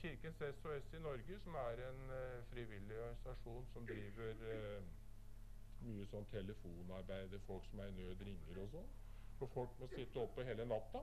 Kirkens 0.00 0.42
SOS 0.60 0.92
i 0.96 1.00
Norge, 1.04 1.38
som 1.44 1.56
er 1.62 1.82
en 1.86 2.02
uh, 2.10 2.44
frivillig 2.52 2.98
organisasjon 2.98 3.66
som 3.72 3.88
driver 3.88 4.44
uh, 4.52 4.92
mye 5.84 6.06
sånn 6.12 6.28
telefonarbeid, 6.32 7.34
folk 7.48 7.66
som 7.72 7.82
er 7.84 7.90
i 7.90 7.96
nød, 7.96 8.22
ringer 8.28 8.62
og 8.62 8.70
sånn. 8.76 8.94
For 9.40 9.52
folk 9.56 9.80
må 9.80 9.88
sitte 9.94 10.20
oppe 10.20 10.44
hele 10.44 10.68
natta 10.68 11.02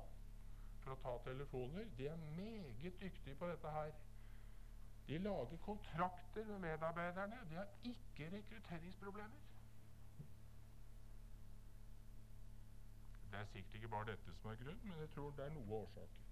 for 0.87 0.95
å 0.95 1.01
ta 1.03 1.29
telefoner. 1.29 1.87
De 1.97 2.07
er 2.07 2.21
meget 2.37 3.01
dyktige 3.01 3.35
på 3.35 3.49
dette 3.49 3.71
her. 3.71 3.91
De 5.07 5.17
lager 5.23 5.57
kontrakter 5.63 6.45
med 6.45 6.59
medarbeiderne. 6.59 7.39
De 7.49 7.55
har 7.55 7.67
ikke 7.83 8.29
rekrutteringsproblemer. 8.35 9.43
Det 13.31 13.39
er 13.39 13.49
sikkert 13.51 13.75
ikke 13.75 13.87
bare 13.91 14.11
dette 14.11 14.35
som 14.39 14.51
er 14.51 14.55
grunnen, 14.55 14.87
men 14.87 14.99
jeg 15.03 15.09
tror 15.15 15.33
det 15.35 15.45
er 15.45 15.53
noe 15.55 15.81
årsaker. 15.81 16.23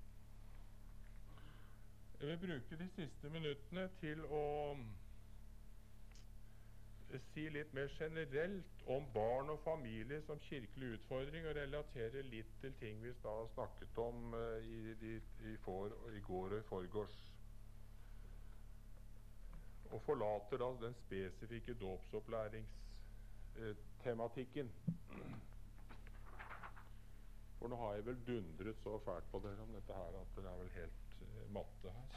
Jeg 2.20 2.28
vil 2.28 2.48
bruke 2.48 2.78
de 2.80 2.88
siste 2.96 3.30
minuttene 3.30 3.90
til 4.00 4.24
å 4.32 4.46
si 7.34 7.50
litt 7.50 7.74
mer 7.74 7.88
generelt 8.00 8.66
om 8.88 9.06
barn 9.14 9.50
og 9.54 9.60
familie 9.64 10.22
som 10.26 10.40
kirkelig 10.40 10.94
utfordring, 10.98 11.48
og 11.48 11.56
relatere 11.58 12.22
litt 12.30 12.62
til 12.62 12.74
ting 12.80 13.04
vi 13.04 13.12
da 13.24 13.48
snakket 13.54 13.98
om 14.02 14.34
uh, 14.34 14.40
i, 14.64 14.94
i, 14.94 14.96
i, 15.52 15.58
for, 15.66 15.88
i, 16.12 16.20
går 16.26 16.46
og 16.54 16.60
i 16.60 16.64
forgårs. 16.70 17.32
Og 19.92 20.02
forlater 20.02 20.58
da 20.60 20.66
den 20.82 20.94
spesifikke 21.06 21.74
dåpsopplæringstematikken. 21.82 24.72
For 27.60 27.68
nå 27.72 27.76
har 27.82 27.92
jeg 27.96 28.06
vel 28.10 28.20
dundret 28.28 28.78
så 28.84 28.92
fælt 29.06 29.28
på 29.32 29.38
dere 29.46 29.64
om 29.64 29.72
dette 29.78 29.94
her 29.94 30.12
at 30.22 30.30
dere 30.38 30.50
er 30.52 30.58
vel 30.64 30.78
helt 30.80 31.06
uh, 31.22 31.26
matte 31.60 31.90
her. 32.00 32.08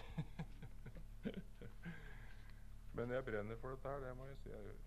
Men 2.98 3.12
jeg 3.14 3.24
brenner 3.24 3.58
for 3.62 3.70
dette 3.70 3.88
her, 3.88 4.00
det 4.02 4.16
må 4.18 4.24
jeg 4.26 4.38
si 4.42 4.48
jeg 4.50 4.64
gjør. 4.66 4.86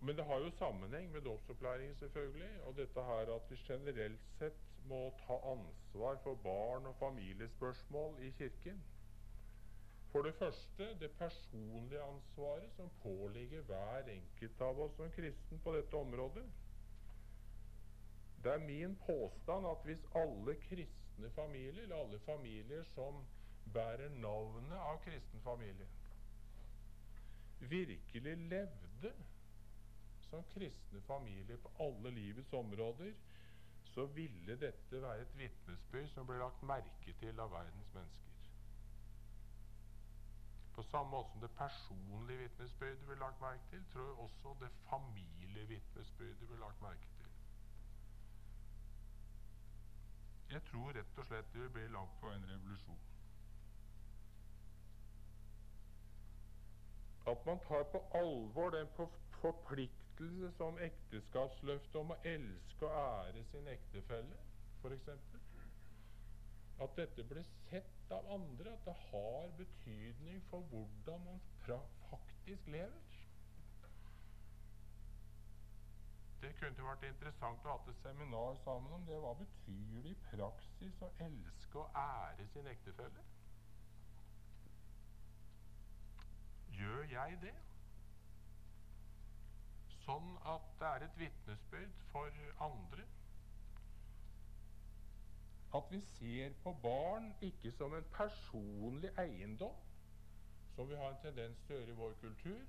Men 0.00 0.16
det 0.18 0.24
har 0.24 0.38
jo 0.42 0.50
sammenheng 0.58 1.12
med 1.12 1.20
dåpsopplæringen, 1.20 1.94
selvfølgelig. 1.96 2.50
Og 2.66 2.76
dette 2.76 3.04
her 3.10 3.34
at 3.36 3.50
vi 3.50 3.56
generelt 3.68 4.26
sett 4.38 4.60
må 4.90 5.00
ta 5.26 5.38
ansvar 5.52 6.18
for 6.22 6.34
barn 6.42 6.86
og 6.86 6.96
familiespørsmål 6.98 8.18
i 8.26 8.30
Kirken. 8.30 8.82
For 10.12 10.22
det 10.22 10.34
første 10.34 10.94
det 11.00 11.10
personlige 11.18 12.02
ansvaret 12.02 12.70
som 12.76 12.90
påligger 13.02 13.62
hver 13.62 14.10
enkelt 14.10 14.60
av 14.60 14.80
oss 14.80 14.96
som 14.96 15.10
kristen 15.10 15.60
på 15.64 15.74
dette 15.76 15.96
området. 15.96 16.46
Det 18.44 18.52
er 18.52 18.66
min 18.66 18.96
påstand 19.06 19.66
at 19.66 19.84
hvis 19.84 20.06
alle 20.14 20.54
kristne 20.54 21.07
familier, 21.34 21.82
eller 21.82 21.96
alle 21.96 22.18
familier 22.18 22.84
som 22.94 23.24
bærer 23.74 24.08
navnet 24.22 24.78
av 24.78 25.00
kristen 25.04 25.40
familie, 25.44 25.88
virkelig 27.60 28.36
levde 28.36 29.12
som 30.30 30.44
kristne 30.52 31.00
familier 31.00 31.56
på 31.56 31.72
alle 31.82 32.10
livets 32.10 32.52
områder, 32.52 33.12
så 33.84 34.06
ville 34.06 34.56
dette 34.60 35.02
være 35.02 35.24
et 35.24 35.36
vitnesbyrd 35.38 36.08
som 36.12 36.26
ble 36.28 36.38
lagt 36.38 36.62
merke 36.62 37.14
til 37.20 37.40
av 37.40 37.50
verdens 37.52 37.94
mennesker. 37.94 38.24
På 40.78 40.82
samme 40.86 41.10
måte 41.10 41.32
som 41.32 41.40
det 41.42 41.50
personlige 41.58 42.38
vitnesbyrdet 42.44 43.06
ble 43.08 43.16
lagt 43.18 43.40
merke 43.42 43.66
til, 43.70 43.82
tror 43.92 44.04
jeg 44.06 44.18
også 44.26 44.54
det 44.60 44.70
familievitnesbyrdet 44.90 46.48
ble 46.48 46.60
lagt 46.60 46.82
merke 46.82 47.08
til. 47.16 47.17
Jeg 50.50 50.62
tror 50.70 50.92
rett 50.96 51.18
og 51.20 51.26
slett 51.28 51.52
det 51.52 51.60
vil 51.60 51.70
bli 51.74 51.86
langt 51.92 52.14
på 52.20 52.30
en 52.32 52.46
revolusjon. 52.50 53.00
At 57.28 57.44
man 57.46 57.60
tar 57.66 57.84
på 57.92 58.00
alvor 58.16 58.70
den 58.72 58.88
forpliktelse 59.40 60.52
som 60.56 60.78
ekteskapsløftet 60.80 61.98
om 62.00 62.14
å 62.14 62.20
elske 62.30 62.88
og 62.88 62.96
ære 63.02 63.44
sin 63.50 63.68
ektefelle, 63.68 64.38
f.eks. 64.80 65.10
At 66.80 66.96
dette 66.96 67.26
ble 67.28 67.42
sett 67.68 68.12
av 68.14 68.32
andre, 68.32 68.72
at 68.72 68.88
det 68.88 68.96
har 69.10 69.52
betydning 69.58 70.40
for 70.48 70.64
hvordan 70.72 71.24
man 71.26 71.40
faktisk 72.08 72.66
lever. 72.72 73.07
Det 76.40 76.52
kunne 76.58 76.86
vært 76.86 77.06
interessant 77.08 77.64
å 77.66 77.72
ha 77.72 77.78
et 77.90 78.02
seminar 78.02 78.58
sammen 78.64 78.92
om 78.94 79.06
det. 79.08 79.18
Hva 79.22 79.34
betyr 79.38 80.02
det 80.04 80.12
i 80.14 80.20
praksis 80.28 81.00
å 81.02 81.10
elske 81.24 81.82
og 81.82 81.98
ære 81.98 82.46
sin 82.52 82.68
ektefelle? 82.70 83.24
Gjør 86.78 87.08
jeg 87.10 87.40
det? 87.42 87.56
sånn 90.08 90.36
at 90.48 90.68
det 90.80 90.88
er 90.88 91.04
et 91.04 91.18
vitnesbyrd 91.20 92.04
for 92.12 92.36
andre. 92.64 93.04
At 95.76 95.90
vi 95.92 96.00
ser 96.14 96.54
på 96.62 96.72
barn 96.82 97.28
ikke 97.44 97.72
som 97.76 97.92
en 97.96 98.06
personlig 98.14 99.10
eiendom, 99.20 99.74
som 100.74 100.88
vi 100.88 100.96
har 100.96 101.12
en 101.12 101.20
tendens 101.26 101.60
til 101.66 101.76
å 101.76 101.80
gjøre 101.80 101.92
i 101.92 101.98
vår 101.98 102.14
kultur, 102.22 102.62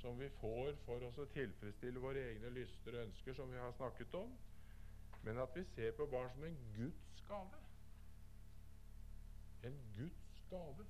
som 0.00 0.18
vi 0.18 0.28
får 0.40 0.76
for 0.84 1.02
oss 1.06 1.18
å 1.20 1.26
tilfredsstille 1.34 2.00
våre 2.00 2.22
egne 2.32 2.50
lyster 2.54 2.96
og 2.96 3.08
ønsker, 3.08 3.34
som 3.36 3.50
vi 3.52 3.58
har 3.60 3.72
snakket 3.76 4.14
om, 4.16 4.32
men 5.26 5.38
at 5.42 5.52
vi 5.56 5.64
ser 5.74 5.92
på 5.98 6.06
barn 6.08 6.30
som 6.34 6.46
en 6.48 6.56
Guds 6.76 7.20
gave. 7.28 7.60
En 9.68 9.76
Guds 9.96 10.40
gave 10.50 10.86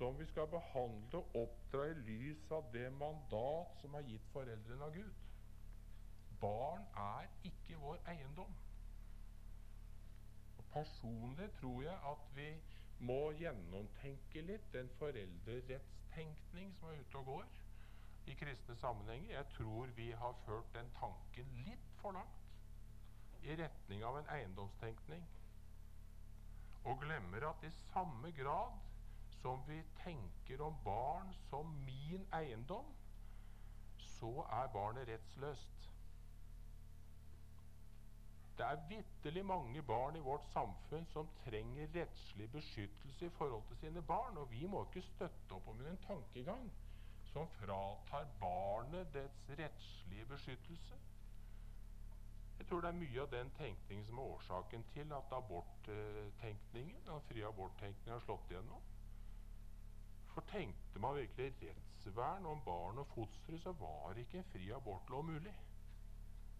som 0.00 0.16
vi 0.16 0.24
skal 0.30 0.46
behandle 0.48 1.18
og 1.18 1.34
oppdra 1.36 1.90
i 1.90 1.96
lys 2.06 2.46
av 2.56 2.70
det 2.72 2.86
mandat 2.96 3.74
som 3.82 3.98
er 3.98 4.06
gitt 4.08 4.30
foreldrene 4.32 4.86
av 4.86 4.94
Gud. 4.94 5.26
Barn 6.40 6.86
er 6.96 7.28
ikke 7.44 7.76
vår 7.82 7.98
eiendom. 8.08 8.54
Og 10.56 10.64
Personlig 10.72 11.50
tror 11.58 11.82
jeg 11.84 11.98
at 12.12 12.30
vi 12.38 12.48
må 13.04 13.20
gjennomtenke 13.36 14.46
litt 14.46 14.72
den 14.72 14.88
foreldrerettstenkning 16.10 16.74
som 16.74 16.88
er 16.88 17.00
ute 17.00 17.18
og 17.18 17.24
går 17.24 17.44
i 18.26 18.34
kristne 18.34 18.76
sammenhenger. 18.76 19.34
Jeg 19.34 19.46
tror 19.54 19.86
vi 19.86 20.10
har 20.10 20.32
ført 20.44 20.74
den 20.74 20.90
tanken 20.98 21.52
litt 21.66 21.92
for 22.00 22.12
langt 22.12 23.42
i 23.42 23.56
retning 23.56 24.02
av 24.04 24.18
en 24.18 24.28
eiendomstenkning, 24.34 25.22
og 26.84 27.00
glemmer 27.00 27.46
at 27.48 27.62
i 27.64 27.70
samme 27.70 28.32
grad 28.36 28.76
som 29.40 29.62
vi 29.68 29.78
tenker 30.02 30.60
om 30.60 30.76
barn 30.84 31.32
som 31.48 31.70
min 31.86 32.26
eiendom, 32.36 32.90
så 33.96 34.44
er 34.50 34.68
barnet 34.74 35.08
rettsløst. 35.08 35.89
Det 38.60 38.66
er 38.68 38.80
vitterlig 38.88 39.42
mange 39.48 39.82
barn 39.88 40.16
i 40.16 40.20
vårt 40.24 40.44
samfunn 40.52 41.06
som 41.08 41.28
trenger 41.44 41.86
rettslig 41.94 42.50
beskyttelse 42.52 43.24
i 43.26 43.32
forhold 43.38 43.62
til 43.70 43.76
sine 43.80 44.02
barn, 44.02 44.36
og 44.36 44.50
vi 44.50 44.66
må 44.68 44.82
ikke 44.84 45.00
støtte 45.06 45.54
opp 45.56 45.70
om 45.72 45.78
en 45.88 45.96
tankegang 46.04 46.66
som 47.30 47.48
fratar 47.54 48.26
barnet 48.42 49.08
dets 49.14 49.46
rettslige 49.62 50.26
beskyttelse. 50.34 50.98
Jeg 52.58 52.66
tror 52.68 52.84
det 52.84 52.90
er 52.92 52.98
mye 53.00 53.22
av 53.24 53.30
den 53.32 53.54
tenkningen 53.62 54.04
som 54.10 54.20
er 54.20 54.34
årsaken 54.34 54.84
til 54.92 55.16
at 55.22 55.32
aborttenkningen, 55.38 57.00
den 57.08 57.24
frie 57.30 57.48
aborttenkningen 57.48 58.12
har 58.18 58.26
slått 58.26 58.52
igjennom. 58.52 58.84
For 60.34 60.44
tenkte 60.52 61.00
man 61.00 61.16
virkelig 61.16 61.54
rettsvern 61.64 62.52
om 62.52 62.60
barn 62.68 63.00
og 63.00 63.08
fostre, 63.16 63.56
så 63.64 63.72
var 63.80 64.20
ikke 64.20 64.44
en 64.44 64.50
fri 64.52 64.68
abortlov 64.76 65.24
mulig. 65.32 65.56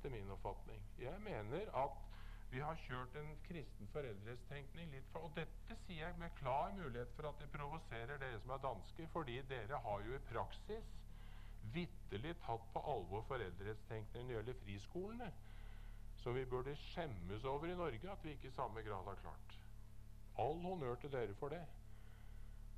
Til 0.00 0.10
min 0.14 0.30
oppfatning. 0.32 0.80
Jeg 0.98 1.20
mener 1.20 1.72
at 1.76 1.98
vi 2.50 2.58
har 2.58 2.78
kjørt 2.82 3.14
en 3.20 3.34
kristen 3.46 3.88
foreldrestenkning 3.92 4.90
litt 4.94 5.10
for 5.12 5.28
Og 5.28 5.34
dette 5.36 5.76
sier 5.84 6.00
jeg 6.06 6.18
med 6.18 6.32
klar 6.38 6.72
mulighet 6.74 7.12
for 7.14 7.28
at 7.28 7.38
det 7.42 7.50
provoserer 7.52 8.18
dere 8.18 8.40
som 8.42 8.54
er 8.56 8.62
danske, 8.64 9.06
fordi 9.12 9.36
dere 9.50 9.78
har 9.84 10.06
jo 10.06 10.16
i 10.16 10.22
praksis 10.30 10.88
vitterlig 11.74 12.32
tatt 12.46 12.64
på 12.72 12.82
alvor 12.94 13.22
foreldrestenkningen 13.28 14.26
når 14.26 14.32
det 14.32 14.38
gjelder 14.38 14.60
friskolene, 14.64 15.28
som 16.22 16.34
vi 16.34 16.46
burde 16.48 16.74
skjemmes 16.88 17.44
over 17.44 17.70
i 17.70 17.76
Norge 17.78 18.10
at 18.12 18.24
vi 18.24 18.34
ikke 18.34 18.48
i 18.48 18.56
samme 18.56 18.82
grad 18.86 19.04
har 19.12 19.20
klart. 19.20 19.58
All 20.40 20.56
honnør 20.64 20.96
til 21.02 21.12
dere 21.12 21.36
for 21.38 21.52
det. 21.52 21.62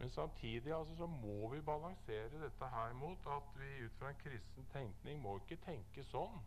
Men 0.00 0.10
samtidig 0.10 0.74
altså, 0.74 0.96
så 0.98 1.06
må 1.06 1.48
vi 1.54 1.62
balansere 1.62 2.42
dette 2.42 2.68
her 2.74 2.92
mot 2.98 3.30
at 3.30 3.54
vi 3.60 3.84
ut 3.86 3.94
fra 4.00 4.10
en 4.10 4.20
kristen 4.24 4.66
tenkning 4.72 5.22
må 5.22 5.36
ikke 5.38 5.62
tenke 5.62 6.04
sånn 6.10 6.42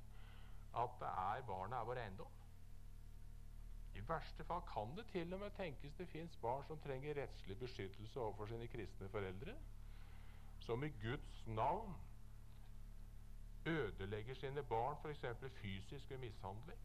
at 0.76 0.98
det 1.00 1.08
er 1.08 1.46
barnet 1.48 1.78
er 1.80 1.88
vår 1.88 2.02
eiendom. 2.04 2.32
I 3.96 4.04
verste 4.08 4.44
fall 4.44 4.62
kan 4.68 4.96
det 4.98 5.06
til 5.12 5.34
og 5.34 5.40
med 5.40 5.54
tenkes 5.56 5.96
det 5.96 6.08
fins 6.12 6.36
barn 6.42 6.66
som 6.68 6.80
trenger 6.84 7.16
rettslig 7.22 7.60
beskyttelse 7.60 8.20
overfor 8.20 8.50
sine 8.52 8.68
kristne 8.68 9.10
foreldre, 9.10 9.56
som 10.60 10.84
i 10.84 10.90
Guds 10.90 11.48
navn 11.48 11.96
ødelegger 13.66 14.36
sine 14.36 14.64
barn 14.64 14.98
f.eks. 15.04 15.26
fysisk 15.62 16.10
ved 16.10 16.18
mishandling. 16.18 16.80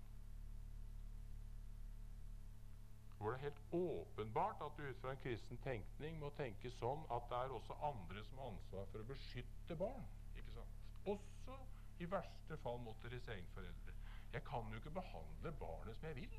hvor 3.20 3.30
det 3.30 3.36
er 3.38 3.42
helt 3.42 3.62
åpenbart 3.72 4.56
at 4.64 4.72
du 4.76 4.82
ut 4.82 5.00
fra 5.00 5.10
en 5.10 5.16
kristen 5.16 5.58
tenkning 5.64 6.14
må 6.18 6.30
tenke 6.36 6.70
sånn 6.72 7.02
at 7.12 7.26
det 7.28 7.36
er 7.36 7.52
også 7.52 7.74
andre 7.84 8.22
som 8.24 8.38
har 8.40 8.54
ansvar 8.54 8.86
for 8.92 9.02
å 9.02 9.08
beskytte 9.10 9.76
barn. 9.76 10.06
ikke 10.40 10.54
sant? 10.54 10.78
Også 11.04 11.58
i 12.00 12.08
verste 12.10 12.56
fall 12.62 12.78
mot 12.80 13.02
deres. 13.02 13.28
Jeg 14.32 14.44
kan 14.46 14.70
jo 14.70 14.80
ikke 14.80 14.90
behandle 14.90 15.52
barnet 15.52 15.96
som 15.96 16.08
jeg 16.08 16.16
vil. 16.16 16.38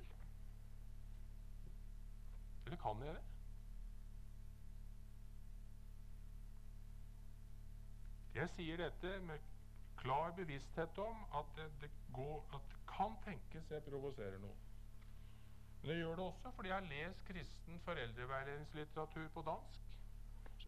Eller 2.66 2.78
kan 2.78 3.04
jeg 3.06 3.16
det? 3.16 3.24
Jeg 8.34 8.50
sier 8.56 8.80
dette 8.80 9.20
med 9.28 9.40
klar 10.00 10.32
bevissthet 10.36 10.98
om 11.04 11.26
at 11.36 11.50
det, 11.58 11.68
det, 11.82 11.90
går, 12.16 12.46
at 12.56 12.70
det 12.72 12.78
kan 12.88 13.18
tenkes 13.26 13.72
jeg 13.72 13.84
provoserer 13.84 14.40
noen. 14.40 14.68
Men 15.82 15.92
jeg 15.92 16.04
gjør 16.04 16.16
det 16.16 16.26
også 16.26 16.52
fordi 16.56 16.70
jeg 16.70 16.78
har 16.78 16.90
lest 16.94 17.26
kristen 17.28 17.80
foreldreveiledningslitteratur 17.86 19.28
på 19.36 19.44
dansk, 19.46 19.88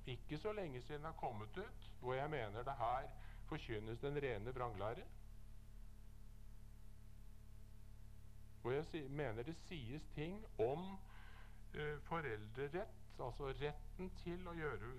ikke 0.05 0.37
så 0.37 0.51
lenge 0.53 0.81
siden 0.81 1.05
har 1.05 1.15
kommet 1.17 1.57
ut, 1.57 1.91
hvor 1.99 2.13
jeg 2.13 2.29
mener 2.29 2.63
det 2.63 2.75
her 2.77 3.07
forkynnes 3.53 4.01
den 4.01 4.19
rene 4.25 4.55
vranglære. 4.55 5.05
Hvor 8.61 8.71
jeg 8.71 9.09
mener 9.09 9.43
det 9.43 9.55
sies 9.67 10.05
ting 10.15 10.45
om 10.59 10.85
eh, 11.73 11.99
foreldrerett, 12.07 12.99
altså 13.19 13.51
retten 13.59 14.09
til 14.23 14.47
å 14.47 14.55
gjøre 14.57 14.93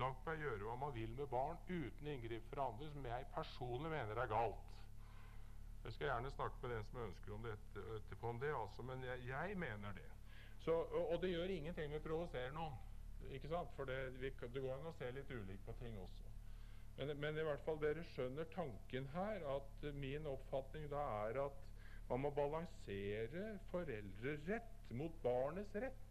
langt 0.00 0.22
på 0.24 0.34
gjøre 0.40 0.64
hva 0.64 0.76
man 0.80 0.94
vil 0.94 1.10
med 1.18 1.28
barn 1.30 1.58
uten 1.68 2.08
inngrip 2.08 2.48
fra 2.50 2.70
andre, 2.72 2.88
som 2.90 3.06
jeg 3.06 3.28
personlig 3.34 3.90
mener 3.92 4.22
er 4.22 4.30
galt. 4.30 4.70
Jeg 5.84 5.92
skal 5.92 6.06
gjerne 6.06 6.30
snakke 6.30 6.62
med 6.62 6.74
den 6.76 6.88
som 6.88 7.04
ønsker 7.04 7.34
om 7.34 7.44
det 7.44 7.52
etterpå 7.98 8.28
om 8.28 8.40
det, 8.40 8.54
altså, 8.54 8.82
men 8.86 9.04
jeg, 9.04 9.26
jeg 9.28 9.58
mener 9.58 9.92
det. 9.98 10.08
Så, 10.64 10.72
og, 10.72 11.12
og, 11.12 11.22
det 11.22 11.32
gjør 11.32 11.50
ingenting 11.50 11.90
med 11.90 12.00
å 12.00 12.06
provosere 12.06 12.52
noen, 12.54 12.76
ikke 13.34 13.50
sant? 13.50 13.72
for 13.76 13.90
det, 13.90 13.98
vi, 14.22 14.30
det 14.30 14.62
går 14.62 14.76
an 14.76 14.92
å 14.92 14.94
se 14.98 15.10
litt 15.10 15.30
ulikt 15.30 15.66
på 15.66 15.74
ting 15.82 15.98
også. 15.98 16.31
Men, 16.96 17.12
men, 17.20 17.38
i 17.38 17.44
hvert 17.46 17.64
fall 17.64 17.80
dere 17.82 18.04
skjønner 18.12 18.48
tanken 18.52 19.08
her, 19.14 19.44
at 19.56 19.86
min 19.96 20.26
oppfatning 20.28 20.90
da 20.92 21.02
er 21.26 21.40
at 21.46 21.60
man 22.10 22.20
må 22.20 22.30
balansere 22.36 23.58
foreldrerett 23.70 24.90
mot 24.92 25.14
barnets 25.24 25.74
rett. 25.74 26.08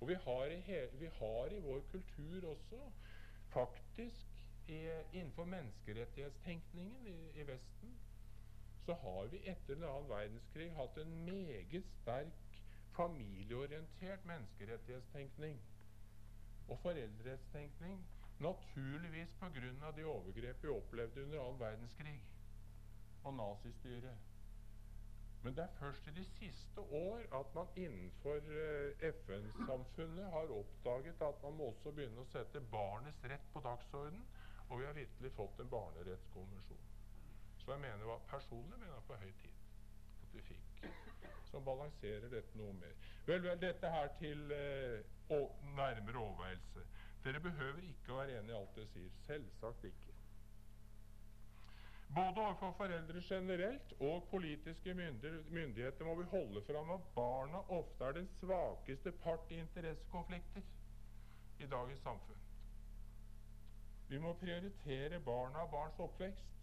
Og 0.00 0.08
vi 0.08 0.16
har 0.24 0.54
i, 0.54 0.60
vi 1.00 1.10
har 1.18 1.52
i 1.52 1.60
vår 1.60 1.82
kultur 1.92 2.46
også 2.54 2.80
faktisk 3.52 4.38
i, 4.70 4.78
innenfor 5.12 5.44
menneskerettighetstenkningen 5.44 7.06
i, 7.06 7.18
i, 7.40 7.46
Vesten 7.46 7.98
så 8.86 8.94
har 9.02 9.26
vi 9.32 9.42
etter 9.50 9.76
den 9.76 9.84
annen 9.84 10.08
verdenskrig 10.08 10.70
hatt 10.74 10.96
en 11.02 11.12
meget 11.26 11.90
sterk 12.00 12.56
familieorientert 12.96 14.24
menneskerettighetstenkning 14.26 15.60
og 16.68 16.78
foreldrerettstenkning. 16.82 18.00
Naturligvis 18.40 19.34
pga. 19.40 19.92
de 19.96 20.04
overgrep 20.04 20.64
vi 20.64 20.68
opplevde 20.68 21.22
under 21.22 21.40
annen 21.40 21.60
verdenskrig 21.60 22.20
og 23.24 23.34
nazistyret. 23.34 24.18
Men 25.42 25.56
det 25.56 25.62
er 25.64 25.76
først 25.78 26.06
i 26.06 26.10
de 26.10 26.24
siste 26.24 26.80
år 26.80 27.40
at 27.40 27.54
man 27.54 27.66
innenfor 27.76 28.34
eh, 28.34 29.12
FN-samfunnet 29.12 30.30
har 30.30 30.52
oppdaget 30.56 31.22
at 31.22 31.42
man 31.42 31.56
må 31.56 31.68
også 31.72 31.92
begynne 31.92 32.20
å 32.20 32.28
sette 32.32 32.60
barnets 32.72 33.24
rett 33.24 33.46
på 33.52 33.62
dagsorden, 33.64 34.24
og 34.68 34.80
vi 34.80 34.86
har 34.86 34.96
virkelig 34.96 35.32
fått 35.36 35.60
en 35.60 35.70
barnerettskonvensjon. 35.72 36.88
Så 37.58 37.72
jeg 37.72 37.80
mener 37.80 38.20
personlig 38.28 38.78
mener 38.78 39.00
på 39.08 39.16
høy 39.20 39.32
tid 39.42 39.56
at 40.22 40.34
vi 40.34 40.44
fikk, 40.48 40.84
som 41.50 41.64
balanserer 41.64 42.28
dette 42.32 42.60
noe 42.60 42.72
mer. 42.80 42.96
Vel, 43.26 43.42
vel, 43.44 43.60
dette 43.60 43.92
her 43.96 44.12
til 44.20 44.52
eh, 44.56 45.00
nærmere 45.76 46.24
overveielse. 46.24 46.84
Dere 47.24 47.40
behøver 47.44 47.82
ikke 47.84 48.12
å 48.14 48.18
være 48.20 48.38
enig 48.40 48.54
i 48.54 48.56
alt 48.56 48.76
jeg 48.80 48.88
sier. 48.94 49.10
Selvsagt 49.26 49.84
ikke. 49.90 50.14
Både 52.14 52.42
overfor 52.42 52.72
foreldre 52.78 53.20
generelt 53.22 53.92
og 54.02 54.24
politiske 54.30 54.94
myndigheter 54.98 56.04
må 56.08 56.14
vi 56.18 56.24
holde 56.32 56.62
fram 56.66 56.90
at 56.96 57.04
barna 57.14 57.60
ofte 57.76 58.04
er 58.08 58.16
den 58.16 58.30
svakeste 58.40 59.12
part 59.22 59.52
i 59.54 59.60
interessekonflikter 59.62 60.64
i 61.62 61.68
dagens 61.70 62.02
samfunn. 62.02 62.40
Vi 64.10 64.18
må 64.18 64.32
prioritere 64.40 65.20
barna 65.22 65.62
og 65.62 65.70
barns 65.70 66.00
oppvekst. 66.02 66.56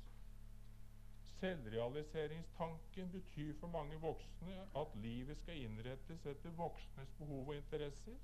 Selvrealiseringstanken 1.38 3.11
betyr 3.13 3.53
for 3.59 3.71
mange 3.71 4.01
voksne 4.03 4.65
at 4.81 4.95
livet 4.99 5.38
skal 5.39 5.61
innrettes 5.63 6.25
etter 6.25 6.55
voksnes 6.59 7.13
behov 7.21 7.53
og 7.53 7.55
interesser, 7.55 8.17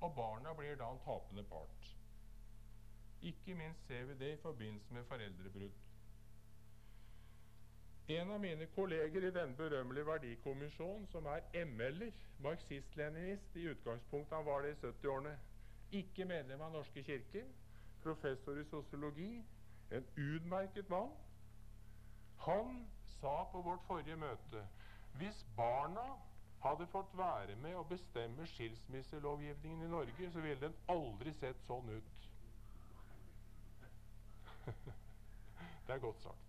og 0.00 0.14
barna 0.14 0.52
blir 0.54 0.76
da 0.76 0.90
en 0.92 1.02
tapende 1.04 1.44
part. 1.44 1.90
Ikke 3.22 3.54
minst 3.54 3.86
ser 3.86 4.04
vi 4.04 4.14
det 4.14 4.32
i 4.32 4.40
forbindelse 4.42 4.94
med 4.94 5.04
foreldrebrudd. 5.04 5.82
En 8.08 8.30
av 8.30 8.40
mine 8.40 8.66
kolleger 8.66 9.26
i 9.26 9.34
denne 9.34 9.56
berømmelige 9.56 10.06
verdikommisjonen, 10.06 11.06
som 11.06 11.26
er 11.26 11.64
ML-er, 11.64 12.12
marxist-leninist 12.38 13.56
i 13.56 13.68
utgangspunktet, 13.70 14.36
han 14.36 14.46
var 14.46 14.62
det 14.62 14.76
i 14.76 14.86
70-årene, 14.86 15.38
ikke 15.90 16.24
medlem 16.24 16.60
av 16.60 16.72
Norske 16.72 17.02
kirke, 17.02 17.42
professor 18.02 18.60
i 18.60 18.64
sosiologi, 18.70 19.44
en 19.90 20.06
utmerket 20.16 20.88
mann, 20.88 21.10
han 22.36 22.86
sa 23.18 23.44
på 23.52 23.62
vårt 23.62 23.82
forrige 23.86 24.16
møte 24.16 24.62
hvis 25.16 25.46
barna 25.56 26.04
hadde 26.66 26.86
fått 26.90 27.12
være 27.18 27.56
med 27.62 27.76
å 27.78 27.84
bestemme 27.88 28.46
skilsmisselovgivningen 28.54 29.86
i 29.86 29.92
Norge, 29.92 30.30
så 30.32 30.42
ville 30.42 30.60
den 30.60 30.76
aldri 30.92 31.32
sett 31.38 31.60
sånn 31.66 31.88
ut. 31.92 32.26
det 35.86 35.94
er 35.94 36.02
godt 36.02 36.22
sagt. 36.24 36.46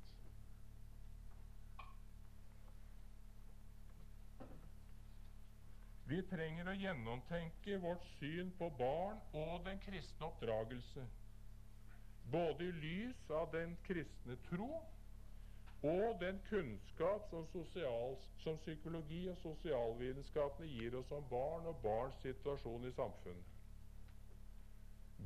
Vi 6.08 6.22
trenger 6.30 6.70
å 6.72 6.76
gjennomtenke 6.80 7.78
vårt 7.84 8.06
syn 8.16 8.54
på 8.58 8.70
barn 8.80 9.18
og 9.36 9.66
den 9.66 9.80
kristne 9.84 10.30
oppdragelse, 10.30 11.04
både 12.32 12.64
i 12.64 12.76
lys 12.80 13.26
av 13.36 13.52
den 13.52 13.76
kristne 13.84 14.38
tro 14.48 14.70
og 15.84 16.18
den 16.22 16.40
kunnskap 16.50 17.30
som, 17.30 17.46
sosial, 17.52 18.18
som 18.42 18.58
psykologi 18.58 19.28
og 19.30 19.38
sosialvitenskapene 19.38 20.68
gir 20.72 20.98
oss 20.98 21.12
om 21.12 21.28
barn 21.30 21.70
og 21.70 21.82
barns 21.84 22.18
situasjon 22.24 22.88
i 22.90 22.94
samfunnet. 22.98 23.54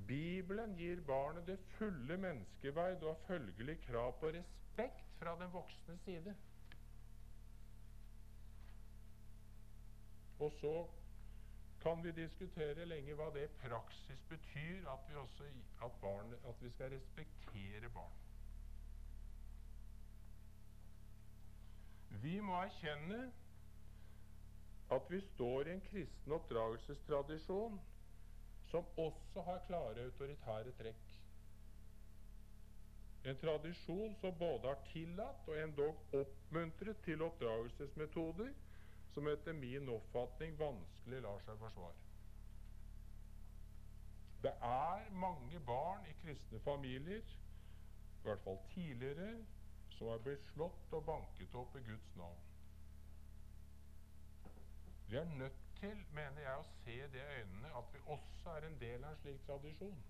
Bibelen 0.08 0.76
gir 0.76 1.02
barnet 1.08 1.48
det 1.48 1.60
fulle 1.78 2.18
menneskeverd 2.18 3.04
og 3.04 3.14
har 3.14 3.28
følgelig 3.28 3.78
krav 3.88 4.16
på 4.20 4.32
respekt 4.36 5.14
fra 5.20 5.36
den 5.40 5.54
voksne 5.54 5.98
side. 6.06 6.36
Og 10.40 10.52
så 10.60 10.88
kan 11.82 12.04
vi 12.04 12.12
diskutere 12.12 12.86
lenge 12.86 13.16
hva 13.18 13.30
det 13.34 13.46
i 13.46 13.54
praksis 13.62 14.24
betyr 14.30 14.90
at 14.90 15.08
vi, 15.10 15.16
også, 15.16 15.48
at, 15.86 15.92
barn, 16.02 16.34
at 16.50 16.64
vi 16.64 16.70
skal 16.70 16.92
respektere 16.96 17.90
barn. 17.94 18.31
Vi 22.20 22.40
må 22.44 22.56
erkjenne 22.60 23.20
at 24.92 25.06
vi 25.10 25.20
står 25.30 25.68
i 25.70 25.72
en 25.78 25.84
kristen 25.86 26.34
oppdragelsestradisjon 26.36 27.78
som 28.72 28.88
også 29.00 29.44
har 29.48 29.62
klare 29.68 30.04
autoritære 30.10 30.74
trekk. 30.82 31.14
En 33.32 33.38
tradisjon 33.40 34.16
som 34.20 34.36
både 34.42 34.68
har 34.68 34.82
tillatt 34.92 35.48
og 35.48 35.60
endog 35.62 36.16
oppmuntret 36.20 37.00
til 37.06 37.24
oppdragelsesmetoder 37.24 38.52
som 39.14 39.28
etter 39.32 39.56
min 39.56 39.88
oppfatning 39.96 40.58
vanskelig 40.60 41.22
lar 41.24 41.40
seg 41.46 41.60
forsvare. 41.62 42.00
Det 44.42 44.54
er 44.66 45.08
mange 45.22 45.60
barn 45.68 46.08
i 46.10 46.16
kristne 46.24 46.60
familier, 46.66 47.22
i 47.22 48.26
hvert 48.26 48.42
fall 48.44 48.58
tidligere, 48.74 49.36
som 50.02 50.10
er 50.10 50.22
blitt 50.26 50.46
slått 50.50 50.94
og 50.98 51.04
banket 51.06 51.56
opp 51.60 51.76
i 51.78 51.84
Guds 51.86 52.14
navn. 52.18 52.38
Vi 55.12 55.20
er 55.20 55.28
nødt 55.38 55.60
til, 55.78 56.00
mener 56.18 56.42
jeg, 56.42 56.56
å 56.58 56.66
se 56.80 56.96
det 57.14 57.22
i 57.22 57.36
øynene 57.36 57.74
at 57.78 57.94
vi 57.94 58.02
også 58.16 58.56
er 58.56 58.66
en 58.66 58.80
del 58.82 59.06
av 59.06 59.12
en 59.12 59.20
slik 59.22 59.44
tradisjon. 59.46 60.02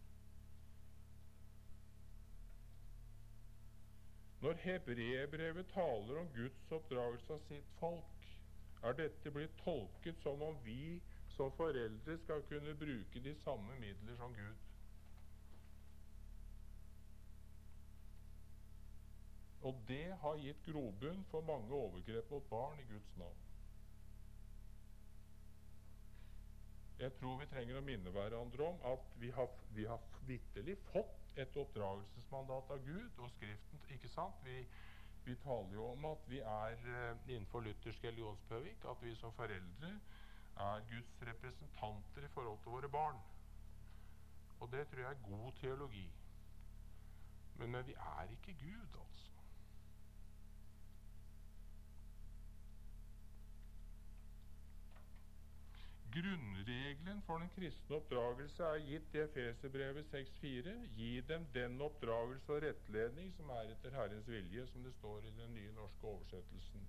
Når 4.45 4.63
hebreerbrevet 4.63 5.67
taler 5.75 6.23
om 6.23 6.31
Guds 6.39 6.71
oppdragelse 6.79 7.35
av 7.35 7.43
sitt 7.49 7.75
folk, 7.83 8.27
er 8.87 8.95
dette 8.97 9.35
blitt 9.35 9.59
tolket 9.65 10.23
som 10.23 10.39
om 10.47 10.63
vi 10.63 11.01
som 11.35 11.51
foreldre 11.59 12.15
skal 12.23 12.47
kunne 12.47 12.79
bruke 12.79 13.27
de 13.27 13.35
samme 13.43 13.75
midler 13.83 14.15
som 14.23 14.39
Gud. 14.39 14.70
Og 19.61 19.77
det 19.87 20.17
har 20.23 20.41
gitt 20.41 20.65
grobunn 20.65 21.23
for 21.29 21.45
mange 21.45 21.73
overgrep 21.77 22.29
mot 22.33 22.49
barn 22.49 22.79
i 22.81 22.87
Guds 22.89 23.17
navn. 23.17 23.41
Jeg 27.01 27.13
tror 27.17 27.39
vi 27.39 27.49
trenger 27.49 27.77
å 27.79 27.81
minne 27.85 28.13
hverandre 28.13 28.65
om 28.65 28.83
at 28.85 29.13
vi 29.21 29.31
har, 29.33 29.49
vi 29.73 29.87
vitterlig 30.27 30.75
fått 30.91 31.33
et 31.41 31.55
oppdragelsesmandat 31.57 32.73
av 32.75 32.83
Gud 32.85 33.17
og 33.17 33.29
Skriften. 33.33 33.81
ikke 33.95 34.09
sant? 34.13 34.37
Vi, 34.45 34.59
vi 35.25 35.35
taler 35.41 35.73
jo 35.73 35.87
om 35.95 36.05
at 36.11 36.29
vi 36.29 36.43
er 36.45 36.77
eh, 36.77 37.23
innenfor 37.27 37.65
luthersk 37.65 38.03
religionspøvik, 38.05 38.85
at 38.85 39.01
vi 39.01 39.15
som 39.17 39.33
foreldre 39.33 39.91
er 40.61 40.85
Guds 40.89 41.21
representanter 41.31 42.25
i 42.25 42.33
forhold 42.35 42.59
til 42.61 42.71
våre 42.77 42.89
barn. 42.89 43.21
Og 44.59 44.71
det 44.71 44.87
tror 44.87 45.01
jeg 45.01 45.09
er 45.09 45.25
god 45.29 45.51
teologi. 45.61 46.07
Men, 47.55 47.71
men 47.71 47.87
vi 47.87 47.93
er 47.93 48.23
ikke 48.37 48.53
Gud, 48.61 48.99
altså. 49.01 49.10
Grunnregelen 56.11 57.21
for 57.23 57.39
den 57.39 57.49
kristne 57.55 57.95
oppdragelse 57.95 58.65
er 58.67 58.81
gitt 58.83 59.13
i 59.15 59.19
Efeserbrevet 59.21 60.09
6,4. 60.11 60.73
Gi 60.97 61.11
dem 61.29 61.45
den 61.55 61.77
oppdragelse 61.85 62.51
og 62.51 62.65
rettledning 62.65 63.29
som 63.37 63.53
er 63.55 63.71
etter 63.71 63.95
Herrens 63.95 64.27
vilje, 64.27 64.65
som 64.73 64.83
det 64.83 64.91
står 64.97 65.29
i 65.29 65.31
den 65.37 65.53
nye 65.55 65.71
norske 65.77 66.09
oversettelsen. 66.11 66.83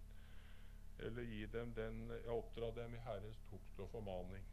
Eller 1.06 1.28
gi 1.30 1.46
dem 1.54 1.70
den, 1.76 2.02
oppdra 2.34 2.72
dem 2.80 2.98
i 2.98 3.04
Herrens 3.06 3.38
tukt 3.52 3.84
og 3.86 3.92
formaning. 3.94 4.50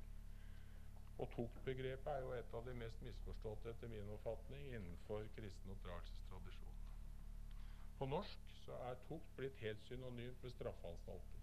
Og 1.18 1.34
tuktbegrepet 1.34 2.14
er 2.14 2.22
jo 2.28 2.38
et 2.38 2.54
av 2.62 2.70
de 2.70 2.78
mest 2.84 3.02
misforståtte 3.08 3.74
etter 3.74 3.90
min 3.96 4.14
oppfatning 4.20 4.70
innenfor 4.70 5.26
kristen 5.40 5.74
oppdragelsestradisjon. 5.74 6.78
På 7.98 8.06
norsk 8.14 8.56
så 8.62 8.78
er 8.92 9.02
tukt 9.10 9.36
blitt 9.42 9.58
helt 9.66 9.82
synonymt 9.90 10.46
med 10.46 10.58
straffeanstalter 10.60 11.39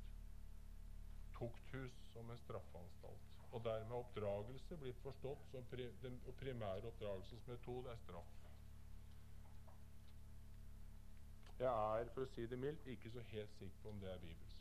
tukthus 1.39 1.95
som 2.13 2.31
en 2.31 2.39
straffeanstalt. 2.45 3.25
Og 3.53 3.65
dermed 3.65 3.97
oppdragelse 3.97 4.77
blitt 4.81 5.01
forstått 5.05 5.45
som 5.51 5.65
pri, 5.71 5.85
den 6.03 6.17
primære 6.41 6.91
oppdragelsesmetode 6.91 7.91
er 7.91 7.97
straff. 8.05 8.33
Jeg 11.59 11.73
er, 11.73 12.09
for 12.13 12.21
å 12.27 12.33
si 12.35 12.45
det 12.51 12.59
mildt, 12.61 12.87
ikke 12.93 13.11
så 13.15 13.23
helt 13.31 13.55
sikker 13.59 13.79
på 13.83 13.89
om 13.95 14.01
det 14.03 14.11
er 14.13 14.19
bibelsk. 14.21 14.59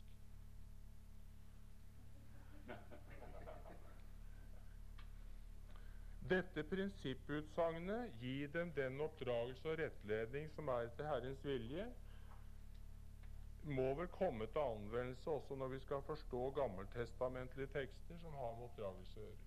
Dette 6.30 6.64
prinsipputsagnet 6.66 8.16
gir 8.22 8.48
dem 8.54 8.72
den 8.74 8.96
oppdragelse 9.04 9.68
og 9.68 9.78
rettledning 9.78 10.48
som 10.56 10.68
er 10.72 10.88
etter 10.88 11.06
Herrens 11.06 11.44
vilje, 11.44 11.84
må 13.66 13.94
vel 13.94 14.08
komme 14.08 14.46
til 14.46 14.58
anvendelse 14.58 15.30
også 15.30 15.54
når 15.54 15.68
vi 15.68 15.78
skal 15.80 16.02
forstå 16.06 16.50
gammeltestamentlige 16.50 17.66
tekster 17.66 18.18
som 18.22 18.34
har 18.38 18.54
med 18.54 18.64
oppdragelse 18.68 19.20
å 19.20 19.24
gjøre. 19.24 19.46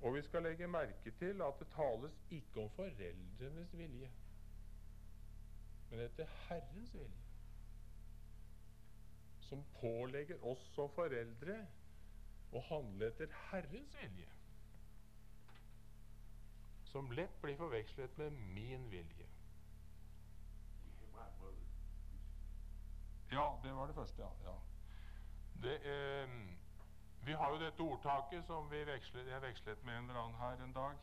Og 0.00 0.14
vi 0.14 0.22
skal 0.22 0.42
legge 0.42 0.68
merke 0.68 1.12
til 1.18 1.42
at 1.44 1.58
det 1.60 1.68
tales 1.74 2.20
ikke 2.30 2.60
om 2.60 2.70
foreldrenes 2.76 3.72
vilje, 3.76 4.10
men 5.90 6.00
etter 6.00 6.28
Herrens 6.48 6.94
vilje. 6.94 7.26
Som 9.40 9.64
pålegger 9.80 10.44
oss 10.46 10.62
som 10.74 10.92
foreldre 10.94 11.56
å 12.52 12.62
handle 12.68 13.10
etter 13.10 13.32
Herrens 13.50 13.96
vilje. 14.02 14.28
Som 16.92 17.10
lett 17.14 17.36
blir 17.42 17.58
forvekslet 17.58 18.16
med 18.18 18.30
min 18.54 18.90
vilje. 18.90 19.26
Ja, 23.32 23.58
det 23.62 23.72
var 23.72 23.86
det 23.86 23.94
første, 23.94 24.22
ja. 24.22 24.54
Det, 25.62 25.74
eh, 25.74 26.30
vi 27.24 27.32
har 27.32 27.50
jo 27.50 27.58
dette 27.60 27.82
ordtaket 27.82 28.46
som 28.46 28.70
vi 28.70 28.84
vekslet, 28.86 29.28
jeg 29.28 29.42
vekslet 29.42 29.84
med 29.84 29.98
en 29.98 30.10
eller 30.10 30.20
annen 30.20 30.40
her 30.40 30.64
en 30.64 30.72
dag. 30.72 30.96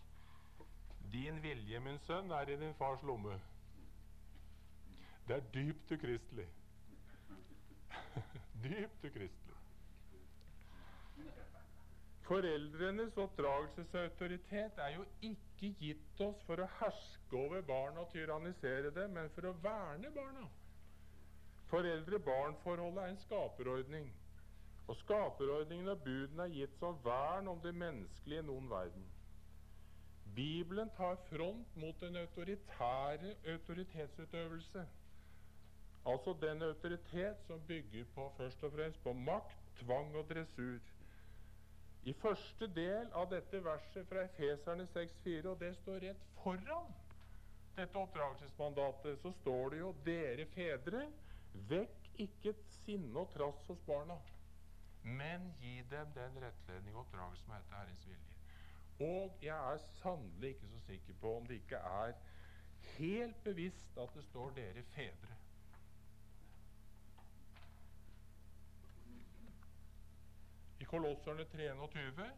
Din 1.12 1.44
vilje, 1.44 1.80
min 1.80 2.00
sønn, 2.00 2.32
er 2.32 2.50
i 2.50 2.60
din 2.60 2.74
fars 2.74 3.04
lomme. 3.04 3.40
Det 5.28 5.36
er 5.36 5.52
dypt 5.54 5.92
ukristelig. 5.92 6.48
dypt 8.64 9.06
ukristelig. 9.06 9.56
Foreldrenes 12.28 13.18
oppdragelsesautoritet 13.18 14.78
er 14.78 14.96
jo 14.96 15.06
ikke 15.22 15.70
gitt 15.80 16.22
oss 16.22 16.42
for 16.44 16.60
å 16.60 16.68
herske 16.82 17.40
over 17.40 17.62
barna 17.62 18.04
og 18.04 18.12
tyrannisere 18.12 18.92
dem, 18.92 19.14
men 19.16 19.30
for 19.36 19.48
å 19.48 19.54
verne 19.64 20.12
barna. 20.16 20.50
Foreldre-barn-forholdet 21.68 23.04
er 23.04 23.08
en 23.12 23.18
skaperordning. 23.18 24.08
Og 24.88 24.96
skaperordningen 24.96 25.88
og 25.92 26.04
budene 26.04 26.44
er 26.44 26.54
gitt 26.56 26.76
som 26.80 27.00
vern 27.04 27.48
om 27.52 27.60
det 27.64 27.74
menneskelige 27.76 28.44
i 28.44 28.48
noen 28.48 28.70
verden. 28.72 29.08
Bibelen 30.36 30.90
tar 30.96 31.18
front 31.28 31.76
mot 31.76 32.00
den 32.02 32.16
autoritære 32.16 33.34
autoritetsutøvelse. 33.54 34.86
Altså 36.08 36.36
den 36.42 36.62
autoritet 36.62 37.44
som 37.48 37.68
bygger 37.68 38.06
på 38.16 38.30
først 38.38 38.64
og 38.64 38.72
fremst 38.72 39.04
på 39.04 39.14
makt, 39.14 39.58
tvang 39.82 40.16
og 40.16 40.30
dressur. 40.30 40.80
I 42.04 42.14
første 42.14 42.68
del 42.76 43.12
av 43.12 43.28
dette 43.32 43.60
verset 43.64 44.08
fra 44.08 44.24
Efeserne 44.24 44.88
6,4, 44.94 45.48
og 45.52 45.60
det 45.60 45.74
står 45.82 46.00
rett 46.06 46.28
foran 46.44 46.94
dette 47.78 48.00
oppdragelsesmandatet, 48.00 49.20
så 49.22 49.32
står 49.32 49.70
det 49.70 49.80
jo 49.80 49.96
'dere 50.06 50.46
fedre' 50.46 51.10
Vekk 51.70 52.10
ikke 52.24 52.54
sinne 52.84 53.20
og 53.20 53.32
trass 53.34 53.66
hos 53.68 53.82
barna, 53.88 54.18
men 55.04 55.52
gi 55.62 55.82
dem 55.92 56.12
den 56.16 56.42
rettledning 56.44 56.96
og 56.96 57.06
oppdragelse 57.06 57.44
som 57.44 57.54
heter 57.54 57.76
Herrens 57.76 58.08
vilje. 58.08 58.38
Og 59.00 59.38
jeg 59.42 59.74
er 59.74 59.78
sannelig 59.78 60.50
ikke 60.50 60.68
så 60.68 60.80
sikker 60.88 61.14
på 61.22 61.36
om 61.38 61.46
det 61.48 61.60
ikke 61.62 61.76
er 61.76 62.14
helt 62.98 63.44
bevisst 63.44 63.98
at 63.98 64.14
det 64.16 64.24
står 64.24 64.50
'dere 64.50 64.84
fedre'. 64.84 65.38
I 70.80 70.84
Kolosserne 70.84 71.46
23 71.46 72.32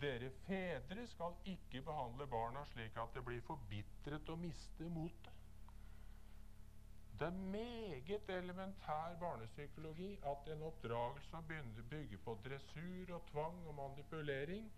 dere 0.00 0.30
fedre 0.30 1.06
skal 1.06 1.34
ikke 1.44 1.82
behandle 1.82 2.26
barna 2.26 2.64
slik 2.64 2.96
at 2.96 3.14
det 3.14 3.24
blir 3.24 3.40
forbitret 3.40 4.28
og 4.28 4.38
miste 4.38 4.88
motet. 4.88 5.37
Det 7.18 7.26
er 7.26 7.30
meget 7.30 8.28
elementær 8.28 9.16
barnepsykologi 9.20 10.18
at 10.26 10.52
en 10.52 10.62
oppdragelse 10.62 11.28
som 11.30 11.44
bygge 11.90 12.18
på 12.18 12.34
dressur 12.44 13.14
og 13.14 13.26
tvang 13.30 13.66
og 13.68 13.74
manipulering, 13.74 14.72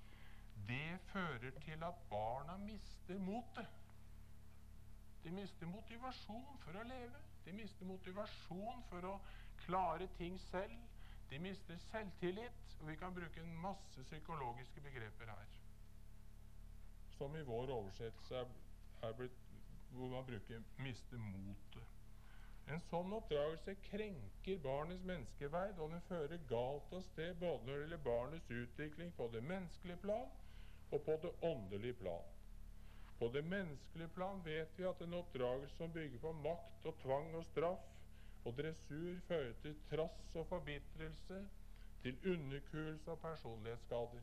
det 0.68 1.00
fører 1.12 1.50
til 1.64 1.84
at 1.84 1.94
barna 2.10 2.56
mister 2.56 3.18
motet. 3.18 3.66
De 5.24 5.30
mister 5.30 5.66
motivasjon 5.66 6.58
for 6.64 6.80
å 6.80 6.86
leve. 6.88 7.20
De 7.44 7.52
mister 7.52 7.86
motivasjon 7.86 8.82
for 8.88 9.04
å 9.10 9.14
klare 9.66 10.08
ting 10.16 10.40
selv. 10.40 10.76
De 11.30 11.38
mister 11.38 11.76
selvtillit. 11.90 12.76
Og 12.80 12.88
vi 12.88 12.96
kan 12.96 13.14
bruke 13.14 13.40
en 13.44 13.56
masse 13.60 14.02
psykologiske 14.08 14.80
begreper 14.80 15.28
her. 15.34 15.46
Som 17.18 17.36
i 17.36 17.44
vår 17.44 17.74
oversettelse 17.76 18.40
er, 18.40 18.52
er 19.02 19.16
blitt, 19.18 19.40
hvor 19.92 20.08
man 20.08 20.24
bruker 20.26 20.62
'miste 20.78 21.16
motet'. 21.16 21.89
En 22.70 22.78
sånn 22.86 23.10
oppdragelse 23.16 23.72
krenker 23.88 24.59
barnets 24.62 25.02
menneskeverd, 25.09 25.78
og 25.82 25.90
den 25.90 26.02
fører 26.06 26.42
galt 26.51 26.92
av 26.94 27.01
sted 27.09 27.38
både 27.40 27.64
når 27.66 27.72
det 27.72 27.80
gjelder 27.80 28.02
barnets 28.05 28.51
utvikling 28.56 29.10
på 29.16 29.26
det 29.32 29.40
menneskelige 29.42 29.98
plan 30.05 30.28
og 30.94 31.02
på 31.09 31.16
det 31.24 31.32
åndelige 31.48 31.97
plan. 32.02 32.28
På 33.18 33.28
det 33.34 33.42
menneskelige 33.44 34.12
plan 34.14 34.38
vet 34.47 34.78
vi 34.78 34.86
at 34.86 35.02
en 35.05 35.16
oppdragelse 35.18 35.76
som 35.80 35.90
bygger 35.97 36.22
på 36.22 36.32
makt 36.44 36.86
og 36.92 37.01
tvang 37.02 37.34
og 37.40 37.44
straff 37.51 37.88
og 38.47 38.55
dressur, 38.56 39.18
fører 39.26 39.59
til 39.64 39.74
trass 39.90 40.30
og 40.40 40.47
forbitrelse, 40.48 41.40
til 42.01 42.22
underkuelse 42.36 43.10
og 43.12 43.18
personlighetsskader. 43.26 44.22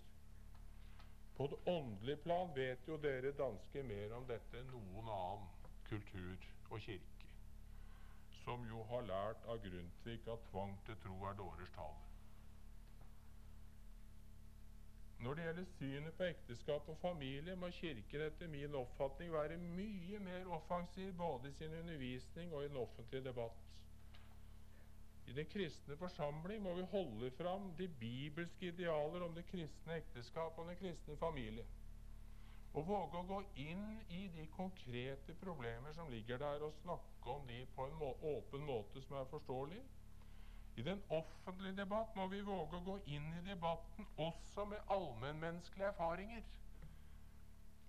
På 1.37 1.51
det 1.51 1.59
åndelige 1.69 2.23
plan 2.23 2.55
vet 2.55 2.87
jo 2.87 2.97
dere 3.03 3.35
danske 3.43 3.83
mer 3.91 4.15
om 4.17 4.25
dette 4.31 4.63
enn 4.63 4.71
noen 4.73 5.11
annen 5.19 5.53
kultur 5.91 6.49
og 6.71 6.79
kirke 6.87 7.16
som 8.47 8.63
jo 8.71 8.83
har 8.87 9.01
lært 9.03 9.47
av 9.51 9.57
Grundtvig 9.59 10.21
at 10.31 10.45
tvang 10.51 10.77
til 10.87 10.95
tro 11.03 11.17
er 11.27 11.35
dårers 11.35 11.71
tale. 11.75 12.03
Når 15.19 15.33
det 15.35 15.47
gjelder 15.47 15.65
synet 15.73 16.15
på 16.15 16.27
ekteskap 16.29 16.89
og 16.93 16.99
familie, 17.01 17.55
må 17.59 17.71
Kirken 17.75 18.23
etter 18.23 18.47
min 18.53 18.75
oppfatning 18.79 19.33
være 19.33 19.57
mye 19.59 20.19
mer 20.23 20.47
offensiv 20.59 21.11
både 21.19 21.49
i 21.49 21.57
sin 21.57 21.73
undervisning 21.73 22.53
og 22.53 22.63
i 22.63 22.69
den 22.69 22.77
offentlige 22.77 23.25
debatt. 23.25 23.63
I 25.27 25.33
den 25.35 25.49
kristne 25.51 25.97
forsamling 25.99 26.61
må 26.63 26.77
vi 26.77 26.85
holde 26.93 27.31
fram 27.35 27.73
de 27.75 27.89
bibelske 27.99 28.69
idealer 28.71 29.25
om 29.25 29.35
det 29.35 29.43
kristne 29.49 29.97
ekteskap 29.99 30.55
og 30.61 30.69
den 30.69 30.79
kristne 30.79 31.17
familie. 31.19 31.65
Og 32.77 32.83
våge 32.85 33.17
å 33.17 33.25
gå 33.25 33.37
inn 33.63 33.85
i 34.13 34.27
de 34.29 34.43
konkrete 34.53 35.33
problemer 35.41 35.95
som 35.97 36.11
ligger 36.13 36.37
der, 36.37 36.61
og 36.61 36.75
snakke 36.83 37.31
om 37.33 37.47
de 37.49 37.63
på 37.73 37.87
en 37.87 37.95
må 37.97 38.11
åpen 38.35 38.65
måte 38.67 39.01
som 39.01 39.17
er 39.17 39.31
forståelig. 39.31 39.79
I 40.77 40.85
den 40.85 41.01
offentlige 41.09 41.79
debatt 41.79 42.13
må 42.15 42.27
vi 42.29 42.43
våge 42.45 42.77
å 42.77 42.85
gå 42.85 42.99
inn 43.15 43.31
i 43.33 43.41
debatten 43.47 44.05
også 44.21 44.67
med 44.69 44.93
allmennmenneskelige 44.93 45.89
erfaringer. 45.89 46.45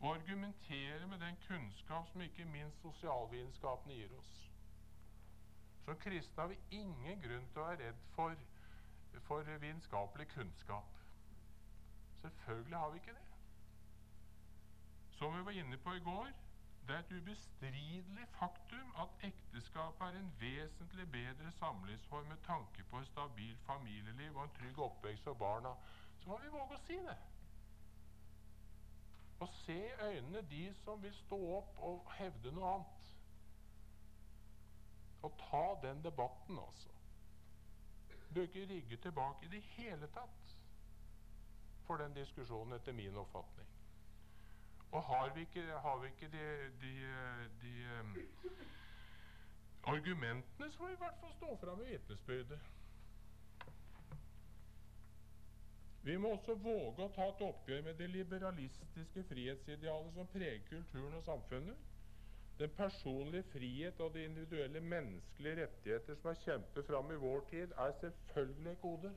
Og 0.01 0.15
argumentere 0.15 1.07
med 1.11 1.21
den 1.21 1.37
kunnskap 1.45 2.09
som 2.09 2.25
ikke 2.25 2.49
minst 2.49 2.81
sosialvitenskapene 2.81 3.99
gir 3.99 4.17
oss. 4.17 4.35
Som 5.85 6.01
kristne 6.01 6.47
har 6.47 6.55
vi 6.55 6.81
ingen 6.81 7.21
grunn 7.21 7.53
til 7.53 7.61
å 7.61 7.69
være 7.69 7.83
redd 7.85 8.07
for 8.17 8.41
for 9.27 9.57
vitenskapelig 9.61 10.29
kunnskap. 10.33 11.01
Selvfølgelig 12.23 12.79
har 12.79 12.91
vi 12.91 13.03
ikke 13.03 13.17
det. 13.17 13.28
Som 15.19 15.37
vi 15.37 15.45
var 15.45 15.51
inne 15.51 15.77
på 15.77 15.95
i 15.95 16.01
går, 16.01 16.29
det 16.87 16.95
er 16.95 16.99
et 16.99 17.13
ubestridelig 17.13 18.27
faktum 18.39 18.93
at 19.03 19.25
ekteskapet 19.27 20.07
er 20.07 20.19
en 20.19 20.35
vesentlig 20.41 21.07
bedre 21.13 21.51
samlivsform 21.53 22.27
med 22.27 22.37
tanke 22.47 22.85
på 22.91 22.99
et 22.99 23.07
stabilt 23.07 23.65
familieliv 23.67 24.37
og 24.37 24.45
en 24.45 24.55
trygg 24.59 24.79
oppvekst 24.79 25.25
for 25.25 25.35
barna. 25.35 25.73
Så 26.19 26.29
må 26.31 26.39
vi 26.39 26.53
våge 26.55 26.79
å 26.79 26.85
si 26.87 27.01
det. 27.09 27.17
Og 29.41 29.51
se 29.65 29.77
i 29.89 29.99
øynene 30.07 30.43
de 30.51 30.63
som 30.85 31.03
vil 31.03 31.15
stå 31.25 31.39
opp 31.57 31.83
og 31.91 32.13
hevde 32.19 32.53
noe 32.55 32.71
annet. 32.77 33.11
Og 35.23 35.35
ta 35.43 35.65
den 35.83 36.05
debatten, 36.05 36.59
altså. 36.59 36.95
Bør 38.35 38.47
ikke 38.79 39.03
tilbake 39.03 39.47
i 39.47 39.53
det 39.57 39.63
hele 39.75 40.07
tatt 40.15 40.55
for 41.87 41.99
den 41.99 42.15
diskusjonen, 42.15 42.79
etter 42.79 42.93
min 42.93 43.17
oppfatning. 43.17 43.68
Og 44.91 45.03
har 45.03 45.35
vi 45.35 45.41
ikke, 45.41 45.63
har 45.63 45.99
vi 46.01 46.07
ikke 46.07 46.29
de, 46.33 46.45
de, 46.81 46.93
de 47.63 47.73
um, 48.01 48.17
argumentene, 49.83 50.71
så 50.73 50.83
må 50.83 50.87
vi 50.87 50.93
i 50.93 51.03
hvert 51.03 51.21
fall 51.21 51.33
stå 51.33 51.57
fram 51.61 51.83
i 51.83 51.91
vitnesbyrdet. 51.93 52.61
Vi 56.03 56.17
må 56.17 56.31
også 56.33 56.55
våge 56.55 57.05
å 57.05 57.13
ta 57.13 57.27
et 57.29 57.45
oppgjør 57.45 57.83
med 57.85 57.99
det 58.01 58.09
liberalistiske 58.11 59.25
frihetsidealet 59.29 60.15
som 60.15 60.31
preger 60.33 60.65
kulturen 60.71 61.19
og 61.19 61.25
samfunnet. 61.27 61.77
Den 62.59 62.71
personlige 62.75 63.45
frihet 63.53 64.01
og 64.01 64.15
de 64.15 64.25
individuelle 64.25 64.81
menneskelige 64.81 65.67
rettigheter 65.67 66.17
som 66.17 66.31
er 66.33 66.41
kjempet 66.47 66.87
fram 66.87 67.13
i 67.13 67.19
vår 67.21 67.45
tid, 67.51 67.75
er 67.77 67.93
selvfølgelig 68.01 68.73
et 68.73 68.81
gode. 68.81 69.13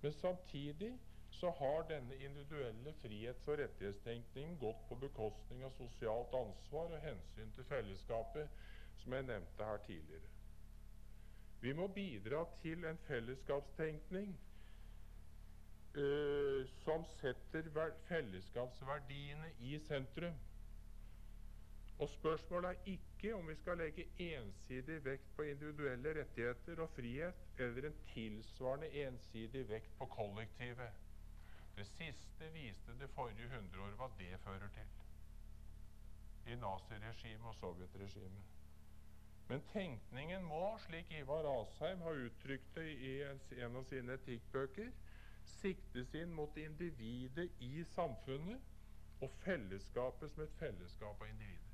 Men 0.00 0.12
samtidig 0.12 0.94
så 1.40 1.50
har 1.50 1.86
denne 1.88 2.16
individuelle 2.16 2.92
frihets- 3.02 3.48
og 3.48 3.58
rettighetstenkningen 3.58 4.58
gått 4.60 4.82
på 4.88 4.98
bekostning 5.00 5.64
av 5.64 5.72
sosialt 5.78 6.34
ansvar 6.36 6.92
og 6.92 7.00
hensyn 7.00 7.54
til 7.56 7.64
fellesskapet, 7.64 8.60
som 9.00 9.16
jeg 9.16 9.28
nevnte 9.30 9.64
her 9.64 9.80
tidligere. 9.86 10.28
Vi 11.60 11.72
må 11.72 11.86
bidra 11.86 12.44
til 12.60 12.84
en 12.84 13.00
fellesskapstenkning 13.06 14.36
uh, 15.96 16.68
som 16.84 17.04
setter 17.16 17.72
fellesskapsverdiene 18.08 19.52
i 19.58 19.78
sentrum. 19.88 20.36
Og 22.00 22.08
Spørsmålet 22.08 22.70
er 22.70 22.92
ikke 22.96 23.34
om 23.36 23.48
vi 23.48 23.54
skal 23.60 23.76
legge 23.80 24.08
ensidig 24.18 25.04
vekt 25.04 25.36
på 25.36 25.42
individuelle 25.42 26.14
rettigheter 26.20 26.80
og 26.80 26.88
frihet, 26.96 27.44
eller 27.58 27.88
en 27.88 27.98
tilsvarende 28.14 28.88
ensidig 29.06 29.68
vekt 29.68 29.98
på 29.98 30.08
kollektivet. 30.08 31.09
Det 31.74 31.84
siste 31.86 32.48
viste 32.54 32.94
det 33.00 33.08
forrige 33.14 33.48
hundreår 33.48 33.94
hva 33.98 34.08
det 34.18 34.38
fører 34.44 34.72
til. 34.74 34.88
I 36.46 36.56
naziregimet 36.56 37.46
og 37.52 37.54
sovjetregimet. 37.54 38.56
Men 39.50 39.62
tenkningen 39.72 40.44
må, 40.46 40.62
slik 40.78 41.10
Ivar 41.10 41.46
Asheim 41.50 42.00
har 42.06 42.20
uttrykt 42.26 42.74
det 42.76 42.86
i 42.92 43.14
en 43.64 43.76
av 43.76 43.84
sine 43.88 44.14
etikkbøker, 44.14 44.92
siktes 45.56 46.14
inn 46.14 46.32
mot 46.36 46.56
individet 46.60 47.48
i 47.66 47.84
samfunnet 47.94 48.62
og 49.24 49.32
fellesskapet 49.42 50.30
som 50.32 50.44
et 50.44 50.54
fellesskap 50.60 51.20
av 51.20 51.32
individer. 51.32 51.66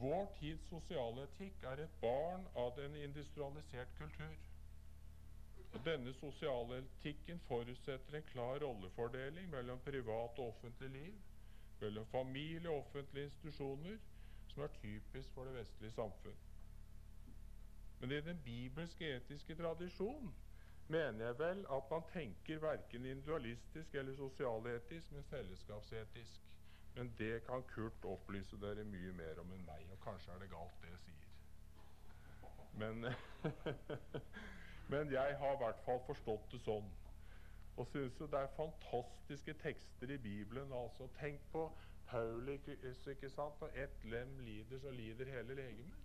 Vår 0.00 0.26
tids 0.40 0.64
sosialetikk 0.72 1.62
er 1.70 1.84
et 1.84 2.00
barn 2.00 2.48
av 2.58 2.80
en 2.82 2.96
industrialisert 2.98 3.92
kultur. 4.00 4.34
Denne 5.82 6.12
sosiale 6.14 6.78
etikken 6.78 7.40
forutsetter 7.48 8.14
en 8.14 8.22
klar 8.22 8.58
rollefordeling 8.62 9.50
mellom 9.50 9.80
privat 9.84 10.38
og 10.38 10.46
offentlig 10.48 10.90
liv, 10.90 11.14
mellom 11.80 12.06
familie 12.06 12.70
og 12.70 12.78
offentlige 12.86 13.24
institusjoner, 13.24 13.98
som 14.46 14.62
er 14.62 14.66
typisk 14.66 15.34
for 15.34 15.44
det 15.44 15.54
vestlige 15.54 15.92
samfunn. 15.92 16.38
Men 18.00 18.12
i 18.12 18.20
den 18.20 18.40
bibelske 18.44 19.16
etiske 19.16 19.54
tradisjon 19.54 20.34
mener 20.88 21.26
jeg 21.26 21.38
vel 21.38 21.66
at 21.72 21.90
man 21.90 22.02
tenker 22.12 22.58
verken 22.58 23.06
individualistisk 23.06 23.94
eller 23.94 24.16
sosialetisk, 24.16 25.12
men 25.12 25.24
fellesskapsetisk. 25.24 26.40
Men 26.94 27.14
det 27.18 27.46
kan 27.46 27.62
Kurt 27.62 28.04
opplyse 28.04 28.56
dere 28.60 28.84
mye 28.84 29.12
mer 29.12 29.40
om 29.42 29.52
enn 29.52 29.64
meg, 29.66 29.88
og 29.90 30.00
kanskje 30.04 30.32
er 30.32 30.38
det 30.44 30.50
galt, 30.50 30.82
det 30.82 30.92
jeg 30.92 30.98
sier. 31.06 31.30
Men 32.78 33.06
Men 34.88 35.12
jeg 35.12 35.36
har 35.40 35.54
i 35.54 35.62
hvert 35.62 35.82
fall 35.86 36.00
forstått 36.06 36.52
det 36.52 36.60
sånn. 36.64 36.90
Og 37.76 37.88
syns 37.90 38.20
jo 38.20 38.28
det 38.30 38.38
er 38.38 38.56
fantastiske 38.56 39.54
tekster 39.62 40.10
i 40.14 40.18
Bibelen. 40.18 40.72
altså 40.72 41.08
Tenk 41.18 41.40
på 41.52 41.66
Paulus, 42.06 42.68
ikke 43.08 43.30
sant? 43.30 43.60
Når 43.60 43.78
ett 43.84 44.04
lem 44.04 44.38
lider, 44.46 44.78
så 44.78 44.90
lider 44.90 45.32
hele 45.32 45.54
legemet. 45.58 46.00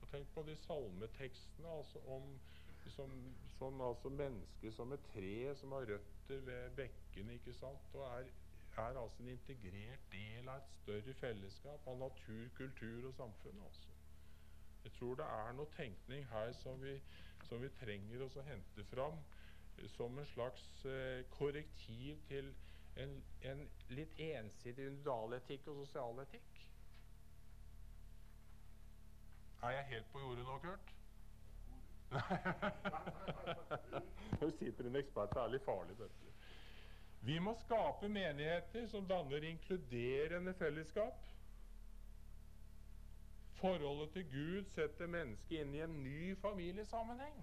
Og 0.00 0.08
tenk 0.10 0.28
på 0.34 0.42
de 0.46 0.56
salmetekstene 0.56 1.68
altså 1.78 2.02
om 2.16 2.38
som, 2.90 3.36
som 3.58 3.80
altså 3.80 4.08
mennesker 4.08 4.70
som 4.70 4.92
et 4.92 5.06
tre 5.12 5.54
som 5.56 5.72
har 5.72 5.86
røtter 5.90 6.40
ved 6.48 6.70
bekkene, 6.76 7.34
ikke 7.34 7.54
sant? 7.54 7.94
Og 7.94 8.04
er, 8.18 8.28
er 8.76 9.00
altså 9.02 9.22
en 9.22 9.28
integrert 9.28 10.12
del 10.12 10.48
av 10.48 10.60
et 10.60 10.72
større 10.80 11.14
fellesskap 11.20 11.86
av 11.86 11.98
natur, 11.98 12.48
kultur 12.54 13.08
og 13.08 13.14
samfunn. 13.14 13.62
altså. 13.64 13.88
Jeg 14.84 14.92
tror 14.92 15.14
det 15.18 15.26
er 15.38 15.52
noe 15.58 15.72
tenkning 15.76 16.26
her 16.30 16.52
som 16.62 16.82
vi 16.82 16.94
som 17.46 17.62
vi 17.62 17.70
trenger 17.80 18.26
å 18.26 18.46
hente 18.46 18.84
fram 18.90 19.18
som 19.96 20.18
en 20.18 20.26
slags 20.26 20.84
eh, 20.84 21.24
korrektiv 21.30 22.16
til 22.28 22.54
en, 22.96 23.24
en 23.44 23.66
litt 23.92 24.18
ensidig 24.18 24.86
individualetikk 24.86 25.68
og 25.68 25.82
sosialetikk. 25.84 26.62
Er 29.62 29.70
jeg 29.70 29.84
helt 29.90 30.12
på 30.12 30.20
jordet 30.20 30.46
nå, 30.46 30.58
Kurt? 30.64 30.92
Nå 34.40 34.50
sitter 34.58 34.88
en 34.88 34.98
ekspert. 35.00 35.34
Det 35.34 35.42
er 35.42 35.52
litt 35.52 35.66
farlig, 35.66 35.96
dette. 35.98 36.34
Vi 37.26 37.38
må 37.42 37.56
skape 37.58 38.08
menigheter 38.08 38.86
som 38.88 39.08
danner 39.08 39.44
inkluderende 39.48 40.54
fellesskap. 40.54 41.24
Forholdet 43.56 44.10
til 44.12 44.24
Gud 44.30 44.64
setter 44.74 45.08
mennesket 45.08 45.62
inn 45.62 45.74
i 45.74 45.84
en 45.84 45.94
ny 46.04 46.34
familiesammenheng. 46.42 47.38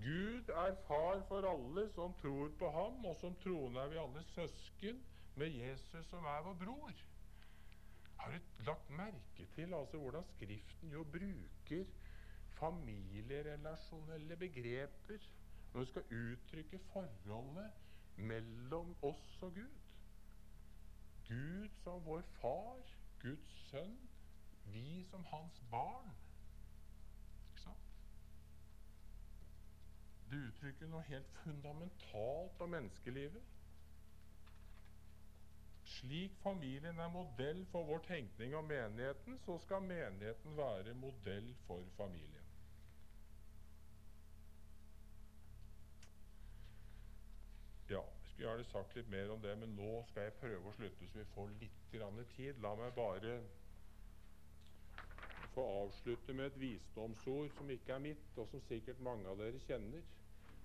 Gud 0.00 0.52
er 0.54 0.76
far 0.86 1.24
for 1.28 1.46
alle 1.50 1.88
som 1.90 2.14
tror 2.20 2.52
på 2.58 2.70
ham, 2.70 3.04
og 3.04 3.16
som 3.18 3.34
troende 3.42 3.80
er 3.80 3.90
vi 3.90 3.98
alle 4.00 4.22
søsken 4.34 5.00
med 5.34 5.56
Jesus 5.56 6.06
som 6.06 6.24
er 6.24 6.44
vår 6.46 6.54
bror. 6.62 7.02
Har 8.20 8.30
du 8.36 8.64
lagt 8.68 8.90
merke 8.90 9.46
til 9.54 9.74
altså 9.74 9.98
hvordan 9.98 10.24
Skriften 10.24 10.92
jo 10.92 11.04
bruker 11.04 11.84
familierelasjonelle 12.60 14.36
begreper 14.36 15.28
når 15.72 15.80
du 15.80 15.86
skal 15.90 16.16
uttrykke 16.20 16.78
forholdet 16.92 17.70
mellom 18.16 18.96
oss 19.02 19.42
og 19.42 19.54
Gud? 19.54 19.78
Gud 21.28 21.68
som 21.82 22.04
vår 22.04 22.22
far, 22.40 22.82
Guds 23.22 23.52
sønn, 23.70 23.98
vi 24.64 25.04
som 25.10 25.24
hans 25.24 25.62
barn. 25.70 26.10
Ikke 27.50 27.62
sant? 27.62 27.94
Det 30.30 30.42
uttrykker 30.48 30.90
noe 30.92 31.06
helt 31.08 31.32
fundamentalt 31.44 32.60
av 32.60 32.70
menneskelivet. 32.74 33.56
Slik 35.90 36.36
familien 36.42 36.98
er 37.02 37.10
modell 37.12 37.64
for 37.72 37.84
vår 37.84 37.98
tenkning 38.06 38.54
om 38.54 38.64
menigheten, 38.64 39.38
så 39.44 39.58
skal 39.58 39.82
menigheten 39.82 40.56
være 40.56 40.94
modell 40.94 41.50
for 41.66 41.84
familien. 41.96 42.46
Ja, 47.90 48.00
jeg 48.00 48.28
skulle 48.30 48.48
gjerne 48.48 48.64
sagt 48.70 48.94
litt 48.96 49.10
mer 49.10 49.32
om 49.34 49.42
det, 49.42 49.56
men 49.58 49.74
nå 49.74 49.90
skal 50.08 50.28
jeg 50.28 50.38
prøve 50.38 50.70
å 50.70 50.76
slutte 50.76 51.08
så 51.10 51.18
vi 51.18 51.24
får 51.34 51.50
litt 51.58 51.80
tid. 52.36 52.60
La 52.62 52.74
meg 52.78 52.94
bare 52.94 53.40
få 55.54 55.64
avslutte 55.84 56.34
med 56.34 56.46
et 56.46 56.60
visdomsord 56.60 57.50
som 57.56 57.70
ikke 57.70 57.92
er 57.92 58.04
mitt, 58.04 58.26
og 58.36 58.48
som 58.50 58.62
sikkert 58.68 59.00
mange 59.04 59.28
av 59.28 59.38
dere 59.40 59.60
kjenner. 59.66 60.02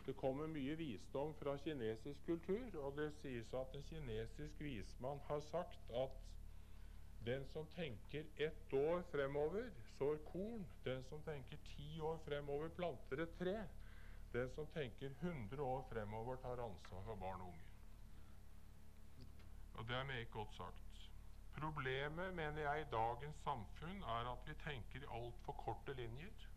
Det 0.05 0.13
kommer 0.17 0.47
mye 0.47 0.75
visdom 0.77 1.33
fra 1.39 1.55
kinesisk 1.57 2.25
kultur, 2.25 2.77
og 2.83 2.97
det 2.97 3.09
sies 3.21 3.53
at 3.57 3.73
en 3.73 3.87
kinesisk 3.89 4.61
vismann 4.61 5.23
har 5.29 5.41
sagt 5.49 5.89
at 6.03 6.21
den 7.25 7.45
som 7.49 7.65
tenker 7.73 8.25
ett 8.37 8.73
år 8.73 9.01
fremover, 9.11 9.71
sår 9.97 10.17
korn. 10.29 10.65
Den 10.85 11.03
som 11.09 11.23
tenker 11.25 11.57
ti 11.57 11.99
år 11.99 12.19
fremover, 12.25 12.69
planter 12.69 13.23
et 13.23 13.37
tre. 13.39 13.55
Den 14.33 14.51
som 14.53 14.67
tenker 14.67 15.09
100 15.09 15.63
år 15.63 15.87
fremover, 15.89 16.35
tar 16.35 16.61
ansvar 16.61 17.03
for 17.07 17.15
barn 17.15 17.41
og 17.41 17.47
unge. 17.47 17.65
Og 19.73 19.87
det 19.87 19.95
er 19.95 20.03
meget 20.03 20.31
godt 20.31 20.53
sagt. 20.53 20.84
Problemet, 21.59 22.33
mener 22.35 22.61
jeg, 22.61 22.81
i 22.81 22.89
dagens 22.91 23.35
samfunn 23.43 24.01
er 24.03 24.31
at 24.31 24.47
vi 24.47 24.53
tenker 24.63 24.99
i 25.01 25.11
altfor 25.11 25.53
korte 25.53 25.93
linjer. 25.93 26.47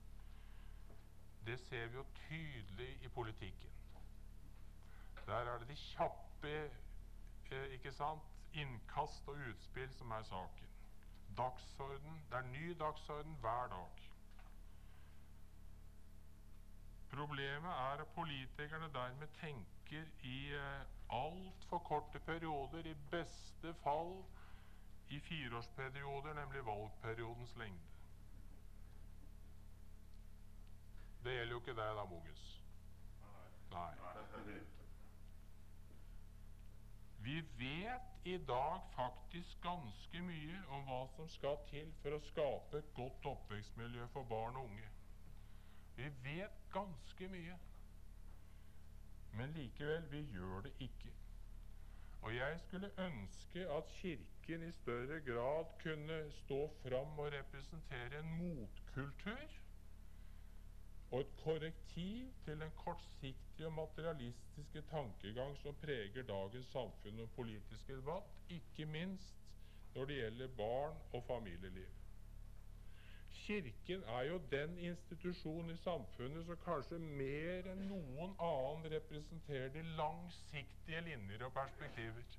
det 1.47 1.61
ser 1.61 1.87
vi 1.87 1.95
jo 1.95 2.05
tydelig 2.15 3.03
i 3.03 3.09
politikken. 3.09 3.71
Der 5.27 5.35
er 5.35 5.59
det 5.59 5.69
de 5.69 5.77
kjappe 5.77 6.71
eh, 7.51 7.65
ikke 7.73 7.93
sant, 7.93 8.23
innkast 8.53 9.29
og 9.29 9.37
utspill 9.51 9.95
som 9.95 10.11
er 10.11 10.23
saken. 10.23 10.69
Dagsorden. 11.37 12.23
Det 12.31 12.39
er 12.39 12.43
ny 12.43 12.79
dagsorden 12.79 13.37
hver 13.41 13.67
dag. 13.69 14.05
Problemet 17.11 17.71
er 17.71 18.03
at 18.03 18.09
politikerne 18.15 18.93
dermed 18.95 19.29
tenker 19.41 20.05
i 20.23 20.53
eh, 20.53 20.83
altfor 21.11 21.79
korte 21.79 22.19
perioder, 22.19 22.87
i 22.87 22.95
beste 23.11 23.75
fall 23.75 24.25
i 25.09 25.21
fireårsperioder, 25.21 26.35
nemlig 26.35 26.65
valgperiodens 26.67 27.57
lengde. 27.57 27.87
Det 31.25 31.33
gjelder 31.35 31.53
jo 31.53 31.61
ikke 31.61 31.77
deg 31.77 31.95
da, 31.97 32.05
Mogens. 32.05 32.45
Nei. 33.71 34.59
Vi 37.19 37.41
vet 37.59 38.15
i 38.25 38.37
dag 38.49 38.81
faktisk 38.95 39.61
ganske 39.63 40.23
mye 40.23 40.61
om 40.69 40.85
hva 40.87 41.01
som 41.17 41.29
skal 41.29 41.59
til 41.71 41.91
for 42.03 42.17
å 42.17 42.23
skape 42.31 42.79
et 42.79 42.95
godt 42.97 43.27
oppvekstmiljø 43.33 44.07
for 44.15 44.29
barn 44.31 44.57
og 44.57 44.71
unge. 44.71 44.89
Vi 45.99 46.09
vet 46.25 46.63
ganske 46.73 47.29
mye. 47.29 47.59
Men 49.33 49.53
likevel, 49.53 50.11
vi 50.11 50.23
gjør 50.33 50.61
det 50.61 50.73
ikke. 50.81 51.13
Og 52.23 52.37
jeg 52.37 52.61
skulle 52.61 52.93
ønske 52.99 53.69
at 53.71 53.93
Kirken 54.01 54.38
i 54.49 54.73
større 54.73 55.21
grad 55.21 55.65
kunne 55.83 56.33
stå 56.33 56.69
fram 56.83 57.19
og 57.19 57.33
representere 57.33 58.19
en 58.21 58.31
motkultur 58.39 59.49
og 61.11 61.21
et 61.21 61.35
korrektiv 61.43 62.33
til 62.45 62.61
den 62.61 62.71
kortsiktige 62.77 63.67
og 63.67 63.73
materialistiske 63.73 64.83
tankegang 64.83 65.59
som 65.59 65.75
preger 65.83 66.23
dagens 66.23 66.67
samfunn 66.73 67.21
og 67.21 67.31
politiske 67.37 67.97
debatt, 67.97 68.33
ikke 68.49 68.87
minst 68.87 69.37
når 69.95 70.05
det 70.05 70.17
gjelder 70.17 70.49
barn 70.57 70.97
og 71.13 71.25
familieliv. 71.25 71.93
Kirken 73.31 74.03
er 74.03 74.23
jo 74.23 74.41
den 74.51 74.79
institusjon 74.79 75.71
i 75.71 75.77
samfunnet 75.77 76.45
som 76.47 76.61
kanskje 76.65 76.99
mer 76.99 77.69
enn 77.75 77.85
noen 77.93 78.33
annen 78.41 78.93
representerer 78.97 79.73
de 79.77 79.85
langsiktige 80.01 81.01
linjer 81.01 81.45
og 81.45 81.53
perspektiver. 81.53 82.39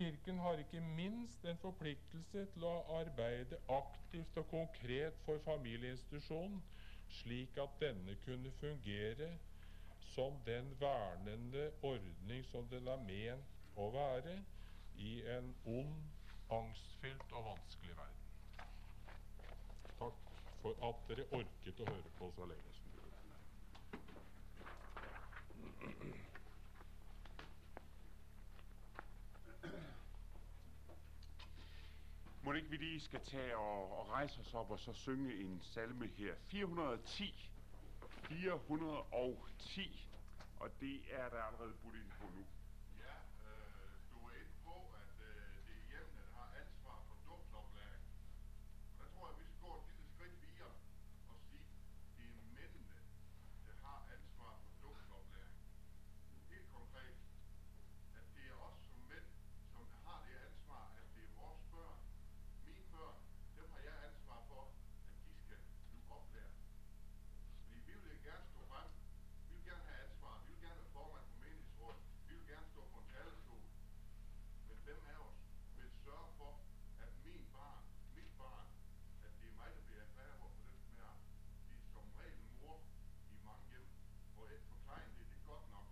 Kirken 0.00 0.38
har 0.38 0.52
ikke 0.58 0.80
minst 0.80 1.44
en 1.44 1.58
forpliktelse 1.60 2.44
til 2.54 2.62
å 2.64 2.70
arbeide 2.96 3.58
aktivt 3.74 4.38
og 4.40 4.46
konkret 4.48 5.18
for 5.26 5.42
familieinstitusjonen, 5.44 6.62
slik 7.18 7.58
at 7.60 7.74
denne 7.82 8.14
kunne 8.24 8.52
fungere 8.62 9.28
som 10.14 10.38
den 10.46 10.72
vernende 10.80 11.66
ordning 11.82 12.48
som 12.48 12.64
den 12.72 12.88
er 12.88 13.04
ment 13.04 13.60
å 13.76 13.90
være 13.92 14.38
i 15.10 15.12
en 15.36 15.52
ond, 15.68 16.00
angstfylt 16.62 17.36
og 17.36 17.50
vanskelig 17.50 17.96
verden. 18.00 18.26
Takk 20.00 20.24
for 20.64 20.80
at 20.88 21.04
dere 21.12 21.28
orket 21.42 21.84
å 21.84 21.92
høre 21.92 22.16
på 22.16 22.32
så 22.40 22.48
lenge 22.48 22.72
som 22.80 22.88
dere 22.96 23.04
gjorde. 23.04 23.20
Må 32.42 32.52
det 32.52 32.58
ikke 32.58 32.70
vi 32.70 32.76
lige 32.76 33.00
skal 33.00 33.20
tage 33.20 33.56
og, 33.56 33.98
og 33.98 34.08
rejse 34.08 34.40
os 34.40 34.54
op 34.54 34.70
og 34.70 34.78
så 34.80 34.92
synge 34.92 35.34
en 35.34 35.60
salme 35.62 36.06
her. 36.06 36.34
410. 36.46 37.50
410. 38.28 40.08
Og 40.60 40.70
det 40.80 41.00
er 41.10 41.28
der 41.28 41.42
allerede 41.42 41.74
budt 41.82 41.94
ind 41.94 42.10
på 42.20 42.26
nu. 42.36 42.44
Ja, 42.98 43.14
øh, 43.46 43.92
du 44.10 44.16
er 44.28 44.34
inde 44.42 44.56
på, 44.64 44.74
at 45.02 45.14
øh, 45.30 45.36
det 45.66 45.74
er 45.80 45.84
hjemmene, 45.90 46.20
der 46.26 46.32
har 46.38 46.48
ansvar 46.62 46.98
for 47.08 47.16
dåbsoplæring. 47.30 48.04
Og 48.92 48.96
der 49.00 49.06
tror 49.14 49.24
jeg, 49.28 49.36
vi 49.38 49.44
skal 49.44 49.60
gå 49.66 49.72
et 49.80 49.84
lille 49.90 50.06
skridt 50.14 50.36
videre 50.42 50.72
og 51.30 51.36
sige, 51.48 51.66
det 52.16 52.26
er 52.34 52.40
mændene, 52.56 52.98
der 53.66 53.74
har 53.86 53.98
ansvar 54.16 54.52
for 54.64 54.72
dåbsoplæring. 54.86 55.58
Helt 56.52 56.68
konkret, 56.78 57.16
at 58.18 58.24
det 58.36 58.44
er 58.52 58.56
os 58.68 58.78
som 58.88 59.00
mænd, 59.12 59.28
som 59.72 59.84
har 60.06 60.18
det 60.26 60.34
ansvar, 60.48 60.82
at 61.00 61.06
det 61.14 61.22
er 61.28 61.32
vores 61.40 61.62
børn. 61.74 61.98
Mine 62.66 62.84
børn, 62.94 63.16
dem 63.56 63.66
har 63.74 63.80
jeg 63.88 63.96
ansvar 64.08 64.38
for, 64.50 64.62
at 65.08 65.14
de 65.26 65.32
skal 65.44 65.58
blive 65.88 66.04
oplært. 66.16 66.54
Fordi 67.64 67.78
vi 67.88 67.94
vil 68.04 68.18
gerne 68.28 68.44
stå 68.52 68.60
frem. 68.70 68.88
Vi 69.48 69.52
vil 69.56 69.64
gerne 69.70 69.84
have 69.90 70.00
ansvar. 70.08 70.32
Vi 70.46 70.52
vil 70.52 70.60
gerne 70.66 70.78
være 70.82 70.92
formand 70.98 71.24
for 71.30 71.38
menighedsrådet. 71.44 72.00
Vi 72.28 72.32
vil 72.38 72.46
gerne 72.52 72.66
stå 72.74 72.80
på 72.92 72.96
en 73.02 73.06
talerstol. 73.14 73.62
Men 74.68 74.76
hvem 74.86 75.00
af 75.12 75.16
os 75.28 75.38
vil 75.78 75.90
sørge 76.04 76.28
for, 76.38 76.52
at 77.04 77.10
min 77.26 77.42
barn, 77.56 77.82
mit 78.16 78.30
barn, 78.42 78.66
at 79.26 79.32
det 79.40 79.46
er 79.52 79.54
mig, 79.60 79.70
der 79.76 79.82
bliver 79.88 80.06
fader 80.16 80.36
på 80.42 80.48
den 80.70 80.82
her. 80.96 81.10
Det 81.68 81.76
er 81.80 81.86
som 81.94 82.06
regel 82.20 82.40
mor 82.60 82.76
i 83.34 83.36
mange 83.46 83.64
hjem. 83.72 83.86
Og 84.38 84.44
et 84.56 84.64
forklaring 84.72 85.10
det, 85.18 85.24
det 85.30 85.36
er 85.40 85.46
godt 85.52 85.66
nok. 85.76 85.88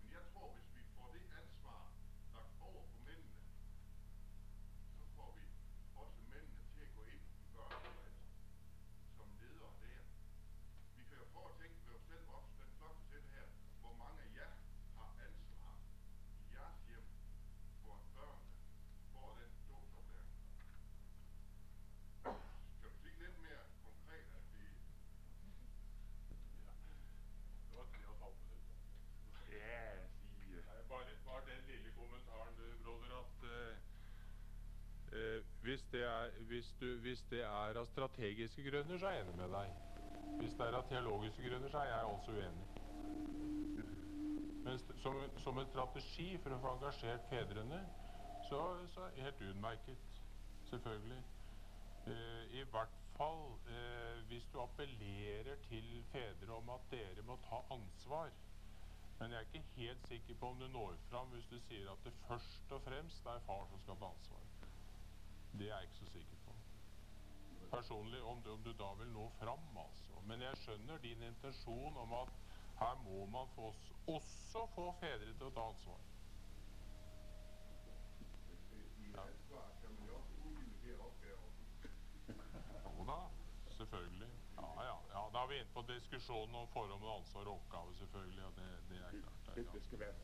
Men 0.00 0.08
jeg 0.16 0.24
tror, 0.32 0.46
hvis 0.54 0.68
vi 0.76 0.82
får 0.96 1.08
det 1.16 1.24
ansvar 1.42 1.80
lagt 2.36 2.54
over 2.68 2.82
på 2.92 2.96
mændene, 3.06 3.36
så 4.98 5.04
får 5.16 5.30
vi 5.38 5.44
også 6.02 6.18
mændene 6.32 6.62
til 6.74 6.80
at 6.86 6.92
gå 6.98 7.02
ind 7.14 7.24
i 7.42 7.44
børnearbejdet 7.54 8.22
som 9.16 9.26
ledere 9.40 9.72
der. 9.82 10.02
Vi 10.96 11.02
kan 11.08 11.16
jo 11.22 11.26
prøve 11.34 11.48
at 11.52 11.56
tænke 11.60 11.76
ved 11.86 11.94
os 11.98 12.04
selv 12.10 12.24
også, 12.36 12.50
den 12.60 12.70
flotte 12.78 13.00
sæt 13.10 13.24
her, 13.34 13.46
hvor 13.80 13.94
mange 14.02 14.18
af 14.26 14.30
jer 14.40 14.52
har 14.98 15.10
ansvar 15.28 15.74
i 16.42 16.46
jeres 16.54 16.80
hjem 16.88 17.06
for 17.82 17.92
at 18.00 18.06
børnene 18.16 18.52
får 19.12 19.28
den 19.40 19.50
dåbsoplæring. 19.70 20.34
Kan 22.80 22.88
du 22.92 22.96
sige 23.02 23.16
lidt 23.24 23.36
mere 23.46 23.62
konkret, 23.84 24.26
at 24.38 24.44
vi... 24.54 24.64
Det 27.68 27.74
var 27.78 27.86
tre 27.92 28.02
og 28.08 28.14
et 28.14 28.20
halvt 28.24 28.40
minutt. 28.48 28.66
Ja, 29.50 29.80
de, 30.40 30.46
øh, 30.56 30.64
Nei, 30.68 30.82
bare, 30.88 31.04
bare 31.28 31.42
den 31.50 31.60
lille 31.70 31.90
kommentaren, 32.00 32.52
du, 32.58 32.62
broder, 32.84 33.20
at 33.24 33.38
eh, 35.12 35.36
eh, 35.36 35.44
hvis, 35.62 35.82
det 35.92 36.02
er, 36.02 36.30
hvis, 36.50 36.67
du, 36.80 36.88
hvis 37.04 37.22
det 37.30 37.42
er 37.44 37.78
av 37.80 37.86
strategiske 37.90 38.64
grunner, 38.70 38.98
så 38.98 39.06
er 39.06 39.18
jeg 39.18 39.26
enig 39.26 39.36
med 39.40 39.54
deg. 39.54 39.72
Hvis 40.38 40.54
det 40.58 40.66
er 40.66 40.76
av 40.78 40.84
teologiske 40.90 41.48
grunner, 41.48 41.72
så 41.72 41.82
er 41.82 41.90
jeg 41.90 42.10
altså 42.12 42.36
uenig. 42.36 42.68
Men 44.64 44.78
som, 45.02 45.22
som 45.42 45.58
en 45.58 45.70
strategi 45.70 46.28
for 46.42 46.54
å 46.54 46.60
få 46.62 46.74
engasjert 46.76 47.26
fedrene, 47.30 47.80
så, 48.48 48.60
så 48.94 49.06
er 49.06 49.16
det 49.16 49.26
helt 49.26 49.44
utmerket. 49.50 50.16
Selvfølgelig. 50.70 51.22
Eh, 52.06 52.56
I 52.60 52.64
hvert 52.72 52.98
fall 53.16 53.44
eh, 53.68 54.20
hvis 54.28 54.46
du 54.52 54.60
appellerer 54.60 55.56
til 55.68 56.04
fedre 56.12 56.52
om 56.54 56.70
at 56.70 56.90
dere 56.90 57.24
må 57.26 57.38
ta 57.48 57.62
ansvar. 57.74 58.30
Men 59.18 59.32
jeg 59.34 59.38
er 59.38 59.46
ikke 59.48 59.64
helt 59.76 60.08
sikker 60.08 60.34
på 60.40 60.52
om 60.52 60.60
du 60.60 60.68
når 60.68 60.98
fram 61.10 61.32
hvis 61.34 61.48
du 61.50 61.58
sier 61.66 61.90
at 61.90 62.04
det 62.04 62.14
først 62.28 62.72
og 62.72 62.82
fremst 62.82 63.26
er 63.26 63.46
far 63.46 63.66
som 63.70 63.80
skal 63.82 63.98
ta 63.98 64.12
ansvar. 64.14 64.44
Det 65.58 65.66
er 65.70 65.74
jeg 65.74 65.88
ikke 65.88 66.04
så 66.04 66.12
sikker 66.12 66.36
på. 66.36 66.37
Personlig 67.70 68.22
om 68.22 68.42
du, 68.42 68.50
om 68.50 68.62
du 68.62 68.72
da 68.72 68.92
vil 69.00 69.10
nå 69.12 69.28
fram, 69.40 69.76
altså. 69.76 70.20
Men 70.28 70.42
jeg 70.42 70.60
skjønner 70.62 71.02
din 71.04 71.22
intensjon 71.22 71.96
om 71.96 72.12
at 72.22 72.32
her 72.78 72.94
må 73.04 73.26
man 73.26 73.48
få, 73.54 73.72
også 74.06 74.66
få 74.74 74.92
fedre 75.00 75.34
til 75.34 75.48
å 75.48 75.54
ta 75.56 75.66
ansvar. 75.72 76.06
Man 79.18 79.34
jo 82.98 83.04
da, 83.06 83.18
selvfølgelig. 83.76 84.28
Ja, 84.56 84.84
ja, 84.84 84.96
ja. 85.14 85.22
Da 85.32 85.42
er 85.42 85.48
vi 85.48 85.58
inne 85.60 85.74
på 85.74 85.82
diskusjonen 85.88 86.54
om 86.54 86.68
forhold 86.74 87.00
mellom 87.00 87.20
ansvar 87.20 87.46
og 87.46 87.54
oppgave, 87.60 87.94
selvfølgelig. 87.94 88.44
og 88.44 88.52
det, 88.56 88.70
det 88.90 88.98
er 88.98 89.10
klart. 89.20 89.54
Det 89.54 90.08
er 90.08 90.14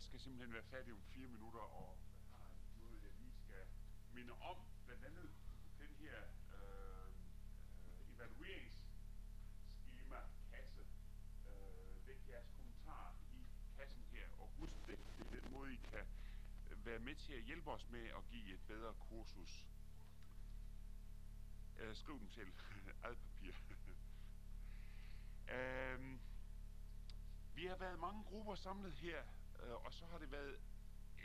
jeg 0.00 0.04
skal 0.04 0.20
simpelthen 0.20 0.52
være 0.52 0.62
færdig 0.62 0.92
om 0.92 1.02
fire 1.02 1.28
minutter, 1.28 1.60
og 1.60 1.98
har 2.32 2.50
noget, 2.78 3.02
jeg 3.02 3.10
lige 3.18 3.32
skal 3.32 3.66
minde 4.12 4.32
om. 4.32 4.56
Blandt 4.86 5.04
andet 5.04 5.30
den 5.78 5.94
her 5.94 6.22
øh, 6.54 7.12
øh, 7.86 8.14
evalueringsskema 8.14 10.20
kasse. 10.50 10.86
Øh, 11.46 12.06
læg 12.06 12.28
jeres 12.28 12.50
kommentarer 12.56 13.14
i 13.32 13.46
kassen 13.76 14.04
her, 14.12 14.28
og 14.38 14.50
husk 14.58 14.86
det, 14.86 14.98
det 15.18 15.26
er 15.26 15.30
den 15.40 15.52
måde, 15.52 15.74
I 15.74 15.76
kan 15.76 16.06
være 16.84 16.98
med 16.98 17.14
til 17.14 17.32
at 17.32 17.42
hjælpe 17.42 17.70
os 17.70 17.88
med 17.90 18.04
at 18.04 18.28
give 18.30 18.54
et 18.54 18.60
bedre 18.66 18.94
kursus. 18.94 19.66
Øh, 21.78 21.96
skriv 21.96 22.20
dem 22.20 22.30
selv. 22.30 22.52
Eget 23.04 23.18
papir. 23.18 23.52
øh, 25.56 26.18
vi 27.54 27.66
har 27.66 27.76
været 27.76 27.98
mange 27.98 28.24
grupper 28.24 28.54
samlet 28.54 28.92
her, 28.92 29.18
øh, 29.18 29.39
og 29.68 29.92
så 29.94 30.06
har 30.06 30.18
det 30.18 30.30
været 30.32 30.56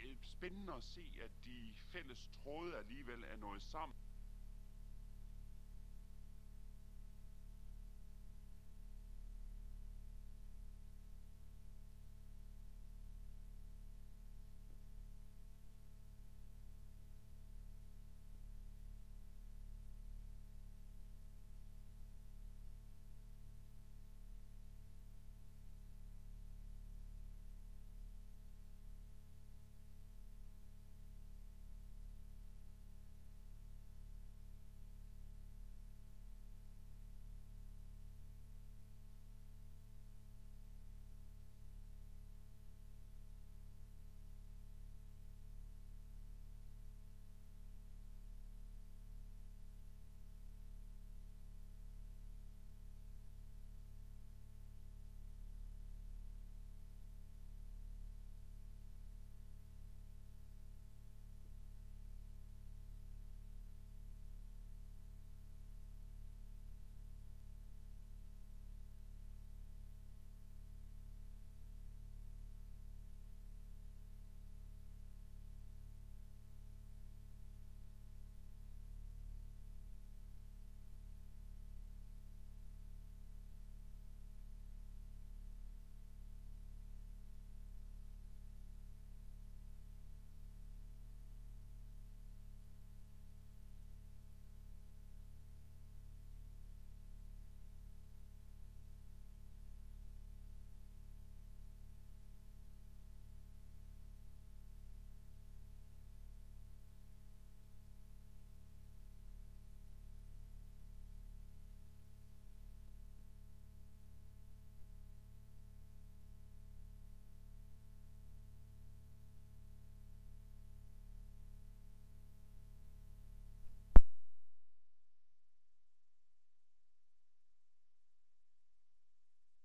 øh, 0.03 0.17
spændende 0.21 0.73
at 0.73 0.83
se, 0.83 1.19
at 1.21 1.31
de 1.45 1.75
fælles 1.91 2.27
tråde 2.27 2.77
alligevel 2.77 3.23
er 3.23 3.35
nået 3.35 3.61
sammen. 3.61 3.97